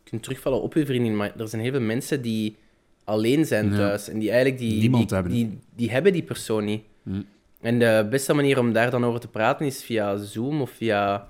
kunt 0.03 0.23
terugvallen 0.23 0.61
op 0.61 0.73
je 0.73 0.85
vriendin. 0.85 1.15
Maar 1.15 1.33
er 1.37 1.47
zijn 1.47 1.61
heel 1.61 1.71
veel 1.71 1.81
mensen 1.81 2.21
die 2.21 2.55
alleen 3.03 3.45
zijn 3.45 3.69
Ja. 3.69 3.75
thuis 3.75 4.09
en 4.09 4.19
die 4.19 4.29
eigenlijk 4.31 4.59
die, 4.59 4.79
Niemand 4.79 5.07
die, 5.09 5.17
hebben. 5.17 5.33
Die, 5.33 5.59
die 5.75 5.91
hebben 5.91 6.13
die 6.13 6.23
persoon 6.23 6.65
niet. 6.65 6.81
Hm. 7.03 7.21
En 7.61 7.79
de 7.79 8.07
beste 8.09 8.33
manier 8.33 8.59
om 8.59 8.73
daar 8.73 8.91
dan 8.91 9.05
over 9.05 9.19
te 9.19 9.27
praten 9.27 9.65
is 9.65 9.83
via 9.83 10.17
Zoom 10.17 10.61
of 10.61 10.69
via, 10.69 11.27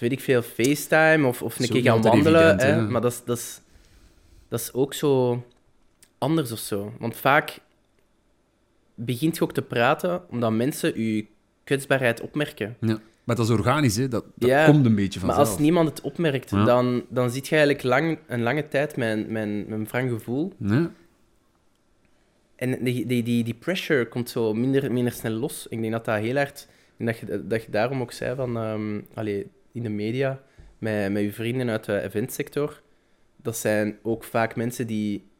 weet 0.00 0.12
ik 0.12 0.20
veel, 0.20 0.42
FaceTime 0.42 1.26
of, 1.26 1.42
of 1.42 1.58
een 1.58 1.68
keer 1.68 1.82
gaan 1.82 2.02
wandelen. 2.02 2.40
evident, 2.40 2.62
hè. 2.62 2.68
hè. 2.68 2.80
Maar 2.82 3.00
dat 3.00 3.22
is, 3.26 3.60
dat, 4.52 4.60
is, 4.60 4.72
ook 4.72 4.94
zo 4.94 5.42
anders 6.18 6.52
of 6.52 6.58
zo. 6.58 6.92
Want 6.98 7.16
vaak 7.16 7.58
begint 8.94 9.36
je 9.36 9.42
ook 9.42 9.52
te 9.52 9.62
praten 9.62 10.30
omdat 10.30 10.52
mensen 10.52 11.02
je 11.02 11.26
kwetsbaarheid 11.64 12.20
opmerken. 12.20 12.76
Ja. 12.80 12.98
Maar 13.24 13.36
dat 13.36 13.44
is 13.44 13.50
organisch, 13.52 13.96
hè? 13.96 14.08
Dat, 14.08 14.24
dat 14.34 14.48
Ja, 14.48 14.64
komt 14.66 14.86
een 14.86 14.94
beetje 14.94 15.20
Maar 15.20 15.28
vanzelf. 15.28 15.48
als 15.48 15.58
niemand 15.58 15.88
het 15.88 16.00
opmerkt, 16.00 16.50
Ja. 16.50 16.64
dan, 16.64 17.04
dan 17.08 17.30
zit 17.30 17.48
je 17.48 17.56
eigenlijk 17.56 17.84
lang, 17.84 18.18
een 18.26 18.42
lange 18.42 18.68
tijd 18.68 18.96
met 18.96 19.26
een 19.28 19.86
wrang 19.90 20.10
gevoel. 20.10 20.52
Ja. 20.58 20.90
En 22.56 22.84
die, 22.84 23.06
die, 23.06 23.22
die, 23.22 23.44
die 23.44 23.54
pressure 23.54 24.08
komt 24.08 24.30
zo 24.30 24.54
minder, 24.54 24.92
minder 24.92 25.12
snel 25.12 25.32
los. 25.32 25.66
Ik 25.68 25.80
denk 25.80 25.92
dat 25.92 26.04
dat 26.04 26.18
heel 26.18 26.36
hard... 26.36 26.68
En 26.96 27.06
dat 27.06 27.18
je, 27.18 27.46
dat 27.46 27.64
je 27.64 27.70
daarom 27.70 28.00
ook 28.00 28.12
zei 28.12 28.34
van... 28.36 28.56
allee, 29.14 29.46
in 29.72 29.82
de 29.82 29.88
media, 29.88 30.40
met, 30.78 31.12
met 31.12 31.22
je 31.22 31.32
vrienden 31.32 31.70
uit 31.70 31.84
de 31.84 32.00
eventsector, 32.00 32.82
dat 33.42 33.56
zijn 33.56 33.98
ook 34.02 34.24
vaak 34.24 34.56
mensen 34.56 34.86
die 34.86 35.30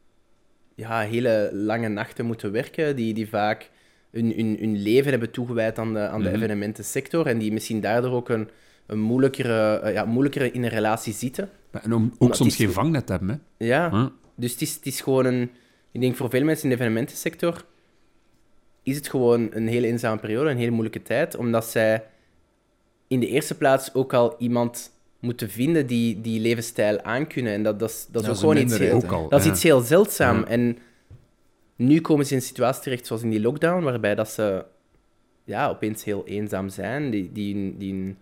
ja, 0.75 0.99
hele 1.01 1.49
lange 1.53 1.87
nachten 1.87 2.25
moeten 2.25 2.51
werken, 2.51 2.95
die, 2.95 3.13
die 3.13 3.29
vaak 3.29 3.69
hun, 4.11 4.33
hun, 4.35 4.57
hun 4.59 4.81
leven 4.81 5.11
hebben 5.11 5.31
toegewijd 5.31 5.79
aan 5.79 5.93
de, 5.93 5.99
aan 5.99 6.21
de 6.21 6.27
Mhm. 6.29 6.35
evenementensector 6.37 7.27
en 7.27 7.37
die 7.37 7.51
misschien 7.51 7.81
daardoor 7.81 8.11
ook 8.11 8.29
een, 8.29 8.49
een 8.85 8.99
moeilijkere, 8.99 9.79
eh, 9.79 9.93
ja, 9.93 10.05
moeilijker 10.05 10.53
in 10.53 10.63
een 10.63 10.69
relatie 10.69 11.13
zitten. 11.13 11.49
En 11.71 11.93
om 11.93 12.03
ook 12.05 12.21
Omdat 12.21 12.37
soms 12.37 12.55
geen 12.55 12.71
vangnet 12.71 13.09
hebben, 13.09 13.29
hè? 13.29 13.65
Ja, 13.65 13.89
Ja. 13.91 14.11
dus 14.35 14.51
het 14.51 14.61
is, 14.61 14.75
het 14.75 14.85
is 14.85 15.01
gewoon 15.01 15.25
een... 15.25 15.49
Ik 15.91 16.01
denk 16.01 16.15
voor 16.15 16.29
veel 16.29 16.43
mensen 16.43 16.63
in 16.63 16.69
de 16.69 16.75
evenementensector 16.75 17.65
is 18.83 18.95
het 18.95 19.09
gewoon 19.09 19.49
een 19.51 19.67
hele 19.67 19.87
eenzame 19.87 20.19
periode, 20.19 20.49
een 20.49 20.57
hele 20.57 20.71
moeilijke 20.71 21.01
tijd, 21.01 21.35
omdat 21.35 21.65
zij 21.65 22.03
in 23.07 23.19
de 23.19 23.27
eerste 23.27 23.57
plaats 23.57 23.93
ook 23.93 24.13
al 24.13 24.35
iemand 24.37 24.91
moeten 25.23 25.49
vinden 25.49 25.87
die 25.87 26.21
die 26.21 26.39
levensstijl 26.39 27.01
aankunnen. 27.01 27.53
En 27.53 27.63
dat, 27.63 27.79
dat 27.79 27.89
is, 27.89 28.07
dat 28.11 28.21
is 28.21 28.27
Ja, 28.27 28.33
ook 28.33 28.39
gewoon 28.39 28.57
iets 28.57 28.77
heel, 28.77 29.03
al. 29.07 29.29
dat 29.29 29.39
is 29.39 29.45
iets 29.45 29.63
heel 29.63 29.79
zeldzaam. 29.79 30.39
Ja. 30.39 30.45
En 30.45 30.77
nu 31.75 32.01
komen 32.01 32.25
ze 32.25 32.31
in 32.31 32.37
een 32.37 32.43
situatie 32.43 32.81
terecht 32.83 33.05
zoals 33.05 33.21
in 33.23 33.29
die 33.29 33.41
lockdown, 33.41 33.83
waarbij 33.83 34.15
dat 34.15 34.29
ze 34.29 34.65
ja, 35.43 35.69
opeens 35.69 36.03
heel 36.03 36.25
eenzaam 36.25 36.69
zijn. 36.69 37.09
Die, 37.09 37.31
die, 37.31 37.77
die, 37.77 38.15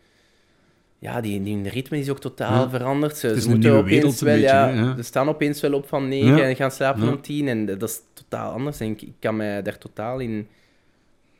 ja, 0.99 1.21
die, 1.21 1.43
die 1.43 1.55
hun 1.55 1.67
ritme 1.67 1.99
is 1.99 2.09
ook 2.09 2.19
totaal 2.19 2.63
Ja. 2.63 2.69
veranderd. 2.69 3.17
Ze, 3.17 3.43
moeten 3.47 3.73
opeens 3.73 4.21
wel, 4.21 4.33
beetje, 4.33 4.47
ja. 4.47 4.95
Ze 4.95 5.03
staan 5.03 5.29
opeens 5.29 5.61
wel 5.61 5.73
op 5.73 5.87
van 5.87 6.07
negen 6.07 6.43
en 6.43 6.55
gaan 6.55 6.71
slapen 6.71 7.07
om 7.09 7.21
tien. 7.21 7.47
En 7.47 7.65
dat 7.65 7.83
is 7.83 7.99
totaal 8.13 8.51
anders. 8.51 8.79
En 8.79 8.87
ik, 8.87 9.01
ik 9.01 9.13
kan 9.19 9.35
mij 9.35 9.61
daar 9.61 9.77
totaal 9.77 10.19
in... 10.19 10.47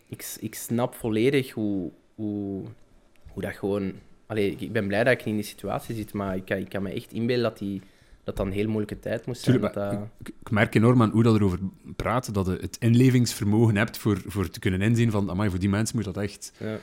Ik, 0.10 0.36
ik 0.40 0.56
snap 0.56 0.96
volledig 0.96 1.52
hoe, 1.52 1.92
hoe, 2.16 2.64
hoe 3.28 3.42
dat 3.42 3.56
gewoon... 3.56 3.94
Allee, 4.32 4.56
ik- 4.60 4.72
ben 4.72 4.88
blij 4.88 5.04
dat 5.04 5.14
ik 5.14 5.18
niet 5.20 5.28
in 5.28 5.36
die 5.36 5.44
situatie 5.44 5.96
zit, 5.96 6.14
maar 6.14 6.36
ik 6.36 6.46
kan, 6.46 6.58
ik 6.58 6.70
kan 6.70 6.84
me 6.84 6.90
echt 6.90 7.12
inbeelden 7.14 7.44
dat 7.44 7.58
die, 7.58 7.82
dat 8.24 8.36
dat 8.38 8.46
een 8.46 8.52
heel 8.52 8.68
moeilijke 8.68 9.00
tijd 9.00 9.26
moest 9.26 9.42
zijn. 9.42 9.56
Tuurlijk, 9.56 9.76
dat 9.76 9.94
ik, 9.94 10.28
ik 10.42 10.52
merk 10.52 10.76
enorm 10.76 11.02
aan 11.02 11.10
hoe 11.12 11.24
dat 11.24 11.36
erover 11.36 11.60
praat, 11.96 12.34
dat 12.34 12.46
je 12.46 12.58
het 12.62 12.78
inlevingsvermogen 12.80 13.76
hebt 13.76 13.98
voor, 13.98 14.22
voor 14.26 14.50
te 14.50 14.60
kunnen 14.60 14.82
inzien 14.82 15.12
van, 15.12 15.30
amai, 15.30 15.50
voor 15.50 15.60
die 15.60 15.70
mensen 15.70 15.96
moet 15.96 16.06
dat 16.06 16.18
echt... 16.18 16.52
ja. 16.58 16.78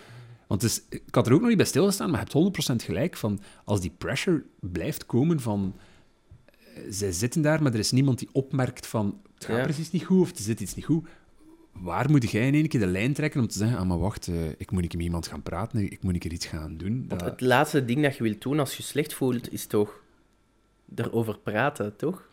Want 0.47 0.63
het 0.63 0.71
is, 0.71 0.83
ik 0.89 1.15
had 1.15 1.27
er 1.27 1.33
ook 1.33 1.39
nog 1.41 1.49
niet 1.49 1.57
bij 1.57 1.67
stilgestaan, 1.67 2.11
maar 2.11 2.25
je 2.33 2.39
hebt 2.39 2.73
100% 2.83 2.85
gelijk 2.85 3.17
van, 3.17 3.41
als 3.65 3.81
die 3.81 3.93
pressure 3.99 4.43
blijft 4.61 5.07
komen 5.07 5.41
van... 5.41 5.75
eh, 6.47 6.83
Zij 6.91 7.13
zitten 7.13 7.43
daar, 7.43 7.63
maar 7.63 7.73
er 7.73 7.79
is 7.79 7.91
niemand 7.93 8.19
die 8.19 8.29
opmerkt 8.33 8.87
van, 8.87 9.21
het 9.35 9.45
gaat 9.45 9.57
Ja. 9.57 9.63
precies 9.63 9.91
niet 9.91 10.05
goed, 10.05 10.21
of 10.21 10.31
er 10.31 10.37
zit 10.43 10.61
iets 10.61 10.75
niet 10.75 10.85
goed. 10.85 11.07
Waar 11.81 12.11
moet 12.11 12.31
jij 12.31 12.47
in 12.47 12.55
één 12.55 12.69
keer 12.69 12.81
de 12.81 12.87
lijn 12.87 13.13
trekken 13.13 13.41
om 13.41 13.49
te 13.49 13.59
zeggen, 13.59 13.79
ah, 13.79 13.87
maar 13.87 13.99
wacht, 13.99 14.29
eh, 14.29 14.35
ik 14.59 14.71
moet 14.71 14.87
keer 14.87 14.97
met 14.97 15.07
iemand 15.07 15.27
gaan 15.27 15.43
praten, 15.43 15.81
ik 15.93 16.03
moet 16.03 16.15
een 16.15 16.19
keer 16.21 16.33
iets 16.33 16.47
gaan 16.47 16.77
doen. 16.77 17.05
Want 17.09 17.21
het 17.21 17.41
laatste 17.41 17.85
ding 17.85 18.03
dat 18.03 18.17
je 18.17 18.23
wilt 18.23 18.43
doen 18.43 18.59
als 18.59 18.71
je 18.71 18.77
je 18.77 18.83
slecht 18.89 19.15
voelt, 19.15 19.53
is 19.53 19.67
toch 19.67 20.01
erover 20.95 21.39
praten, 21.39 21.97
toch? 21.97 22.29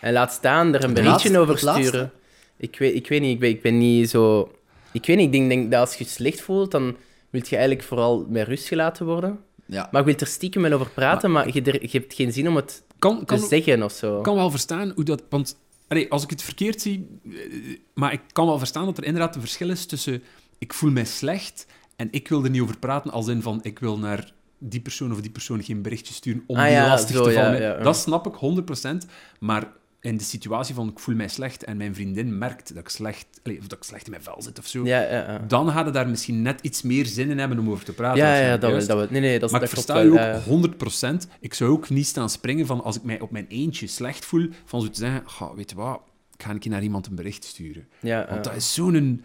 En 0.00 0.12
laat 0.12 0.32
staan, 0.32 0.74
er 0.74 0.84
een 0.84 0.94
berichtje 0.94 1.38
over 1.38 1.58
sturen. 1.58 2.12
Ik 2.56 2.78
weet, 2.78 2.94
ik 2.94 3.08
weet 3.08 3.20
niet, 3.20 3.32
ik 3.32 3.40
ben, 3.40 3.48
ik 3.48 3.62
ben 3.62 3.78
niet 3.78 4.10
zo... 4.10 4.50
Ik 4.92 5.06
weet 5.06 5.16
niet, 5.16 5.26
ik 5.26 5.32
denk, 5.32 5.48
denk 5.48 5.70
dat 5.70 5.80
als 5.80 5.94
je 5.94 6.04
je 6.04 6.10
slecht 6.10 6.40
voelt, 6.40 6.70
dan 6.70 6.96
wil 7.30 7.40
je 7.44 7.56
eigenlijk 7.56 7.82
vooral 7.82 8.26
met 8.28 8.46
rust 8.46 8.66
gelaten 8.68 9.06
worden. 9.06 9.38
Ja. 9.66 9.88
Maar 9.90 10.00
je 10.00 10.06
wilt 10.06 10.20
er 10.20 10.26
stiekem 10.26 10.62
wel 10.62 10.72
over 10.72 10.90
praten, 10.90 11.32
maar, 11.32 11.54
je, 11.54 11.62
er- 11.62 11.82
je 11.82 11.98
hebt 11.98 12.14
geen 12.14 12.32
zin 12.32 12.48
om 12.48 12.56
het 12.56 12.82
kan, 12.98 13.18
te 13.18 13.24
kan, 13.24 13.38
zeggen 13.38 13.82
of 13.82 13.92
zo. 13.92 14.16
Ik 14.16 14.22
kan 14.22 14.34
wel 14.34 14.50
verstaan 14.50 14.92
hoe 14.94 15.04
dat... 15.04 15.22
Want 15.28 15.56
allee, 15.88 16.10
als 16.10 16.22
ik 16.22 16.30
het 16.30 16.42
verkeerd 16.42 16.82
zie... 16.82 17.20
eh, 17.30 17.78
Maar 17.94 18.12
ik 18.12 18.20
kan 18.32 18.46
wel 18.46 18.58
verstaan 18.58 18.84
dat 18.84 18.98
er 18.98 19.04
inderdaad 19.04 19.34
een 19.34 19.40
verschil 19.40 19.70
is 19.70 19.86
tussen... 19.86 20.22
Ik 20.58 20.72
voel 20.72 20.90
mij 20.90 21.04
slecht 21.04 21.66
en 21.96 22.08
ik 22.10 22.28
wil 22.28 22.44
er 22.44 22.50
niet 22.50 22.60
over 22.62 22.78
praten, 22.78 23.10
als 23.10 23.28
in 23.28 23.42
van 23.42 23.58
ik 23.62 23.78
wil 23.78 23.98
naar 23.98 24.32
die 24.58 24.80
persoon 24.80 25.12
of 25.12 25.20
die 25.20 25.30
persoon 25.30 25.62
geen 25.62 25.82
berichtje 25.82 26.14
sturen 26.14 26.44
om 26.46 26.56
Ah 26.56 26.62
die 26.64 26.72
ja, 26.72 26.88
lastig 26.88 27.16
zo, 27.16 27.24
te 27.24 27.32
vallen. 27.32 27.60
ja, 27.60 27.76
ja. 27.76 27.82
Dat 27.82 27.96
snap 27.96 28.26
ik 28.26 28.64
100%. 29.04 29.08
Maar 29.40 29.72
in 30.06 30.16
de 30.16 30.24
situatie 30.24 30.74
van 30.74 30.88
ik 30.88 30.98
voel 30.98 31.14
mij 31.14 31.28
slecht 31.28 31.64
en 31.64 31.76
mijn 31.76 31.94
vriendin 31.94 32.38
merkt 32.38 32.68
dat 32.74 32.82
ik 32.82 32.88
slecht, 32.88 33.26
of 33.44 33.66
dat 33.66 33.78
ik 33.78 33.84
slecht 33.84 34.04
in 34.04 34.10
mijn 34.10 34.22
vel 34.22 34.42
zit 34.42 34.58
of 34.58 34.66
zo, 34.66 34.84
Ja, 34.86 35.00
ja, 35.00 35.08
ja. 35.10 35.38
dan 35.38 35.70
gaat 35.70 35.84
het 35.84 35.94
daar 35.94 36.08
misschien 36.08 36.42
net 36.42 36.60
iets 36.62 36.82
meer 36.82 37.06
zin 37.06 37.30
in 37.30 37.38
hebben 37.38 37.58
om 37.58 37.70
over 37.70 37.84
te 37.84 37.92
praten. 37.92 38.18
Ja, 38.22 38.36
ja, 38.36 38.56
dat 38.56 38.86
dat. 38.86 39.10
Nee, 39.10 39.20
nee, 39.20 39.38
dat, 39.38 39.50
Maar 39.50 39.60
dat 39.60 39.68
ik 39.68 39.74
versta 39.74 40.00
je 40.00 40.10
ook 40.10 40.16
ja, 40.16 40.42
ja. 40.46 41.22
100%. 41.24 41.28
Ik 41.40 41.54
zou 41.54 41.70
ook 41.70 41.88
niet 41.88 42.06
staan 42.06 42.30
springen 42.30 42.66
van 42.66 42.82
als 42.82 42.96
ik 42.96 43.02
mij 43.02 43.20
op 43.20 43.30
mijn 43.30 43.46
eentje 43.48 43.86
slecht 43.86 44.24
voel, 44.24 44.48
van 44.64 44.80
zo 44.80 44.90
te 44.90 44.98
zeggen, 44.98 45.22
"Ga, 45.26 45.54
weet 45.54 45.70
je 45.70 45.76
wat, 45.76 46.00
ik 46.34 46.42
ga 46.42 46.50
een 46.50 46.58
keer 46.58 46.70
naar 46.70 46.82
iemand 46.82 47.06
een 47.06 47.14
bericht 47.14 47.44
sturen. 47.44 47.88
Ja, 48.00 48.26
Want 48.30 48.44
dat 48.44 48.54
is 48.54 48.74
zo'n... 48.74 49.24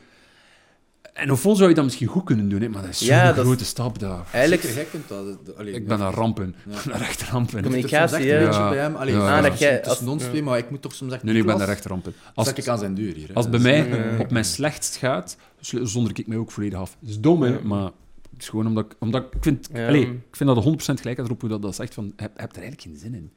En 1.13 1.31
op 1.31 1.37
vol 1.37 1.55
zou 1.55 1.69
je 1.69 1.75
dat 1.75 1.83
misschien 1.83 2.07
goed 2.07 2.23
kunnen 2.23 2.49
doen, 2.49 2.61
hè, 2.61 2.69
maar 2.69 2.81
dat 2.81 2.89
is 2.91 2.97
zo'n 2.97 3.07
Ja, 3.07 3.25
dat 3.27 3.35
is- 3.37 3.41
grote 3.43 3.65
stap 3.65 3.99
daar. 3.99 4.25
Eigenlijk, 4.31 4.61
Jij 4.63 4.83
kunt 4.83 5.07
dat. 5.07 5.45
dat- 5.45 5.57
allee, 5.57 5.73
Ik 5.73 5.87
ben 5.87 5.97
daar 5.99 6.13
rampen. 6.13 6.47
Ik 6.65 6.73
ben 6.83 6.91
daar 6.93 7.01
echt 7.01 7.21
rampen. 7.21 7.53
Nee, 7.53 7.63
ik- 7.63 7.69
Communicatie, 7.69 8.31
een 8.33 8.37
hè? 8.37 8.49
Ja. 8.49 8.69
bij 8.69 8.77
hem. 8.77 8.95
Allee, 8.95 9.13
Ja, 9.13 9.19
ja, 9.27 9.35
ja. 9.35 9.41
dat 9.41 9.59
jij- 9.59 9.83
als- 9.85 10.01
ons 10.01 10.23
twee, 10.23 10.43
maar 10.43 10.57
ik 10.57 10.69
moet 10.69 10.81
toch 10.81 10.93
soms 10.93 11.13
echt... 11.13 11.23
nee, 11.23 11.35
ik 11.35 11.39
ben 11.39 11.49
Niklas, 11.51 11.67
daar 11.67 11.75
echt 11.77 11.85
rampen. 11.85 12.13
Als 12.35 12.53
ik 12.53 12.67
aan 12.67 12.77
zijn 12.79 12.93
deur 12.95 13.13
hier. 13.13 13.27
hè. 13.27 13.33
als 13.33 13.45
het 13.45 13.61
bij 13.61 13.83
mij 13.83 13.99
Ja. 13.99 14.19
op 14.19 14.31
mijn 14.31 14.45
slechtst 14.45 14.95
gaat, 14.95 15.37
zonder 15.61 16.19
ik 16.19 16.27
mij 16.27 16.37
ook 16.37 16.51
volledig 16.51 16.79
af. 16.79 16.97
Het 16.99 17.09
is 17.09 17.19
dom, 17.19 17.41
hè, 17.41 17.49
Ja. 17.49 17.59
maar 17.63 17.83
het 18.31 18.41
is 18.41 18.49
gewoon 18.49 18.67
omdat 18.67 18.85
ik... 18.85 18.91
Omdat 18.99 19.23
ik, 19.23 19.29
vind, 19.41 19.69
Ja. 19.73 19.87
allee, 19.87 20.01
ik 20.01 20.35
vind 20.35 20.49
dat 20.49 20.57
de 20.57 20.63
100% 20.63 20.99
gelijk 20.99 21.17
had 21.17 21.25
erop 21.25 21.41
hoe 21.41 21.49
dat, 21.49 21.61
dat 21.61 21.75
zegt 21.75 21.93
van, 21.93 22.13
heb, 22.15 22.31
heb 22.37 22.51
er 22.55 22.61
eigenlijk 22.61 22.81
geen 22.81 22.97
zin 22.97 23.13
in. 23.15 23.31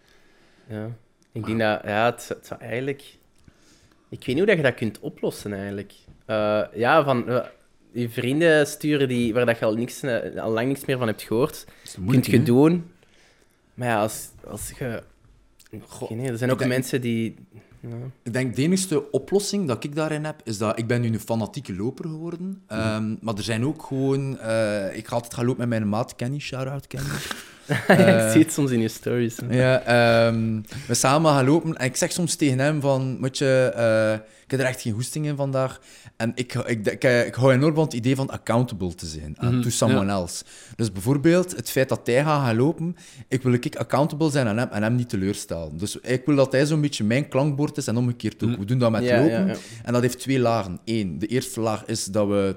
ja. 0.68 0.87
Ik 1.33 1.47
denk 1.47 1.59
dat, 1.59 1.81
ja, 1.85 2.05
het, 2.05 2.29
het 2.29 2.47
zou 2.47 2.61
eigenlijk... 2.61 3.01
Ik 4.09 4.18
weet 4.18 4.27
niet 4.27 4.37
hoe 4.39 4.47
dat 4.47 4.57
je 4.57 4.62
dat 4.62 4.75
kunt 4.75 5.01
oplossen, 5.01 5.53
eigenlijk. 5.53 5.93
Eh, 6.27 6.61
ja, 6.75 7.05
van... 7.05 7.29
eh, 7.29 7.45
je 7.95 8.09
vrienden 8.09 8.66
sturen 8.66 9.09
die, 9.09 9.34
waar 9.34 9.47
dat 9.47 9.59
je 9.59 9.64
al, 9.64 9.74
niks, 9.74 10.03
eh, 10.03 10.42
al 10.42 10.51
lang 10.51 10.68
niks 10.68 10.84
meer 10.84 10.99
van 10.99 11.07
hebt 11.07 11.22
gehoord, 11.22 11.64
kunt 11.82 11.99
moeilijk, 11.99 12.26
je 12.26 12.42
doen. 12.42 12.90
Maar 13.74 13.88
ja, 13.88 14.01
als, 14.01 14.28
als 14.47 14.72
je... 14.78 15.03
Goh, 15.86 16.11
idee, 16.11 16.28
er 16.28 16.38
zijn 16.38 16.51
ook 16.51 16.59
denk- 16.59 16.70
mensen 16.70 17.01
die... 17.01 17.34
Ja. 17.80 17.97
Ik 18.22 18.32
denk 18.32 18.57
de 18.57 18.62
enige 18.62 19.11
oplossing 19.11 19.68
dat 19.68 19.84
ik 19.84 19.95
daarin 19.95 20.24
heb, 20.24 20.40
is 20.45 20.59
dat 20.59 20.78
ik 20.78 20.86
ben 20.86 21.01
nu 21.01 21.09
een 21.09 21.20
fanatieke 21.20 21.74
loper 21.74 22.05
geworden. 22.05 22.62
Ehm, 22.66 23.14
maar 23.20 23.34
er 23.34 23.42
zijn 23.42 23.64
ook 23.64 23.82
gewoon... 23.82 24.38
eh, 24.38 24.97
ik 24.97 25.07
ga 25.09 25.14
altijd 25.14 25.34
gaan 25.34 25.45
lopen 25.45 25.68
met 25.68 25.78
mijn 25.78 25.88
maat 25.88 26.16
Kenny, 26.16 26.38
shout-out 26.38 26.86
Kenny. 26.86 27.09
ik 27.88 28.30
zie 28.32 28.42
het 28.42 28.52
soms 28.52 28.70
in 28.70 28.80
je 28.80 28.88
stories. 28.88 29.36
Ja, 29.50 29.80
ehm, 29.80 30.60
we 30.86 30.94
samen 30.94 31.32
gaan 31.32 31.44
lopen 31.44 31.76
en 31.76 31.86
ik 31.86 31.96
zeg 31.96 32.12
soms 32.12 32.34
tegen 32.34 32.58
hem 32.58 32.80
van, 32.80 33.16
moet 33.20 33.38
je, 33.38 33.72
eh, 33.74 34.12
ik 34.44 34.50
heb 34.50 34.60
er 34.60 34.66
echt 34.66 34.80
geen 34.80 34.92
goesting 34.92 35.26
in 35.26 35.36
vandaag. 35.36 35.80
En 36.16 36.32
ik, 36.34 36.54
ik, 36.54 36.86
ik, 36.86 37.04
ik 37.26 37.34
hou 37.34 37.52
enorm 37.52 37.74
van 37.74 37.84
het 37.84 37.92
idee 37.92 38.16
van 38.16 38.30
accountable 38.30 38.94
te 38.94 39.06
zijn, 39.06 39.34
aan 39.38 39.52
Mhm, 39.54 39.62
to 39.62 39.70
someone 39.70 40.10
else. 40.12 40.44
Dus 40.76 40.92
bijvoorbeeld 40.92 41.56
het 41.56 41.70
feit 41.70 41.88
dat 41.88 42.00
hij 42.04 42.22
gaat 42.22 42.44
gaan 42.44 42.56
lopen, 42.56 42.96
ik 43.28 43.42
wil 43.42 43.52
ik 43.52 43.76
accountable 43.76 44.30
zijn 44.30 44.46
aan 44.46 44.58
hem 44.58 44.68
en 44.68 44.82
hem 44.82 44.94
niet 44.94 45.08
teleurstellen. 45.08 45.78
Dus 45.78 45.96
ik 45.96 46.22
wil 46.26 46.36
dat 46.36 46.52
hij 46.52 46.66
zo'n 46.66 46.80
beetje 46.80 47.04
mijn 47.04 47.28
klankbord 47.28 47.76
is 47.76 47.86
en 47.86 47.96
omgekeerd 47.96 48.42
ook. 48.42 48.50
Mhm. 48.50 48.58
We 48.58 48.64
doen 48.64 48.78
dat 48.78 48.90
met 48.90 49.04
Ja, 49.04 49.18
lopen 49.20 49.46
ja. 49.46 49.54
en 49.84 49.92
dat 49.92 50.02
heeft 50.02 50.18
twee 50.18 50.38
lagen. 50.38 50.78
Eén, 50.84 51.18
de 51.18 51.26
eerste 51.26 51.60
laag 51.60 51.84
is 51.86 52.04
dat 52.04 52.28
we, 52.28 52.56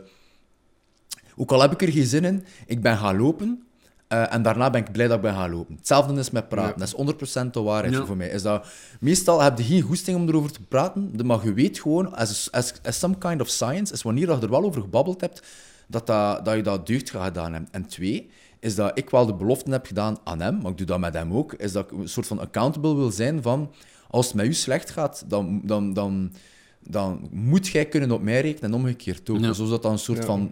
ook 1.35 1.51
al 1.51 1.61
heb 1.61 1.71
ik 1.71 1.81
er 1.81 1.91
geen 1.91 2.05
zin 2.05 2.23
in, 2.23 2.45
ik 2.65 2.81
ben 2.81 2.97
gaan 2.97 3.17
lopen. 3.17 3.61
Eh, 4.07 4.33
en 4.33 4.41
daarna 4.41 4.69
ben 4.69 4.81
ik 4.81 4.91
blij 4.91 5.07
dat 5.07 5.15
ik 5.15 5.21
ben 5.21 5.33
gaan 5.33 5.51
lopen. 5.51 5.75
Hetzelfde 5.75 6.13
is 6.19 6.29
met 6.31 6.49
praten. 6.49 6.71
Ja. 6.71 6.77
Dat 6.77 6.87
is 6.87 6.93
100% 6.93 7.53
de 7.53 7.61
waarheid 7.61 7.93
Ja. 7.93 8.05
voor 8.05 8.17
mij. 8.17 8.27
Is 8.29 8.41
dat, 8.41 8.67
meestal 8.99 9.41
heb 9.41 9.57
je 9.57 9.63
geen 9.63 9.81
goesting 9.81 10.17
om 10.17 10.27
erover 10.29 10.51
te 10.51 10.61
praten, 10.61 11.17
de- 11.17 11.23
maar 11.23 11.45
je 11.45 11.53
weet 11.53 11.79
gewoon, 11.79 12.15
as, 12.15 12.51
as, 12.51 12.73
as 12.83 12.99
some 12.99 13.17
kind 13.17 13.41
of 13.41 13.47
science, 13.49 13.93
is 13.93 14.01
wanneer 14.01 14.25
dat 14.25 14.37
je 14.39 14.43
er 14.45 14.51
wel 14.51 14.63
over 14.63 14.81
gebabbeld 14.81 15.21
hebt, 15.21 15.41
dat, 15.87 16.07
dat, 16.07 16.45
dat 16.45 16.55
je 16.55 16.61
dat 16.61 16.87
deugd 16.87 17.09
gaat 17.09 17.23
gedaan 17.25 17.53
hebt. 17.53 17.69
En 17.71 17.85
twee, 17.87 18.29
is 18.59 18.75
dat 18.75 18.97
ik 18.97 19.09
wel 19.09 19.25
de 19.25 19.33
belofte 19.35 19.71
heb 19.71 19.85
gedaan 19.85 20.17
aan 20.23 20.41
hem, 20.41 20.57
maar 20.61 20.71
ik 20.71 20.77
doe 20.77 20.85
dat 20.87 20.99
met 20.99 21.13
hem 21.13 21.33
ook, 21.33 21.53
is 21.53 21.71
dat 21.71 21.83
ik 21.91 21.97
een 21.97 22.09
soort 22.09 22.27
van 22.27 22.39
accountable 22.39 22.95
wil 22.95 23.11
zijn 23.11 23.41
van, 23.41 23.71
als 24.09 24.25
het 24.25 24.35
met 24.35 24.45
u 24.45 24.53
slecht 24.53 24.89
gaat, 24.89 25.23
dan, 25.27 25.61
dan, 25.63 25.93
dan, 25.93 26.31
dan 26.83 27.27
moet 27.31 27.67
jij 27.67 27.85
kunnen 27.85 28.11
op 28.11 28.21
mij 28.21 28.41
rekenen 28.41 28.71
en 28.71 28.77
omgekeerd 28.79 29.29
ook. 29.29 29.39
Ja. 29.39 29.53
Zo 29.53 29.63
is 29.63 29.69
dat 29.69 29.81
dan 29.81 29.91
een 29.91 29.99
soort 29.99 30.25
van 30.25 30.51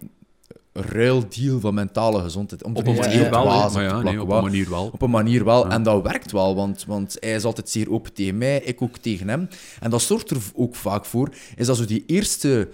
ruildeal 0.80 1.60
van 1.60 1.74
mentale 1.74 2.22
gezondheid. 2.22 2.64
Om 2.64 2.76
Op 2.76 2.88
een 2.88 2.96
manier 2.96 3.22
ja. 3.22 3.30
wel, 3.30 3.46
maar 3.46 3.72
te 3.72 3.82
ja, 3.82 4.02
nee, 4.02 4.22
op 4.22 4.30
een 4.30 4.44
manier 4.44 4.70
wel. 4.70 4.90
Op 4.94 5.02
een 5.02 5.10
manier 5.10 5.46
wel. 5.46 5.66
Ja. 5.66 5.72
En 5.72 5.84
dat 5.84 6.04
werkt 6.04 6.32
wel, 6.32 6.56
want, 6.56 6.86
want 6.88 7.18
hij 7.20 7.34
is 7.36 7.44
altijd 7.44 7.70
zeer 7.70 7.92
open 7.92 8.14
tegen 8.14 8.38
mij, 8.38 8.62
ik 8.62 8.82
ook 8.82 8.98
tegen 8.98 9.28
hem. 9.28 9.48
En 9.80 9.90
dat 9.90 10.02
zorgt 10.02 10.30
er 10.30 10.38
ook 10.56 10.76
vaak 10.76 11.06
voor, 11.06 11.30
is 11.56 11.68
dat 11.68 11.78
zo 11.78 11.86
die 11.86 12.04
eerste 12.08 12.70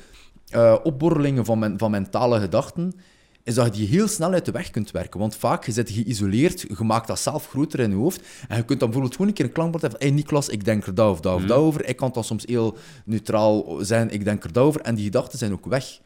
eh, 0.49 0.75
opborrelingen 0.83 1.45
van, 1.45 1.59
men- 1.59 1.77
van 1.77 1.91
mentale 1.91 2.39
gedachten, 2.39 2.93
is 3.43 3.55
dat 3.55 3.65
je 3.65 3.71
die 3.71 3.87
heel 3.87 4.07
snel 4.07 4.31
uit 4.31 4.45
de 4.45 4.51
weg 4.51 4.69
kunt 4.71 4.91
werken. 4.91 5.19
Want 5.19 5.35
vaak, 5.35 5.65
je 5.65 5.71
zit 5.71 5.89
geïsoleerd, 5.89 6.61
je 6.77 6.83
maakt 6.83 7.07
dat 7.07 7.19
zelf 7.19 7.47
groter 7.47 7.79
in 7.79 7.89
je 7.89 7.95
hoofd, 7.95 8.21
en 8.47 8.57
je 8.57 8.63
kunt 8.65 8.79
dan 8.79 8.89
bijvoorbeeld 8.89 9.11
gewoon 9.15 9.27
een 9.27 9.33
keer 9.33 9.45
een 9.45 9.51
klankbord 9.51 9.81
hebben 9.81 9.99
van 9.99 10.09
hey 10.09 10.17
Niklas, 10.17 10.49
ik 10.49 10.65
denk 10.65 10.85
er 10.85 10.95
dat 10.95 11.11
of 11.11 11.19
dat 11.19 11.35
of 11.35 11.43
dat 11.43 11.57
over. 11.57 11.85
Ik 11.87 11.95
kan 11.95 12.09
dan 12.13 12.23
soms 12.23 12.43
heel 12.45 12.77
neutraal 13.05 13.77
zijn, 13.81 14.09
ik 14.11 14.23
denk 14.23 14.43
er 14.43 14.51
dat 14.53 14.63
over. 14.63 14.81
En 14.81 14.95
die 14.95 15.03
gedachten 15.05 15.37
zijn 15.37 15.51
ook 15.53 15.65
weg. 15.65 15.99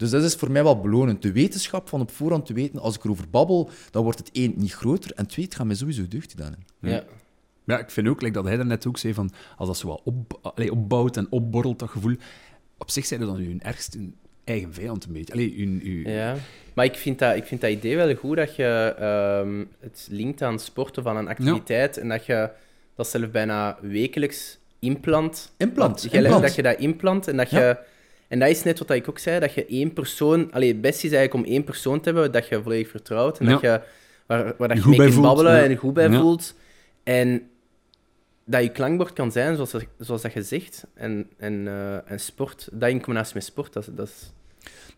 Dus 0.00 0.10
dat 0.10 0.22
is 0.22 0.34
voor 0.34 0.50
mij 0.50 0.62
wel 0.62 0.80
belonend. 0.80 1.22
De 1.22 1.32
wetenschap 1.32 1.88
van 1.88 2.00
op 2.00 2.10
voorhand 2.10 2.46
te 2.46 2.52
weten, 2.52 2.80
als 2.80 2.96
ik 2.96 3.04
erover 3.04 3.30
babbel, 3.30 3.70
dan 3.90 4.02
wordt 4.02 4.18
het 4.18 4.30
één 4.32 4.52
niet 4.56 4.72
groter, 4.74 5.12
en 5.14 5.26
twee, 5.26 5.44
het 5.44 5.54
gaat 5.54 5.66
mij 5.66 5.76
sowieso 5.76 6.08
deugd 6.08 6.30
gedaan. 6.30 6.54
Ja. 6.80 7.04
Ja, 7.64 7.78
ik 7.78 7.90
vind 7.90 8.08
ook, 8.08 8.20
like 8.20 8.34
dat 8.34 8.44
hij 8.44 8.56
daarnet 8.56 8.86
ook 8.86 8.98
zei, 8.98 9.14
van, 9.14 9.30
als 9.56 9.68
dat 9.68 9.76
zo 9.78 9.86
wat 9.88 10.00
op, 10.04 10.38
allee, 10.42 10.72
opbouwt 10.72 11.16
en 11.16 11.26
opborrelt, 11.30 11.78
dat 11.78 11.88
gevoel, 11.88 12.14
op 12.78 12.90
zich 12.90 13.06
zijn 13.06 13.20
er 13.20 13.26
dan 13.26 13.36
hun 13.36 13.60
ergste 13.62 13.98
eigen 14.44 14.74
vijand 14.74 15.04
een 15.04 15.12
beetje. 15.12 15.32
Allee, 15.32 15.54
hun, 15.58 15.80
hun, 15.84 16.12
Ja, 16.12 16.36
maar 16.74 16.84
ik 16.84 16.94
vind, 16.94 17.18
dat, 17.18 17.36
ik 17.36 17.44
vind 17.44 17.60
dat 17.60 17.70
idee 17.70 17.96
wel 17.96 18.14
goed 18.14 18.36
dat 18.36 18.56
je 18.56 18.94
ehm, 18.98 19.64
het 19.80 20.06
linkt 20.10 20.42
aan 20.42 20.58
sport 20.58 20.98
of 20.98 21.06
aan 21.06 21.16
een 21.16 21.28
activiteit 21.28 21.96
en 21.96 22.08
dat 22.08 22.26
je 22.26 22.50
dat 22.94 23.08
zelf 23.08 23.30
bijna 23.30 23.78
wekelijks 23.80 24.58
inplant. 24.78 25.52
Implant, 25.56 26.02
Dat, 26.02 26.12
jij- 26.12 26.20
implant. 26.22 26.42
dat 26.42 26.54
je 26.54 26.62
dat 26.62 26.78
inplant 26.78 27.28
en 27.28 27.36
dat 27.36 27.50
je... 27.50 27.56
Ja. 27.56 27.80
En 28.30 28.38
dat 28.38 28.48
is 28.48 28.62
net 28.62 28.78
wat 28.78 28.90
ik 28.90 29.08
ook 29.08 29.18
zei, 29.18 29.40
dat 29.40 29.54
je 29.54 29.66
één 29.66 29.92
persoon... 29.92 30.52
Allee, 30.52 30.68
het 30.68 30.80
beste 30.80 31.06
is 31.06 31.12
eigenlijk 31.12 31.46
om 31.46 31.52
één 31.52 31.64
persoon 31.64 32.00
te 32.00 32.10
hebben 32.10 32.32
dat 32.32 32.48
je 32.48 32.62
volledig 32.62 32.88
vertrouwt 32.88 33.38
en 33.38 33.46
Ja. 33.46 33.52
dat 33.52 33.60
je, 33.60 33.80
waar, 34.26 34.54
waar 34.58 34.68
dat 34.68 34.76
Je 34.76 34.82
je 34.82 34.88
mee 34.88 34.96
bij 34.96 35.06
kunt 35.06 35.12
voelt, 35.18 35.26
babbelen 35.26 35.56
ja. 35.56 35.62
en 35.62 35.76
goed 35.76 35.94
bij 35.94 36.08
Ja. 36.10 36.20
voelt. 36.20 36.54
En 37.02 37.48
dat 38.44 38.62
je 38.62 38.68
klankbord 38.70 39.12
kan 39.12 39.32
zijn, 39.32 39.54
zoals, 39.54 39.70
dat- 39.70 39.86
zoals 39.98 40.22
dat 40.22 40.32
je 40.32 40.42
zegt. 40.42 40.86
En, 40.94 41.28
en, 41.38 41.66
eh, 41.68 42.10
en 42.10 42.20
sport, 42.20 42.68
dat 42.72 42.88
in 42.90 43.00
combinatie 43.02 43.34
met 43.34 43.44
sport, 43.44 43.72
dat, 43.72 43.88
dat 43.92 44.06
is... 44.08 44.32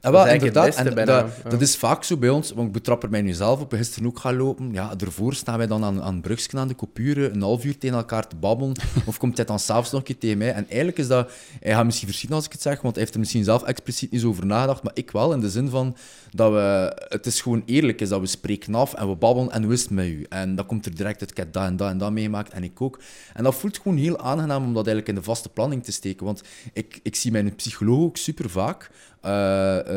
Ja, 0.02 0.10
Dat 0.10 0.24
wel, 0.24 0.32
het 0.32 0.42
inderdaad. 0.42 0.74
en 0.74 0.94
bijna, 0.94 1.22
dat, 1.22 1.30
ja. 1.44 1.50
dat 1.50 1.60
is 1.60 1.76
vaak 1.76 2.04
zo 2.04 2.16
bij 2.16 2.28
ons, 2.28 2.52
want 2.52 2.66
ik 2.66 2.72
betrap 2.72 3.02
er 3.02 3.10
mij 3.10 3.22
nu 3.22 3.32
zelf 3.32 3.60
op. 3.60 3.72
Gisteren 3.72 4.08
ook 4.08 4.18
gaan 4.18 4.36
lopen. 4.36 4.72
Ja, 4.72 4.94
daarvoor 4.94 5.34
staan 5.34 5.58
wij 5.58 5.66
dan 5.66 5.84
aan, 5.84 6.02
aan 6.02 6.20
Brugsken 6.20 6.58
aan 6.58 6.68
de 6.68 6.74
coupure, 6.74 7.30
een 7.30 7.42
half 7.42 7.64
uur 7.64 7.78
tegen 7.78 7.96
elkaar 7.96 8.28
te 8.28 8.36
babbelen. 8.36 8.74
Of 9.06 9.18
komt 9.18 9.36
hij 9.36 9.46
dan 9.46 9.58
s'avonds 9.58 9.90
nog 9.90 10.00
een 10.00 10.06
keer 10.06 10.18
tegen 10.18 10.38
mij? 10.38 10.52
En 10.52 10.66
eigenlijk 10.68 10.98
is 10.98 11.06
dat... 11.06 11.30
Hij 11.60 11.72
gaat 11.72 11.84
misschien 11.84 12.06
verschieten 12.08 12.36
als 12.36 12.46
ik 12.46 12.52
het 12.52 12.62
zeg, 12.62 12.80
want 12.80 12.94
hij 12.94 13.02
heeft 13.02 13.14
er 13.14 13.20
misschien 13.20 13.44
zelf 13.44 13.62
expliciet 13.62 14.10
niet 14.10 14.20
zo 14.20 14.28
over 14.28 14.46
nagedacht, 14.46 14.82
maar 14.82 14.92
ik 14.94 15.10
wel, 15.10 15.32
in 15.32 15.40
de 15.40 15.50
zin 15.50 15.68
van 15.68 15.96
dat 16.30 16.52
we... 16.52 16.96
Het 17.08 17.26
is 17.26 17.40
gewoon 17.40 17.62
eerlijk, 17.66 18.00
is 18.00 18.08
dat 18.08 18.20
we 18.20 18.26
spreken 18.26 18.74
af 18.74 18.94
en 18.94 19.08
we 19.08 19.16
babbelen 19.16 19.50
en 19.50 19.70
het 19.70 19.90
met 19.90 20.06
u? 20.06 20.26
En 20.28 20.54
dan 20.54 20.66
komt 20.66 20.86
er 20.86 20.94
direct 20.94 21.20
uit, 21.20 21.30
ik 21.30 21.36
heb 21.36 21.52
dat 21.52 21.64
en 21.64 21.76
dat 21.76 21.90
en 21.90 21.98
dat 21.98 22.12
meegemaakt 22.12 22.52
en 22.52 22.64
ik 22.64 22.80
ook. 22.80 23.00
En 23.34 23.44
dat 23.44 23.54
voelt 23.54 23.78
gewoon 23.78 23.98
heel 23.98 24.18
aangenaam 24.18 24.64
om 24.64 24.74
dat 24.74 24.86
eigenlijk 24.86 25.08
in 25.08 25.14
de 25.14 25.22
vaste 25.22 25.48
planning 25.48 25.84
te 25.84 25.92
steken, 25.92 26.26
want 26.26 26.42
ik, 26.72 27.00
ik 27.02 27.16
zie 27.16 27.32
mijn 27.32 27.54
psycholoog 27.54 28.00
ook 28.00 28.16
super 28.16 28.50
vaak. 28.50 28.90
Eh, 29.22 29.91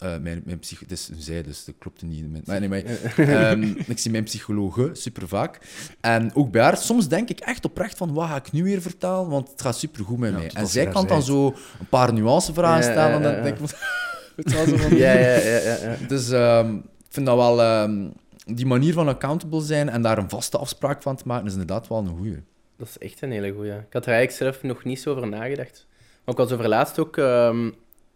eh, 0.00 0.16
mijn, 0.18 0.42
mijn 0.44 0.58
psycho... 0.58 0.82
Het 0.82 0.92
is 0.92 1.08
een 1.08 1.22
zij, 1.22 1.42
dus 1.42 1.64
dat 1.64 1.74
klopt 1.78 2.02
niet. 2.02 2.46
Maar 2.46 2.56
anyway, 2.56 2.84
ehm, 3.16 3.62
ik 3.86 3.98
zie 3.98 4.10
mijn 4.10 4.24
psychologe 4.24 4.90
super 4.92 5.28
vaak. 5.28 5.58
En 6.00 6.34
ook 6.34 6.50
bij 6.50 6.62
haar, 6.62 6.76
soms 6.76 7.08
denk 7.08 7.28
ik 7.28 7.40
echt 7.40 7.64
oprecht 7.64 7.96
van, 7.96 8.12
wat 8.12 8.28
ga 8.28 8.36
ik 8.36 8.52
nu 8.52 8.62
weer 8.62 8.82
vertalen? 8.82 9.30
Want 9.30 9.50
het 9.50 9.60
gaat 9.62 9.76
super 9.78 10.04
goed 10.04 10.18
met 10.18 10.30
Ja, 10.30 10.36
mij. 10.36 10.50
En 10.54 10.66
zij 10.66 10.86
kan 10.86 11.06
dan 11.06 11.22
zo 11.22 11.46
een 11.80 11.88
paar 11.88 12.12
nuancevragen 12.12 12.84
Ja, 12.84 12.90
stellen. 12.90 13.12
En 13.12 13.22
ja, 13.22 13.22
dan 13.22 13.32
ja, 13.36 13.42
denk 13.42 13.58
ik 13.58 13.68
van... 13.68 13.78
Het 14.36 14.52
was 14.54 14.68
zo 14.68 14.76
van... 14.76 14.96
Ja, 14.96 15.12
ja, 15.12 15.36
ja, 15.36 15.58
ja. 15.58 15.76
ja. 15.82 15.96
Dus 16.08 16.30
ehm, 16.30 16.74
ik 16.76 17.08
vind 17.08 17.26
dat 17.26 17.36
wel... 17.36 17.62
ehm, 17.62 18.08
die 18.44 18.66
manier 18.66 18.92
van 18.92 19.08
accountable 19.08 19.60
zijn 19.60 19.88
en 19.88 20.02
daar 20.02 20.18
een 20.18 20.28
vaste 20.28 20.58
afspraak 20.58 21.02
van 21.02 21.16
te 21.16 21.22
maken, 21.26 21.46
is 21.46 21.52
inderdaad 21.52 21.88
wel 21.88 21.98
een 21.98 22.16
goeie. 22.16 22.42
Dat 22.76 22.88
is 22.88 22.98
echt 22.98 23.22
een 23.22 23.30
hele 23.30 23.52
goeie. 23.52 23.72
Ik 23.72 23.92
had 23.92 24.06
er 24.06 24.12
eigenlijk 24.12 24.52
zelf 24.52 24.62
nog 24.62 24.84
niet 24.84 25.00
zo 25.00 25.10
over 25.10 25.28
nagedacht. 25.28 25.86
Maar 26.24 26.34
ik 26.34 26.40
was 26.40 26.52
over 26.52 26.68
laatst 26.68 26.98
ook... 26.98 27.16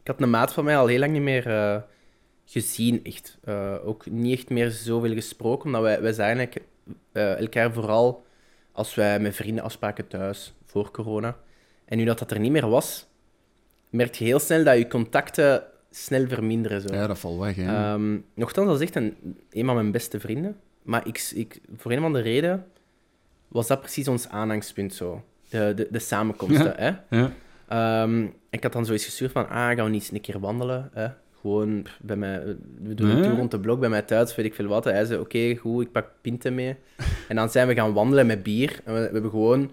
ik 0.05 0.11
had 0.11 0.21
een 0.21 0.31
maat 0.31 0.53
van 0.53 0.65
mij 0.65 0.77
al 0.77 0.87
heel 0.87 0.99
lang 0.99 1.13
niet 1.13 1.23
meer 1.23 1.47
eh, 1.47 1.77
gezien, 2.45 3.05
echt. 3.05 3.39
Eh, 3.45 3.75
ook 3.85 4.11
niet 4.11 4.39
echt 4.39 4.51
meer 4.51 4.71
zoveel 4.71 5.13
gesproken, 5.13 5.67
omdat 5.67 5.83
wij, 5.83 6.03
wij 6.03 6.13
zagen 6.13 6.37
eigenlijk 6.37 6.67
eh, 7.13 7.41
elkaar 7.41 7.73
vooral 7.73 8.25
als 8.73 8.95
wij 8.95 9.21
met 9.21 9.35
vrienden 9.35 9.65
afspraken 9.65 10.09
thuis, 10.09 10.55
voor 10.65 10.91
corona. 10.91 11.37
En 11.85 11.99
nu 11.99 12.05
dat 12.05 12.19
dat 12.19 12.31
er 12.31 12.39
niet 12.39 12.53
meer 12.53 12.69
was, 12.69 13.07
merk 13.91 14.15
je 14.15 14.25
heel 14.25 14.39
snel 14.39 14.65
dat 14.65 14.77
je 14.77 14.89
contacten 14.89 15.65
snel 15.91 16.29
verminderen. 16.29 16.81
Zo. 16.81 16.95
Ja, 16.95 17.07
dat 17.07 17.19
valt 17.19 17.41
weg. 17.41 17.57
Hè. 17.57 17.67
Ehm, 17.67 18.19
nochtans, 18.35 18.67
dat 18.67 18.81
is 18.81 18.87
echt 18.87 18.97
een, 18.97 19.17
een 19.51 19.65
van 19.65 19.75
mijn 19.75 19.91
beste 19.91 20.21
vrienden. 20.21 20.57
Maar 20.83 21.07
ik, 21.07 21.31
ik, 21.35 21.61
voor 21.77 21.93
een 21.93 21.99
of 21.99 22.05
andere 22.05 22.25
reden 22.25 22.67
was 23.49 23.67
dat 23.67 23.81
precies 23.81 24.09
ons 24.09 24.29
aanhangspunt 24.29 24.95
zo. 24.95 25.25
De, 25.49 25.73
de, 25.77 25.89
de 25.91 25.99
samenkomsten, 25.99 26.75
hè. 26.77 27.17
ja. 27.17 27.33
Ehm, 27.69 28.27
ik 28.51 28.63
had 28.63 28.73
dan 28.73 28.87
zoiets 28.87 29.05
gestuurd 29.05 29.33
van, 29.33 29.49
ah, 29.49 29.67
gaan 29.67 29.77
we 29.77 29.83
niet 29.83 29.93
eens 29.93 30.11
een 30.11 30.21
keer 30.21 30.41
wandelen, 30.41 30.91
hè. 30.93 31.09
Gewoon 31.41 31.87
bij 32.01 32.17
mij, 32.17 32.57
we 32.83 32.95
doen 32.95 33.09
een 33.09 33.23
tour 33.23 33.37
rond 33.37 33.51
de 33.51 33.61
blok 33.61 33.81
bij 33.81 33.89
mij 33.89 34.03
thuis, 34.03 34.35
weet 34.35 34.47
ik 34.47 34.55
veel 34.55 34.67
wat. 34.67 34.85
Hij 34.85 35.05
zei, 35.05 35.21
oké, 35.21 35.57
goed, 35.57 35.85
ik 35.85 35.93
pak 35.93 36.11
pinten 36.21 36.55
mee. 36.55 36.77
En 37.29 37.37
dan 37.37 37.51
zijn 37.51 37.69
we 37.69 37.75
gaan 37.75 37.93
wandelen 37.93 38.27
met 38.27 38.43
bier. 38.43 38.81
En 38.85 38.95
we, 38.95 39.01
we 39.01 39.13
hebben 39.13 39.31
gewoon 39.31 39.71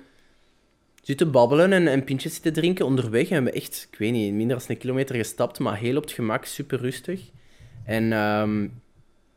zitten 1.02 1.32
babbelen 1.32 1.74
en, 1.74 1.88
en 1.88 2.04
pintjes 2.04 2.34
zitten 2.34 2.54
drinken 2.54 2.86
onderweg. 2.86 3.24
En 3.24 3.28
we 3.28 3.34
hebben 3.34 3.54
echt, 3.54 3.88
ik 3.92 3.98
weet 3.98 4.12
niet, 4.12 4.34
minder 4.34 4.58
dan 4.58 4.66
een 4.68 4.78
kilometer 4.78 5.16
gestapt, 5.16 5.60
maar 5.60 5.78
heel 5.78 5.98
op 5.98 6.04
het 6.04 6.12
gemak, 6.12 6.46
super 6.46 6.80
rustig. 6.80 7.30
En 7.84 8.14
ehm, 8.14 8.68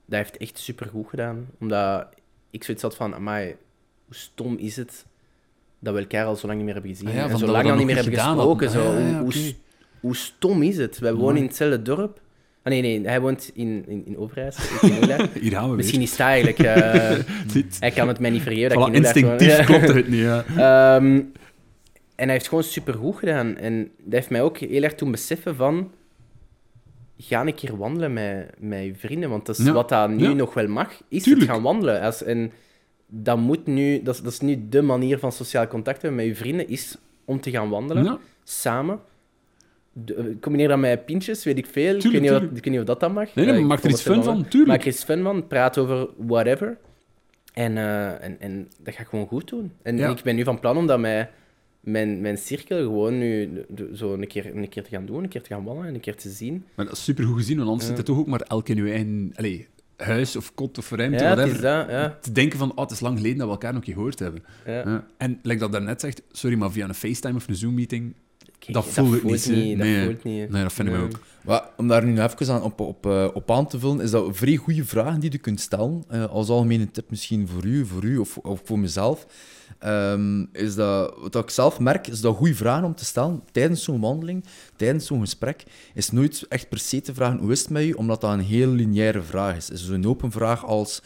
dat 0.06 0.18
heeft 0.18 0.36
echt 0.36 0.58
super 0.58 0.86
goed 0.86 1.08
gedaan. 1.08 1.48
Omdat 1.58 2.06
ik 2.50 2.64
zoiets 2.64 2.82
had 2.82 2.96
van, 2.96 3.14
amai, 3.14 3.56
hoe 4.04 4.14
stom 4.14 4.56
is 4.56 4.76
het 4.76 5.06
dat 5.84 5.94
we 5.94 6.00
elkaar 6.00 6.24
al 6.26 6.36
zo 6.36 6.46
lang 6.46 6.56
niet 6.56 6.66
meer 6.66 6.74
hebben 6.74 6.92
gezien. 6.92 7.08
Ah 7.08 7.14
ja, 7.14 7.22
en 7.22 7.30
van 7.30 7.38
zo 7.38 7.46
lang 7.46 7.70
al 7.70 7.76
niet 7.76 7.86
meer 7.86 7.94
hebben 7.94 8.14
gesproken. 8.18 8.70
Zo. 8.70 8.92
Ah 8.92 9.10
ja, 9.10 9.24
hoe, 10.00 10.16
stom 10.16 10.62
is 10.62 10.76
het? 10.76 10.98
Wij 10.98 11.14
wonen 11.14 11.36
in 11.36 11.42
hetzelfde 11.46 11.82
dorp. 11.82 12.20
Ah, 12.62 12.72
nee, 12.72 12.80
nee, 12.80 13.06
hij 13.06 13.20
woont 13.20 13.50
in, 13.54 13.84
in, 13.86 14.02
in 14.06 14.18
Oelaar. 14.18 14.54
Hier 15.40 15.52
gaan 15.52 15.70
we 15.70 15.76
Misschien 15.76 15.98
weer. 15.98 16.08
is 16.08 16.10
het 16.10 16.20
eigenlijk... 16.20 16.58
Dit. 17.52 17.76
hij 17.80 17.90
kan 17.90 18.08
het 18.08 18.18
mij 18.18 18.30
niet 18.30 18.42
vergeven 18.42 18.68
dat 18.68 18.88
Voilà, 18.88 18.92
ik 18.92 18.94
in 18.94 19.04
Oelaar 19.04 19.14
woon. 19.14 19.32
instinctief 19.32 19.66
klopt 19.66 19.94
het 19.94 20.08
niet, 20.08 20.20
ja. 20.20 20.44
Ehm, 20.96 21.04
en 22.14 22.24
hij 22.24 22.32
heeft 22.32 22.48
gewoon 22.48 22.64
supergoed 22.64 23.16
gedaan. 23.16 23.56
En 23.56 23.90
dat 23.98 24.12
heeft 24.12 24.30
mij 24.30 24.42
ook 24.42 24.58
heel 24.58 24.82
erg 24.82 24.94
toen 24.94 25.10
beseffen 25.10 25.56
van... 25.56 25.90
Ga 27.18 27.46
een 27.46 27.54
keer 27.54 27.76
wandelen 27.76 28.12
met, 28.12 28.50
met 28.58 28.84
je 28.84 28.94
vrienden. 28.96 29.30
Want 29.30 29.46
dat 29.46 29.58
is 29.58 29.64
Ja, 29.64 29.72
wat 29.72 29.88
dat 29.88 30.10
nu 30.10 30.28
ja. 30.28 30.32
nog 30.32 30.54
wel 30.54 30.68
mag, 30.68 30.90
is 31.08 31.22
Tuurlijk. 31.22 31.46
het 31.46 31.54
gaan 31.54 31.62
wandelen. 31.64 32.00
Als, 32.00 32.22
en 32.22 32.52
dat, 33.22 33.38
moet 33.38 33.66
nu, 33.66 34.02
dat, 34.02 34.14
is, 34.14 34.20
dat 34.22 34.32
is 34.32 34.40
nu 34.40 34.66
de 34.68 34.82
manier 34.82 35.18
van 35.18 35.32
sociaal 35.32 35.66
contact 35.66 36.02
hebben 36.02 36.20
met 36.20 36.28
je 36.28 36.34
vrienden, 36.42 36.68
is 36.68 36.96
om 37.24 37.40
te 37.40 37.50
gaan 37.50 37.68
wandelen, 37.68 38.04
Ja. 38.04 38.18
samen. 38.44 39.00
De- 39.92 40.14
eh, 40.14 40.24
combineer 40.40 40.68
dat 40.68 40.78
met 40.78 41.04
pintjes, 41.06 41.44
weet 41.44 41.58
ik 41.58 41.66
veel. 41.66 41.94
ik, 41.94 42.00
Tuurlijk, 42.00 42.22
weet 42.24 42.40
niet 42.40 42.56
ik 42.58 42.64
weet 42.64 42.72
niet 42.72 42.80
of 42.80 42.86
dat 42.86 43.00
dan 43.00 43.12
mag. 43.12 43.34
Nee, 43.34 43.44
nee, 43.44 43.54
Eh, 43.54 43.60
maar 43.60 43.68
maak 43.68 43.82
er 43.84 43.90
iets 43.90 44.02
fun 44.02 44.22
van, 44.22 44.48
tuurlijk. 44.48 44.66
Maak 44.72 44.80
er 44.80 44.86
iets 44.92 45.04
fun 45.04 45.22
van, 45.22 45.46
praat 45.46 45.78
over 45.78 46.08
whatever. 46.16 46.76
En, 47.52 47.76
eh, 47.76 48.24
en, 48.24 48.40
en 48.40 48.68
dat 48.82 48.94
ga 48.94 49.00
ik 49.02 49.08
gewoon 49.08 49.26
goed 49.26 49.48
doen. 49.48 49.72
En 49.82 49.96
Ja. 49.96 50.10
ik 50.10 50.22
ben 50.22 50.36
nu 50.36 50.44
van 50.44 50.60
plan 50.60 50.76
om 50.76 50.86
dat 50.86 50.98
met 51.00 51.28
mijn, 51.80 52.20
mijn 52.20 52.38
cirkel 52.38 52.78
gewoon 52.78 53.18
nu 53.18 53.50
zo 53.94 54.12
een 54.12 54.26
keer, 54.26 54.56
een 54.56 54.68
keer 54.68 54.82
te 54.82 54.88
gaan 54.90 55.06
doen, 55.06 55.22
een 55.22 55.28
keer 55.28 55.42
te 55.42 55.54
gaan 55.54 55.64
wandelen 55.64 55.88
en 55.88 55.94
een 55.94 56.00
keer 56.00 56.16
te 56.16 56.30
zien. 56.30 56.64
Maar 56.74 56.84
dat 56.86 56.94
is 56.94 57.04
supergoed 57.04 57.36
gezien, 57.36 57.56
want 57.56 57.68
anders 57.68 57.88
Ja. 57.88 57.94
zit 57.96 58.06
het 58.06 58.06
toch 58.16 58.18
ook 58.18 58.26
maar 58.26 58.40
elk 58.40 58.68
in 58.68 58.86
eigen 58.86 59.32
allee, 59.34 59.66
huis 59.96 60.36
of 60.36 60.54
kot 60.54 60.78
of 60.78 60.90
ruimte, 60.90 61.24
ja, 61.24 61.34
whatever. 61.34 61.60
dat, 61.60 61.90
ja. 61.90 62.18
Te 62.20 62.32
denken 62.32 62.58
van, 62.58 62.70
oh, 62.70 62.78
het 62.78 62.90
is 62.90 63.00
lang 63.00 63.16
geleden 63.16 63.38
dat 63.38 63.46
we 63.46 63.52
elkaar 63.52 63.70
nog 63.72 63.78
een 63.80 63.86
keer 63.86 63.94
gehoord 63.94 64.18
hebben. 64.18 64.42
ja. 64.66 64.72
Ja. 64.88 65.06
En, 65.18 65.38
like 65.42 65.58
dat 65.60 65.72
daarnet 65.72 66.00
zegt, 66.00 66.22
sorry, 66.32 66.56
maar 66.56 66.70
via 66.70 66.88
een 66.88 66.94
FaceTime 66.94 67.36
of 67.36 67.48
een 67.48 67.56
Zoom-meeting, 67.56 68.14
Kijk, 68.58 68.76
Dat 68.76 68.86
voelt 68.86 69.12
het 69.12 69.22
niet, 69.24 69.46
niet. 69.48 69.78
Dat 69.78 69.86
Nee. 69.86 70.04
voelt 70.04 70.24
niet. 70.24 70.50
nee, 70.50 70.62
dat 70.62 70.72
vind 70.72 70.88
ik 70.88 70.94
ook. 70.96 71.18
Maar 71.44 71.68
om 71.76 71.88
daar 71.88 72.04
nu 72.04 72.20
even 72.22 72.52
aan, 72.54 72.62
op, 72.62 72.80
op, 72.80 73.06
eh, 73.06 73.28
op 73.34 73.50
aan 73.50 73.66
te 73.66 73.78
vullen, 73.78 74.00
is 74.00 74.10
dat 74.10 74.36
vrij 74.36 74.56
goede 74.56 74.84
vragen 74.84 75.20
die 75.20 75.32
je 75.32 75.38
kunt 75.38 75.60
stellen. 75.60 76.04
eh, 76.08 76.24
als 76.24 76.48
algemene 76.48 76.90
tip 76.90 77.10
misschien 77.10 77.48
voor 77.48 77.64
u, 77.64 77.86
voor 77.86 78.04
u 78.04 78.16
of, 78.18 78.36
of 78.36 78.60
voor 78.64 78.78
mezelf. 78.78 79.26
Ehm, 79.84 80.44
is 80.52 80.74
dat, 80.74 81.14
wat 81.18 81.34
ik 81.34 81.50
zelf 81.50 81.78
merk, 81.78 82.06
is 82.06 82.20
dat 82.20 82.36
goede 82.36 82.54
vragen 82.54 82.84
om 82.84 82.94
te 82.94 83.04
stellen 83.04 83.42
tijdens 83.52 83.82
zo'n 83.82 84.00
wandeling, 84.00 84.44
tijdens 84.76 85.06
zo'n 85.06 85.20
gesprek, 85.20 85.64
is 85.94 86.10
nooit 86.10 86.46
echt 86.48 86.68
per 86.68 86.78
se 86.78 87.00
te 87.00 87.14
vragen 87.14 87.38
hoe 87.38 87.52
is 87.52 87.60
het 87.60 87.70
met 87.70 87.82
u, 87.82 87.92
omdat 87.92 88.20
dat 88.20 88.32
een 88.32 88.40
heel 88.40 88.68
lineaire 88.68 89.22
vraag 89.22 89.56
is. 89.56 89.70
is 89.70 89.86
zo'n 89.86 90.06
open 90.06 90.30
vraag 90.30 90.64
als... 90.64 91.02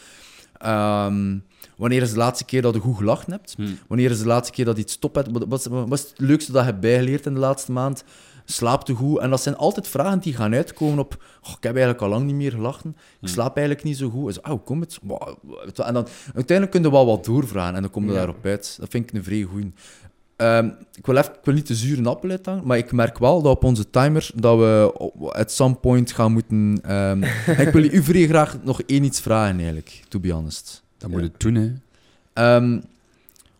ehm, 0.58 1.38
wanneer 1.76 2.02
is 2.02 2.10
de 2.10 2.16
laatste 2.16 2.44
keer 2.44 2.62
dat 2.62 2.74
je 2.74 2.80
goed 2.80 2.96
gelachen 2.96 3.32
hebt? 3.32 3.54
Hmm. 3.56 3.78
Wanneer 3.88 4.10
is 4.10 4.18
de 4.18 4.26
laatste 4.26 4.52
keer 4.52 4.64
dat 4.64 4.76
je 4.76 4.82
iets 4.82 4.98
top 4.98 5.14
hebt? 5.14 5.28
Wat, 5.30 5.44
wat, 5.48 5.64
wat 5.64 5.98
is 5.98 6.08
het 6.08 6.18
leukste 6.18 6.52
dat 6.52 6.60
je 6.60 6.68
hebt 6.68 6.80
bijgeleerd 6.80 7.26
in 7.26 7.34
de 7.34 7.40
laatste 7.40 7.72
maand? 7.72 8.04
Slaapt 8.50 8.86
je 8.86 8.94
goed? 8.94 9.18
En 9.18 9.30
dat 9.30 9.42
zijn 9.42 9.56
altijd 9.56 9.88
vragen 9.88 10.18
die 10.18 10.34
gaan 10.34 10.54
uitkomen 10.54 10.98
op... 10.98 11.22
"Goh, 11.40 11.54
ik 11.56 11.62
heb 11.62 11.72
eigenlijk 11.72 12.02
al 12.04 12.08
lang 12.08 12.24
niet 12.26 12.34
meer 12.34 12.50
gelachen. 12.52 12.96
Ik 13.20 13.28
slaap 13.28 13.56
eigenlijk 13.56 13.86
niet 13.86 13.96
zo 13.96 14.08
goed. 14.10 14.26
En 14.26 14.32
zo, 14.44 14.52
oh, 14.52 14.64
komt 14.64 14.84
het? 14.84 14.98
En 15.86 15.94
dan 15.94 16.06
uiteindelijk 16.34 16.70
kun 16.70 16.82
je 16.82 16.90
wel 16.90 17.06
wat 17.06 17.24
doorvragen 17.24 17.74
en 17.74 17.82
dan 17.82 17.90
kom 17.90 18.04
je 18.04 18.10
Ja. 18.10 18.16
daarop 18.16 18.44
uit. 18.46 18.76
Dat 18.80 18.88
vind 18.90 19.08
ik 19.10 19.16
een 19.16 19.24
vrij 19.24 19.42
goeie. 19.42 19.72
Ehm, 20.36 20.66
ik, 20.94 21.06
wil 21.06 21.16
even, 21.16 21.32
ik 21.32 21.38
wil 21.44 21.54
niet 21.54 21.66
de 21.66 21.74
zure 21.74 22.08
appel 22.08 22.30
uithangen, 22.30 22.66
maar 22.66 22.78
ik 22.78 22.92
merk 22.92 23.18
wel 23.18 23.42
dat 23.42 23.52
op 23.56 23.64
onze 23.64 23.90
timer 23.90 24.30
dat 24.34 24.58
we 24.58 24.92
op- 24.98 25.22
at 25.24 25.52
some 25.52 25.74
point 25.74 26.12
gaan 26.12 26.32
moeten... 26.32 26.80
ehm, 26.82 27.22
ik 27.66 27.68
wil 27.72 27.82
u 27.84 28.02
vrij 28.02 28.26
graag 28.26 28.56
nog 28.62 28.82
één 28.82 29.04
iets 29.04 29.20
vragen, 29.20 29.56
eigenlijk, 29.56 30.02
to 30.08 30.20
be 30.20 30.30
honest. 30.32 30.82
Dat 30.98 31.10
moet 31.10 31.20
je 31.20 31.30
doen, 31.36 31.54
hè. 31.54 31.72
Ehm, 32.32 32.80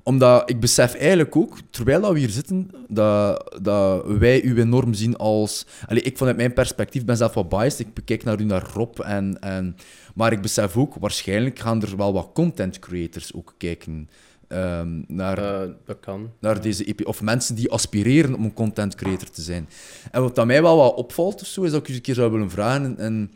omdat 0.08 0.50
ik 0.50 0.60
besef 0.60 0.94
eigenlijk 0.94 1.36
ook, 1.36 1.58
terwijl 1.70 2.00
dat 2.00 2.12
we 2.12 2.18
hier 2.18 2.28
zitten, 2.28 2.70
dat, 2.88 3.58
dat 3.62 4.06
wij 4.06 4.42
u 4.42 4.60
enorm 4.60 4.94
zien 4.94 5.16
als... 5.16 5.66
Allee, 5.86 6.02
ik 6.02 6.16
vanuit 6.16 6.36
mijn 6.36 6.52
perspectief 6.52 7.04
ben 7.04 7.16
zelf 7.16 7.34
wat 7.34 7.48
biased. 7.48 7.78
Ik 7.78 7.94
bekijk 7.94 8.24
naar 8.24 8.40
u 8.40 8.44
naar 8.44 8.70
Rob. 8.74 8.98
En, 9.00 9.40
en, 9.40 9.76
maar 10.14 10.32
ik 10.32 10.42
besef 10.42 10.76
ook, 10.76 10.94
waarschijnlijk 10.94 11.58
gaan 11.58 11.82
er 11.82 11.96
wel 11.96 12.12
wat 12.12 12.30
content 12.34 12.78
creators 12.78 13.34
ook 13.34 13.54
kijken 13.58 14.08
ehm, 14.46 15.02
naar, 15.06 15.38
Eh, 15.38 15.70
dat 15.84 16.00
kan. 16.00 16.30
naar 16.40 16.60
deze 16.62 16.84
EP. 16.84 17.06
Of 17.06 17.22
mensen 17.22 17.54
die 17.54 17.70
aspireren 17.70 18.34
om 18.34 18.44
een 18.44 18.52
content 18.52 18.94
creator 18.94 19.30
te 19.30 19.42
zijn. 19.42 19.68
En 20.10 20.22
wat 20.22 20.34
dat 20.34 20.46
mij 20.46 20.62
wel 20.62 20.76
wat 20.76 20.94
opvalt 20.94 21.40
of 21.40 21.46
zo, 21.46 21.62
is 21.62 21.70
dat 21.70 21.80
ik 21.80 21.86
u 21.86 21.88
eens 21.88 21.96
een 21.96 22.02
keer 22.02 22.14
zou 22.14 22.32
willen 22.32 22.50
vragen... 22.50 22.84
En, 22.84 22.98
en 22.98 23.32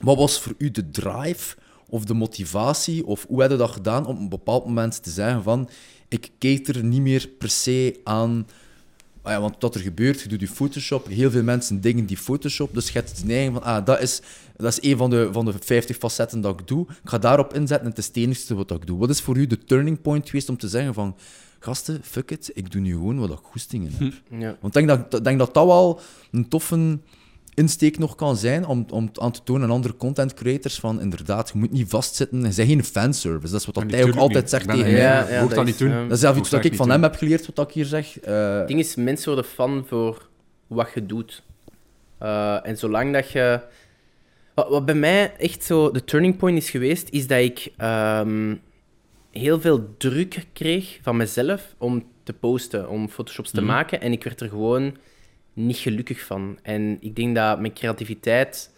wat 0.00 0.16
was 0.16 0.40
voor 0.40 0.54
u 0.58 0.70
de 0.70 0.90
drive 0.90 1.56
of 1.90 2.04
de 2.04 2.14
motivatie, 2.14 3.06
of 3.06 3.24
hoe 3.28 3.40
heb 3.40 3.50
je 3.50 3.56
dat 3.56 3.70
gedaan 3.70 4.06
om 4.06 4.14
op 4.14 4.20
een 4.20 4.28
bepaald 4.28 4.66
moment 4.66 5.02
te 5.02 5.10
zeggen 5.10 5.42
van 5.42 5.68
ik 6.08 6.30
kijk 6.38 6.68
er 6.68 6.84
niet 6.84 7.00
meer 7.00 7.28
per 7.38 7.50
se 7.50 8.00
aan... 8.04 8.46
Ah 9.22 9.32
ja, 9.32 9.40
want 9.40 9.56
wat 9.58 9.74
er 9.74 9.80
gebeurt, 9.80 10.20
je 10.20 10.28
doet 10.28 10.40
je 10.40 10.48
Photoshop, 10.48 11.06
heel 11.06 11.30
veel 11.30 11.42
mensen 11.42 11.80
dingen 11.80 12.06
die 12.06 12.16
Photoshop, 12.16 12.74
dus 12.74 12.86
je 12.86 12.92
hebt 12.92 13.20
de 13.20 13.26
neiging 13.26 13.52
van, 13.54 13.62
ah, 13.62 13.84
dat 13.84 14.00
is, 14.00 14.22
dat 14.56 14.78
is 14.78 14.90
een 14.90 14.96
van 14.96 15.10
de, 15.10 15.28
van 15.32 15.44
de 15.44 15.52
50 15.60 15.96
facetten 15.96 16.40
dat 16.40 16.60
ik 16.60 16.66
doe. 16.66 16.86
Ik 16.88 17.08
ga 17.08 17.18
daarop 17.18 17.54
inzetten 17.54 17.80
en 17.80 17.90
het 17.90 17.98
is 17.98 18.06
het 18.06 18.16
enigste 18.16 18.54
wat 18.54 18.70
ik 18.70 18.86
doe. 18.86 18.98
Wat 18.98 19.10
is 19.10 19.20
voor 19.20 19.36
u 19.36 19.46
de 19.46 19.58
turning 19.58 20.00
point 20.00 20.26
geweest 20.28 20.48
om 20.48 20.56
te 20.56 20.68
zeggen 20.68 20.94
van, 20.94 21.16
gasten, 21.58 22.00
fuck 22.02 22.30
it, 22.30 22.50
ik 22.54 22.70
doe 22.70 22.80
nu 22.80 22.92
gewoon 22.92 23.18
wat 23.18 23.30
ik 23.30 23.38
goestingen 23.42 23.92
heb. 23.94 24.12
Ja. 24.40 24.56
Want 24.60 24.76
ik 24.76 24.86
denk 24.86 25.10
dat, 25.10 25.24
denk 25.24 25.38
dat 25.38 25.54
dat 25.54 25.66
wel 25.66 26.00
een 26.30 26.48
toffe 26.48 26.98
insteek 27.60 27.98
nog 27.98 28.14
kan 28.14 28.36
zijn 28.36 28.66
om, 28.66 28.86
om 28.90 29.10
aan 29.14 29.32
te 29.32 29.40
tonen 29.44 29.62
aan 29.62 29.70
andere 29.74 29.96
content 29.96 30.34
creators 30.34 30.78
van 30.78 31.00
inderdaad, 31.00 31.50
je 31.52 31.58
moet 31.58 31.70
niet 31.72 31.88
vastzitten. 31.88 32.36
Je 32.38 32.42
bent 32.42 32.54
geen 32.68 32.84
fanservice. 32.84 33.52
Dat 33.52 33.60
is 33.60 33.66
wat 33.66 33.74
dat 33.74 33.90
hij 33.90 34.02
ook 34.04 34.16
altijd 34.16 34.40
niet. 34.42 34.50
zegt 34.50 34.68
tegen 34.68 34.80
mij. 34.80 34.90
Ja, 35.00 35.40
dat 35.40 35.50
dat 35.54 35.64
niet 35.64 35.74
is, 35.74 35.80
doen. 35.80 35.90
ehm, 35.90 36.02
Dat 36.02 36.12
is 36.12 36.20
zelf 36.20 36.36
iets 36.36 36.50
wat 36.50 36.62
dat 36.62 36.70
ik 36.72 36.76
van 36.78 36.90
hem 36.90 37.02
heb 37.02 37.14
geleerd, 37.16 37.46
wat 37.54 37.68
ik 37.68 37.74
hier 37.74 37.84
zeg. 37.84 38.20
Eh, 38.20 38.58
Het 38.58 38.68
ding 38.68 38.80
is, 38.80 38.94
mensen 38.94 39.32
worden 39.34 39.50
fan 39.50 39.84
voor 39.88 40.28
wat 40.66 40.88
je 40.94 41.06
doet. 41.06 41.42
Eh, 42.18 42.66
en 42.66 42.76
zolang 42.78 43.12
dat 43.12 43.30
je... 43.30 43.60
Wat, 44.54 44.68
wat 44.68 44.84
bij 44.84 44.94
mij 44.94 45.36
echt 45.36 45.64
zo 45.64 45.90
de 45.90 46.04
turning 46.04 46.36
point 46.36 46.58
is 46.58 46.70
geweest, 46.70 47.08
is 47.10 47.26
dat 47.26 47.38
ik 47.38 47.72
ehm, 47.76 48.54
heel 49.30 49.60
veel 49.60 49.94
druk 49.98 50.46
kreeg 50.52 50.98
van 51.02 51.16
mezelf 51.16 51.74
om 51.78 52.04
te 52.22 52.32
posten, 52.32 52.88
om 52.88 53.08
photoshops 53.08 53.50
te 53.50 53.56
Mhm. 53.60 53.70
maken. 53.70 54.00
En 54.00 54.12
ik 54.12 54.24
werd 54.24 54.40
er 54.40 54.48
gewoon 54.48 54.96
niet 55.66 55.76
gelukkig 55.76 56.20
van. 56.20 56.58
En 56.62 56.96
ik 57.00 57.16
denk 57.16 57.34
dat 57.34 57.60
mijn 57.60 57.72
creativiteit 57.72 58.70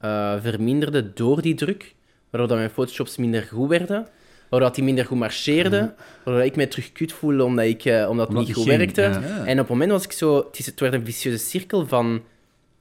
eh, 0.00 0.34
verminderde 0.42 1.12
door 1.12 1.42
die 1.42 1.54
druk, 1.54 1.94
waardoor 2.30 2.48
dat 2.48 2.58
mijn 2.58 2.70
photoshops 2.70 3.16
minder 3.16 3.42
goed 3.42 3.68
werden. 3.68 4.08
Waardoor 4.48 4.68
dat 4.68 4.74
die 4.74 4.84
minder 4.84 5.04
goed 5.04 5.18
marcheerden. 5.18 5.94
Waardoor 6.24 6.44
ik 6.44 6.56
mij 6.56 6.66
terug 6.66 6.92
kut 6.92 7.12
voelde 7.12 7.44
omdat, 7.44 7.64
ik, 7.64 7.84
eh, 7.84 8.08
omdat 8.10 8.28
het 8.28 8.36
niet 8.36 8.54
goed 8.54 8.64
ging, 8.64 8.76
werkte. 8.76 9.02
ja. 9.02 9.44
En 9.44 9.52
op 9.52 9.58
het 9.58 9.68
moment 9.68 9.90
was 9.90 10.04
ik 10.04 10.12
zo... 10.12 10.36
Het, 10.36 10.58
is, 10.58 10.66
het 10.66 10.80
werd 10.80 10.94
een 10.94 11.04
vicieuze 11.04 11.38
cirkel 11.38 11.86
van... 11.86 12.22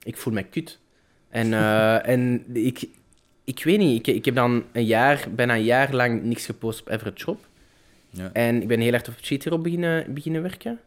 Ik 0.04 0.18
voel 0.18 0.34
me 0.34 0.44
kut. 0.44 0.80
En, 1.30 1.54
eh, 1.54 2.08
en 2.08 2.44
ik, 2.54 2.88
ik 3.44 3.64
weet 3.64 3.78
niet, 3.78 4.08
ik, 4.08 4.16
ik 4.16 4.26
heb 4.26 4.36
dan 4.36 4.64
een 4.72 4.86
jaar, 4.86 5.28
bijna 5.36 5.56
een 5.56 5.64
jaar 5.64 5.94
lang 5.94 6.24
niks 6.24 6.46
gepost 6.46 6.82
op 6.82 6.90
Everett 6.90 7.20
Shop. 7.20 7.48
Ja. 8.10 8.30
En 8.34 8.62
ik 8.62 8.68
ben 8.68 8.80
heel 8.80 8.94
erg 8.94 9.08
op 9.08 9.14
Cheater 9.22 9.62
beginnen, 9.62 10.14
beginnen 10.14 10.42
werken. 10.42 10.80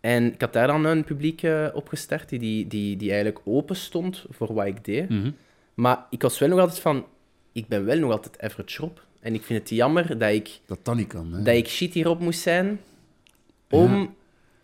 En 0.00 0.32
ik 0.32 0.40
had 0.40 0.52
daar 0.52 0.66
dan 0.66 0.84
een 0.84 1.04
publiek 1.04 1.42
eh, 1.42 1.66
opgestart 1.72 2.28
die, 2.28 2.38
die, 2.38 2.66
die, 2.66 2.96
die 2.96 3.08
eigenlijk 3.10 3.40
open 3.44 3.76
stond 3.76 4.24
voor 4.30 4.54
wat 4.54 4.66
ik 4.66 4.84
deed. 4.84 5.08
Mhm. 5.08 5.30
Maar 5.74 6.04
ik 6.10 6.22
was 6.22 6.38
wel 6.38 6.48
nog 6.48 6.58
altijd 6.58 6.80
van... 6.80 7.06
Ik 7.52 7.68
ben 7.68 7.84
wel 7.84 7.98
nog 7.98 8.10
altijd 8.10 8.40
Everett 8.42 8.70
Shop. 8.70 9.04
En 9.20 9.34
ik 9.34 9.42
vind 9.42 9.58
het 9.58 9.68
jammer 9.68 10.18
dat 10.18 10.30
ik 10.32 10.50
Dat 10.66 10.78
dat 10.82 10.94
niet 10.96 11.06
kan, 11.06 11.32
hè. 11.32 11.42
dat 11.42 11.54
ik 11.54 11.68
shit 11.68 11.94
hierop 11.94 12.20
moest 12.20 12.40
zijn 12.40 12.80
om 13.70 14.14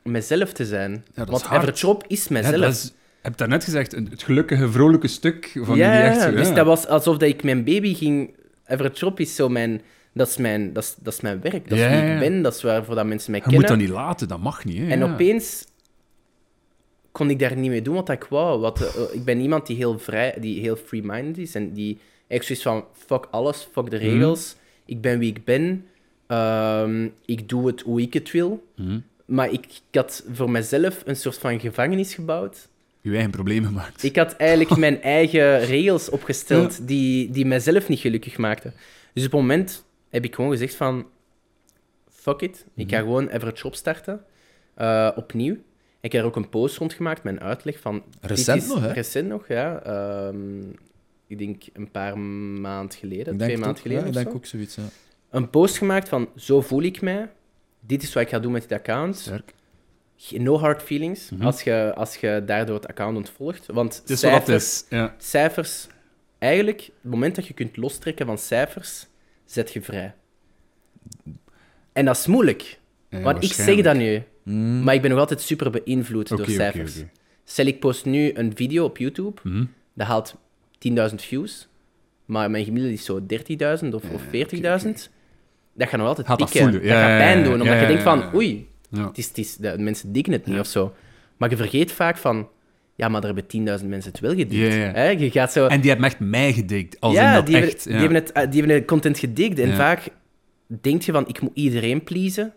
mezelf 0.03 0.53
te 0.53 0.66
zijn. 0.66 1.05
dat 1.14 1.24
is 1.26 1.30
Want 1.30 1.43
hard. 1.43 1.57
Everett 1.57 1.78
Shop 1.78 2.05
is 2.07 2.24
Ja, 2.24 2.32
mezelf. 2.32 2.61
dat 2.61 2.72
is, 2.72 2.82
je 2.84 2.93
hebt 3.22 3.39
daarnet 3.39 3.64
gezegd, 3.64 3.93
een- 3.93 4.09
het 4.11 4.22
gelukkige, 4.22 4.70
vrolijke 4.70 5.09
stuk 5.09 5.51
van 5.62 5.76
ja, 5.76 5.91
die 5.93 6.01
echt 6.01 6.20
zo, 6.20 6.30
dus 6.30 6.49
ja. 6.49 6.55
dat 6.55 6.66
was 6.66 6.87
alsof 6.87 7.16
dat 7.16 7.28
ik 7.28 7.43
mijn 7.43 7.64
baby 7.64 7.95
ging... 7.95 8.34
Everett 8.66 8.97
Shop 8.97 9.20
is 9.20 9.34
zo 9.34 9.49
mijn... 9.49 9.80
Dat 10.17 10.29
is 10.29 10.37
mijn, 10.37 10.73
dat 10.73 10.83
is, 10.83 10.95
dat 11.01 11.12
is 11.12 11.21
mijn 11.21 11.41
werk, 11.41 11.69
dat 11.69 11.79
is 11.79 11.87
wie 11.87 12.12
ik 12.12 12.19
ben, 12.19 12.43
dat 12.43 12.55
is 12.55 12.62
waarvoor 12.62 12.95
dat 12.95 13.07
mensen 13.07 13.31
mij 13.31 13.41
Je 13.45 13.47
moet 13.47 13.61
kennen. 13.61 13.79
dat 13.79 13.89
niet 13.89 13.97
laten, 13.97 14.29
dat 14.29 14.41
mag 14.41 14.64
niet. 14.64 14.79
Hè, 14.79 14.89
En 14.89 15.03
opeens 15.05 15.64
kon 17.12 17.31
ik 17.31 17.39
daar 17.39 17.57
niet 17.57 17.71
mee 17.71 17.83
doen 17.83 17.95
wat 17.95 18.09
ik 18.09 18.25
wou. 18.25 18.61
Wat, 18.61 18.81
eh, 18.81 19.14
ik 19.14 19.25
ben 19.25 19.41
iemand 19.41 19.67
die 19.67 19.77
heel 19.77 19.99
vrij, 19.99 20.35
die 20.41 20.61
heel 20.61 20.77
free-minded 20.77 21.39
is 21.39 21.55
en 21.55 21.73
die 21.73 21.99
echt 22.27 22.45
zoiets 22.45 22.64
van 22.64 22.85
fuck 23.07 23.27
alles, 23.31 23.69
fuck 23.73 23.91
de 23.91 23.97
regels. 23.97 24.57
Ik 24.85 25.01
ben 25.01 25.19
wie 25.19 25.31
ik 25.31 25.45
ben. 25.45 25.87
Ehm, 26.27 27.09
ik 27.25 27.49
doe 27.49 27.67
het 27.67 27.81
hoe 27.81 28.01
ik 28.01 28.14
het 28.14 28.31
wil. 28.31 28.67
Mhm. 28.77 28.99
Maar 29.25 29.51
ik, 29.53 29.64
ik 29.67 29.81
had 29.99 30.25
voor 30.33 30.51
mezelf 30.51 31.03
een 31.05 31.17
soort 31.17 31.39
van 31.39 31.61
gevangenis 31.61 32.14
gebouwd. 32.14 32.69
Je 33.01 33.12
eigen 33.12 33.31
problemen 33.31 33.73
maakt. 33.73 34.03
Ik 34.03 34.17
had 34.17 34.33
eigenlijk 34.33 34.77
mijn 34.87 35.03
eigen 35.03 35.61
regels 35.64 36.09
opgesteld 36.11 36.89
die, 36.89 37.31
die 37.31 37.47
mijzelf 37.47 37.89
niet 37.89 37.99
gelukkig 37.99 38.37
maakten. 38.39 38.73
Dus 39.12 39.25
op 39.25 39.31
het 39.33 39.41
moment 39.41 39.85
heb 40.11 40.25
ik 40.25 40.35
gewoon 40.35 40.51
gezegd 40.51 40.75
van... 40.75 41.07
Fuck 42.11 42.41
it. 42.41 42.67
Ik 42.75 42.91
ga 42.91 42.99
gewoon 42.99 43.29
Everett 43.29 43.59
Shop 43.59 43.75
starten. 43.75 44.25
eh, 44.75 45.11
opnieuw. 45.17 45.57
Ik 46.01 46.13
heb 46.13 46.21
er 46.21 46.27
ook 46.29 46.37
een 46.37 46.49
post 46.49 46.77
rondgemaakt 46.77 47.23
met 47.23 47.33
een 47.35 47.41
uitleg 47.41 47.81
van... 47.81 48.03
dit 48.21 48.31
Recent 48.31 48.63
is- 48.63 48.69
nog, 48.69 48.81
hè? 48.81 48.93
Recent 48.93 49.29
nog, 49.29 49.49
ja. 49.49 49.83
Ehm, 49.83 50.61
ik 51.27 51.39
denk 51.39 51.63
een 51.73 51.91
paar 51.91 52.19
maanden 52.19 52.99
geleden, 52.99 53.37
twee 53.37 53.51
het 53.51 53.61
maanden 53.61 53.83
geleden 53.83 54.03
ja, 54.03 54.09
ik 54.09 54.15
denk 54.15 54.31
zo. 54.31 54.35
ook 54.37 54.47
zoiets, 54.47 54.75
ja. 54.75 54.83
Een 55.31 55.51
post 55.51 55.79
gemaakt 55.79 56.09
van, 56.09 56.29
zo 56.37 56.61
voel 56.61 56.83
ik 56.83 57.01
mij. 57.01 57.33
Dit 57.81 58.03
is 58.03 58.13
wat 58.13 58.23
ik 58.23 58.29
ga 58.29 58.39
doen 58.39 58.53
met 58.53 58.63
dit 58.63 58.73
account. 58.73 59.17
Sterk. 59.19 59.55
No 60.31 60.59
hard 60.59 60.83
feelings 60.83 61.31
Mhm. 61.31 61.43
als, 61.45 61.63
je, 61.63 61.93
als 61.95 62.17
je 62.17 62.43
daardoor 62.47 62.75
het 62.77 62.87
account 62.89 63.17
ontvolgt. 63.17 63.67
Want 63.67 63.97
Het 63.97 64.11
is 64.11 64.23
wat 64.23 64.33
het 64.33 64.43
cijfers, 64.45 64.65
is. 64.83 64.85
Ja. 64.89 65.15
cijfers... 65.19 65.87
Eigenlijk, 66.39 66.81
het 66.81 67.11
moment 67.11 67.35
dat 67.35 67.47
je 67.47 67.55
kunt 67.55 67.77
lostrekken 67.77 68.27
van 68.27 68.39
cijfers, 68.39 69.07
zet 69.47 69.73
je 69.73 69.83
vrij. 69.83 70.15
En 71.93 72.05
dat 72.05 72.17
is 72.17 72.27
moeilijk. 72.27 72.79
Ja, 73.09 73.21
want 73.21 73.45
ik 73.45 73.53
zeg 73.53 73.81
dat 73.83 73.97
nu, 73.97 74.23
Mm. 74.43 74.83
maar 74.83 74.95
ik 74.95 75.01
ben 75.01 75.11
nog 75.11 75.19
altijd 75.19 75.41
super 75.41 75.71
beïnvloed 75.71 76.29
door 76.29 76.47
cijfers. 76.49 76.97
oké. 76.99 77.09
Stel, 77.45 77.67
ik 77.67 77.81
post 77.81 78.05
nu 78.05 78.31
een 78.35 78.53
video 78.57 78.85
op 78.85 78.99
YouTube, 78.99 79.41
Mhm. 79.43 79.65
dat 79.95 80.07
haalt 80.07 80.35
10.000 80.79 81.23
views, 81.23 81.69
maar 82.25 82.51
mijn 82.51 82.65
gemiddelde 82.65 82.95
is 82.97 83.05
zo 83.05 83.27
30.000 83.27 83.95
of, 83.95 84.11
of 84.11 84.23
40.000. 84.31 85.11
Dat 85.75 85.89
gaat 85.89 85.99
nog 85.99 86.09
altijd 86.09 86.27
Gaat 86.27 86.39
dat 86.39 86.51
pikken. 86.51 86.71
voelen, 86.71 86.89
Dat 86.89 86.99
ja, 86.99 87.09
gaat 87.09 87.19
pijn 87.19 87.43
doen, 87.45 87.53
omdat 87.53 87.67
ja, 87.67 87.75
je 87.75 87.81
ja, 87.81 87.87
denkt 87.87 88.03
van, 88.03 88.35
oei, 88.35 88.69
Ja. 88.91 89.07
het 89.07 89.19
is, 89.19 89.29
het 89.29 89.39
is, 89.39 89.57
de, 89.57 89.79
mensen 89.79 90.13
dikken 90.13 90.33
het 90.33 90.47
niet 90.47 90.59
of 90.59 90.67
zo. 90.67 90.95
Maar 91.37 91.51
je 91.51 91.57
vergeet 91.57 91.93
vaak 91.93 92.17
van, 92.17 92.49
ja, 92.97 93.09
maar 93.09 93.25
er 93.25 93.35
hebben 93.35 93.79
10.000 93.81 93.87
mensen 93.87 94.11
het 94.13 94.21
wel 94.21 94.31
gedikt. 94.35 94.73
Ja, 94.75 94.81
ja. 94.81 94.93
Hè? 94.93 95.09
Je 95.09 95.31
gaat 95.31 95.53
zo... 95.53 95.67
En 95.67 95.81
die 95.81 95.91
hebben 95.91 96.09
echt 96.09 96.19
mij 96.21 96.53
gedikt. 96.53 97.01
Als 97.01 97.15
ja, 97.15 97.35
dat 97.35 97.47
die, 97.47 97.57
echt, 97.57 97.85
hebben, 97.85 97.93
die, 97.93 98.01
hebben 98.01 98.15
het, 98.19 98.33
eh, 98.33 98.51
die 98.51 98.59
hebben 98.61 98.77
het 98.79 98.87
content 98.87 99.19
gedikt. 99.19 99.59
En 99.59 99.69
Ja. 99.69 99.75
vaak 99.77 100.09
denk 100.67 101.03
je 101.03 101.13
van, 101.13 101.29
ik 101.29 101.41
moet 101.41 101.51
iedereen 101.55 102.05
pleasen. 102.05 102.53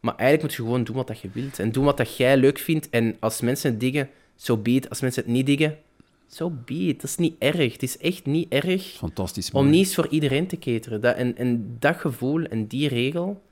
Maar 0.00 0.14
eigenlijk 0.16 0.42
moet 0.42 0.56
je 0.56 0.62
gewoon 0.62 0.84
doen 0.84 0.96
wat 0.96 1.06
dat 1.06 1.20
je 1.20 1.28
wilt. 1.32 1.58
En 1.58 1.72
doen 1.72 1.84
wat 1.84 1.96
dat 1.96 2.16
jij 2.16 2.36
leuk 2.36 2.58
vindt. 2.58 2.90
En 2.90 3.16
als 3.20 3.40
mensen 3.40 3.70
het 3.70 3.80
diggen, 3.80 4.08
zo 4.36 4.56
be 4.56 4.70
it. 4.70 4.88
Als 4.88 5.00
mensen 5.00 5.22
het 5.22 5.32
niet 5.32 5.46
diggen, 5.46 5.76
zo 6.26 6.50
be 6.64 6.74
it. 6.74 7.00
Dat 7.00 7.10
is 7.10 7.16
niet 7.16 7.34
erg. 7.38 7.72
Het 7.72 7.82
is 7.82 7.98
echt 7.98 8.26
niet 8.26 8.52
erg 8.52 8.82
Fantastisch. 8.82 9.50
om 9.50 9.60
mooi. 9.62 9.76
niet 9.76 9.86
eens 9.86 9.94
voor 9.94 10.08
iedereen 10.08 10.46
te 10.46 10.58
cateren. 10.58 11.00
Dat, 11.00 11.16
en, 11.16 11.36
en 11.36 11.76
dat 11.78 11.96
gevoel 11.96 12.42
en 12.44 12.66
die 12.66 12.88
regel 12.88 13.42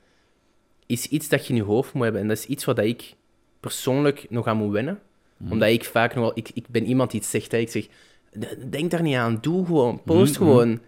is 0.86 1.06
iets 1.06 1.28
dat 1.28 1.46
je 1.46 1.52
in 1.52 1.58
je 1.58 1.64
hoofd 1.64 1.92
moet 1.92 2.02
hebben. 2.02 2.20
En 2.22 2.28
dat 2.28 2.38
is 2.38 2.46
iets 2.46 2.64
wat 2.64 2.76
dat 2.76 2.84
ik 2.84 3.14
persoonlijk 3.60 4.26
nog 4.28 4.46
aan 4.46 4.56
moet 4.56 4.72
wennen. 4.72 4.98
Mhm. 5.44 5.52
Omdat 5.52 5.68
ik 5.68 5.84
vaak 5.84 6.14
nog 6.14 6.24
wel... 6.24 6.32
Ik, 6.34 6.50
ik 6.54 6.64
ben 6.68 6.84
iemand 6.86 7.10
die 7.10 7.20
iets 7.20 7.30
zegt, 7.30 7.52
hè. 7.52 7.58
ik 7.58 7.70
zeg... 7.70 7.86
"D- 8.40 8.72
Denk 8.72 8.90
daar 8.90 9.02
niet 9.02 9.16
aan, 9.16 9.38
doe 9.40 9.66
gewoon, 9.66 10.00
post 10.04 10.38
Mhm, 10.38 10.44
gewoon. 10.48 10.80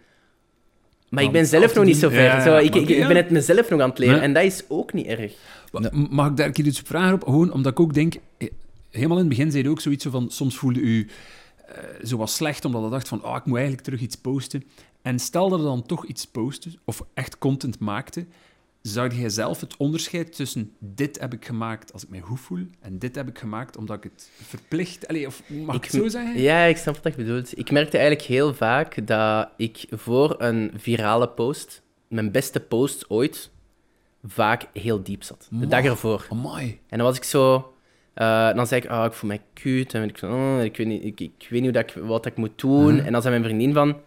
Maar 1.08 1.24
ik 1.24 1.32
ben 1.32 1.46
zelf 1.46 1.74
nog 1.74 1.84
niet 1.84 1.96
zo 1.96 2.08
ver. 2.08 2.22
Ja, 2.22 2.40
zo, 2.42 2.56
ik, 2.56 2.74
ik, 2.74 2.88
ik 2.88 3.06
ben 3.06 3.16
het 3.16 3.30
mezelf 3.30 3.70
nog 3.70 3.80
aan 3.80 3.88
het 3.88 3.98
leren. 3.98 4.20
En 4.20 4.32
dat 4.32 4.42
is 4.42 4.62
ook 4.68 4.92
niet 4.92 5.06
erg. 5.06 5.32
Ma- 5.72 5.90
Mag 6.10 6.28
ik 6.30 6.36
daar 6.36 6.46
een 6.46 6.52
keer 6.52 6.66
iets 6.66 6.80
op 6.80 6.86
vragen 6.86 7.14
op? 7.14 7.24
Gewoon 7.24 7.52
omdat 7.52 7.72
ik 7.72 7.80
ook 7.80 7.94
denk... 7.94 8.14
eh, 8.38 8.48
Helemaal 8.90 9.16
in 9.18 9.24
het 9.28 9.36
begin 9.36 9.50
zei 9.50 9.62
je 9.62 9.68
ook 9.70 9.80
zoiets 9.80 10.04
zo 10.04 10.10
van... 10.10 10.30
Soms 10.30 10.56
voelde 10.56 10.80
u 10.80 11.08
eh, 11.66 11.74
zo 12.04 12.16
wat 12.16 12.30
slecht, 12.30 12.64
omdat 12.64 12.82
je 12.84 12.90
dacht 12.90 13.08
van... 13.08 13.24
Oh, 13.24 13.36
ik 13.36 13.44
moet 13.44 13.56
eigenlijk 13.56 13.84
terug 13.86 14.00
iets 14.00 14.16
posten. 14.16 14.64
En 15.02 15.18
stel 15.18 15.48
dat 15.48 15.58
je 15.58 15.64
dan 15.64 15.82
toch 15.86 16.04
iets 16.06 16.26
postte, 16.26 16.68
of 16.84 17.02
echt 17.14 17.38
content 17.38 17.78
maakte... 17.78 18.26
Zou 18.86 19.14
jij 19.14 19.28
zelf 19.28 19.60
het 19.60 19.76
onderscheid 19.76 20.36
tussen 20.36 20.72
dit 20.78 21.20
heb 21.20 21.32
ik 21.32 21.44
gemaakt 21.44 21.92
als 21.92 22.02
ik 22.02 22.08
mij 22.08 22.20
goed 22.20 22.40
voel 22.40 22.66
en 22.80 22.98
dit 22.98 23.14
heb 23.14 23.28
ik 23.28 23.38
gemaakt 23.38 23.76
omdat 23.76 23.96
ik 23.96 24.02
het 24.02 24.30
verplicht... 24.42 25.08
Allee, 25.08 25.26
of 25.26 25.42
mag 25.48 25.76
ik, 25.76 25.84
Ik- 25.84 25.90
het 25.90 26.00
zo 26.02 26.08
zeggen? 26.08 26.40
Ja, 26.40 26.62
ik 26.64 26.76
snap 26.76 26.94
wat 27.02 27.14
je 27.16 27.24
bedoelt. 27.24 27.58
Ik 27.58 27.70
merkte 27.70 27.98
eigenlijk 27.98 28.28
heel 28.28 28.54
vaak 28.54 29.06
dat 29.06 29.48
ik 29.56 29.84
voor 29.90 30.34
een 30.42 30.70
virale 30.76 31.28
post, 31.28 31.82
mijn 32.08 32.32
beste 32.32 32.60
post 32.60 33.10
ooit, 33.10 33.50
vaak 34.24 34.66
heel 34.72 35.02
diep 35.02 35.22
zat. 35.22 35.48
De 35.50 35.66
dag 35.66 35.84
ervoor. 35.84 36.26
Amai. 36.30 36.80
En 36.88 36.98
dan 36.98 37.06
was 37.06 37.16
ik 37.16 37.24
zo... 37.24 37.74
eh, 38.14 38.54
dan 38.54 38.66
zei 38.66 38.80
ik, 38.80 38.88
ah, 38.90 39.04
ik 39.04 39.12
voel 39.12 39.28
mij 39.28 39.42
cute. 39.54 39.98
En 39.98 40.08
ik, 40.08 40.22
oh, 40.22 40.58
ik, 40.62 40.76
weet 40.76 40.86
niet, 40.86 41.04
ik, 41.04 41.20
ik 41.20 41.46
weet 41.50 41.62
niet 41.62 41.74
hoe 41.74 41.82
dat 41.82 41.90
ik, 41.96 42.02
wat 42.02 42.26
ik 42.26 42.36
moet 42.36 42.58
doen. 42.60 43.00
En 43.00 43.12
dan 43.12 43.22
zei 43.22 43.38
mijn 43.38 43.46
vriendin 43.46 43.72
van... 43.74 44.00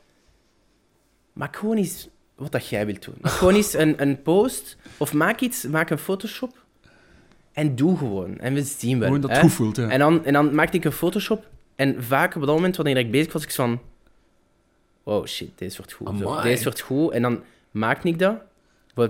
Maak 1.33 1.55
gewoon 1.55 1.77
eens 1.77 2.09
wat 2.39 2.51
dat 2.51 2.67
jij 2.67 2.85
wilt 2.85 3.03
doen. 3.05 3.15
Gewoon 3.21 3.55
eens 3.55 3.73
een, 3.73 4.01
een 4.01 4.21
post. 4.21 4.77
Of 4.97 5.13
maak 5.13 5.39
iets, 5.39 5.63
maak 5.63 5.89
een 5.89 5.97
Photoshop. 5.97 6.57
En 7.51 7.75
doe 7.75 7.97
gewoon. 7.97 8.37
En 8.37 8.53
we 8.53 8.63
zien 8.63 8.99
wel. 8.99 9.07
Gewoon 9.07 9.21
dat 9.21 9.29
het 9.29 9.39
hè. 9.39 9.45
goed 9.45 9.55
voelt, 9.55 9.75
ja. 9.75 9.89
En 9.89 9.99
dan, 9.99 10.25
en 10.25 10.33
dan 10.33 10.55
maakte 10.55 10.77
ik 10.77 10.83
een 10.85 10.91
Photoshop. 10.91 11.47
En 11.75 12.03
vaak 12.03 12.35
op 12.35 12.41
dat 12.45 12.55
moment, 12.55 12.75
wanneer 12.75 12.97
ik 12.97 13.11
bezig 13.11 13.33
was, 13.33 13.43
ik 13.43 13.51
van... 13.51 13.79
Wow, 15.03 15.27
shit, 15.27 15.49
deze 15.55 15.77
wordt 15.77 15.93
goed. 15.93 16.07
Zo, 16.19 16.41
deze 16.41 16.63
wordt 16.63 16.79
goed. 16.79 17.11
En 17.11 17.21
dan 17.21 17.43
maakte 17.71 18.07
ik 18.07 18.19
dat. 18.19 18.35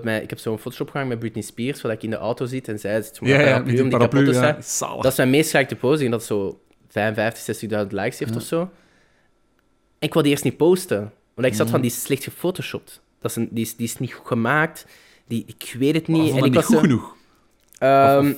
Mij, 0.03 0.21
ik 0.21 0.29
heb 0.29 0.39
zo'n 0.39 0.59
Photoshop 0.59 0.89
gedaan 0.89 1.07
met 1.07 1.19
Britney 1.19 1.43
Spears, 1.43 1.81
waar 1.81 1.91
ik 1.91 2.03
in 2.03 2.09
de 2.09 2.15
auto 2.15 2.45
zit 2.45 2.67
en 2.67 2.79
zij 2.79 3.01
zit 3.01 3.21
met 3.21 3.29
ja, 3.29 3.39
ja, 3.41 3.59
om 3.59 3.65
die 3.65 3.87
kapot 3.87 4.35
ja. 4.35 4.57
Dat 4.79 5.05
is 5.05 5.17
mijn 5.17 5.29
meest 5.29 5.51
gelikte 5.51 5.75
pose. 5.75 6.05
En 6.05 6.11
dat 6.11 6.23
zo 6.23 6.59
55, 6.87 7.69
60.000 7.69 7.87
likes 7.87 8.19
heeft 8.19 8.31
Ja. 8.31 8.37
of 8.37 8.43
zo. 8.43 8.59
En 8.61 10.07
ik 10.07 10.13
wilde 10.13 10.29
eerst 10.29 10.43
niet 10.43 10.57
posten. 10.57 11.11
Want 11.33 11.47
ik 11.47 11.53
zat 11.53 11.65
Mm. 11.65 11.71
van, 11.71 11.81
die 11.81 11.91
is 11.91 12.01
slecht 12.01 12.23
gefotoshopt. 12.23 13.01
Dat 13.21 13.31
is 13.31 13.37
een, 13.37 13.47
die, 13.51 13.63
is, 13.65 13.75
die 13.75 13.85
is 13.87 13.97
niet 13.97 14.13
goed 14.13 14.27
gemaakt. 14.27 14.85
Die, 15.27 15.43
ik 15.47 15.75
weet 15.79 15.95
het 15.95 16.07
niet. 16.07 16.29
vond 16.29 16.39
en 16.39 16.45
ik 16.45 16.51
niet 16.53 16.63
goed 16.63 16.75
zo- 16.75 16.81
genoeg. 16.81 17.15
Ehm, 17.77 18.31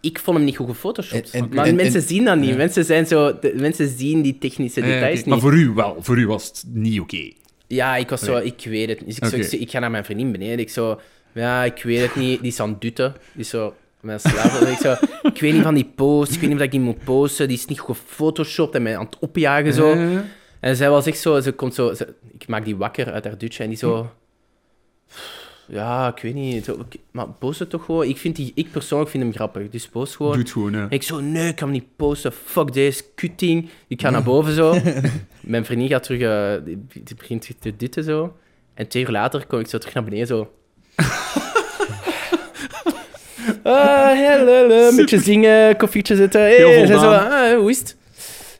ik 0.00 0.18
vond 0.18 0.36
hem 0.36 0.46
niet 0.46 0.56
goed 0.56 0.68
gefotoshopt. 0.68 1.30
En- 1.30 1.42
en- 1.42 1.48
maar 1.54 1.66
en- 1.66 1.74
mensen 1.74 2.00
en- 2.00 2.06
zien 2.06 2.24
dat 2.24 2.38
niet. 2.38 2.56
Mensen, 2.56 2.84
zijn 2.84 3.06
zo, 3.06 3.38
de, 3.38 3.52
mensen 3.56 3.88
zien 3.98 4.22
die 4.22 4.38
technische 4.38 4.80
details 4.80 5.16
niet. 5.16 5.26
Maar 5.26 5.38
voor 5.38 5.54
u 5.54 5.68
wel. 5.70 5.96
Voor 6.00 6.18
u 6.18 6.26
was 6.26 6.46
het 6.46 6.64
niet 6.72 7.00
oké. 7.00 7.30
Ja, 7.66 7.96
ik 7.96 8.08
was 8.10 8.20
zo, 8.20 8.36
ik 8.36 8.64
weet 8.64 8.88
het 8.88 9.06
niet. 9.06 9.20
Dus 9.20 9.32
ik, 9.32 9.44
zo, 9.44 9.56
ik, 9.56 9.70
ga 9.70 9.78
naar 9.78 9.90
mijn 9.90 10.04
vriendin 10.04 10.32
beneden. 10.32 10.58
Ik 10.58 10.70
zo, 10.70 11.00
ja, 11.32 11.64
ik 11.64 11.82
weet 11.82 12.00
het 12.00 12.16
niet. 12.16 12.40
Die 12.40 12.50
is 12.50 12.60
aan 12.60 12.68
het 12.70 12.80
dutten. 12.80 13.14
Die 13.32 13.40
is 13.42 13.48
zo, 13.48 13.74
mijn 14.00 14.20
slaaf. 14.20 14.60
ik 14.70 14.78
zo, 14.78 14.92
ik 15.22 15.40
weet 15.40 15.52
niet 15.52 15.62
van 15.62 15.74
die 15.74 15.90
post. 15.94 16.32
Ik 16.34 16.40
weet 16.40 16.48
niet 16.48 16.58
of 16.58 16.64
ik 16.64 16.70
die 16.70 16.80
moet 16.80 17.04
posten. 17.04 17.48
Die 17.48 17.56
is 17.56 17.64
niet 17.64 17.78
goed 17.80 17.96
gefotoshopt 17.96 18.74
en 18.74 18.82
mij 18.82 18.96
aan 18.98 19.04
het 19.04 19.16
opjagen 19.18 19.72
zo. 19.72 19.92
Eh, 19.92 20.18
En 20.60 20.76
zij 20.76 20.90
was 20.90 21.06
echt 21.06 21.18
zo, 21.18 21.40
ze 21.40 21.52
komt 21.52 21.74
zo, 21.74 21.94
ze- 21.94 22.14
ik 22.38 22.48
maak 22.48 22.64
die 22.64 22.76
wakker 22.76 23.12
uit 23.12 23.24
haar 23.24 23.38
dutje 23.38 23.62
en 23.62 23.68
die 23.68 23.78
zo, 23.78 24.10
ja, 25.66 26.08
ik 26.16 26.22
weet 26.22 26.34
niet, 26.34 26.64
zo, 26.64 26.84
maar 27.10 27.26
post 27.28 27.58
het 27.58 27.70
toch 27.70 27.84
gewoon. 27.84 28.04
Ik, 28.04 28.16
vind 28.16 28.36
die, 28.36 28.52
ik 28.54 28.70
persoonlijk 28.70 29.10
vind 29.10 29.22
hem 29.22 29.32
grappig, 29.32 29.68
dus 29.68 29.88
post 29.88 30.16
gewoon. 30.16 30.32
Doe 30.32 30.40
het 30.42 30.50
gewoon, 30.50 30.72
hè. 30.72 30.86
Ik 30.88 31.02
zo, 31.02 31.20
nee, 31.20 31.48
ik 31.48 31.56
kan 31.56 31.68
hem 31.68 31.76
niet 31.76 31.96
posten. 31.96 32.32
Fuck 32.32 32.72
deze 32.72 33.04
kutting. 33.14 33.68
Ik 33.88 34.00
ga 34.00 34.10
naar 34.10 34.22
boven 34.32 34.52
zo. 34.54 34.76
Mijn 35.40 35.64
vriendin 35.64 35.88
gaat 35.88 36.02
terug, 36.02 36.20
eh, 36.20 36.64
die, 36.64 36.84
die 37.04 37.16
begint 37.16 37.50
te 37.60 37.76
dutten 37.76 38.04
zo. 38.04 38.36
En 38.74 38.88
twee 38.88 39.02
uur 39.02 39.10
later 39.10 39.46
kom 39.46 39.58
ik 39.58 39.66
zo 39.68 39.78
terug 39.78 39.94
naar 39.94 40.04
beneden 40.04 40.26
zo. 40.26 40.52
ah, 43.62 44.12
hello. 44.12 44.88
Een 44.88 44.96
beetje 44.96 45.20
zingen, 45.20 45.76
koffietje 45.76 46.16
zetten. 46.16 46.40
Hey. 46.40 46.56
Heel 46.56 46.86
zo, 46.86 47.10
ah, 47.10 47.56
hoe 47.58 47.70
is 47.70 47.78
het? 47.78 47.96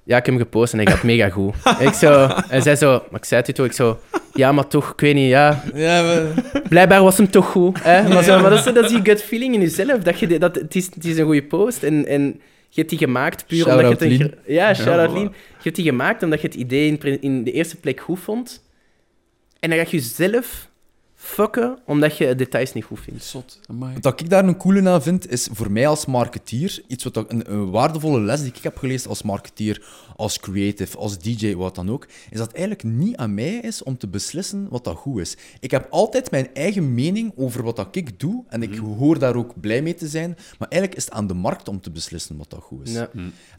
Ja, 0.04 0.16
ik 0.16 0.24
heb 0.24 0.34
hem 0.34 0.44
gepost 0.44 0.72
en 0.72 0.78
hij 0.78 0.92
gaat 0.92 1.02
mega 1.02 1.28
goed. 1.28 1.54
En 1.78 1.86
ik 1.88 1.94
zo, 1.94 2.28
en 2.48 2.62
zij 2.62 2.76
zo, 2.76 2.90
maar 3.10 3.20
ik 3.20 3.24
zei 3.24 3.40
het 3.40 3.50
u 3.50 3.52
toch, 3.52 3.66
ik 3.66 3.72
zo, 3.72 3.98
ja, 4.34 4.52
maar 4.52 4.66
toch, 4.66 4.92
ik 4.92 5.00
weet 5.00 5.14
niet, 5.14 5.28
ja, 5.28 5.62
Ja, 5.74 6.02
maar... 6.02 6.62
Blijkbaar 6.68 7.02
was 7.02 7.16
hem 7.16 7.30
toch 7.30 7.46
goed. 7.46 7.82
Hè? 7.82 8.08
Maar, 8.08 8.22
zo, 8.22 8.40
maar 8.40 8.50
dat, 8.50 8.66
is, 8.66 8.74
dat 8.74 8.84
is 8.84 8.90
die 8.90 9.00
gut 9.02 9.22
feeling 9.22 9.54
in 9.54 9.60
jezelf. 9.60 10.02
Dat 10.02 10.18
je, 10.18 10.38
dat, 10.38 10.54
het, 10.54 10.74
is, 10.74 10.90
het 10.94 11.04
is 11.04 11.18
een 11.18 11.24
goede 11.24 11.42
post 11.42 11.82
en, 11.82 12.06
en 12.06 12.22
je 12.68 12.80
hebt 12.80 12.88
die 12.88 12.98
gemaakt 12.98 13.46
puur 13.46 13.68
omdat 13.68 13.80
je 13.80 13.86
het... 13.86 14.00
Lien. 14.00 14.34
Ja, 14.46 14.74
shout-out. 14.74 15.12
Je 15.12 15.30
hebt 15.62 15.76
die 15.76 15.84
gemaakt 15.84 16.22
omdat 16.22 16.40
je 16.40 16.46
het 16.46 16.56
idee 16.56 16.98
in, 17.20 17.44
de 17.44 17.52
eerste 17.52 17.76
plek 17.76 18.00
goed 18.00 18.18
vond. 18.18 18.64
En 19.60 19.70
dan 19.70 19.78
ga 19.78 19.84
je 19.90 19.96
jezelf 19.96 20.69
fucken 21.30 21.78
omdat 21.86 22.16
je 22.16 22.26
de 22.26 22.34
details 22.34 22.72
niet 22.72 22.84
goed 22.84 23.00
vindt. 23.00 23.24
Zot. 23.24 23.60
Amai. 23.66 23.96
Wat 24.00 24.20
ik 24.20 24.30
daar 24.30 24.44
een 24.44 24.56
coole 24.56 24.88
aan 24.88 25.02
vind, 25.02 25.30
is 25.30 25.48
voor 25.52 25.70
mij 25.70 25.86
als 25.86 26.06
marketeer, 26.06 26.82
iets 26.86 27.04
wat 27.04 27.18
ook 27.18 27.30
een, 27.30 27.52
een 27.52 27.70
waardevolle 27.70 28.20
les 28.20 28.40
die 28.40 28.52
ik 28.54 28.62
heb 28.62 28.76
gelezen 28.76 29.08
als 29.08 29.22
marketeer, 29.22 29.86
als 30.16 30.40
creative, 30.40 30.96
als 30.96 31.18
DJ, 31.18 31.54
wat 31.54 31.74
dan 31.74 31.90
ook, 31.90 32.06
is 32.30 32.38
dat 32.38 32.46
het 32.46 32.56
eigenlijk 32.56 32.84
niet 32.96 33.16
aan 33.16 33.34
mij 33.34 33.54
is 33.54 33.82
om 33.82 33.98
te 33.98 34.08
beslissen 34.08 34.68
wat 34.68 34.84
dat 34.84 34.96
goed 34.96 35.20
is. 35.20 35.36
Ik 35.60 35.70
heb 35.70 35.86
altijd 35.90 36.30
mijn 36.30 36.54
eigen 36.54 36.94
mening 36.94 37.32
over 37.36 37.62
wat 37.62 37.76
dat 37.76 37.96
ik 37.96 38.20
doe, 38.20 38.44
en 38.48 38.62
ik 38.62 38.76
hoor 38.76 39.18
daar 39.18 39.34
ook 39.34 39.60
blij 39.60 39.82
mee 39.82 39.94
te 39.94 40.08
zijn, 40.08 40.36
maar 40.58 40.68
eigenlijk 40.68 41.00
is 41.00 41.04
het 41.04 41.14
aan 41.14 41.26
de 41.26 41.34
markt 41.34 41.68
om 41.68 41.80
te 41.80 41.90
beslissen 41.90 42.36
wat 42.36 42.50
dat 42.50 42.62
goed 42.62 42.88
is. 42.88 42.92
Ja. 42.92 43.10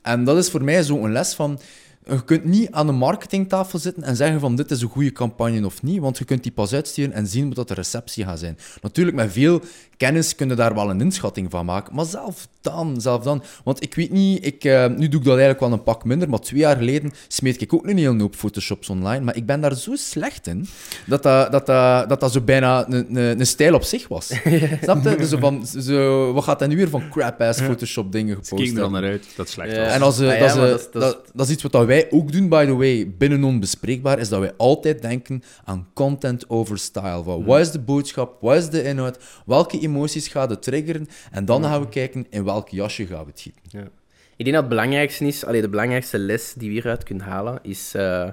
En 0.01 0.23
dat 0.23 0.37
is 0.37 0.49
voor 0.49 0.63
mij 0.63 0.83
zo'n 0.83 1.11
les 1.11 1.33
van... 1.33 1.59
Je 2.05 2.23
kunt 2.23 2.45
niet 2.45 2.71
aan 2.71 2.85
de 2.85 2.91
marketingtafel 2.91 3.79
zitten 3.79 4.03
en 4.03 4.15
zeggen 4.15 4.39
van 4.39 4.55
dit 4.55 4.71
is 4.71 4.81
een 4.81 4.89
goede 4.89 5.11
campagne 5.11 5.65
of 5.65 5.83
niet, 5.83 5.99
want 5.99 6.17
je 6.17 6.25
kunt 6.25 6.43
die 6.43 6.51
pas 6.51 6.73
uitsturen 6.73 7.13
en 7.13 7.27
zien 7.27 7.53
wat 7.53 7.67
de 7.67 7.73
receptie 7.73 8.25
gaat 8.25 8.39
zijn. 8.39 8.57
Natuurlijk, 8.81 9.17
met 9.17 9.31
veel 9.31 9.61
kennis 10.01 10.35
kun 10.35 10.49
je 10.49 10.55
daar 10.55 10.75
wel 10.75 10.89
een 10.89 11.01
inschatting 11.01 11.51
van 11.51 11.65
maken, 11.65 11.95
maar 11.95 12.05
zelf 12.05 12.47
dan, 12.61 13.01
zelf 13.01 13.23
dan. 13.23 13.43
Want 13.63 13.83
ik 13.83 13.95
weet 13.95 14.11
niet, 14.11 14.45
ik, 14.45 14.63
eh, 14.63 14.87
nu 14.87 15.07
doe 15.07 15.19
ik 15.19 15.25
dat 15.25 15.37
eigenlijk 15.37 15.59
wel 15.59 15.71
een 15.71 15.83
pak 15.83 16.03
minder, 16.03 16.29
maar 16.29 16.39
twee 16.39 16.59
jaar 16.59 16.77
geleden 16.77 17.11
smeet 17.27 17.61
ik 17.61 17.73
ook 17.73 17.87
een 17.87 17.97
hele 17.97 18.21
hoop 18.21 18.35
Photoshops 18.35 18.89
online, 18.89 19.25
maar 19.25 19.35
ik 19.35 19.45
ben 19.45 19.61
daar 19.61 19.75
zo 19.75 19.95
slecht 19.95 20.47
in, 20.47 20.67
dat 21.07 21.23
dat, 21.23 21.51
dat, 21.51 21.65
dat, 21.65 22.09
dat, 22.09 22.19
dat 22.19 22.31
zo 22.31 22.41
bijna 22.41 22.87
een, 22.87 23.15
een, 23.15 23.39
een 23.39 23.45
stijl 23.45 23.73
op 23.73 23.83
zich 23.83 24.07
was. 24.07 24.25
Snap 24.83 25.03
je? 25.03 25.15
Dus 25.15 25.29
zo 25.29 25.37
van, 25.37 25.65
zo, 25.65 26.33
wat 26.33 26.43
gaat 26.43 26.59
hij 26.59 26.67
nu 26.67 26.75
weer 26.75 26.89
van 26.89 27.09
crap-ass 27.09 27.61
Photoshop 27.61 28.11
dingen 28.11 28.35
Ze 28.35 28.43
gepost 28.43 28.63
keken 28.63 28.77
er 28.77 28.83
al 28.83 28.91
hebben? 28.91 29.01
naar 29.01 29.11
uit 29.11 29.23
dat 29.23 29.35
het 29.35 29.49
slecht 29.49 29.77
was. 29.77 29.93
En 29.93 30.01
als, 30.01 30.19
Ah 30.19 30.39
ja, 30.39 30.55
dat, 30.55 30.79
is, 30.79 30.83
dat 30.83 30.93
dat 30.93 31.01
dat, 31.01 31.31
dat 31.33 31.49
iets 31.49 31.63
wat 31.63 31.71
dat 31.71 31.85
wij 31.85 32.07
ook 32.11 32.31
doen, 32.31 32.49
by 32.49 32.65
the 32.65 32.75
way, 32.75 33.13
binnen 33.17 33.43
onbespreekbaar, 33.43 34.19
is 34.19 34.29
dat 34.29 34.39
wij 34.39 34.53
altijd 34.57 35.01
denken 35.01 35.43
aan 35.63 35.87
content 35.93 36.49
over 36.49 36.77
style. 36.77 37.23
Van, 37.23 37.45
Wat 37.45 37.59
is 37.59 37.71
de 37.71 37.79
boodschap? 37.79 38.37
Wat 38.41 38.55
is 38.55 38.69
de 38.69 38.83
inhoud? 38.83 39.17
Welke 39.45 39.79
emoties 39.95 40.27
gaat 40.27 40.49
het 40.49 40.61
triggeren? 40.63 41.07
En 41.31 41.45
dan 41.45 41.63
gaan 41.63 41.81
we 41.81 41.89
kijken 41.89 42.25
in 42.29 42.43
welk 42.43 42.69
jasje 42.69 43.05
gaan 43.05 43.23
we 43.23 43.31
het 43.31 43.41
gieten. 43.41 43.61
Ja. 43.69 43.87
Ik 44.35 44.47
denk 44.47 44.61
dat 44.61 44.65
het 44.65 44.69
belangrijkste 44.69 45.25
is, 45.25 45.45
allee, 45.45 45.61
de 45.61 45.69
belangrijkste 45.69 46.17
les 46.17 46.53
die 46.53 46.67
we 46.67 46.73
hieruit 46.73 47.03
kunnen 47.03 47.25
halen, 47.25 47.59
is, 47.61 47.93
eh, 47.93 48.29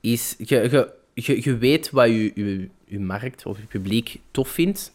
is 0.00 0.34
je, 0.38 0.70
je, 0.70 0.92
je, 1.14 1.40
je 1.42 1.56
weet 1.56 1.90
wat 1.90 2.06
je, 2.06 2.32
je, 2.34 2.68
je 2.84 3.00
markt 3.00 3.46
of 3.46 3.58
je 3.58 3.66
publiek 3.66 4.20
tof 4.30 4.48
vindt. 4.48 4.92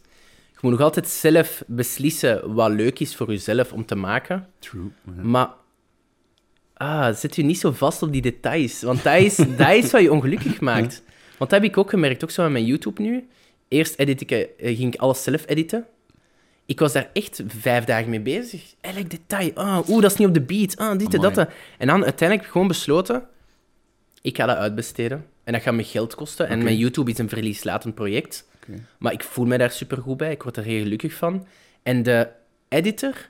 Je 0.52 0.58
moet 0.62 0.72
nog 0.72 0.82
altijd 0.82 1.08
zelf 1.08 1.64
beslissen 1.68 2.54
wat 2.54 2.72
leuk 2.72 3.00
is 3.00 3.16
voor 3.16 3.30
jezelf 3.30 3.74
om 3.74 3.86
te 3.86 3.96
maken. 3.96 4.48
True. 4.60 4.92
Maar 5.22 5.50
ah, 6.74 7.16
zet 7.16 7.36
je 7.36 7.44
niet 7.44 7.60
zo 7.60 7.72
vast 7.72 8.02
op 8.02 8.12
die 8.12 8.22
details. 8.22 8.82
Want 8.82 9.04
dat 9.04 9.18
is, 9.18 9.36
dat 9.36 9.74
is 9.74 9.92
wat 9.92 10.02
je 10.02 10.12
ongelukkig 10.12 10.60
maakt. 10.60 11.04
Want 11.38 11.52
dat 11.52 11.62
heb 11.62 11.70
ik 11.70 11.78
ook 11.78 11.90
gemerkt, 11.90 12.24
ook 12.24 12.32
zo 12.32 12.44
met 12.44 12.52
mijn 12.52 12.66
YouTube 12.66 13.02
nu. 13.02 13.28
Eerst 13.70 14.00
edit 14.00 14.22
ik, 14.22 14.32
eh, 14.32 14.48
ging 14.78 14.94
ik 14.94 15.00
alles 15.00 15.24
zelf 15.24 15.44
editen. 15.48 15.86
Ik 16.66 16.80
was 16.80 16.94
daar 16.94 17.10
echt 17.14 17.42
vijf 17.48 17.84
dagen 17.84 18.10
mee 18.10 18.20
bezig. 18.20 18.74
Elk 18.82 19.10
detail. 19.10 19.52
Ah, 19.54 19.90
oeh, 19.90 20.02
dat 20.02 20.12
is 20.12 20.18
niet 20.18 20.28
op 20.28 20.34
de 20.34 20.42
beat. 20.42 20.78
Ah, 20.78 20.98
dit 20.98 21.14
en 21.14 21.22
dat. 21.22 21.38
En 21.38 21.48
dan 21.88 22.04
uiteindelijk 22.04 22.32
heb 22.32 22.42
ik 22.42 22.48
gewoon 22.52 22.68
besloten... 22.68 23.24
Ik 24.22 24.36
ga 24.38 24.46
dat 24.46 24.58
uitbesteden. 24.58 25.26
En 25.44 25.54
dat 25.54 25.62
gaat 25.62 25.74
me 25.74 25.84
geld 25.84 26.16
kosten. 26.16 26.48
En 26.48 26.64
mijn 26.64 26.78
YouTube 26.78 27.12
is 27.12 27.18
een 27.18 27.30
verlieslatend 27.30 27.96
project. 27.96 28.48
Maar 28.98 29.14
ik 29.14 29.24
voel 29.24 29.46
me 29.46 29.58
daar 29.58 29.72
supergoed 29.72 30.18
bij. 30.18 30.32
Ik 30.32 30.44
word 30.44 30.58
er 30.58 30.64
heel 30.64 30.82
gelukkig 30.84 31.14
van. 31.14 31.48
En 31.84 32.04
de 32.04 32.28
editor 32.70 33.30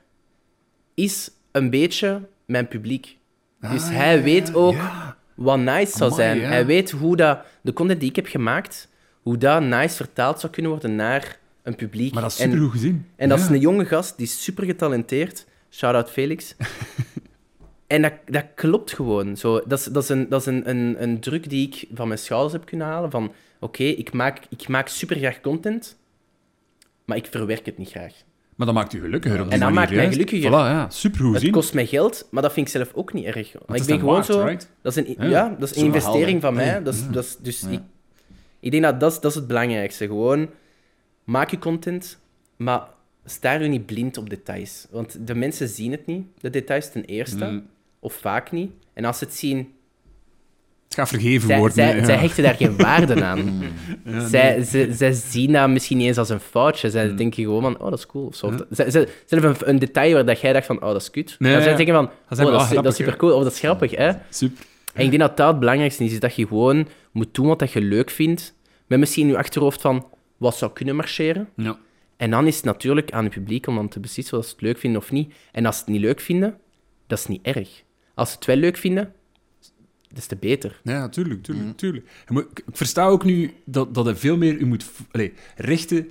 is 0.94 1.30
een 1.52 1.70
beetje 1.70 2.28
mijn 2.44 2.68
publiek. 2.68 3.16
Dus 3.60 3.82
Ah, 3.82 3.90
hij 3.90 4.16
ja, 4.16 4.22
weet 4.22 4.54
ook 4.54 4.74
ja. 4.74 5.16
wat 5.34 5.58
nice 5.58 5.96
zou 5.96 6.12
Amai, 6.12 6.14
zijn. 6.28 6.38
ja. 6.40 6.48
Hij 6.48 6.66
weet 6.66 6.90
hoe 6.90 7.16
dat, 7.16 7.38
de 7.62 7.72
content 7.72 8.00
die 8.00 8.08
ik 8.08 8.16
heb 8.16 8.26
gemaakt, 8.26 8.88
hoe 9.22 9.38
dat 9.38 9.62
nice 9.62 9.96
vertaald 9.96 10.40
zou 10.40 10.52
kunnen 10.52 10.70
worden 10.70 10.94
naar 10.94 11.38
een 11.62 11.74
publiek. 11.76 12.12
Maar 12.12 12.22
dat 12.22 12.32
is 12.32 12.38
en, 12.40 12.44
super 12.50 12.62
goed 12.64 12.72
gezien. 12.72 13.06
en 13.16 13.28
dat 13.28 13.38
Ja. 13.38 13.44
is 13.44 13.50
een 13.50 13.60
jonge 13.60 13.84
gast, 13.84 14.16
die 14.16 14.26
is 14.26 14.42
super 14.42 14.64
getalenteerd. 14.64 15.46
Shout-out 15.70 16.10
Felix. 16.10 16.54
en 17.86 18.02
dat, 18.02 18.12
dat 18.26 18.44
klopt 18.54 18.92
gewoon. 18.92 19.36
Zo, 19.36 19.60
dat 19.66 19.78
is, 19.78 19.84
dat 19.84 20.02
is, 20.02 20.08
een, 20.08 20.28
dat 20.28 20.40
is 20.40 20.46
een, 20.46 20.70
een, 20.70 21.02
een 21.02 21.20
druk 21.20 21.48
die 21.50 21.66
ik 21.66 21.88
van 21.94 22.06
mijn 22.08 22.20
schouders 22.20 22.52
heb 22.52 22.64
kunnen 22.64 22.86
halen. 22.86 23.10
Van, 23.10 23.32
oké, 23.60 23.84
ik, 23.84 24.12
maak, 24.12 24.38
ik 24.48 24.68
maak 24.68 24.88
super 24.88 25.16
graag 25.16 25.40
content, 25.40 25.98
maar 27.04 27.16
ik 27.16 27.26
verwerk 27.30 27.66
het 27.66 27.78
niet 27.78 27.90
graag. 27.90 28.12
Maar 28.56 28.66
dat 28.66 28.78
maakt 28.78 28.92
u 28.92 29.00
gelukkiger 29.00 29.40
op 29.40 29.44
die 29.44 29.52
En 29.54 29.60
dat 29.60 29.70
manier, 29.72 29.88
maakt 29.88 30.02
mij 30.02 30.12
gelukkiger. 30.12 30.50
Voilà, 30.50 30.52
ja. 30.52 30.90
Super 30.90 31.20
goed 31.20 31.42
Het 31.42 31.50
kost 31.50 31.74
mij 31.74 31.86
geld, 31.86 32.28
maar 32.30 32.42
dat 32.42 32.52
vind 32.52 32.66
ik 32.66 32.72
zelf 32.72 32.90
ook 32.94 33.12
niet 33.12 33.24
erg. 33.24 33.52
Maar 33.66 33.76
ik 33.76 33.82
is 33.82 33.86
ben 33.88 33.98
gewoon 33.98 34.14
waard, 34.14 34.26
zo... 34.26 34.42
right? 34.44 34.70
Dat 34.82 34.96
is 34.96 35.06
een, 35.06 35.14
Ja, 35.18 35.28
ja, 35.28 35.56
dat 35.58 35.70
is 35.70 35.76
een 35.76 35.84
investering 35.84 36.40
van 36.40 36.54
mij. 36.54 36.82
Dat 36.82 36.94
is, 36.94 37.08
dat 37.08 37.24
is, 37.24 37.36
dus 37.36 37.62
ik, 37.62 37.80
ik 38.60 38.70
denk 38.70 38.82
dat 38.82 39.00
dat 39.00 39.12
is, 39.12 39.20
dat 39.20 39.30
is 39.30 39.36
het 39.36 39.46
belangrijkste. 39.46 40.06
Gewoon, 40.06 40.48
maak 41.24 41.50
je 41.50 41.58
content, 41.58 42.18
maar 42.56 42.82
staar 43.24 43.62
je 43.62 43.68
niet 43.68 43.86
blind 43.86 44.16
op 44.16 44.30
details. 44.30 44.86
Want 44.90 45.26
de 45.26 45.34
mensen 45.34 45.68
zien 45.68 45.90
het 45.90 46.06
niet, 46.06 46.26
de 46.40 46.50
details 46.50 46.90
ten 46.92 47.04
eerste, 47.04 47.44
Mm. 47.44 47.66
of 47.98 48.12
vaak 48.14 48.50
niet. 48.52 48.70
En 48.92 49.04
als 49.04 49.18
ze 49.18 49.24
het 49.24 49.34
zien, 49.34 49.72
Het 50.84 50.98
gaat 50.98 51.08
vergeven 51.08 51.48
zij, 51.48 51.58
worden. 51.58 51.74
zij, 51.76 51.96
ja. 51.96 52.04
zij 52.04 52.16
hechten 52.16 52.42
daar 52.42 52.54
geen 52.54 52.76
waarde 52.76 53.24
aan. 53.24 53.62
Ja, 54.04 54.28
zij, 54.28 54.54
nee. 54.56 54.64
ze, 54.64 54.88
zij 54.92 55.12
zien 55.12 55.52
dat 55.52 55.68
misschien 55.68 55.96
niet 55.98 56.06
eens 56.06 56.18
als 56.18 56.28
een 56.28 56.40
foutje. 56.40 56.90
Zij 56.90 57.08
Mm. 57.08 57.16
denken 57.16 57.42
gewoon 57.44 57.62
van, 57.62 57.78
oh, 57.78 57.90
dat 57.90 57.98
is 57.98 58.06
cool. 58.06 58.26
Of 58.26 58.34
zo. 58.34 58.46
Of 58.46 58.52
Ja. 58.52 58.58
dat- 58.58 58.66
zij, 58.70 58.90
zij, 58.90 59.08
zelf 59.26 59.44
een, 59.44 59.68
een 59.68 59.78
detail 59.78 60.14
waar 60.14 60.24
dat 60.24 60.40
jij 60.40 60.52
dacht 60.52 60.66
van, 60.66 60.76
oh, 60.82 60.92
dat 60.92 61.00
is 61.00 61.10
kut. 61.10 61.36
Nee, 61.38 61.52
dan 61.52 61.62
zij 61.62 61.74
denken 61.76 61.94
van, 61.94 62.04
oh, 62.06 62.12
zeggen, 62.28 62.52
dat, 62.52 62.62
is, 62.68 62.74
dat 62.74 62.86
is 62.86 62.96
super 62.96 63.16
cool. 63.16 63.32
Of 63.36 63.42
dat 63.42 63.52
is 63.52 63.58
grappig, 63.58 63.90
hè. 63.96 64.12
Super. 64.30 64.64
En 64.94 65.04
ik 65.04 65.10
denk 65.10 65.22
dat 65.22 65.36
dat 65.36 65.48
het 65.48 65.58
belangrijkste 65.58 66.04
is, 66.04 66.12
is 66.12 66.20
dat 66.20 66.34
je 66.34 66.46
gewoon 66.46 66.88
moet 67.12 67.34
doen 67.34 67.46
wat 67.46 67.58
dat 67.58 67.72
je 67.72 67.80
leuk 67.80 68.10
vindt. 68.10 68.54
Met 68.86 68.98
misschien 68.98 69.24
in 69.26 69.30
je 69.32 69.38
achterhoofd 69.38 69.80
van, 69.80 70.06
wat 70.36 70.56
zou 70.56 70.72
kunnen 70.72 70.96
marcheren. 70.96 71.48
Ja. 71.56 71.78
En 72.16 72.30
dan 72.30 72.46
is 72.46 72.56
het 72.56 72.64
natuurlijk 72.64 73.12
aan 73.12 73.24
het 73.24 73.32
publiek 73.34 73.66
om 73.66 73.74
dan 73.74 73.88
te 73.88 74.00
beslissen 74.00 74.38
of 74.38 74.44
ze 74.44 74.50
het 74.52 74.60
leuk 74.60 74.78
vinden 74.78 75.00
of 75.00 75.10
niet. 75.10 75.32
En 75.52 75.66
als 75.66 75.76
ze 75.76 75.82
het 75.82 75.90
niet 75.90 76.00
leuk 76.00 76.20
vinden, 76.20 76.58
dat 77.06 77.18
is 77.18 77.26
niet 77.26 77.42
erg. 77.42 77.82
Als 78.14 78.28
ze 78.30 78.34
het 78.34 78.44
wel 78.44 78.56
leuk 78.56 78.76
vinden, 78.76 79.12
des 80.12 80.26
te 80.26 80.36
beter. 80.36 80.80
Ja, 80.84 81.08
tuurlijk, 81.08 81.42
tuurlijk, 81.42 81.66
Mhm. 81.66 81.76
tuurlijk. 81.76 82.08
Ik 82.54 82.62
versta 82.72 83.06
ook 83.06 83.24
nu 83.24 83.52
dat, 83.64 83.94
dat 83.94 84.06
je 84.06 84.16
veel 84.16 84.36
meer 84.36 84.56
u 84.56 84.66
moet 84.66 84.90
allee, 85.12 85.32
richten 85.56 86.08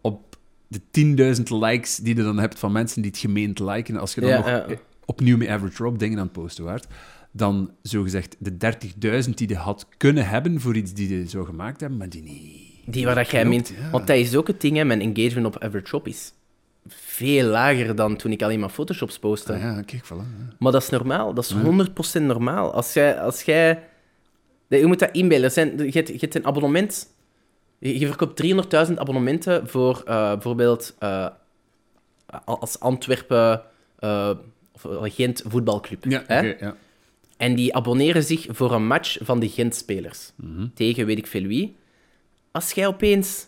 op 0.00 0.36
de 0.68 0.80
10.000 0.90 1.50
likes 1.50 1.96
die 1.96 2.16
je 2.16 2.22
dan 2.22 2.38
hebt 2.38 2.58
van 2.58 2.72
mensen 2.72 3.02
die 3.02 3.10
het 3.10 3.20
gemeend 3.20 3.58
liken. 3.58 3.96
Als 3.96 4.14
je 4.14 4.20
dan 4.20 4.30
Ja, 4.30 4.36
nog 4.36 4.46
ja. 4.46 4.66
opnieuw 5.04 5.36
met 5.36 5.48
Average 5.48 5.82
Rob 5.82 5.98
dingen 5.98 6.18
aan 6.18 6.24
het 6.24 6.32
posten 6.32 6.64
waart, 6.64 6.86
dan 7.36 7.70
zogezegd 7.82 8.36
de 8.38 8.52
30.000 9.24 9.30
die 9.34 9.48
je 9.48 9.56
had 9.56 9.86
kunnen 9.96 10.26
hebben 10.26 10.60
voor 10.60 10.76
iets 10.76 10.92
die 10.92 11.18
je 11.18 11.28
zou 11.28 11.44
gemaakt 11.46 11.80
hebben, 11.80 11.98
maar 11.98 12.08
die 12.08 12.22
niet... 12.22 12.72
Die 12.86 13.04
waar 13.04 13.14
dat 13.14 13.30
jij 13.30 13.44
meent. 13.44 13.68
ja. 13.68 13.90
Want 13.90 14.06
dat 14.06 14.16
is 14.16 14.36
ook 14.36 14.46
het 14.46 14.60
ding, 14.60 14.76
hè. 14.76 14.84
mijn 14.84 15.00
engagement 15.00 15.46
op 15.46 15.62
Average 15.62 15.86
Shop 15.86 16.08
is 16.08 16.32
veel 16.88 17.46
lager 17.48 17.96
dan 17.96 18.16
toen 18.16 18.32
ik 18.32 18.42
alleen 18.42 18.60
maar 18.60 18.68
Photoshops 18.68 19.18
postte. 19.18 19.52
Ah, 19.52 19.60
ja, 19.60 19.82
kijk, 19.82 20.04
voilà. 20.04 20.08
ja. 20.08 20.54
Maar 20.58 20.72
dat 20.72 20.82
is 20.82 20.88
normaal. 20.88 21.34
Dat 21.34 21.44
is 21.44 21.50
Ja. 21.50 21.86
100% 22.18 22.22
normaal. 22.22 22.72
Als 22.72 22.92
jij... 22.92 23.20
Als 23.20 23.42
jij 23.42 23.82
je 24.68 24.86
moet 24.86 24.98
dat 24.98 25.10
inbeelden. 25.12 25.46
Er 25.46 25.50
zijn, 25.50 25.78
je, 25.78 25.90
hebt, 25.90 26.08
je 26.08 26.16
hebt 26.18 26.34
een 26.34 26.46
abonnement... 26.46 27.08
Je, 27.78 27.98
je 27.98 28.06
verkoopt 28.06 28.42
300.000 28.88 28.94
abonnementen 28.94 29.68
voor 29.68 30.02
eh, 30.06 30.32
bijvoorbeeld 30.32 30.94
eh, 30.98 31.26
als 32.44 32.80
Antwerpen... 32.80 33.62
eh, 33.98 34.30
of 34.72 34.86
Gent 35.02 35.42
voetbalclub. 35.46 36.04
Ja, 36.04 36.22
hè? 36.26 36.38
oké, 36.38 36.64
ja. 36.64 36.76
En 37.36 37.54
die 37.54 37.74
abonneren 37.74 38.22
zich 38.22 38.46
voor 38.48 38.72
een 38.72 38.86
match 38.86 39.18
van 39.20 39.40
de 39.40 39.48
Gent-spelers. 39.48 40.32
Mhm. 40.36 40.66
Tegen 40.74 41.06
weet 41.06 41.18
ik 41.18 41.26
veel 41.26 41.46
wie. 41.46 41.76
Als 42.50 42.72
jij 42.72 42.86
opeens 42.86 43.46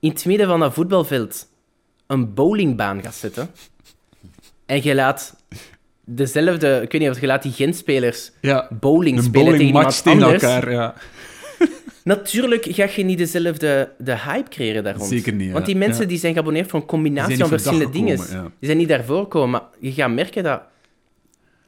in 0.00 0.10
het 0.10 0.24
midden 0.24 0.46
van 0.46 0.60
dat 0.60 0.74
voetbalveld 0.74 1.48
een 2.06 2.34
bowlingbaan 2.34 3.02
gaat 3.02 3.14
zetten... 3.14 3.50
En 4.66 4.82
je 4.82 4.94
laat 4.94 5.36
dezelfde... 6.04 6.80
Ik 6.82 6.92
weet 6.92 7.00
niet 7.00 7.10
of 7.10 7.20
je 7.20 7.26
laat 7.26 7.42
die 7.42 7.52
Gent-spelers 7.52 8.32
Ja, 8.40 8.68
bowling 8.80 9.22
spelen 9.22 9.50
tegen 9.50 9.66
iemand 9.66 10.02
elkaar, 10.04 10.70
ja. 10.70 10.94
Natuurlijk 12.04 12.66
ga 12.70 12.88
je 12.96 13.04
niet 13.04 13.18
dezelfde 13.18 13.92
de 13.98 14.18
hype 14.18 14.48
creëren 14.48 14.84
daar 14.84 14.96
rond. 14.96 15.08
Zeker 15.08 15.32
niet, 15.32 15.46
ja. 15.46 15.52
Want 15.52 15.66
die 15.66 15.76
mensen 15.76 16.08
die 16.08 16.18
zijn 16.18 16.32
geabonneerd 16.32 16.70
voor 16.70 16.80
een 16.80 16.86
combinatie 16.86 17.36
van 17.36 17.48
verschillende 17.48 17.90
dingen. 17.90 18.16
Die 18.16 18.50
zijn 18.60 18.76
niet 18.76 18.88
daarvoor 18.88 19.22
gekomen, 19.22 19.50
maar 19.50 19.62
je 19.78 19.92
gaat 19.92 20.10
merken 20.10 20.42
dat... 20.42 20.62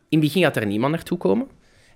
In 0.08 0.18
het 0.18 0.20
begin 0.20 0.42
gaat 0.42 0.56
er 0.56 0.66
niemand 0.66 0.92
naartoe 0.94 1.18
komen. 1.18 1.46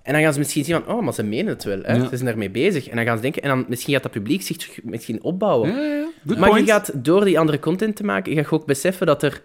En 0.03 0.13
dan 0.13 0.21
gaan 0.21 0.33
ze 0.33 0.39
misschien 0.39 0.63
zien 0.65 0.81
van, 0.83 0.95
oh, 0.95 1.03
maar 1.03 1.13
ze 1.13 1.23
menen 1.23 1.47
het 1.47 1.63
wel. 1.63 1.79
Hè? 1.81 1.93
Ja. 1.95 2.01
Ze 2.01 2.07
zijn 2.11 2.25
daarmee 2.25 2.49
bezig. 2.49 2.87
En 2.87 2.95
dan 2.95 3.05
gaan 3.05 3.15
ze 3.15 3.21
denken... 3.21 3.41
En 3.41 3.49
dan 3.49 3.65
misschien 3.67 3.93
gaat 3.93 4.03
dat 4.03 4.11
publiek 4.11 4.41
zich 4.41 4.57
terug 4.57 4.79
misschien 4.83 5.23
opbouwen. 5.23 5.69
Ja, 5.75 5.81
ja, 5.81 6.05
maar 6.37 6.49
point. 6.49 6.65
je 6.67 6.71
gaat, 6.71 6.91
door 7.05 7.25
die 7.25 7.39
andere 7.39 7.59
content 7.59 7.95
te 7.95 8.03
maken, 8.03 8.33
je 8.33 8.49
ook 8.49 8.65
beseffen 8.65 9.07
dat 9.07 9.23
er 9.23 9.41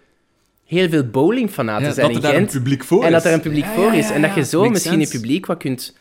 heel 0.64 0.88
veel 0.88 1.04
bowlingfanaten 1.04 1.92
zijn 1.92 2.06
dat 2.06 2.16
er 2.16 2.16
in 2.16 2.20
daar 2.22 2.30
een 2.34 2.38
Gent. 2.38 2.52
publiek 2.52 2.84
voor 2.84 3.04
En 3.04 3.12
dat 3.12 3.20
is. 3.20 3.26
er 3.26 3.32
een 3.32 3.40
publiek 3.40 3.64
voor 3.64 3.94
is. 3.94 4.10
En 4.10 4.22
dat 4.22 4.34
je 4.34 4.44
zo 4.44 4.58
Makes 4.58 4.72
misschien 4.72 4.98
je 4.98 5.04
sense. 5.06 5.20
publiek 5.20 5.46
wat 5.46 5.58
kunt... 5.58 5.96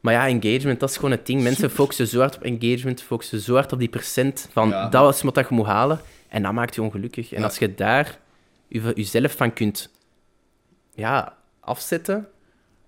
Maar 0.00 0.12
ja, 0.14 0.26
engagement, 0.28 0.80
dat 0.80 0.90
is 0.90 0.96
gewoon 0.96 1.10
het 1.10 1.26
ding. 1.26 1.42
Mensen 1.42 1.70
focussen 1.70 2.06
zo 2.06 2.18
hard 2.18 2.36
op 2.36 2.42
engagement, 2.42 3.02
focussen 3.02 3.40
zo 3.40 3.54
hard 3.54 3.72
op 3.72 3.78
die 3.78 3.88
procent 3.88 4.48
van 4.52 4.70
dat 4.90 5.14
is 5.14 5.22
wat 5.22 5.34
je 5.36 5.44
moet 5.48 5.66
halen. 5.66 6.00
En 6.28 6.42
dat 6.42 6.52
maakt 6.52 6.74
je 6.74 6.82
ongelukkig. 6.82 7.32
En 7.32 7.42
als 7.44 7.58
je 7.58 7.74
daar 7.74 8.18
je- 8.68 8.92
jezelf 8.94 9.36
van 9.36 9.52
kunt 9.52 9.90
ja, 10.94 11.36
afzetten 11.70 12.28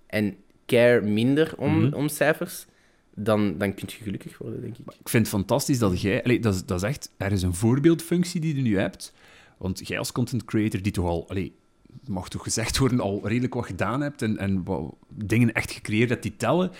en 0.07 0.35
care 0.65 1.01
minder 1.01 1.53
om, 1.57 1.79
Mhm. 1.83 1.93
om 1.93 2.07
cijfers, 2.07 2.65
dan, 3.15 3.57
dan 3.57 3.73
kun 3.73 3.87
je 3.97 4.03
gelukkig 4.03 4.37
worden, 4.37 4.61
denk 4.61 4.77
ik. 4.77 4.85
Ik 4.99 5.09
vind 5.09 5.25
het 5.25 5.35
fantastisch 5.35 5.79
dat 5.79 6.01
jij... 6.01 6.23
Allee, 6.23 6.39
dat, 6.39 6.53
is, 6.55 6.65
dat 6.65 6.83
is 6.83 6.89
echt... 6.89 7.11
Er 7.17 7.31
is 7.31 7.41
een 7.41 7.53
voorbeeldfunctie 7.53 8.41
die 8.41 8.55
je 8.55 8.61
nu 8.61 8.77
hebt. 8.77 9.13
Want 9.57 9.87
jij 9.87 9.97
als 9.97 10.11
content 10.11 10.45
creator, 10.45 10.81
die 10.81 10.91
toch 10.91 11.05
al... 11.05 11.29
Allee, 11.29 11.53
mag 12.07 12.29
toch 12.29 12.43
gezegd 12.43 12.77
worden, 12.77 12.99
al 12.99 13.21
redelijk 13.23 13.53
wat 13.53 13.65
gedaan 13.65 14.01
hebt 14.01 14.21
en, 14.21 14.37
en 14.37 14.63
wat 14.63 14.95
dingen 15.07 15.53
echt 15.53 15.71
gecreëerd 15.71 16.09
hebt 16.09 16.23
die 16.23 16.35
tellen. 16.37 16.71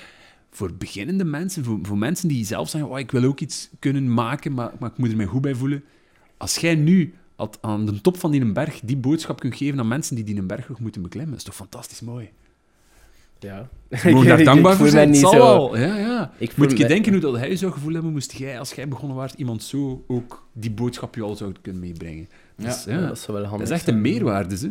Voor 0.50 0.74
beginnende 0.74 1.24
mensen, 1.24 1.64
voor, 1.64 1.80
voor 1.82 1.98
mensen 1.98 2.28
die 2.28 2.46
zelf 2.46 2.70
zeggen, 2.70 2.90
oh, 2.90 3.00
ik 3.00 3.12
wil 3.12 3.24
ook 3.24 3.40
iets 3.40 3.70
kunnen 3.80 4.14
maken, 4.14 4.54
maar, 4.54 4.72
maar 4.80 4.90
ik 4.90 4.98
moet 4.98 5.12
er 5.12 5.18
mij 5.18 5.26
goed 5.26 5.42
bij 5.42 5.56
voelen. 5.56 5.84
Als 6.38 6.58
jij 6.58 6.76
nu 6.76 7.14
at- 7.36 7.58
aan 7.62 7.86
de 7.86 8.02
top 8.02 8.18
van 8.18 8.32
die 8.32 8.52
berg 8.52 8.80
die 8.84 8.98
boodschap 8.98 9.40
kunt 9.40 9.56
geven 9.56 9.80
aan 9.80 9.88
mensen 9.88 10.16
die 10.16 10.24
die 10.24 10.38
een 10.38 10.48
berg 10.48 10.70
nog 10.70 10.80
moeten 10.80 11.02
beklimmen, 11.02 11.36
is 11.36 11.44
toch 11.44 11.56
fantastisch 11.56 12.02
mooi. 12.02 12.30
Ja. 13.40 13.70
Gewoon 13.90 14.26
daar 14.26 14.44
dankbaar 14.54 14.76
voor 14.76 14.88
zijn. 14.90 15.10
niet 15.10 15.20
zo-. 15.20 15.78
Ja, 15.78 15.98
ja. 15.98 16.32
Ik 16.38 16.58
Moet 16.58 16.78
je 16.78 16.88
denken 16.88 17.12
hoe 17.12 17.22
dat 17.22 17.38
hij 17.38 17.56
zou 17.56 17.72
gevoel 17.72 17.94
hebben, 17.94 18.12
moest 18.12 18.32
jij, 18.32 18.60
als 18.60 18.74
jij 18.74 18.88
begonnen 18.88 19.18
waart, 19.18 19.34
iemand 19.34 19.64
zo 19.64 20.04
ook 20.08 20.48
die 20.54 20.72
boodschap 20.72 21.16
je 21.16 21.22
al 21.22 21.36
zou 21.36 21.54
kunnen 21.62 21.82
meebrengen. 21.82 22.28
Ja. 22.58 22.66
Dus, 22.66 22.84
Ja, 22.84 23.08
dat 23.08 23.18
is 23.18 23.26
wel 23.26 23.36
handig. 23.36 23.52
dat 23.60 23.62
is 23.68 23.70
echt 23.70 23.88
een 23.88 24.02
meerwaarde, 24.02 24.56
hè. 24.58 24.68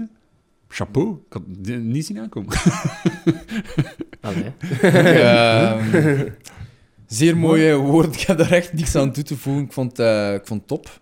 Chapeau. 0.68 1.08
Ik 1.26 1.32
had 1.32 1.42
het 1.62 1.82
niet 1.82 2.06
zien 2.06 2.18
aankomen. 2.20 2.54
Allee. 4.20 4.52
Ehm, 4.80 6.28
zeer 7.06 7.36
mooie 7.36 7.74
woorden. 7.76 8.12
Ik 8.12 8.20
heb 8.20 8.38
daar 8.38 8.50
echt 8.52 8.72
niks 8.72 8.94
aan 8.96 9.12
toe 9.12 9.24
te 9.24 9.36
voegen. 9.36 9.62
Ik 9.64 9.72
vond, 9.72 9.98
eh, 9.98 10.34
ik 10.34 10.46
vond 10.46 10.60
het 10.60 10.68
top. 10.68 11.00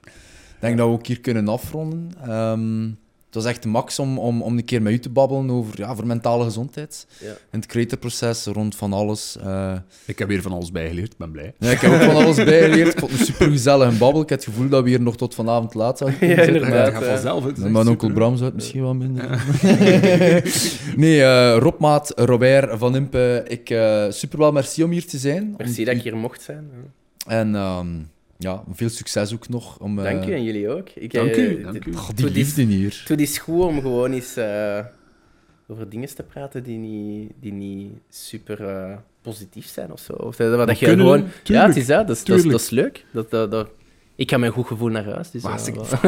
Ik 0.61 0.67
denk 0.67 0.79
dat 0.79 0.87
we 0.87 0.93
ook 0.93 1.07
hier 1.07 1.21
kunnen 1.21 1.49
afronden. 1.49 2.11
Ehm, 2.27 2.85
het 3.27 3.43
was 3.43 3.45
echt 3.45 3.63
de 3.63 3.69
max 3.69 3.99
om, 3.99 4.19
om, 4.19 4.43
om 4.43 4.57
een 4.59 4.65
keer 4.65 4.83
met 4.83 4.93
u 4.93 4.99
te 4.99 5.09
babbelen 5.11 5.51
over 5.51 5.75
ja, 5.79 5.95
voor 5.95 6.07
mentale 6.07 6.45
gezondheid. 6.45 7.07
Ja. 7.21 7.27
En 7.29 7.61
het 7.61 7.67
creatorproces 7.67 8.45
rond 8.45 8.77
van 8.77 8.93
alles. 8.93 9.37
Eh, 9.45 9.73
Ik 10.07 10.19
heb 10.19 10.29
weer 10.29 10.43
van 10.43 10.53
alles 10.53 10.71
bijgeleerd, 10.73 11.13
ik 11.13 11.19
ben 11.19 11.31
blij. 11.31 11.55
ja, 11.59 11.71
ik 11.71 11.79
heb 11.81 11.93
ook 11.93 12.01
van 12.03 12.15
alles 12.25 12.37
bijgeleerd. 12.37 12.93
Ik 12.93 12.99
vond 12.99 13.11
het 13.13 13.67
een 13.67 13.99
babbel. 13.99 14.23
Ik 14.23 14.29
heb 14.29 14.39
het 14.39 14.49
gevoel 14.49 14.69
dat 14.69 14.83
we 14.83 14.89
hier 14.89 15.01
nog 15.01 15.17
tot 15.17 15.35
vanavond 15.35 15.75
laat 15.75 15.99
zouden 15.99 16.19
kunnen 16.19 16.37
Ja, 16.39 16.45
zitten. 16.45 16.63
inderdaad. 16.63 16.93
dat 16.93 16.95
ja. 17.03 17.09
gaat 17.09 17.09
vanzelf. 17.21 17.45
Het 17.45 17.57
Ja, 17.57 17.63
super, 17.67 17.89
onkel. 17.89 18.11
Bram 18.13 18.33
zou 18.35 18.45
het 18.47 18.55
misschien 18.55 18.83
wel 18.83 18.95
minder. 18.95 19.43
nee, 20.97 21.23
eh 21.23 21.57
Robmaat, 21.59 22.13
Robert 22.17 22.79
van 22.79 22.95
Impe, 22.97 23.45
ik 23.49 23.71
eh 23.71 24.05
super 24.09 24.39
wel 24.39 24.53
merci 24.53 24.83
om 24.85 24.91
hier 24.91 25.07
te 25.07 25.19
zijn. 25.19 25.55
Merci 25.59 25.79
Om- 25.81 25.85
dat 25.85 25.95
ik 25.95 26.03
hier 26.03 26.17
mocht 26.17 26.43
zijn. 26.43 26.71
En 27.27 27.55
ehm, 27.55 27.87
ja, 28.41 28.65
veel 28.73 28.89
succes 28.89 29.35
ook 29.35 29.49
nog. 29.49 29.79
Om, 29.79 29.99
eh, 29.99 30.05
Dank 30.05 30.27
u 30.27 30.33
en 30.33 30.45
jullie 30.45 30.69
ook. 30.69 30.89
Ik, 30.89 31.13
Dank 31.13 31.31
eh, 31.31 31.51
u, 31.51 31.63
dank 31.63 31.85
u. 31.85 31.95
Die 32.15 32.31
liefde 32.31 32.63
hier. 32.63 33.05
Het 33.07 33.21
is 33.21 33.39
goed 33.39 33.63
om 33.63 33.81
gewoon 33.81 34.13
eens 34.13 34.37
eh, 34.37 34.85
over 35.67 35.89
dingen 35.89 36.15
te 36.15 36.23
praten 36.23 36.63
die 36.63 36.79
niet, 36.79 37.33
die 37.41 37.53
niet 37.53 37.93
super 38.09 38.65
eh, 38.69 38.97
positief 39.23 39.67
zijn 39.67 39.93
of 39.93 40.01
zo. 40.01 40.13
Of 40.13 40.37
dat, 40.37 40.67
dat 40.67 40.79
je 40.79 40.87
kunnen, 40.87 41.07
gewoon... 41.07 41.29
Ja, 41.45 41.67
het 41.67 41.77
is 41.77 41.87
dat. 41.87 42.07
Dat 42.07 42.17
is, 42.17 42.25
dat 42.25 42.43
dat 42.43 42.61
is 42.61 42.71
leuk. 42.71 43.05
Dat, 43.13 43.31
dat, 43.31 43.51
dat, 43.51 43.69
ik 44.21 44.31
ga 44.31 44.37
met 44.39 44.49
een 44.49 44.55
goed 44.55 44.67
gevoel 44.67 44.89
naar 44.89 45.05
huis. 45.05 45.31
Dus, 45.31 45.43
eh, 45.43 45.49
Hartstikke 45.51 45.85
voilà. 45.87 46.01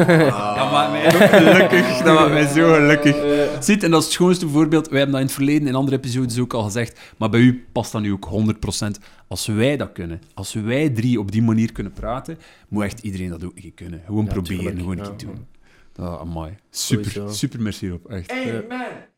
Dat 0.57 0.71
maakt 0.71 0.91
mij 0.91 1.11
gelukkig. 1.11 1.97
Dat 2.03 2.15
maakt 2.19 2.31
mij 2.31 2.47
zo 2.47 2.73
gelukkig. 2.73 3.15
Ziet, 3.63 3.83
en 3.83 3.91
dat 3.91 3.99
is 3.99 4.05
het 4.05 4.13
schoonste 4.13 4.47
voorbeeld. 4.49 4.87
Wij 4.89 4.97
hebben 4.99 5.11
dat 5.11 5.19
in 5.21 5.25
het 5.27 5.35
verleden 5.35 5.67
in 5.67 5.75
andere 5.75 5.97
episodes 5.97 6.39
ook 6.39 6.53
al 6.53 6.63
gezegd. 6.63 6.99
Maar 7.17 7.29
bij 7.29 7.39
u 7.39 7.65
past 7.71 7.91
dat 7.91 8.01
nu 8.01 8.11
ook 8.11 8.29
100%. 8.29 8.99
Als 9.27 9.45
wij 9.47 9.77
dat 9.77 9.91
kunnen, 9.91 10.21
als 10.33 10.53
wij 10.53 10.89
drie 10.89 11.19
op 11.19 11.31
die 11.31 11.41
manier 11.41 11.71
kunnen 11.71 11.93
praten, 11.93 12.37
moet 12.67 12.83
echt 12.83 12.99
iedereen 12.99 13.29
dat 13.29 13.43
ook 13.43 13.55
een 13.55 13.61
keer 13.61 13.71
kunnen. 13.71 14.01
Gewoon 14.05 14.25
Ja, 14.25 14.31
proberen, 14.31 14.57
tuurlijk. 14.57 14.79
gewoon 14.79 14.97
een 14.97 15.03
Ja, 15.03 15.09
keer 15.17 15.27
doen. 15.27 15.45
Dat, 15.93 16.19
amai. 16.19 16.53
Super, 16.69 17.11
Sowieso. 17.11 17.33
super 17.33 17.61
merci 17.61 17.91
op, 17.91 18.09
echt. 18.09 18.31
Amen. 18.31 19.11